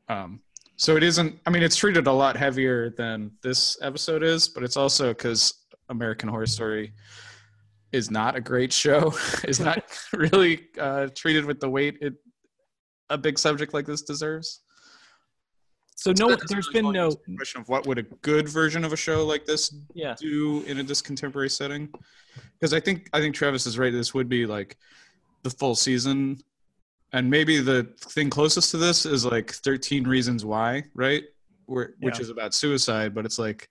Um, 0.09 0.40
so 0.76 0.96
it 0.96 1.03
isn't. 1.03 1.38
I 1.46 1.51
mean, 1.51 1.62
it's 1.62 1.76
treated 1.76 2.07
a 2.07 2.12
lot 2.12 2.36
heavier 2.38 2.90
than 2.90 3.32
this 3.42 3.76
episode 3.82 4.22
is, 4.22 4.48
but 4.48 4.64
it's 4.64 4.76
also 4.78 5.09
because 5.09 5.55
American 5.91 6.28
Horror 6.28 6.47
Story 6.47 6.93
is 7.93 8.11
not 8.11 8.36
a 8.36 8.41
great 8.41 8.72
show. 8.72 9.12
is 9.45 9.61
not 9.61 9.84
really 10.12 10.68
uh, 10.78 11.09
treated 11.14 11.45
with 11.45 11.61
the 11.61 11.68
weight 11.68 11.99
it 12.01 12.14
a 13.11 13.18
big 13.18 13.38
subject 13.38 13.74
like 13.74 13.84
this 13.86 14.03
deserves. 14.03 14.62
so 15.97 16.12
no 16.12 16.28
That 16.28 16.41
doesn't 16.41 16.49
there's 16.55 16.68
really 16.68 16.82
been 16.82 16.93
no 16.93 17.11
question 17.36 17.61
of 17.61 17.68
what 17.68 17.86
would 17.86 17.99
a 17.99 18.03
good 18.22 18.49
version 18.49 18.84
of 18.84 18.93
a 18.93 18.97
show 18.97 19.26
like 19.26 19.45
this 19.45 19.74
yeah 19.95 20.14
do 20.18 20.62
in 20.62 20.78
a 20.78 20.82
this 20.84 21.03
contemporary 21.03 21.51
setting 21.51 21.88
because 22.55 22.72
i 22.72 22.78
think 22.80 23.09
i 23.12 23.18
think 23.20 23.34
travis 23.34 23.66
is 23.66 23.78
right 23.78 23.93
this 23.93 24.14
would 24.14 24.28
be 24.28 24.47
like 24.47 24.76
the 25.43 25.51
full 25.51 25.74
season 25.74 26.38
and 27.12 27.28
maybe 27.28 27.59
the 27.61 27.82
thing 28.14 28.30
closest 28.30 28.70
to 28.70 28.76
this 28.76 29.05
is 29.05 29.24
like 29.26 29.51
13 29.51 30.05
reasons 30.07 30.45
why 30.45 30.84
right 30.95 31.24
Where, 31.66 31.95
which 31.99 32.18
Yeah. 32.18 32.22
is 32.22 32.30
about 32.30 32.55
suicide 32.55 33.12
but 33.12 33.24
it's 33.26 33.38
like 33.41 33.68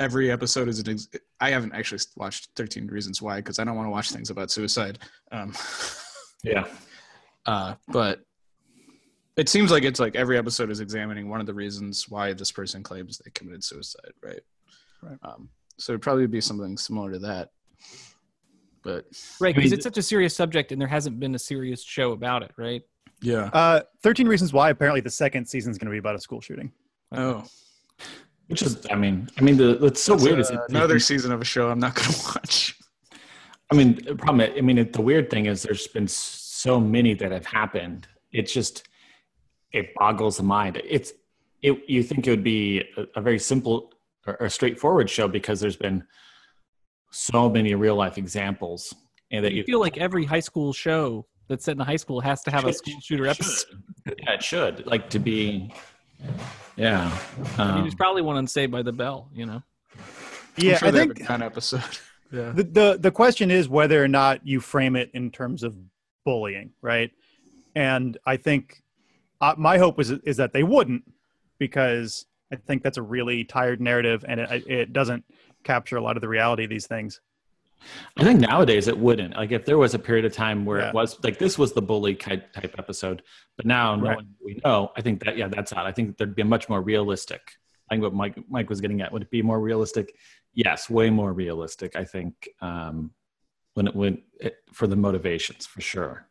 every 0.00 0.30
episode 0.30 0.68
is 0.68 0.78
an 0.80 0.90
ex- 0.90 1.08
i 1.40 1.50
haven't 1.50 1.74
actually 1.74 2.00
watched 2.16 2.48
13 2.56 2.86
reasons 2.86 3.20
why 3.20 3.36
because 3.36 3.58
i 3.58 3.64
don't 3.64 3.76
want 3.76 3.86
to 3.86 3.90
watch 3.90 4.10
things 4.10 4.30
about 4.30 4.50
suicide 4.50 4.98
um 5.30 5.52
yeah. 6.44 6.66
uh 7.46 7.74
but 7.88 8.20
it 9.36 9.48
seems 9.48 9.70
like 9.70 9.84
it's 9.84 10.00
like 10.00 10.14
every 10.14 10.36
episode 10.36 10.70
is 10.70 10.80
examining 10.80 11.28
one 11.28 11.40
of 11.40 11.46
the 11.46 11.54
reasons 11.54 12.08
why 12.08 12.32
this 12.32 12.52
person 12.52 12.82
claims 12.82 13.16
they 13.16 13.30
committed 13.30 13.64
suicide, 13.64 14.12
right? 14.22 14.42
Right. 15.02 15.16
Um, 15.22 15.48
so 15.78 15.92
it'd 15.92 16.02
probably 16.02 16.26
be 16.26 16.42
something 16.42 16.76
similar 16.76 17.12
to 17.12 17.18
that. 17.20 17.48
But 18.82 19.06
right 19.40 19.54
I 19.54 19.56
mean, 19.56 19.64
because 19.64 19.72
it's 19.72 19.84
such 19.84 19.96
a 19.96 20.02
serious 20.02 20.36
subject 20.36 20.70
and 20.70 20.78
there 20.78 20.86
hasn't 20.86 21.18
been 21.18 21.34
a 21.34 21.38
serious 21.38 21.82
show 21.82 22.12
about 22.12 22.42
it 22.42 22.50
right 22.58 22.82
yeah. 23.22 23.50
Uh, 23.52 23.80
Thirteen 24.02 24.26
Reasons 24.26 24.52
Why. 24.52 24.70
Apparently, 24.70 25.00
the 25.00 25.10
second 25.10 25.46
season 25.46 25.70
is 25.70 25.78
going 25.78 25.86
to 25.86 25.92
be 25.92 25.98
about 25.98 26.16
a 26.16 26.18
school 26.18 26.40
shooting. 26.40 26.72
Oh, 27.12 27.44
Which 28.52 28.62
is, 28.62 28.86
I 28.90 28.94
mean, 28.96 29.28
I 29.38 29.40
mean, 29.42 29.56
the 29.56 29.82
it's 29.86 30.02
so 30.02 30.12
That's, 30.12 30.24
weird 30.24 30.38
is 30.40 30.50
uh, 30.50 30.54
it, 30.54 30.60
another 30.68 30.98
season 30.98 31.32
of 31.32 31.40
a 31.40 31.44
show 31.44 31.70
I'm 31.70 31.78
not 31.78 31.94
going 31.94 32.10
to 32.12 32.22
watch. 32.34 32.78
I 33.70 33.74
mean, 33.74 33.94
the 34.04 34.14
problem. 34.14 34.52
I 34.56 34.60
mean, 34.60 34.76
it, 34.76 34.92
the 34.92 35.00
weird 35.00 35.30
thing 35.30 35.46
is 35.46 35.62
there's 35.62 35.86
been 35.88 36.06
so 36.06 36.78
many 36.78 37.14
that 37.14 37.32
have 37.32 37.46
happened. 37.46 38.06
It's 38.30 38.52
just 38.52 38.86
it 39.72 39.94
boggles 39.94 40.36
the 40.36 40.42
mind. 40.42 40.80
It's 40.84 41.14
it. 41.62 41.78
You 41.88 42.02
think 42.02 42.26
it 42.26 42.30
would 42.30 42.44
be 42.44 42.84
a, 42.98 43.06
a 43.16 43.20
very 43.22 43.38
simple 43.38 43.92
or, 44.26 44.36
or 44.42 44.48
straightforward 44.50 45.08
show 45.08 45.28
because 45.28 45.58
there's 45.58 45.76
been 45.76 46.04
so 47.10 47.48
many 47.48 47.74
real 47.74 47.96
life 47.96 48.18
examples, 48.18 48.94
and 49.30 49.42
that 49.44 49.52
you 49.52 49.58
you 49.58 49.64
feel 49.64 49.80
like 49.80 49.96
every 49.96 50.26
high 50.26 50.40
school 50.40 50.74
show 50.74 51.26
that's 51.48 51.64
set 51.64 51.72
in 51.76 51.80
a 51.80 51.84
high 51.84 51.96
school 51.96 52.20
has 52.20 52.42
to 52.42 52.50
have 52.50 52.64
a 52.64 52.68
Should- 52.68 52.76
school 52.76 53.00
shooter 53.02 53.24
should. 53.24 53.30
episode 53.30 53.82
Yeah, 54.06 54.34
it 54.34 54.42
should 54.42 54.86
like 54.86 55.08
to 55.10 55.18
be. 55.18 55.72
Yeah, 56.76 57.16
I 57.58 57.64
mean, 57.64 57.76
um, 57.76 57.82
there's 57.82 57.94
probably 57.94 58.22
one 58.22 58.36
on 58.36 58.46
Saved 58.46 58.72
by 58.72 58.82
the 58.82 58.92
Bell, 58.92 59.28
you 59.34 59.46
know. 59.46 59.62
Yeah, 60.56 60.72
I'm 60.72 60.78
sure 60.78 60.88
I 60.88 60.92
think 60.92 61.20
a 61.20 61.24
gun 61.24 61.42
episode. 61.42 61.82
Yeah. 62.34 62.52
the, 62.52 62.62
the 62.62 62.98
the 62.98 63.10
question 63.10 63.50
is 63.50 63.68
whether 63.68 64.02
or 64.02 64.08
not 64.08 64.46
you 64.46 64.58
frame 64.60 64.96
it 64.96 65.10
in 65.12 65.30
terms 65.30 65.62
of 65.62 65.76
bullying, 66.24 66.70
right? 66.80 67.10
And 67.74 68.16
I 68.24 68.38
think 68.38 68.82
uh, 69.42 69.54
my 69.58 69.76
hope 69.76 70.00
is 70.00 70.10
is 70.10 70.38
that 70.38 70.54
they 70.54 70.62
wouldn't, 70.62 71.04
because 71.58 72.24
I 72.50 72.56
think 72.56 72.82
that's 72.82 72.96
a 72.96 73.02
really 73.02 73.44
tired 73.44 73.82
narrative, 73.82 74.24
and 74.26 74.40
it, 74.40 74.66
it 74.66 74.92
doesn't 74.94 75.26
capture 75.62 75.98
a 75.98 76.02
lot 76.02 76.16
of 76.16 76.22
the 76.22 76.28
reality 76.28 76.64
of 76.64 76.70
these 76.70 76.86
things. 76.86 77.20
I 78.16 78.24
think 78.24 78.40
nowadays 78.40 78.88
it 78.88 78.98
wouldn't. 78.98 79.34
Like 79.36 79.52
if 79.52 79.64
there 79.64 79.78
was 79.78 79.94
a 79.94 79.98
period 79.98 80.24
of 80.24 80.32
time 80.32 80.64
where 80.64 80.80
Yeah. 80.80 80.88
it 80.88 80.94
was 80.94 81.22
like 81.22 81.38
this 81.38 81.58
was 81.58 81.72
the 81.72 81.82
bully 81.82 82.14
type 82.14 82.52
type 82.52 82.74
episode, 82.78 83.22
but 83.56 83.66
now 83.66 83.92
Right. 83.94 84.02
knowing 84.02 84.28
we 84.44 84.60
know, 84.64 84.92
I 84.96 85.00
think 85.02 85.24
that 85.24 85.36
yeah, 85.36 85.48
that's 85.48 85.72
out. 85.72 85.86
I 85.86 85.92
think 85.92 86.16
there'd 86.16 86.34
be 86.34 86.42
a 86.42 86.46
much 86.46 86.68
more 86.68 86.80
realistic. 86.82 87.40
I 87.90 87.94
think 87.94 88.02
what 88.02 88.14
Mike 88.14 88.38
Mike 88.48 88.68
was 88.70 88.80
getting 88.80 89.00
at 89.02 89.12
would 89.12 89.22
it 89.22 89.30
be 89.30 89.42
more 89.42 89.60
realistic 89.60 90.14
yes, 90.54 90.90
way 90.90 91.10
more 91.10 91.32
realistic. 91.32 91.96
I 91.96 92.04
think 92.04 92.48
um, 92.60 93.10
when 93.74 93.86
it 93.88 93.96
when 93.96 94.22
it, 94.40 94.56
for 94.72 94.86
the 94.86 94.96
motivations 94.96 95.66
for 95.66 95.80
sure. 95.80 96.26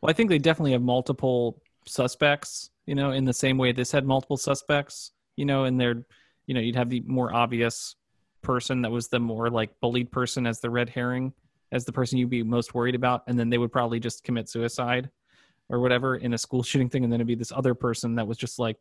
Well, 0.00 0.10
I 0.10 0.12
think 0.12 0.30
they 0.30 0.38
definitely 0.38 0.72
have 0.72 0.82
multiple 0.82 1.62
suspects, 1.86 2.70
you 2.86 2.94
know, 2.94 3.12
in 3.12 3.24
the 3.24 3.32
same 3.32 3.58
way 3.58 3.72
this 3.72 3.92
had 3.92 4.04
multiple 4.04 4.36
suspects, 4.36 5.12
you 5.36 5.44
know, 5.44 5.64
and 5.64 5.80
they're, 5.80 6.04
you 6.46 6.54
know, 6.54 6.60
you'd 6.60 6.76
have 6.76 6.90
the 6.90 7.02
more 7.06 7.32
obvious 7.34 7.94
person 8.42 8.82
that 8.82 8.90
was 8.90 9.08
the 9.08 9.20
more 9.20 9.50
like 9.50 9.78
bullied 9.80 10.10
person 10.10 10.46
as 10.46 10.60
the 10.60 10.70
red 10.70 10.88
herring, 10.88 11.32
as 11.70 11.84
the 11.84 11.92
person 11.92 12.18
you'd 12.18 12.30
be 12.30 12.42
most 12.42 12.74
worried 12.74 12.94
about. 12.94 13.22
And 13.26 13.38
then 13.38 13.50
they 13.50 13.58
would 13.58 13.72
probably 13.72 14.00
just 14.00 14.24
commit 14.24 14.48
suicide 14.48 15.10
or 15.68 15.80
whatever 15.80 16.16
in 16.16 16.34
a 16.34 16.38
school 16.38 16.62
shooting 16.62 16.88
thing. 16.88 17.04
And 17.04 17.12
then 17.12 17.18
it'd 17.20 17.26
be 17.26 17.34
this 17.34 17.52
other 17.52 17.74
person 17.74 18.16
that 18.16 18.26
was 18.26 18.36
just 18.36 18.58
like 18.58 18.76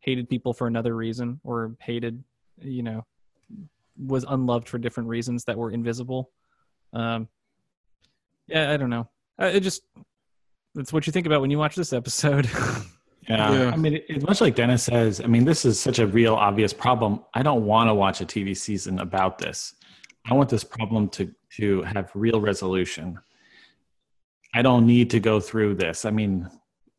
hated 0.00 0.28
people 0.28 0.52
for 0.52 0.66
another 0.66 0.94
reason 0.94 1.40
or 1.44 1.76
hated, 1.80 2.22
you 2.60 2.82
know, 2.82 3.04
was 3.98 4.24
unloved 4.28 4.68
for 4.68 4.78
different 4.78 5.08
reasons 5.08 5.44
that 5.44 5.56
were 5.56 5.70
invisible. 5.70 6.30
Um, 6.92 7.28
yeah, 8.46 8.72
I 8.72 8.76
don't 8.76 8.90
know. 8.90 9.08
It 9.38 9.60
just, 9.60 9.82
that's 10.74 10.92
what 10.92 11.06
you 11.06 11.12
think 11.12 11.26
about 11.26 11.40
when 11.40 11.50
you 11.50 11.58
watch 11.58 11.74
this 11.74 11.92
episode. 11.92 12.48
Yeah. 13.28 13.52
Yeah. 13.52 13.70
I 13.70 13.76
mean, 13.76 13.94
it, 13.94 14.04
it's 14.08 14.24
much 14.24 14.40
like 14.40 14.54
Dennis 14.54 14.84
says. 14.84 15.20
I 15.20 15.26
mean, 15.26 15.44
this 15.44 15.64
is 15.64 15.78
such 15.80 15.98
a 15.98 16.06
real 16.06 16.34
obvious 16.34 16.72
problem. 16.72 17.20
I 17.34 17.42
don't 17.42 17.64
want 17.64 17.88
to 17.88 17.94
watch 17.94 18.20
a 18.20 18.26
TV 18.26 18.56
season 18.56 19.00
about 19.00 19.38
this. 19.38 19.74
I 20.28 20.34
want 20.34 20.48
this 20.48 20.64
problem 20.64 21.08
to 21.10 21.32
to 21.56 21.82
have 21.82 22.10
real 22.14 22.40
resolution. 22.40 23.18
I 24.54 24.62
don't 24.62 24.86
need 24.86 25.10
to 25.10 25.20
go 25.20 25.40
through 25.40 25.76
this. 25.76 26.04
I 26.04 26.10
mean, 26.10 26.48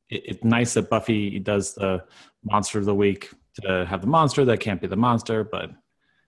it, 0.09 0.23
it's 0.25 0.43
nice 0.43 0.73
that 0.75 0.89
Buffy 0.89 1.39
does 1.39 1.73
the 1.75 2.03
monster 2.43 2.79
of 2.79 2.85
the 2.85 2.95
week 2.95 3.29
to 3.61 3.85
have 3.85 4.01
the 4.01 4.07
monster 4.07 4.45
that 4.45 4.59
can't 4.59 4.79
be 4.81 4.87
the 4.87 4.95
monster, 4.95 5.43
but 5.43 5.71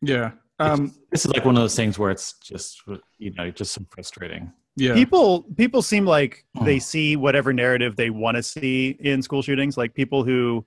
Yeah. 0.02 0.32
um, 0.60 0.72
Um, 0.72 0.96
this 1.12 1.26
is 1.26 1.32
like 1.32 1.46
one 1.46 1.56
of 1.56 1.62
those 1.62 1.76
things 1.76 1.98
where 2.00 2.12
it's 2.12 2.34
just 2.40 2.82
you 3.18 3.32
know 3.34 3.50
just 3.52 3.74
so 3.74 3.82
frustrating. 3.90 4.52
Yeah. 4.80 4.94
people 4.94 5.44
people 5.58 5.82
seem 5.82 6.06
like 6.06 6.46
Hmm. 6.58 6.66
they 6.66 6.80
see 6.80 7.16
whatever 7.16 7.54
narrative 7.54 7.96
they 7.96 8.10
want 8.10 8.38
to 8.38 8.44
see 8.44 8.98
in 9.00 9.22
school 9.22 9.42
shootings. 9.42 9.78
Like 9.78 9.94
people 9.94 10.24
who 10.24 10.66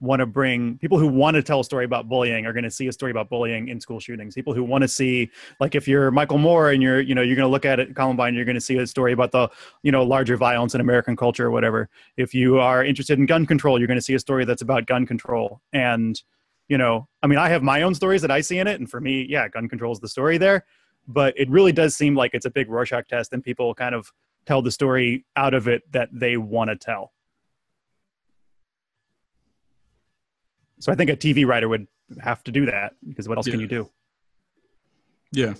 want 0.00 0.20
to 0.20 0.26
bring 0.26 0.76
people 0.78 0.98
who 0.98 1.06
want 1.06 1.34
to 1.34 1.42
tell 1.42 1.60
a 1.60 1.64
story 1.64 1.84
about 1.84 2.08
bullying 2.08 2.44
are 2.46 2.52
going 2.52 2.64
to 2.64 2.70
see 2.70 2.88
a 2.88 2.92
story 2.92 3.10
about 3.10 3.30
bullying 3.30 3.68
in 3.68 3.80
school 3.80 3.98
shootings. 4.00 4.34
People 4.34 4.52
who 4.52 4.62
want 4.62 4.82
to 4.82 4.88
see 4.88 5.30
like 5.60 5.74
if 5.74 5.88
you're 5.88 6.10
michael 6.10 6.36
moore 6.36 6.70
and 6.72 6.82
you're 6.82 7.00
you 7.00 7.14
know 7.14 7.22
you're 7.22 7.36
going 7.36 7.46
to 7.46 7.50
look 7.50 7.64
at 7.64 7.80
it 7.80 7.94
columbine 7.94 8.34
you're 8.34 8.44
going 8.44 8.54
to 8.56 8.60
see 8.60 8.76
a 8.76 8.86
story 8.86 9.12
about 9.12 9.32
the 9.32 9.48
you 9.82 9.92
know 9.92 10.02
larger 10.02 10.36
violence 10.36 10.74
in 10.74 10.80
american 10.80 11.16
culture 11.16 11.46
or 11.46 11.50
whatever. 11.50 11.88
If 12.16 12.34
you 12.34 12.58
are 12.58 12.84
interested 12.84 13.18
in 13.18 13.26
gun 13.26 13.46
control 13.46 13.78
you're 13.78 13.88
going 13.88 13.98
to 13.98 14.02
see 14.02 14.14
a 14.14 14.20
story 14.20 14.44
that's 14.44 14.62
about 14.62 14.86
gun 14.86 15.06
control. 15.06 15.60
And 15.72 16.20
you 16.68 16.76
know 16.76 17.08
i 17.22 17.26
mean 17.26 17.38
i 17.38 17.48
have 17.48 17.62
my 17.62 17.82
own 17.82 17.94
stories 17.94 18.20
that 18.22 18.30
i 18.30 18.40
see 18.40 18.58
in 18.58 18.66
it. 18.66 18.80
And 18.80 18.90
for 18.90 19.00
me 19.00 19.26
yeah 19.28 19.48
gun 19.48 19.68
control 19.68 19.92
is 19.92 20.00
the 20.00 20.08
story 20.08 20.38
there 20.38 20.64
but 21.06 21.38
it 21.38 21.48
really 21.50 21.72
does 21.72 21.96
seem 21.96 22.14
like 22.14 22.34
it's 22.34 22.46
a 22.46 22.50
big 22.50 22.68
Rorschach 22.68 23.08
test, 23.08 23.32
and 23.32 23.42
people 23.42 23.74
kind 23.74 23.94
of 23.94 24.12
tell 24.46 24.62
the 24.62 24.70
story 24.70 25.24
out 25.36 25.54
of 25.54 25.68
it 25.68 25.82
that 25.92 26.08
they 26.12 26.36
want 26.36 26.70
to 26.70 26.76
tell. 26.76 27.12
So 30.80 30.92
I 30.92 30.94
think 30.94 31.10
a 31.10 31.16
TV 31.16 31.46
writer 31.46 31.68
would 31.68 31.86
have 32.20 32.44
to 32.44 32.52
do 32.52 32.66
that 32.66 32.94
because 33.06 33.28
what 33.28 33.38
else 33.38 33.48
can 33.48 33.60
you 33.60 33.66
do? 33.66 33.90
Yeah. 35.32 35.54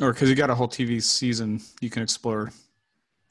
Or 0.00 0.12
because 0.12 0.28
you 0.30 0.34
got 0.34 0.48
a 0.48 0.54
whole 0.54 0.68
TV 0.68 1.02
season, 1.02 1.60
you 1.80 1.90
can 1.90 2.02
explore 2.02 2.52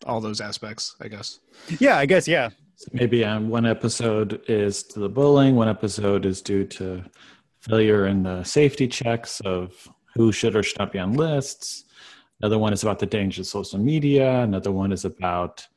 all 0.06 0.22
those 0.22 0.42
aspects, 0.42 0.96
I 1.02 1.08
guess. 1.08 1.40
Yeah, 1.80 1.98
I 1.98 2.06
guess 2.06 2.28
yeah. 2.28 2.50
So 2.76 2.90
maybe 2.94 3.26
um, 3.26 3.50
one 3.50 3.66
episode 3.66 4.42
is 4.48 4.84
to 4.84 5.00
the 5.00 5.10
bullying, 5.10 5.56
one 5.56 5.68
episode 5.68 6.26
is 6.26 6.42
due 6.42 6.66
to 6.66 7.04
failure 7.62 8.08
in 8.08 8.24
the 8.24 8.44
safety 8.44 8.88
checks 8.88 9.40
of 9.42 9.88
who 10.16 10.32
should 10.32 10.56
or 10.56 10.64
should 10.64 10.80
not 10.80 10.92
be 10.92 11.00
on 11.00 11.14
lists. 11.14 11.86
Another 12.42 12.58
one 12.58 12.74
is 12.74 12.84
about 12.84 13.00
the 13.00 13.06
dangers 13.06 13.48
of 13.48 13.68
social 13.68 13.80
media. 13.80 14.42
Another 14.42 14.72
one 14.72 14.92
is 14.92 15.06
about 15.06 15.68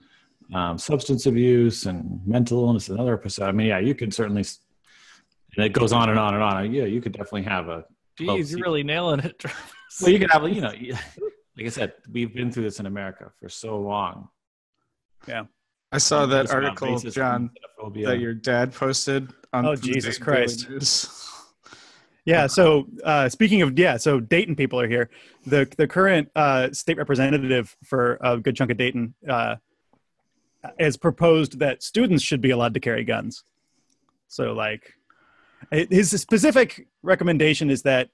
um, 0.55 0.79
substance 0.79 1.27
abuse 1.27 1.87
and 1.87 2.21
mental 2.27 2.65
illness. 2.67 2.89
Another 2.89 3.15
episode. 3.15 3.47
I 3.49 3.53
mean, 3.53 3.67
yeah, 3.69 3.79
you 3.79 3.95
could 3.95 4.15
certainly, 4.15 4.45
and 5.57 5.67
it 5.67 5.73
goes 5.73 5.93
on 5.93 6.09
and 6.09 6.19
on 6.19 6.35
and 6.35 6.43
on. 6.43 6.73
Yeah, 6.73 6.85
you 6.85 7.01
could 7.01 7.13
definitely 7.13 7.43
have 7.43 7.69
a. 7.69 7.85
well, 8.21 8.37
Jeez, 8.37 8.47
see- 8.47 8.57
you're 8.59 8.67
really 8.67 8.85
nailing 8.85 9.21
it. 9.21 9.43
Well, 10.01 10.11
you 10.11 10.19
could 10.19 10.31
have, 10.31 10.49
you 10.49 10.63
know, 10.63 10.73
like 11.57 11.67
I 11.67 11.69
said, 11.69 11.93
we've 12.11 12.33
been 12.33 12.51
through 12.51 12.63
this 12.63 12.81
in 12.81 12.87
America 12.87 13.31
for 13.39 13.49
so 13.51 13.79
long. 13.79 14.29
Yeah. 15.29 15.45
I 15.93 15.99
saw 15.99 16.25
that 16.25 16.51
article, 16.51 16.99
John, 16.99 17.51
that 18.05 18.19
your 18.19 18.33
dad 18.33 18.73
posted 18.73 19.29
on 19.53 19.67
Oh, 19.67 19.77
Jesus 19.77 20.17
Christ. 20.17 20.67
Yeah. 22.25 22.47
So 22.47 22.87
uh, 23.05 23.29
speaking 23.29 23.63
of 23.63 23.79
yeah, 23.79 23.97
so 23.97 24.21
Dayton 24.21 24.55
people 24.55 24.81
are 24.81 24.89
here. 24.89 25.11
The 25.47 25.69
the 25.77 25.89
current 25.89 26.31
uh, 26.37 26.71
state 26.73 26.97
representative 26.97 27.77
for 27.85 28.19
a 28.21 28.39
good 28.39 28.57
chunk 28.57 28.71
of 28.71 28.77
Dayton 28.77 29.15
uh, 29.29 29.57
has 30.79 30.97
proposed 30.97 31.59
that 31.59 31.83
students 31.83 32.23
should 32.23 32.41
be 32.41 32.51
allowed 32.51 32.75
to 32.75 32.81
carry 32.81 33.05
guns. 33.05 33.45
So 34.29 34.53
like, 34.53 34.95
his 35.71 36.11
specific 36.21 36.87
recommendation 37.03 37.71
is 37.71 37.83
that 37.83 38.11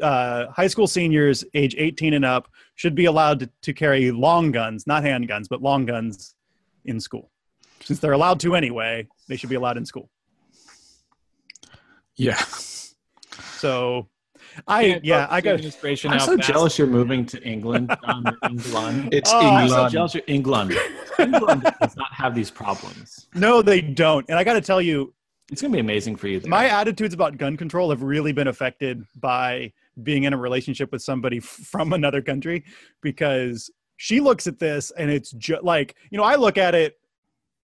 uh, 0.00 0.46
high 0.50 0.66
school 0.66 0.86
seniors 0.86 1.44
age 1.54 1.74
18 1.78 2.14
and 2.14 2.24
up 2.24 2.48
should 2.74 2.94
be 2.94 3.06
allowed 3.06 3.40
to, 3.40 3.50
to 3.62 3.72
carry 3.72 4.10
long 4.10 4.50
guns, 4.50 4.86
not 4.86 5.02
handguns, 5.02 5.46
but 5.48 5.62
long 5.62 5.86
guns 5.86 6.34
in 6.84 7.00
school. 7.00 7.30
Since 7.80 8.00
they're 8.00 8.12
allowed 8.12 8.40
to 8.40 8.54
anyway, 8.54 9.08
they 9.28 9.36
should 9.36 9.50
be 9.50 9.56
allowed 9.56 9.76
in 9.76 9.86
school. 9.86 10.10
Yeah. 12.16 12.42
So, 13.42 14.08
I 14.66 15.00
yeah, 15.02 15.26
I 15.30 15.40
got. 15.40 15.54
administration. 15.54 16.10
I'm 16.10 16.18
out 16.18 16.26
so 16.26 16.36
fast. 16.36 16.48
jealous 16.48 16.78
you're 16.78 16.86
moving 16.86 17.24
to 17.26 17.42
England. 17.42 17.94
John, 18.04 18.36
England. 18.48 19.08
It's 19.12 19.30
Oh, 19.32 19.38
I'm 19.38 19.46
I'm 19.56 19.68
so 19.68 19.74
England. 19.74 19.92
jealous 19.92 20.14
you're 20.14 20.24
England. 20.26 20.78
England 21.18 21.62
does 21.80 21.96
not 21.96 22.12
have 22.12 22.34
these 22.34 22.50
problems. 22.50 23.26
No, 23.34 23.62
they 23.62 23.80
don't. 23.80 24.26
And 24.28 24.38
I 24.38 24.44
got 24.44 24.54
to 24.54 24.60
tell 24.60 24.80
you, 24.82 25.14
It's 25.50 25.60
gonna 25.62 25.72
be 25.72 25.80
amazing 25.80 26.16
for 26.16 26.28
you. 26.28 26.40
There. 26.40 26.50
my 26.50 26.68
attitudes 26.68 27.14
about 27.14 27.36
gun 27.38 27.56
control 27.56 27.90
have 27.90 28.02
really 28.02 28.32
been 28.32 28.48
affected 28.48 29.04
by 29.20 29.72
being 30.02 30.24
in 30.24 30.32
a 30.32 30.36
relationship 30.38 30.90
with 30.92 31.02
somebody 31.02 31.38
from 31.40 31.92
another 31.92 32.22
country 32.22 32.64
because 33.02 33.70
she 33.98 34.20
looks 34.20 34.46
at 34.46 34.58
this 34.58 34.90
and 34.92 35.10
it's 35.10 35.30
just 35.32 35.62
like, 35.62 35.94
you 36.10 36.18
know, 36.18 36.24
I 36.24 36.34
look 36.36 36.58
at 36.58 36.74
it 36.74 36.98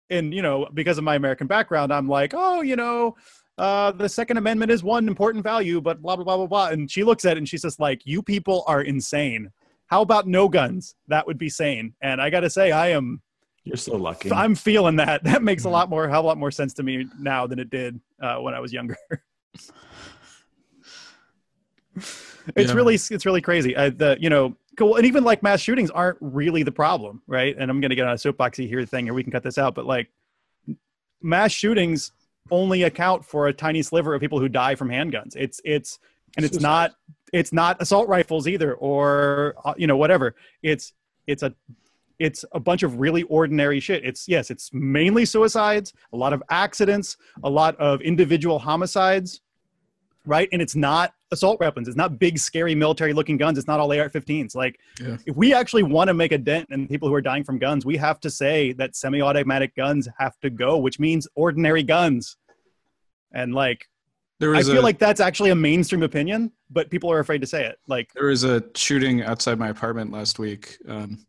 and, 0.10 0.34
you 0.34 0.42
know, 0.42 0.68
because 0.74 0.98
of 0.98 1.04
my 1.04 1.16
American 1.16 1.48
background, 1.48 1.94
I'm 1.94 2.08
like, 2.10 2.34
oh, 2.36 2.62
you 2.62 2.76
know, 2.76 3.16
uh, 3.58 3.92
the 3.92 4.10
Second 4.10 4.38
Amendment 4.38 4.72
is 4.72 4.84
one 4.84 5.08
important 5.08 5.44
value, 5.44 5.80
but 5.82 6.02
blah, 6.02 6.16
blah, 6.16 6.26
blah, 6.26 6.38
blah, 6.38 6.48
blah. 6.48 6.68
And 6.70 6.90
she 6.90 7.04
looks 7.04 7.26
at 7.26 7.34
it 7.34 7.38
and 7.38 7.48
she 7.48 7.58
says, 7.58 7.80
like, 7.80 8.02
you 8.06 8.22
people 8.22 8.64
are 8.68 8.82
insane. 8.82 9.52
How 9.88 10.02
about 10.02 10.28
no 10.28 10.50
guns? 10.50 10.96
That 11.08 11.26
would 11.28 11.38
be 11.38 11.50
sane. 11.50 11.94
And 12.02 12.22
I 12.22 12.30
got 12.30 12.42
to 12.42 12.50
say, 12.50 12.72
I 12.72 12.90
am 12.90 13.22
you're 13.64 13.78
so 13.78 13.96
lucky. 13.96 14.32
I'm 14.32 14.54
feeling 14.56 14.98
that. 14.98 15.24
That 15.26 15.42
makes 15.42 15.66
a 15.66 15.70
lot 15.70 15.90
more, 15.90 16.06
a 16.06 16.20
a 16.20 16.22
lot 16.22 16.38
more 16.38 16.52
sense 16.52 16.74
to 16.76 16.84
me 16.84 17.08
now 17.20 17.48
than 17.48 17.58
it 17.60 17.70
did 17.70 18.00
uh, 18.22 18.38
when 18.38 18.54
I 18.54 18.60
was 18.60 18.72
younger. 18.72 18.96
it's 21.96 22.14
Yeah. 22.56 22.74
really, 22.74 22.96
it's 22.96 23.26
really 23.26 23.42
crazy. 23.42 23.76
Uh, 23.76 23.90
the, 23.90 24.18
you 24.20 24.30
know, 24.30 24.56
cool. 24.78 24.98
And 24.98 25.06
even 25.06 25.24
like 25.24 25.42
mass 25.42 25.62
shootings 25.62 25.90
aren't 25.90 26.18
really 26.22 26.62
the 26.62 26.72
problem, 26.72 27.24
right? 27.26 27.56
And 27.58 27.72
I'm 27.72 27.82
going 27.82 27.90
to 27.90 27.96
get 27.96 28.06
on 28.06 28.14
a 28.14 28.18
soapboxy 28.18 28.68
here 28.68 28.86
thing, 28.86 29.10
or 29.10 29.14
we 29.16 29.24
can 29.24 29.32
cut 29.32 29.44
this 29.44 29.58
out. 29.58 29.74
But 29.74 29.86
like, 29.86 30.10
mass 31.22 31.52
shootings 31.52 32.12
only 32.52 32.84
account 32.84 33.26
for 33.26 33.48
a 33.48 33.54
tiny 33.54 33.82
sliver 33.82 34.14
of 34.14 34.22
people 34.22 34.40
who 34.40 34.50
die 34.50 34.76
from 34.76 34.90
handguns. 34.90 35.36
It's, 35.36 35.60
it's, 35.64 36.00
and 36.38 36.46
it's 36.46 36.60
not, 36.60 36.92
it's 37.34 37.54
not 37.54 37.82
assault 37.82 38.08
rifles 38.08 38.48
either, 38.48 38.76
or 38.76 39.56
uh, 39.64 39.74
you 39.78 39.88
know, 39.88 39.98
whatever. 39.98 40.36
It's, 40.62 40.94
it's 41.28 41.44
a 41.44 41.54
it's 42.20 42.46
a 42.54 42.60
bunch 42.60 42.84
of 42.84 43.00
really 43.00 43.24
ordinary 43.24 43.80
shit. 43.80 44.06
It's 44.06 44.28
yes, 44.28 44.50
it's 44.50 44.70
mainly 44.74 45.26
suicides, 45.26 45.94
a 46.14 46.18
lot 46.18 46.34
of 46.34 46.42
accidents, 46.50 47.18
a 47.44 47.50
lot 47.50 47.76
of 47.78 48.02
individual 48.02 48.60
homicides, 48.60 49.42
right? 50.26 50.50
And 50.52 50.62
it's 50.62 50.76
not 50.76 51.14
assault 51.32 51.60
weapons. 51.60 51.88
It's 51.88 51.98
not 51.98 52.20
big, 52.20 52.38
scary 52.38 52.76
military-looking 52.76 53.38
guns. 53.38 53.58
It's 53.58 53.68
not 53.68 53.80
all 53.80 53.92
AR-15s. 53.92 54.56
Like, 54.56 54.80
Yeah. 55.02 55.18
if 55.26 55.36
we 55.36 55.54
actually 55.54 55.84
want 55.84 56.08
to 56.10 56.14
make 56.14 56.32
a 56.32 56.38
dent 56.38 56.68
in 56.72 56.88
people 56.88 57.08
who 57.08 57.14
are 57.14 57.22
dying 57.22 57.44
from 57.44 57.58
guns, 57.60 57.86
we 57.86 57.98
have 57.98 58.20
to 58.22 58.30
say 58.30 58.74
that 58.74 58.96
semi-automatic 58.96 59.76
guns 59.76 60.08
have 60.18 60.40
to 60.42 60.50
go, 60.50 60.78
which 60.78 61.00
means 61.00 61.28
ordinary 61.36 61.84
guns. 61.84 62.38
And 63.34 63.54
like, 63.54 63.86
There 64.40 64.56
I 64.56 64.64
feel 64.64 64.80
a, 64.80 64.82
like 64.82 65.00
that's 65.00 65.20
actually 65.20 65.50
a 65.50 65.56
mainstream 65.56 66.04
opinion, 66.04 66.52
but 66.70 66.90
people 66.90 67.12
are 67.12 67.20
afraid 67.20 67.42
to 67.42 67.48
say 67.48 67.66
it. 67.66 67.78
Like, 67.88 68.10
there 68.14 68.28
was 68.28 68.44
a 68.44 68.64
shooting 68.76 69.22
outside 69.24 69.60
my 69.60 69.70
apartment 69.70 70.12
last 70.12 70.40
week. 70.40 70.78
Um, 70.88 71.26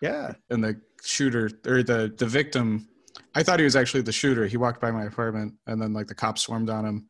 yeah, 0.00 0.32
and 0.50 0.62
the 0.62 0.80
shooter 1.02 1.48
or 1.66 1.84
the 1.84 2.12
the 2.18 2.26
victim 2.26 2.88
i 3.36 3.42
thought 3.42 3.60
he 3.60 3.64
was 3.64 3.76
actually 3.76 4.00
the 4.00 4.10
shooter 4.10 4.44
he 4.46 4.56
walked 4.56 4.80
by 4.80 4.90
my 4.90 5.04
apartment 5.04 5.54
and 5.68 5.80
then 5.80 5.92
like 5.92 6.08
the 6.08 6.14
cops 6.14 6.42
swarmed 6.42 6.68
on 6.68 6.84
him 6.84 7.08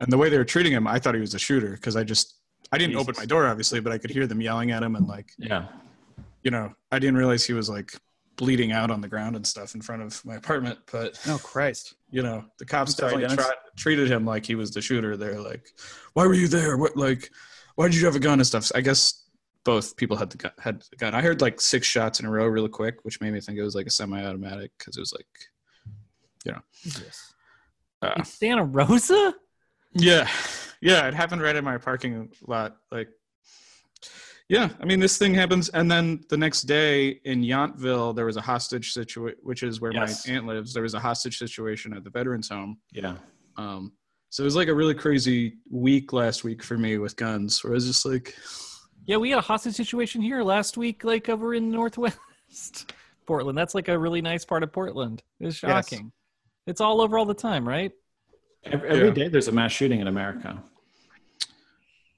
and 0.00 0.12
the 0.12 0.18
way 0.18 0.28
they 0.28 0.38
were 0.38 0.44
treating 0.44 0.72
him 0.72 0.86
i 0.86 0.98
thought 0.98 1.14
he 1.14 1.20
was 1.20 1.34
a 1.34 1.38
shooter 1.38 1.70
because 1.70 1.96
i 1.96 2.04
just 2.04 2.36
i 2.72 2.78
didn't 2.78 2.96
open 2.96 3.14
my 3.18 3.26
door 3.26 3.46
obviously 3.46 3.80
but 3.80 3.92
i 3.92 3.98
could 3.98 4.10
hear 4.10 4.26
them 4.26 4.40
yelling 4.40 4.70
at 4.70 4.82
him 4.82 4.96
and 4.96 5.06
like 5.06 5.30
yeah. 5.38 5.66
you 6.42 6.50
know 6.50 6.72
i 6.92 6.98
didn't 6.98 7.16
realize 7.16 7.44
he 7.44 7.52
was 7.52 7.68
like 7.68 7.92
bleeding 8.38 8.72
out 8.72 8.90
on 8.90 9.02
the 9.02 9.08
ground 9.08 9.36
and 9.36 9.46
stuff 9.46 9.74
in 9.74 9.82
front 9.82 10.00
of 10.00 10.24
my 10.24 10.36
apartment. 10.36 10.78
But 10.90 11.20
Oh 11.26 11.38
Christ! 11.42 11.94
you 12.10 12.22
know, 12.22 12.44
the 12.58 12.64
cops 12.64 12.94
sorry, 12.94 13.10
definitely 13.10 13.36
Dennis. 13.36 13.44
tried, 13.44 13.76
treated 13.76 14.10
him 14.10 14.24
like 14.24 14.46
he 14.46 14.54
was 14.54 14.70
the 14.70 14.80
shooter. 14.80 15.16
They're 15.18 15.40
like, 15.40 15.68
"Why 16.14 16.26
were 16.26 16.34
you 16.34 16.48
there? 16.48 16.78
What 16.78 16.96
like, 16.96 17.30
why 17.74 17.88
did 17.88 17.96
you 17.96 18.06
have 18.06 18.16
a 18.16 18.20
gun 18.20 18.38
and 18.38 18.46
stuff?" 18.46 18.72
I 18.74 18.80
guess 18.80 19.24
both 19.64 19.96
people 19.96 20.16
had 20.16 20.30
the 20.30 20.38
gun. 20.38 20.52
Had 20.58 20.82
the 20.90 20.96
gun. 20.96 21.14
I 21.14 21.20
heard 21.20 21.42
like 21.42 21.60
six 21.60 21.86
shots 21.86 22.20
in 22.20 22.26
a 22.26 22.30
row, 22.30 22.46
really 22.46 22.70
quick, 22.70 23.04
which 23.04 23.20
made 23.20 23.32
me 23.32 23.40
think 23.40 23.58
it 23.58 23.64
was 23.64 23.74
like 23.74 23.86
a 23.86 23.90
semi-automatic 23.90 24.70
because 24.78 24.96
it 24.96 25.00
was 25.00 25.12
like, 25.12 25.26
Jesus. 26.82 27.34
uh, 28.00 28.22
Santa 28.22 28.64
Rosa? 28.64 29.34
Yeah, 29.98 30.28
yeah. 30.80 31.06
It 31.08 31.14
happened 31.14 31.42
right 31.42 31.54
in 31.56 31.64
my 31.64 31.78
parking 31.78 32.30
lot. 32.46 32.76
Like, 32.90 33.08
yeah. 34.48 34.70
I 34.80 34.84
mean, 34.86 34.98
this 35.00 35.18
thing 35.18 35.34
happens, 35.34 35.68
and 35.70 35.90
then 35.90 36.24
the 36.30 36.36
next 36.36 36.62
day 36.62 37.20
in 37.24 37.42
Yountville, 37.42 38.14
there 38.16 38.24
was 38.24 38.36
a 38.36 38.40
hostage 38.40 38.92
situation, 38.92 39.38
which 39.42 39.62
is 39.62 39.80
where 39.80 39.92
Yes. 39.92 40.26
my 40.26 40.34
aunt 40.34 40.46
lives. 40.46 40.72
There 40.72 40.82
was 40.82 40.94
a 40.94 41.00
hostage 41.00 41.38
situation 41.38 41.92
at 41.94 42.02
the 42.04 42.10
veterans 42.10 42.48
home. 42.48 42.78
Yeah. 42.92 43.16
Um, 43.56 43.92
so 44.30 44.42
it 44.42 44.46
was 44.46 44.56
like 44.56 44.68
a 44.68 44.74
really 44.74 44.94
crazy 44.94 45.58
week 45.70 46.12
last 46.12 46.44
week 46.44 46.62
for 46.62 46.78
me 46.78 46.98
with 46.98 47.16
guns, 47.16 47.62
where 47.62 47.72
I 47.72 47.74
was 47.74 47.86
just 47.86 48.04
like, 48.06 48.34
Yeah, 49.06 49.16
we 49.16 49.30
had 49.30 49.38
a 49.38 49.42
hostage 49.42 49.74
situation 49.74 50.20
here 50.22 50.42
last 50.42 50.76
week, 50.76 51.02
like 51.04 51.28
over 51.28 51.54
in 51.54 51.70
Northwest 51.70 52.18
Portland. 53.26 53.56
That's 53.58 53.74
like 53.74 53.88
a 53.88 53.98
really 53.98 54.20
nice 54.22 54.44
part 54.44 54.62
of 54.62 54.72
Portland. 54.72 55.22
It's 55.40 55.62
Yes. 55.62 55.88
shocking. 55.90 56.12
It's 56.66 56.80
all 56.82 57.00
over 57.00 57.18
all 57.18 57.24
the 57.26 57.32
time, 57.34 57.66
right? 57.66 57.92
Every, 58.70 58.88
every 58.88 59.08
Yeah. 59.08 59.14
day 59.14 59.28
there's 59.28 59.48
a 59.48 59.52
mass 59.52 59.72
shooting 59.72 60.00
in 60.00 60.08
America. 60.08 60.62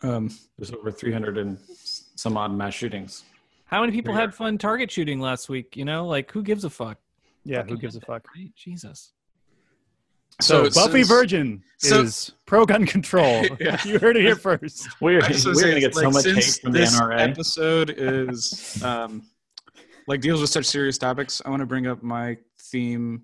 um, 0.03 0.31
There's 0.59 0.73
over 0.73 0.91
300 0.91 1.39
and 1.39 1.59
some 2.17 2.37
odd 2.37 2.53
mass 2.53 2.75
shootings. 2.75 3.25
How 3.67 3.81
many 3.81 3.93
people 3.93 4.15
had 4.15 4.35
fun 4.35 4.59
target 4.59 4.91
shooting 4.91 5.21
last 5.21 5.49
week? 5.49 5.77
You 5.77 5.85
know, 5.85 6.07
like 6.07 6.31
who 6.33 6.43
gives 6.43 6.65
a 6.65 6.71
fuck? 6.71 6.99
Yeah, 7.45 7.59
Fucking 7.59 7.75
who 7.77 7.81
gives 7.81 7.97
a 7.97 8.01
fuck? 8.01 8.27
Right? 8.35 8.51
Jesus. 8.57 9.13
So, 10.41 10.65
it 10.65 10.75
Buffy 10.75 11.01
says- 11.01 11.09
Virgin 11.09 11.63
so- 11.79 12.01
is 12.03 12.33
pro 12.47 12.65
gun 12.65 12.87
control. 12.87 13.47
Yeah. 13.61 13.79
You 13.85 13.99
heard 13.99 14.17
it 14.17 14.23
here 14.23 14.37
first. 14.37 14.89
We're, 15.01 15.21
we're 15.21 15.21
wanna 15.21 15.61
going 15.61 15.75
to 15.75 15.81
get 15.81 15.95
so 15.95 16.11
much 16.11 16.25
hate 16.25 16.59
from 16.63 16.73
the 16.73 16.79
this 16.81 16.99
NRA. 16.99 17.19
episode 17.31 17.95
is 17.97 18.83
um, 18.83 19.23
like 20.07 20.21
deals 20.23 20.41
with 20.41 20.51
such 20.51 20.65
serious 20.65 20.97
topics. 20.99 21.41
I 21.45 21.51
want 21.51 21.61
to 21.61 21.67
bring 21.67 21.87
up 21.87 22.03
my 22.03 22.39
theme 22.59 23.23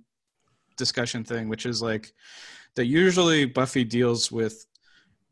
discussion 0.77 1.25
thing, 1.25 1.49
which 1.49 1.65
is 1.65 1.81
like 1.81 2.13
that 2.77 2.87
usually 2.87 3.45
Buffy 3.45 3.85
deals 3.85 4.31
with 4.31 4.67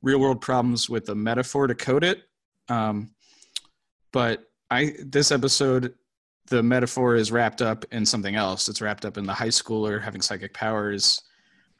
real 0.02 0.18
world 0.18 0.40
problems 0.40 0.90
with 0.90 1.08
a 1.08 1.14
metaphor 1.14 1.66
to 1.66 1.74
code 1.74 2.04
it. 2.04 2.24
Um, 2.68 3.10
but 4.12 4.50
I 4.70 4.94
this 4.98 5.30
episode, 5.30 5.94
the 6.48 6.62
metaphor 6.62 7.16
is 7.16 7.32
wrapped 7.32 7.62
up 7.62 7.84
in 7.92 8.04
something 8.04 8.34
else. 8.34 8.68
It's 8.68 8.80
wrapped 8.80 9.04
up 9.04 9.16
in 9.16 9.24
the 9.24 9.32
high 9.32 9.48
schooler 9.48 10.02
having 10.02 10.20
psychic 10.20 10.52
powers, 10.52 11.20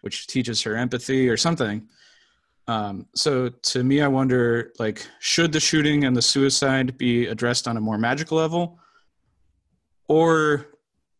which 0.00 0.26
teaches 0.26 0.62
her 0.62 0.76
empathy 0.76 1.28
or 1.28 1.36
something. 1.36 1.88
Um, 2.66 3.06
so 3.14 3.48
to 3.50 3.84
me, 3.84 4.00
I 4.00 4.08
wonder 4.08 4.72
like, 4.78 5.06
should 5.20 5.52
the 5.52 5.60
shooting 5.60 6.04
and 6.04 6.16
the 6.16 6.22
suicide 6.22 6.96
be 6.96 7.26
addressed 7.26 7.68
on 7.68 7.76
a 7.76 7.80
more 7.80 7.98
magical 7.98 8.38
level, 8.38 8.78
or 10.08 10.66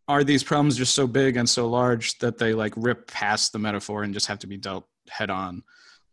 are 0.09 0.25
these 0.25 0.45
problems 0.45 0.77
just 0.77 0.95
so 0.95 1.07
big 1.07 1.37
and 1.37 1.49
so 1.49 1.69
large 1.69 2.19
that 2.19 2.39
they 2.39 2.53
like 2.53 2.75
rip 2.77 3.07
past 3.07 3.53
the 3.53 3.59
metaphor 3.59 4.03
and 4.03 4.13
just 4.13 4.27
have 4.27 4.39
to 4.41 4.47
be 4.47 4.57
dealt 4.57 4.87
head 5.09 5.31
on? 5.31 5.63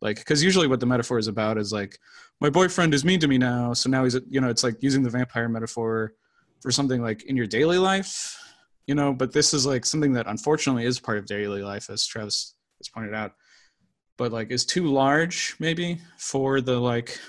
Like, 0.01 0.17
because 0.17 0.43
usually 0.43 0.67
what 0.67 0.79
the 0.79 0.85
metaphor 0.85 1.19
is 1.19 1.27
about 1.27 1.57
is 1.57 1.71
like, 1.71 1.99
my 2.39 2.49
boyfriend 2.49 2.93
is 2.93 3.05
mean 3.05 3.19
to 3.19 3.27
me 3.27 3.37
now, 3.37 3.73
so 3.73 3.89
now 3.89 4.03
he's 4.03 4.17
you 4.29 4.41
know, 4.41 4.49
it's 4.49 4.63
like 4.63 4.81
using 4.81 5.03
the 5.03 5.09
vampire 5.09 5.47
metaphor 5.47 6.13
for 6.61 6.71
something 6.71 7.01
like 7.01 7.23
in 7.23 7.37
your 7.37 7.45
daily 7.45 7.77
life, 7.77 8.35
you 8.87 8.95
know. 8.95 9.13
But 9.13 9.31
this 9.31 9.53
is 9.53 9.65
like 9.65 9.85
something 9.85 10.13
that 10.13 10.25
unfortunately 10.27 10.85
is 10.85 10.99
part 10.99 11.19
of 11.19 11.27
daily 11.27 11.61
life, 11.61 11.89
as 11.91 12.07
Travis 12.07 12.55
has 12.79 12.89
pointed 12.89 13.13
out 13.13 13.33
but 14.21 14.31
like 14.31 14.51
is 14.51 14.65
too 14.65 14.85
large 14.85 15.55
maybe 15.57 15.99
for 16.17 16.61
the 16.61 16.79
like 16.79 17.19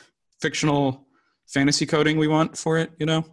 fictional 0.43 1.07
fantasy 1.47 1.87
coding 1.87 2.19
we 2.19 2.29
want 2.29 2.55
for 2.55 2.77
it 2.77 2.93
you 2.99 3.07
know 3.07 3.25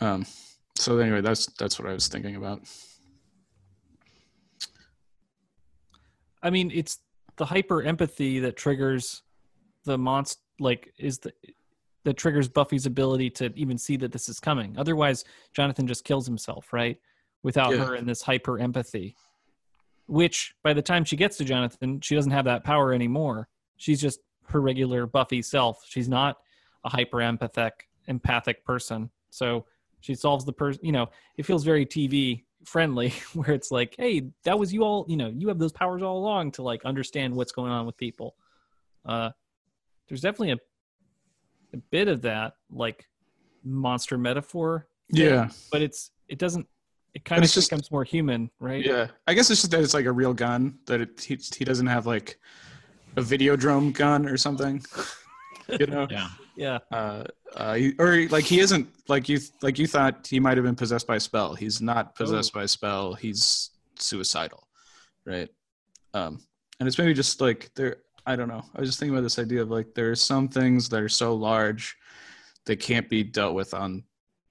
um 0.00 0.24
so 0.80 0.98
anyway 0.98 1.20
that's 1.20 1.46
that's 1.58 1.78
what 1.78 1.88
i 1.88 1.92
was 1.92 2.08
thinking 2.08 2.36
about 2.36 2.60
I 6.42 6.50
mean, 6.50 6.70
it's 6.72 7.00
the 7.36 7.44
hyper 7.44 7.82
empathy 7.82 8.38
that 8.40 8.56
triggers 8.56 9.22
the 9.84 9.98
monster. 9.98 10.40
Like, 10.58 10.92
is 10.98 11.18
the 11.18 11.32
that 12.04 12.16
triggers 12.16 12.48
Buffy's 12.48 12.86
ability 12.86 13.28
to 13.28 13.52
even 13.56 13.76
see 13.76 13.96
that 13.98 14.10
this 14.10 14.28
is 14.28 14.40
coming. 14.40 14.74
Otherwise, 14.78 15.24
Jonathan 15.52 15.86
just 15.86 16.02
kills 16.04 16.26
himself, 16.26 16.72
right? 16.72 16.98
Without 17.42 17.72
Yeah. 17.72 17.84
her 17.84 17.94
in 17.94 18.06
this 18.06 18.22
hyper 18.22 18.58
empathy. 18.58 19.16
Which, 20.06 20.54
by 20.62 20.72
the 20.72 20.82
time 20.82 21.04
she 21.04 21.16
gets 21.16 21.36
to 21.36 21.44
Jonathan, 21.44 22.00
she 22.00 22.14
doesn't 22.14 22.32
have 22.32 22.46
that 22.46 22.64
power 22.64 22.94
anymore. 22.94 23.48
She's 23.76 24.00
just 24.00 24.20
her 24.44 24.60
regular 24.62 25.06
Buffy 25.06 25.42
self. 25.42 25.84
She's 25.86 26.08
not 26.08 26.38
a 26.84 26.88
hyper 26.88 27.20
empathic 27.20 27.88
empathic 28.06 28.64
person. 28.64 29.10
So 29.28 29.66
she 30.00 30.14
solves 30.14 30.44
the 30.44 30.52
person. 30.52 30.80
You 30.84 30.92
know, 30.92 31.08
it 31.36 31.44
feels 31.44 31.64
very 31.64 31.86
TV 31.86 32.44
friendly, 32.64 33.10
where 33.34 33.50
it's 33.52 33.70
like, 33.70 33.94
hey, 33.98 34.30
that 34.44 34.58
was 34.58 34.72
you 34.72 34.82
all. 34.82 35.04
You 35.08 35.16
know, 35.16 35.28
you 35.28 35.48
have 35.48 35.58
those 35.58 35.72
powers 35.72 36.02
all 36.02 36.18
along 36.18 36.52
to 36.52 36.62
like 36.62 36.84
understand 36.84 37.34
what's 37.34 37.52
going 37.52 37.72
on 37.72 37.86
with 37.86 37.96
people. 37.96 38.34
Uh, 39.04 39.30
there's 40.08 40.20
definitely 40.20 40.52
a 40.52 40.58
a 41.72 41.76
bit 41.90 42.08
of 42.08 42.22
that 42.22 42.54
like 42.70 43.06
monster 43.62 44.18
metaphor, 44.18 44.88
yeah 45.10 45.48
but 45.70 45.82
it's 45.82 46.10
it 46.28 46.38
doesn't. 46.38 46.66
It 47.14 47.24
kind 47.24 47.42
of 47.44 47.50
just- 47.50 47.68
becomes 47.70 47.90
more 47.90 48.04
human, 48.04 48.50
right? 48.60 48.84
yeah 48.84 49.08
i 49.26 49.34
guess 49.34 49.50
it's 49.50 49.62
just 49.62 49.72
that 49.72 49.80
it's 49.80 49.94
like 49.94 50.06
a 50.06 50.12
real 50.12 50.32
gun 50.32 50.78
that 50.86 51.00
it, 51.00 51.20
he, 51.20 51.36
he 51.56 51.64
doesn't 51.64 51.88
have 51.88 52.06
like 52.06 52.38
a 53.16 53.20
videodrome 53.20 53.92
gun 53.92 54.26
or 54.26 54.36
something 54.36 54.80
you 55.78 55.86
know 55.86 56.06
Yeah. 56.10 56.28
Yeah. 56.56 56.78
uh, 56.90 57.24
uh, 57.56 57.78
or 57.98 58.26
like 58.28 58.44
he 58.44 58.60
isn't 58.60 58.88
like 59.08 59.28
you 59.28 59.38
like 59.62 59.78
you 59.78 59.86
thought 59.86 60.26
he 60.26 60.40
might 60.40 60.56
have 60.56 60.64
been 60.64 60.76
possessed 60.76 61.06
by 61.06 61.16
a 61.16 61.20
spell. 61.20 61.54
He's 61.54 61.80
not 61.80 62.14
possessed 62.14 62.52
by 62.52 62.64
a 62.64 62.68
spell. 62.68 63.14
He's 63.14 63.70
suicidal, 63.96 64.66
right? 65.24 65.48
Um, 66.14 66.40
and 66.78 66.86
it's 66.86 66.98
maybe 66.98 67.14
just 67.14 67.40
like 67.40 67.70
there. 67.74 67.96
I 68.26 68.36
don't 68.36 68.48
know. 68.48 68.62
I 68.74 68.80
was 68.80 68.88
just 68.88 68.98
thinking 68.98 69.14
about 69.14 69.22
this 69.22 69.38
idea 69.38 69.62
of 69.62 69.70
like 69.70 69.94
there 69.94 70.10
are 70.10 70.16
some 70.16 70.48
things 70.48 70.88
that 70.90 71.00
are 71.00 71.08
so 71.08 71.34
large 71.34 71.96
they 72.66 72.76
can't 72.76 73.08
be 73.08 73.22
dealt 73.22 73.54
with 73.54 73.72
on 73.74 74.04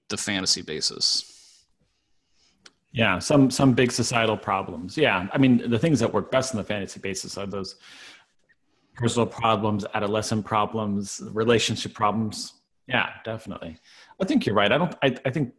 the 0.10 0.18
fantasy 0.18 0.62
basis. 0.62 1.66
Yeah, 2.92 3.20
some 3.20 3.52
some 3.52 3.74
big 3.74 3.92
societal 3.92 4.36
problems. 4.38 4.98
Yeah, 4.98 5.28
I 5.32 5.38
mean 5.38 5.70
the 5.70 5.78
things 5.78 6.00
that 6.00 6.12
work 6.12 6.32
best 6.32 6.54
on 6.54 6.58
the 6.58 6.64
fantasy 6.64 7.00
basis 7.00 7.38
are 7.38 7.46
those 7.46 7.76
personal 9.00 9.26
problems, 9.26 9.86
adolescent 9.94 10.46
problems, 10.46 11.22
relationship 11.32 11.94
problems. 11.94 12.54
Yeah, 12.88 13.10
definitely. 13.24 13.78
I 14.22 14.26
think 14.26 14.46
you're 14.46 14.56
right. 14.56 14.72
I 14.72 14.78
don't. 14.78 14.96
I, 15.02 15.16
I 15.26 15.30
think 15.30 15.54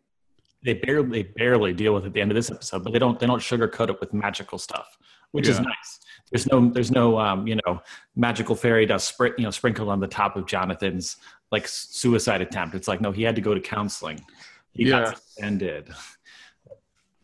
they 0.63 0.75
barely 0.75 1.23
they 1.23 1.29
barely 1.37 1.73
deal 1.73 1.95
with 1.95 2.05
it 2.05 2.09
at 2.09 2.13
the 2.13 2.21
end 2.21 2.31
of 2.31 2.35
this 2.35 2.51
episode, 2.51 2.85
but 2.85 2.93
they 2.93 2.99
don't 2.99 3.19
they 3.19 3.27
don't 3.27 3.41
sugarcoat 3.41 3.89
it 3.89 3.99
with 4.01 4.13
magical 4.13 4.59
stuff, 4.59 4.99
which 5.33 5.49
is 5.49 5.59
nice. 5.61 6.01
There's 6.31 6.47
no 6.49 6.69
there's 6.71 6.91
no 6.91 7.19
um, 7.19 7.47
you 7.47 7.57
know 7.65 7.83
magical 8.15 8.55
fairy 8.55 8.85
dust 8.87 9.17
spr- 9.17 9.37
you 9.39 9.45
know 9.45 9.51
sprinkled 9.51 9.89
on 9.89 10.01
the 10.01 10.09
top 10.09 10.37
of 10.37 10.47
Jonathan's 10.47 11.17
like 11.51 11.67
suicide 11.67 12.41
attempt. 12.43 12.75
It's 12.75 12.89
like 12.89 13.01
no, 13.01 13.11
he 13.11 13.23
had 13.23 13.35
to 13.37 13.41
go 13.41 13.55
to 13.55 13.61
counseling. 13.61 14.21
He 14.73 14.89
Yeah. 14.89 15.05
got 15.05 15.21
ended. 15.41 15.89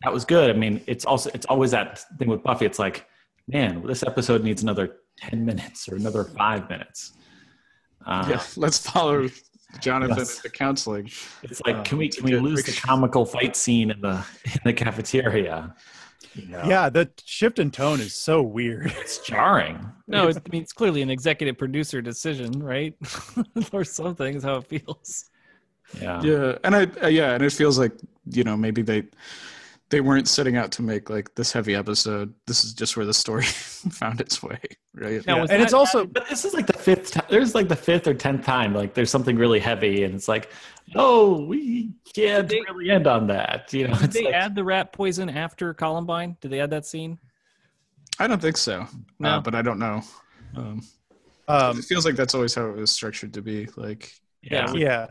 That 0.03 0.13
was 0.13 0.25
good. 0.25 0.49
I 0.49 0.53
mean, 0.53 0.81
it's 0.87 1.05
also 1.05 1.29
it's 1.33 1.45
always 1.45 1.71
that 1.71 1.99
thing 2.17 2.29
with 2.29 2.43
Buffy. 2.43 2.65
It's 2.65 2.79
like, 2.79 3.05
man, 3.47 3.85
this 3.85 4.03
episode 4.03 4.43
needs 4.43 4.63
another 4.63 4.97
ten 5.17 5.45
minutes 5.45 5.89
or 5.89 5.95
another 5.95 6.23
five 6.23 6.69
minutes. 6.69 7.13
Uh, 8.05 8.25
yeah, 8.29 8.43
let's 8.55 8.77
follow 8.77 9.27
Jonathan 9.79 10.17
Yes. 10.17 10.37
into 10.37 10.49
counseling. 10.49 11.09
It's 11.43 11.61
like, 11.65 11.83
can 11.83 11.97
we 11.97 12.09
can 12.09 12.23
we 12.25 12.37
lose 12.37 12.63
the 12.63 12.71
comical 12.71 13.25
fight 13.25 13.55
scene 13.55 13.91
in 13.91 13.99
the 14.01 14.23
in 14.45 14.59
the 14.63 14.73
cafeteria? 14.73 15.75
You 16.33 16.47
know, 16.47 16.63
Yeah, 16.65 16.89
the 16.89 17.09
shift 17.25 17.57
in 17.59 17.71
tone 17.71 17.99
is 17.99 18.13
so 18.13 18.41
weird. 18.41 18.91
it's 18.97 19.19
jarring. 19.19 19.79
No, 20.07 20.27
it's, 20.27 20.37
I 20.37 20.41
mean 20.51 20.61
it's 20.61 20.73
clearly 20.73 21.01
an 21.01 21.09
executive 21.09 21.57
producer 21.57 22.01
decision, 22.01 22.51
right? 22.61 22.93
or 23.73 23.83
something 23.83 24.35
is 24.35 24.43
how 24.43 24.57
it 24.57 24.65
feels. 24.67 25.29
Yeah. 26.01 26.21
yeah 26.21 26.57
and 26.65 26.75
i 26.75 26.83
uh, 27.01 27.07
yeah 27.07 27.33
and 27.33 27.41
it 27.41 27.53
feels 27.53 27.79
like 27.79 27.93
you 28.29 28.43
know 28.43 28.57
maybe 28.57 28.81
they 28.81 29.03
they 29.89 30.01
weren't 30.01 30.27
setting 30.27 30.57
out 30.57 30.71
to 30.73 30.81
make 30.81 31.09
like 31.09 31.33
this 31.35 31.51
heavy 31.53 31.73
episode 31.73 32.33
this 32.45 32.65
is 32.65 32.73
just 32.73 32.97
where 32.97 33.05
the 33.05 33.13
story 33.13 33.43
found 33.45 34.19
its 34.19 34.43
way 34.43 34.59
right 34.93 35.25
Now, 35.25 35.35
Yeah, 35.35 35.41
was 35.43 35.51
and 35.51 35.61
it's 35.61 35.73
also 35.73 36.05
But 36.05 36.27
this 36.27 36.43
is 36.45 36.53
like 36.53 36.67
the 36.67 36.73
fifth 36.73 37.11
time. 37.11 37.25
There's 37.29 37.55
like 37.55 37.67
the 37.69 37.75
fifth 37.75 38.05
or 38.07 38.13
tenth 38.13 38.43
time. 38.45 38.73
Like 38.73 38.93
there's 38.93 39.09
something 39.11 39.37
really 39.37 39.59
heavy, 39.59 40.03
and 40.03 40.13
it's 40.15 40.27
like, 40.27 40.49
oh, 40.95 41.45
we 41.45 41.91
can't 42.13 42.49
They- 42.49 42.61
really 42.69 42.89
end 42.91 43.07
on 43.07 43.27
that. 43.27 43.71
You 43.73 43.87
know, 43.87 43.93
Did 43.95 44.03
it's 44.05 44.13
they 44.15 44.25
like, 44.25 44.33
add 44.33 44.55
the 44.55 44.63
rat 44.63 44.91
poison 44.91 45.29
after 45.29 45.73
Columbine? 45.73 46.35
Did 46.41 46.51
they 46.51 46.59
add 46.59 46.71
that 46.71 46.85
scene? 46.85 47.17
i 48.19 48.25
don't 48.25 48.41
think 48.41 48.57
so 48.57 48.87
No. 49.19 49.29
uh, 49.29 49.39
but 49.39 49.53
i 49.53 49.61
don't 49.61 49.77
know 49.77 50.01
um, 50.55 50.81
um 51.47 51.77
it 51.77 51.85
feels 51.85 52.03
like 52.03 52.15
that's 52.15 52.33
always 52.33 52.55
how 52.55 52.65
it 52.67 52.75
was 52.75 52.89
structured 52.89 53.31
to 53.35 53.43
be 53.43 53.67
like 53.75 54.11
yeah. 54.41 54.73
yeah. 54.73 55.07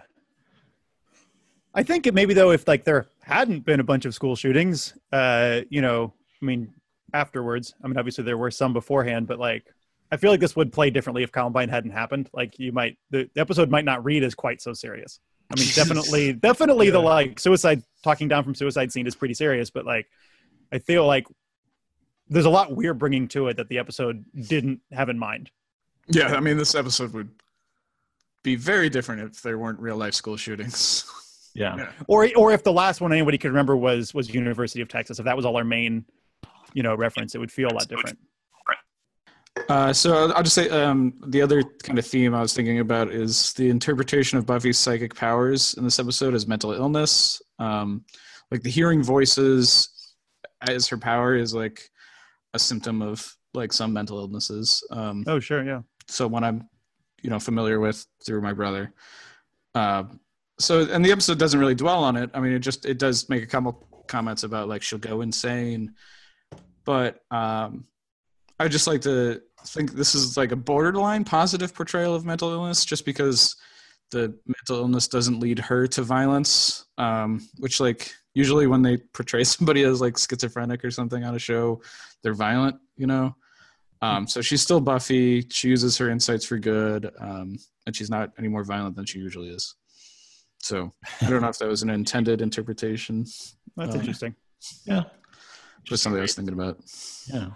I 1.73 1.83
think 1.85 2.07
it 2.09 2.15
maybe 2.15 2.35
though 2.35 2.51
if 2.51 2.67
like 2.67 2.83
they're 2.85 3.07
hadn't 3.27 3.65
been 3.65 3.81
a 3.81 3.85
bunch 3.85 4.05
of 4.05 4.15
school 4.15 4.37
shootings, 4.37 4.95
uh, 5.13 5.63
you 5.69 5.83
know, 5.83 6.15
I 6.41 6.45
mean, 6.45 6.73
afterwards, 7.13 7.75
I 7.83 7.89
mean, 7.89 7.99
obviously 7.99 8.23
there 8.23 8.39
were 8.39 8.53
some 8.53 8.73
beforehand, 8.73 9.27
but 9.27 9.41
like, 9.41 9.67
I 10.13 10.17
feel 10.17 10.31
like 10.31 10.39
this 10.39 10.55
would 10.55 10.73
play 10.73 10.91
differently 10.91 11.25
if 11.25 11.33
Columbine 11.33 11.69
hadn't 11.69 11.91
happened. 11.91 12.31
Like, 12.33 12.57
you 12.61 12.71
might, 12.71 12.97
the, 13.11 13.29
the 13.35 13.41
episode 13.41 13.69
might 13.69 13.85
not 13.85 14.05
read 14.05 14.23
as 14.23 14.37
quite 14.37 14.63
so 14.63 14.73
serious. 14.73 15.19
I 15.51 15.59
mean, 15.59 15.69
definitely, 15.75 16.35
definitely 16.35 16.91
the 16.91 17.01
like 17.01 17.41
suicide, 17.41 17.83
talking 18.05 18.29
down 18.29 18.45
from 18.45 18.55
suicide 18.55 18.93
scene 18.93 19.09
is 19.09 19.17
pretty 19.17 19.35
serious, 19.35 19.71
but 19.71 19.85
like, 19.85 20.07
I 20.73 20.79
feel 20.79 21.05
like 21.05 21.27
there's 22.29 22.45
a 22.45 22.51
lot 22.51 22.77
we're 22.77 22.95
bringing 22.95 23.27
to 23.29 23.49
it 23.49 23.57
that 23.57 23.69
the 23.69 23.79
episode 23.79 24.25
didn't 24.49 24.81
have 24.93 25.09
in 25.09 25.19
mind. 25.19 25.51
Yeah, 26.07 26.29
I 26.29 26.39
mean, 26.39 26.59
this 26.59 26.77
episode 26.77 27.13
would 27.13 27.31
be 28.45 28.55
very 28.55 28.89
different 28.89 29.23
if 29.23 29.43
there 29.43 29.59
weren't 29.59 29.81
real 29.81 29.97
life 29.97 30.15
school 30.15 30.37
shootings. 30.37 31.05
Yeah. 31.57 31.77
Yeah. 31.77 31.93
or 32.07 32.29
or 32.37 32.53
if 32.53 32.63
the 32.63 32.73
last 32.73 33.01
one 33.01 33.13
anybody 33.13 33.39
could 33.39 33.49
remember 33.49 33.77
was 33.77 34.13
was 34.15 34.33
University 34.33 34.81
of 34.83 34.89
Texas, 34.89 35.19
if 35.19 35.25
that 35.25 35.37
was 35.37 35.45
all 35.47 35.57
our 35.57 35.65
main, 35.65 36.05
you 36.75 36.83
know, 36.83 36.95
reference, 36.95 37.35
it 37.35 37.39
would 37.39 37.51
feel 37.51 37.69
a 37.69 37.75
lot 37.75 37.89
different. 37.89 38.19
Uh, 39.71 39.93
so 39.93 40.15
I'll- 40.15 40.33
I'll 40.35 40.43
just 40.43 40.55
say 40.55 40.69
um, 40.69 41.15
the 41.29 41.41
other 41.41 41.63
kind 41.83 41.99
of 41.99 42.07
theme 42.07 42.35
I 42.35 42.43
was 42.43 42.53
thinking 42.53 42.79
about 42.81 43.11
is 43.11 43.53
the 43.55 43.71
interpretation 43.71 44.37
of 44.39 44.45
Buffy's 44.47 44.79
psychic 44.79 45.15
powers 45.15 45.73
in 45.75 45.83
this 45.85 45.99
episode 45.99 46.35
as 46.35 46.47
mental 46.47 46.73
illness. 46.73 47.41
Um, 47.59 48.05
like 48.51 48.63
the 48.63 48.71
hearing 48.71 49.03
voices 49.03 49.89
as 50.61 50.87
her 50.89 50.99
power 50.99 51.35
is 51.35 51.55
like 51.55 51.89
a 52.53 52.59
symptom 52.59 53.01
of 53.01 53.35
like 53.55 53.73
some 53.73 53.93
mental 53.95 54.19
illnesses. 54.21 54.85
Um, 54.91 55.25
Oh, 55.27 55.41
sure, 55.41 55.65
yeah. 55.65 55.81
so 56.07 56.27
one 56.29 56.45
I'm, 56.45 56.69
you 57.23 57.31
know, 57.31 57.39
familiar 57.41 57.81
with 57.81 58.07
through 58.25 58.43
my 58.43 58.53
brother. 58.53 58.93
Uh, 59.75 60.05
so 60.59 60.87
and 60.91 61.05
the 61.05 61.13
episode 61.13 61.39
doesn't 61.39 61.59
really 61.61 61.75
dwell 61.75 62.03
on 62.03 62.17
it. 62.17 62.31
I 62.35 62.41
mean, 62.41 62.53
it 62.53 62.61
just 62.61 62.85
it 62.87 62.99
does 62.99 63.29
make 63.29 63.43
a 63.43 63.47
couple 63.47 63.87
comments 64.07 64.43
about 64.43 64.69
like 64.69 64.83
she'll 64.83 64.99
go 64.99 65.21
insane, 65.21 65.95
but 66.85 67.21
um, 67.31 67.87
I 68.59 68.69
just 68.69 68.87
like 68.87 69.03
to 69.03 69.43
think 69.67 69.93
this 69.93 70.15
is 70.15 70.37
like 70.37 70.53
a 70.53 70.57
borderline 70.57 71.25
positive 71.25 71.75
portrayal 71.75 72.15
of 72.15 72.25
mental 72.25 72.51
illness, 72.53 72.85
just 72.85 73.05
because 73.05 73.57
the 74.11 74.35
mental 74.47 74.83
illness 74.83 75.09
doesn't 75.09 75.41
lead 75.41 75.59
her 75.59 75.87
to 75.89 76.03
violence, 76.03 76.87
um, 76.97 77.47
which 77.59 77.81
like 77.81 78.15
usually 78.35 78.67
when 78.67 78.83
they 78.83 78.97
portray 78.97 79.45
somebody 79.45 79.83
as 79.83 80.01
like 80.01 80.17
schizophrenic 80.17 80.85
or 80.85 80.91
something 80.91 81.25
on 81.25 81.35
a 81.35 81.39
show, 81.39 81.83
they're 82.23 82.35
violent, 82.35 82.77
you 82.97 83.07
know. 83.07 83.35
Um, 84.03 84.27
so 84.27 84.43
she's 84.43 84.63
still 84.63 84.81
Buffy. 84.81 85.47
She 85.51 85.69
uses 85.69 85.97
her 85.99 86.11
insights 86.11 86.45
for 86.45 86.59
good, 86.59 87.11
um, 87.19 87.57
and 87.87 87.97
she's 87.97 88.11
not 88.11 88.31
any 88.39 88.49
more 88.49 88.63
violent 88.63 88.95
than 88.95 89.07
she 89.07 89.19
usually 89.19 89.49
is. 89.49 89.75
So 90.61 90.93
I 91.23 91.31
don't 91.31 91.43
know 91.43 91.49
if 91.49 91.59
that 91.59 91.69
was 91.69 91.83
an 91.83 91.91
intended 91.91 92.43
interpretation. 92.43 93.25
That's 93.77 93.95
Um, 93.95 94.01
interesting. 94.01 94.35
Yeah. 94.85 95.05
Just 95.85 96.03
something 96.03 96.19
I 96.19 96.23
was 96.23 96.35
thinking 96.35 96.55
about. 96.55 96.79
Yeah. 97.33 97.51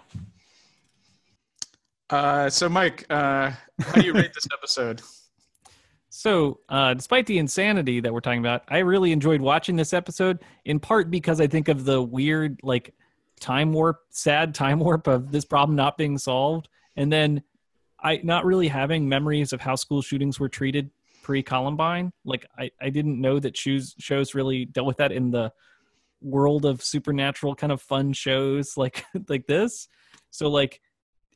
Uh, 2.09 2.49
so 2.49 2.67
Mike, 2.69 3.05
uh, 3.09 3.51
how 3.79 3.93
do 3.93 4.05
you 4.05 4.13
rate 4.13 4.33
this 4.33 4.47
episode? 4.53 5.01
So, 6.13 6.59
uh, 6.67 6.93
despite 6.93 7.25
the 7.25 7.37
insanity 7.37 8.01
that 8.01 8.11
we're 8.11 8.19
talking 8.19 8.41
about, 8.41 8.63
I 8.67 8.79
really 8.79 9.13
enjoyed 9.13 9.39
watching 9.39 9.77
this 9.77 9.93
episode. 9.93 10.39
In 10.65 10.77
part 10.77 11.09
because 11.09 11.39
I 11.39 11.47
think 11.47 11.69
of 11.69 11.85
the 11.85 12.01
weird, 12.03 12.59
like, 12.63 12.93
time 13.39 13.71
warp, 13.71 14.01
sad 14.09 14.53
time 14.53 14.79
warp 14.79 15.07
of 15.07 15.31
this 15.31 15.45
problem 15.45 15.77
not 15.77 15.97
being 15.97 16.17
solved, 16.17 16.67
and 16.97 17.11
then 17.11 17.41
I 17.97 18.19
not 18.25 18.43
really 18.43 18.67
having 18.67 19.07
memories 19.07 19.53
of 19.53 19.61
how 19.61 19.75
school 19.75 20.01
shootings 20.01 20.37
were 20.37 20.49
treated 20.49 20.91
pre 21.21 21.43
Columbine. 21.43 22.11
Like, 22.25 22.45
I 22.57 22.71
I 22.81 22.89
didn't 22.89 23.19
know 23.19 23.39
that 23.39 23.57
shows 23.57 23.95
shows 23.99 24.35
really 24.35 24.65
dealt 24.65 24.87
with 24.87 24.97
that 24.97 25.11
in 25.11 25.31
the 25.31 25.51
world 26.21 26.65
of 26.65 26.83
supernatural 26.83 27.55
kind 27.55 27.71
of 27.71 27.81
fun 27.81 28.13
shows 28.13 28.77
like 28.77 29.05
like 29.27 29.47
this. 29.47 29.87
So 30.29 30.49
like, 30.49 30.81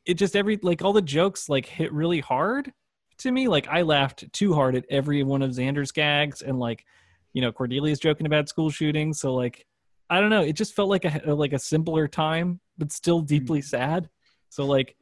it 0.04 0.14
just 0.14 0.36
every 0.36 0.58
like 0.62 0.82
all 0.82 0.92
the 0.92 1.02
jokes 1.02 1.48
like 1.48 1.66
hit 1.66 1.92
really 1.92 2.20
hard 2.20 2.72
to 3.18 3.30
me. 3.30 3.48
Like 3.48 3.68
I 3.68 3.82
laughed 3.82 4.32
too 4.32 4.54
hard 4.54 4.74
at 4.74 4.84
every 4.90 5.22
one 5.22 5.42
of 5.42 5.50
Xander's 5.50 5.92
gags, 5.92 6.42
and 6.42 6.58
like, 6.58 6.84
you 7.32 7.42
know, 7.42 7.52
Cordelia's 7.52 7.98
joking 7.98 8.26
about 8.26 8.48
school 8.48 8.70
shootings. 8.70 9.20
So 9.20 9.34
like, 9.34 9.66
I 10.08 10.20
don't 10.20 10.30
know. 10.30 10.42
It 10.42 10.54
just 10.54 10.74
felt 10.74 10.88
like 10.88 11.04
a 11.04 11.34
like 11.34 11.52
a 11.52 11.58
simpler 11.58 12.08
time, 12.08 12.60
but 12.78 12.92
still 12.92 13.20
hmm. 13.20 13.26
deeply 13.26 13.62
sad. 13.62 14.08
So 14.48 14.64
like, 14.64 14.96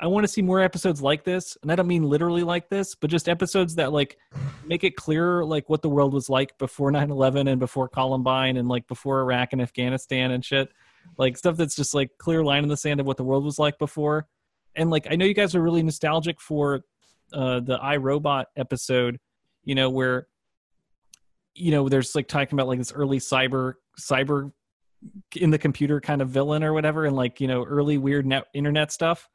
I 0.00 0.06
want 0.06 0.24
to 0.24 0.28
see 0.28 0.42
more 0.42 0.60
episodes 0.60 1.02
like 1.02 1.24
this, 1.24 1.56
and 1.62 1.72
I 1.72 1.74
don't 1.74 1.88
mean 1.88 2.04
literally 2.04 2.44
like 2.44 2.68
this, 2.68 2.94
but 2.94 3.10
just 3.10 3.28
episodes 3.28 3.74
that 3.76 3.92
like 3.92 4.16
make 4.64 4.84
it 4.84 4.96
clearer 4.96 5.44
like 5.44 5.68
what 5.68 5.82
the 5.82 5.88
world 5.88 6.14
was 6.14 6.30
like 6.30 6.56
before 6.58 6.92
9-11 6.92 7.50
and 7.50 7.58
before 7.58 7.88
columbine 7.88 8.56
and 8.56 8.68
like 8.68 8.86
before 8.86 9.20
iraq 9.20 9.52
and 9.52 9.60
afghanistan 9.62 10.30
and 10.30 10.44
shit. 10.44 10.68
Like 11.16 11.36
stuff 11.36 11.56
that's 11.56 11.74
just 11.74 11.94
like 11.94 12.10
clear 12.18 12.44
line 12.44 12.62
in 12.62 12.68
the 12.68 12.76
sand 12.76 13.00
of 13.00 13.06
what 13.06 13.16
the 13.16 13.24
world 13.24 13.44
was 13.44 13.58
like 13.58 13.78
before. 13.78 14.28
And 14.76 14.90
like 14.90 15.08
i 15.10 15.16
know 15.16 15.24
you 15.24 15.34
guys 15.34 15.56
are 15.56 15.62
really 15.62 15.82
nostalgic 15.82 16.40
for 16.40 16.82
uh 17.32 17.60
the 17.60 17.78
iRobot 17.78 18.44
episode 18.56 19.18
you 19.64 19.74
know 19.74 19.90
where 19.90 20.26
you 21.54 21.70
know 21.70 21.88
there's 21.88 22.14
like 22.14 22.26
talking 22.26 22.54
about 22.54 22.68
like 22.68 22.78
this 22.78 22.92
early 22.92 23.18
cyber 23.18 23.74
cyber 24.00 24.50
in 25.36 25.50
the 25.50 25.58
computer 25.58 26.00
kind 26.00 26.22
of 26.22 26.30
villain 26.30 26.64
or 26.64 26.72
whatever 26.72 27.04
and 27.04 27.14
like 27.14 27.38
you 27.40 27.46
know 27.46 27.64
early 27.64 27.98
weird 27.98 28.24
net 28.24 28.44
internet 28.54 28.90
stuff 28.90 29.28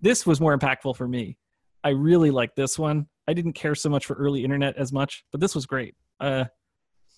this 0.00 0.26
was 0.26 0.40
more 0.40 0.56
impactful 0.56 0.96
for 0.96 1.08
me 1.08 1.36
i 1.84 1.90
really 1.90 2.30
like 2.30 2.54
this 2.54 2.78
one 2.78 3.06
i 3.28 3.32
didn't 3.32 3.52
care 3.52 3.74
so 3.74 3.88
much 3.88 4.06
for 4.06 4.14
early 4.14 4.44
internet 4.44 4.76
as 4.76 4.92
much 4.92 5.24
but 5.32 5.40
this 5.40 5.54
was 5.54 5.66
great 5.66 5.94
uh 6.20 6.44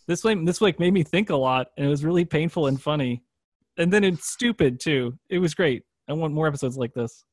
this 0.09 0.24
like 0.24 0.44
this 0.44 0.60
like 0.60 0.78
made 0.78 0.92
me 0.92 1.02
think 1.02 1.30
a 1.30 1.36
lot 1.36 1.68
and 1.76 1.86
it 1.86 1.90
was 1.90 2.04
really 2.04 2.24
painful 2.24 2.66
and 2.66 2.80
funny 2.80 3.22
and 3.78 3.92
then 3.92 4.04
it's 4.04 4.30
stupid 4.30 4.80
too 4.80 5.16
it 5.28 5.38
was 5.38 5.54
great 5.54 5.82
i 6.09 6.12
want 6.12 6.34
more 6.34 6.46
episodes 6.46 6.76
like 6.76 6.92
this 6.94 7.24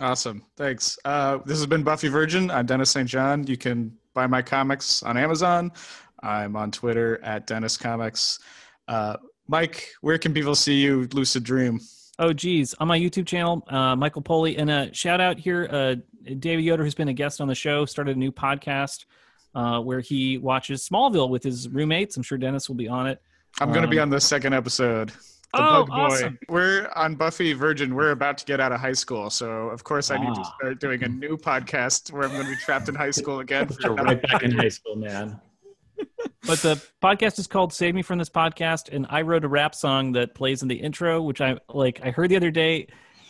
Awesome. 0.00 0.44
Thanks. 0.56 0.96
Uh, 1.04 1.38
this 1.44 1.58
has 1.58 1.66
been 1.66 1.82
Buffy 1.82 2.08
Virgin. 2.08 2.50
I'm 2.50 2.66
Dennis 2.66 2.90
St. 2.90 3.08
John. 3.08 3.44
You 3.46 3.56
can 3.56 3.96
buy 4.14 4.28
my 4.28 4.42
comics 4.42 5.02
on 5.02 5.16
Amazon. 5.16 5.72
I'm 6.22 6.54
on 6.54 6.70
Twitter 6.70 7.20
at 7.24 7.46
Dennis 7.48 7.76
Comics. 7.76 8.38
Uh, 8.86 9.16
Mike, 9.48 9.88
where 10.00 10.18
can 10.18 10.32
people 10.32 10.54
see 10.54 10.74
you, 10.74 11.08
Lucid 11.12 11.42
Dream? 11.42 11.80
Oh, 12.18 12.32
geez. 12.32 12.74
On 12.80 12.88
my 12.88 12.98
YouTube 12.98 13.26
channel, 13.26 13.64
uh, 13.68 13.94
Michael 13.94 14.22
Poley. 14.22 14.56
And 14.58 14.70
a 14.70 14.92
shout 14.92 15.20
out 15.20 15.38
here, 15.38 15.68
uh, 15.70 15.94
David 16.38 16.62
Yoder, 16.64 16.82
who's 16.84 16.94
been 16.94 17.08
a 17.08 17.12
guest 17.12 17.40
on 17.40 17.46
the 17.48 17.54
show, 17.54 17.84
started 17.86 18.16
a 18.16 18.18
new 18.18 18.32
podcast 18.32 19.04
uh, 19.54 19.80
where 19.80 20.00
he 20.00 20.36
watches 20.38 20.86
Smallville 20.88 21.30
with 21.30 21.42
his 21.44 21.68
roommates. 21.68 22.16
I'm 22.16 22.22
sure 22.22 22.36
Dennis 22.38 22.68
will 22.68 22.76
be 22.76 22.88
on 22.88 23.06
it. 23.06 23.22
I'm 23.60 23.70
going 23.70 23.82
to 23.82 23.88
be 23.88 23.98
Um, 23.98 24.04
on 24.04 24.10
the 24.10 24.20
second 24.20 24.52
episode. 24.52 25.08
The 25.54 25.60
Oh, 25.62 25.84
Bug 25.84 25.86
Boy. 25.88 25.94
awesome. 25.94 26.38
We're 26.50 26.90
on 26.94 27.14
Buffy 27.14 27.54
Virgin. 27.54 27.94
We're 27.94 28.10
about 28.10 28.36
to 28.38 28.44
get 28.44 28.60
out 28.60 28.70
of 28.72 28.80
high 28.80 28.92
school. 28.92 29.30
So, 29.30 29.68
of 29.70 29.82
course, 29.82 30.10
I 30.10 30.18
need 30.18 30.34
to 30.34 30.40
Ah. 30.42 30.54
start 30.58 30.80
doing 30.80 31.02
a 31.04 31.08
new 31.08 31.38
podcast 31.38 32.12
where 32.12 32.24
I'm 32.24 32.30
going 32.32 32.42
to 32.44 32.50
be 32.50 32.56
trapped 32.56 32.88
in 32.90 32.94
high 32.94 33.10
school 33.12 33.40
again. 33.40 33.66
For 33.68 33.80
You're 33.80 33.94
right 33.94 34.20
back 34.20 34.42
in 34.42 34.50
high 34.50 34.68
school, 34.68 34.96
man. 34.96 35.40
But 36.46 36.60
the 36.60 36.82
podcast 37.02 37.38
is 37.38 37.46
called 37.46 37.72
Save 37.72 37.94
Me 37.94 38.02
from 38.02 38.18
This 38.18 38.30
Podcast. 38.30 38.94
And 38.94 39.06
I 39.10 39.22
wrote 39.22 39.44
a 39.44 39.48
rap 39.48 39.74
song 39.74 40.12
that 40.12 40.34
plays 40.34 40.62
in 40.62 40.68
the 40.68 40.76
intro, 40.76 41.20
which 41.20 41.40
I 41.40 41.58
like, 41.68 42.00
I 42.02 42.10
heard 42.10 42.30
the 42.30 42.36
other 42.36 42.50
day, 42.50 42.86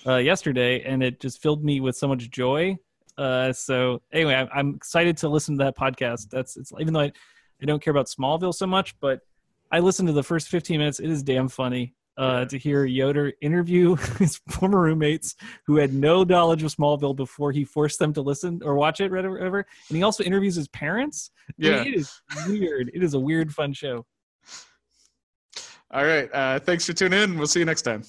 uh, 0.07 0.17
yesterday, 0.17 0.83
and 0.83 1.03
it 1.03 1.21
just 1.21 1.43
filled 1.43 1.65
me 1.65 1.81
with 1.81 1.97
so 1.97 2.07
much 2.07 2.31
joy. 2.31 2.77
Uh, 3.17 3.53
so 3.53 4.01
anyway, 4.13 4.35
I'm, 4.35 4.49
I'm 4.55 4.75
excited 4.75 5.17
to 5.19 5.29
listen 5.29 5.59
to 5.59 5.65
that 5.65 5.77
podcast. 5.77 6.31
That's 6.31 6.57
it's 6.57 6.73
even 6.79 6.95
though 6.95 7.01
I, 7.01 7.13
I 7.61 7.67
don't 7.67 7.83
care 7.83 7.91
about 7.91 8.07
Smallville 8.07 8.55
so 8.55 8.67
much, 8.67 8.95
but 9.01 9.21
I 9.73 9.81
listened 9.81 10.07
to 10.07 10.13
the 10.13 10.23
first 10.23 10.49
15 10.49 10.79
minutes. 10.79 11.01
It 11.01 11.11
is 11.11 11.23
damn 11.23 11.49
funny 11.49 11.95
uh, 12.19 12.45
to 12.45 12.59
hear 12.59 12.85
Yoder 12.85 13.33
interview 13.41 13.95
his 14.19 14.41
former 14.51 14.81
roommates 14.83 15.35
who 15.67 15.77
had 15.77 15.95
no 15.95 16.25
knowledge 16.25 16.63
of 16.65 16.75
Smallville 16.75 17.17
before 17.17 17.53
he 17.53 17.65
forced 17.65 17.99
them 17.99 18.13
to 18.13 18.21
listen 18.21 18.61
or 18.65 18.75
watch 18.75 19.01
it, 19.01 19.11
whatever. 19.11 19.35
whatever. 19.35 19.67
And 19.89 19.97
he 19.97 20.03
also 20.03 20.25
interviews 20.25 20.57
his 20.57 20.69
parents. 20.69 21.31
I 21.49 21.53
mean, 21.57 21.73
Yeah. 21.73 21.83
it 21.85 21.95
is 21.95 22.13
weird. 22.47 22.91
It 22.93 23.03
is 23.03 23.15
a 23.15 23.21
weird, 23.21 23.53
fun 23.55 23.73
show. 23.73 24.05
All 25.91 26.05
right. 26.05 26.29
Uh, 26.35 26.59
thanks 26.59 26.85
for 26.85 26.93
tuning 26.93 27.19
in. 27.23 27.39
We'll 27.39 27.47
see 27.47 27.61
you 27.61 27.65
next 27.65 27.83
time. 27.83 28.03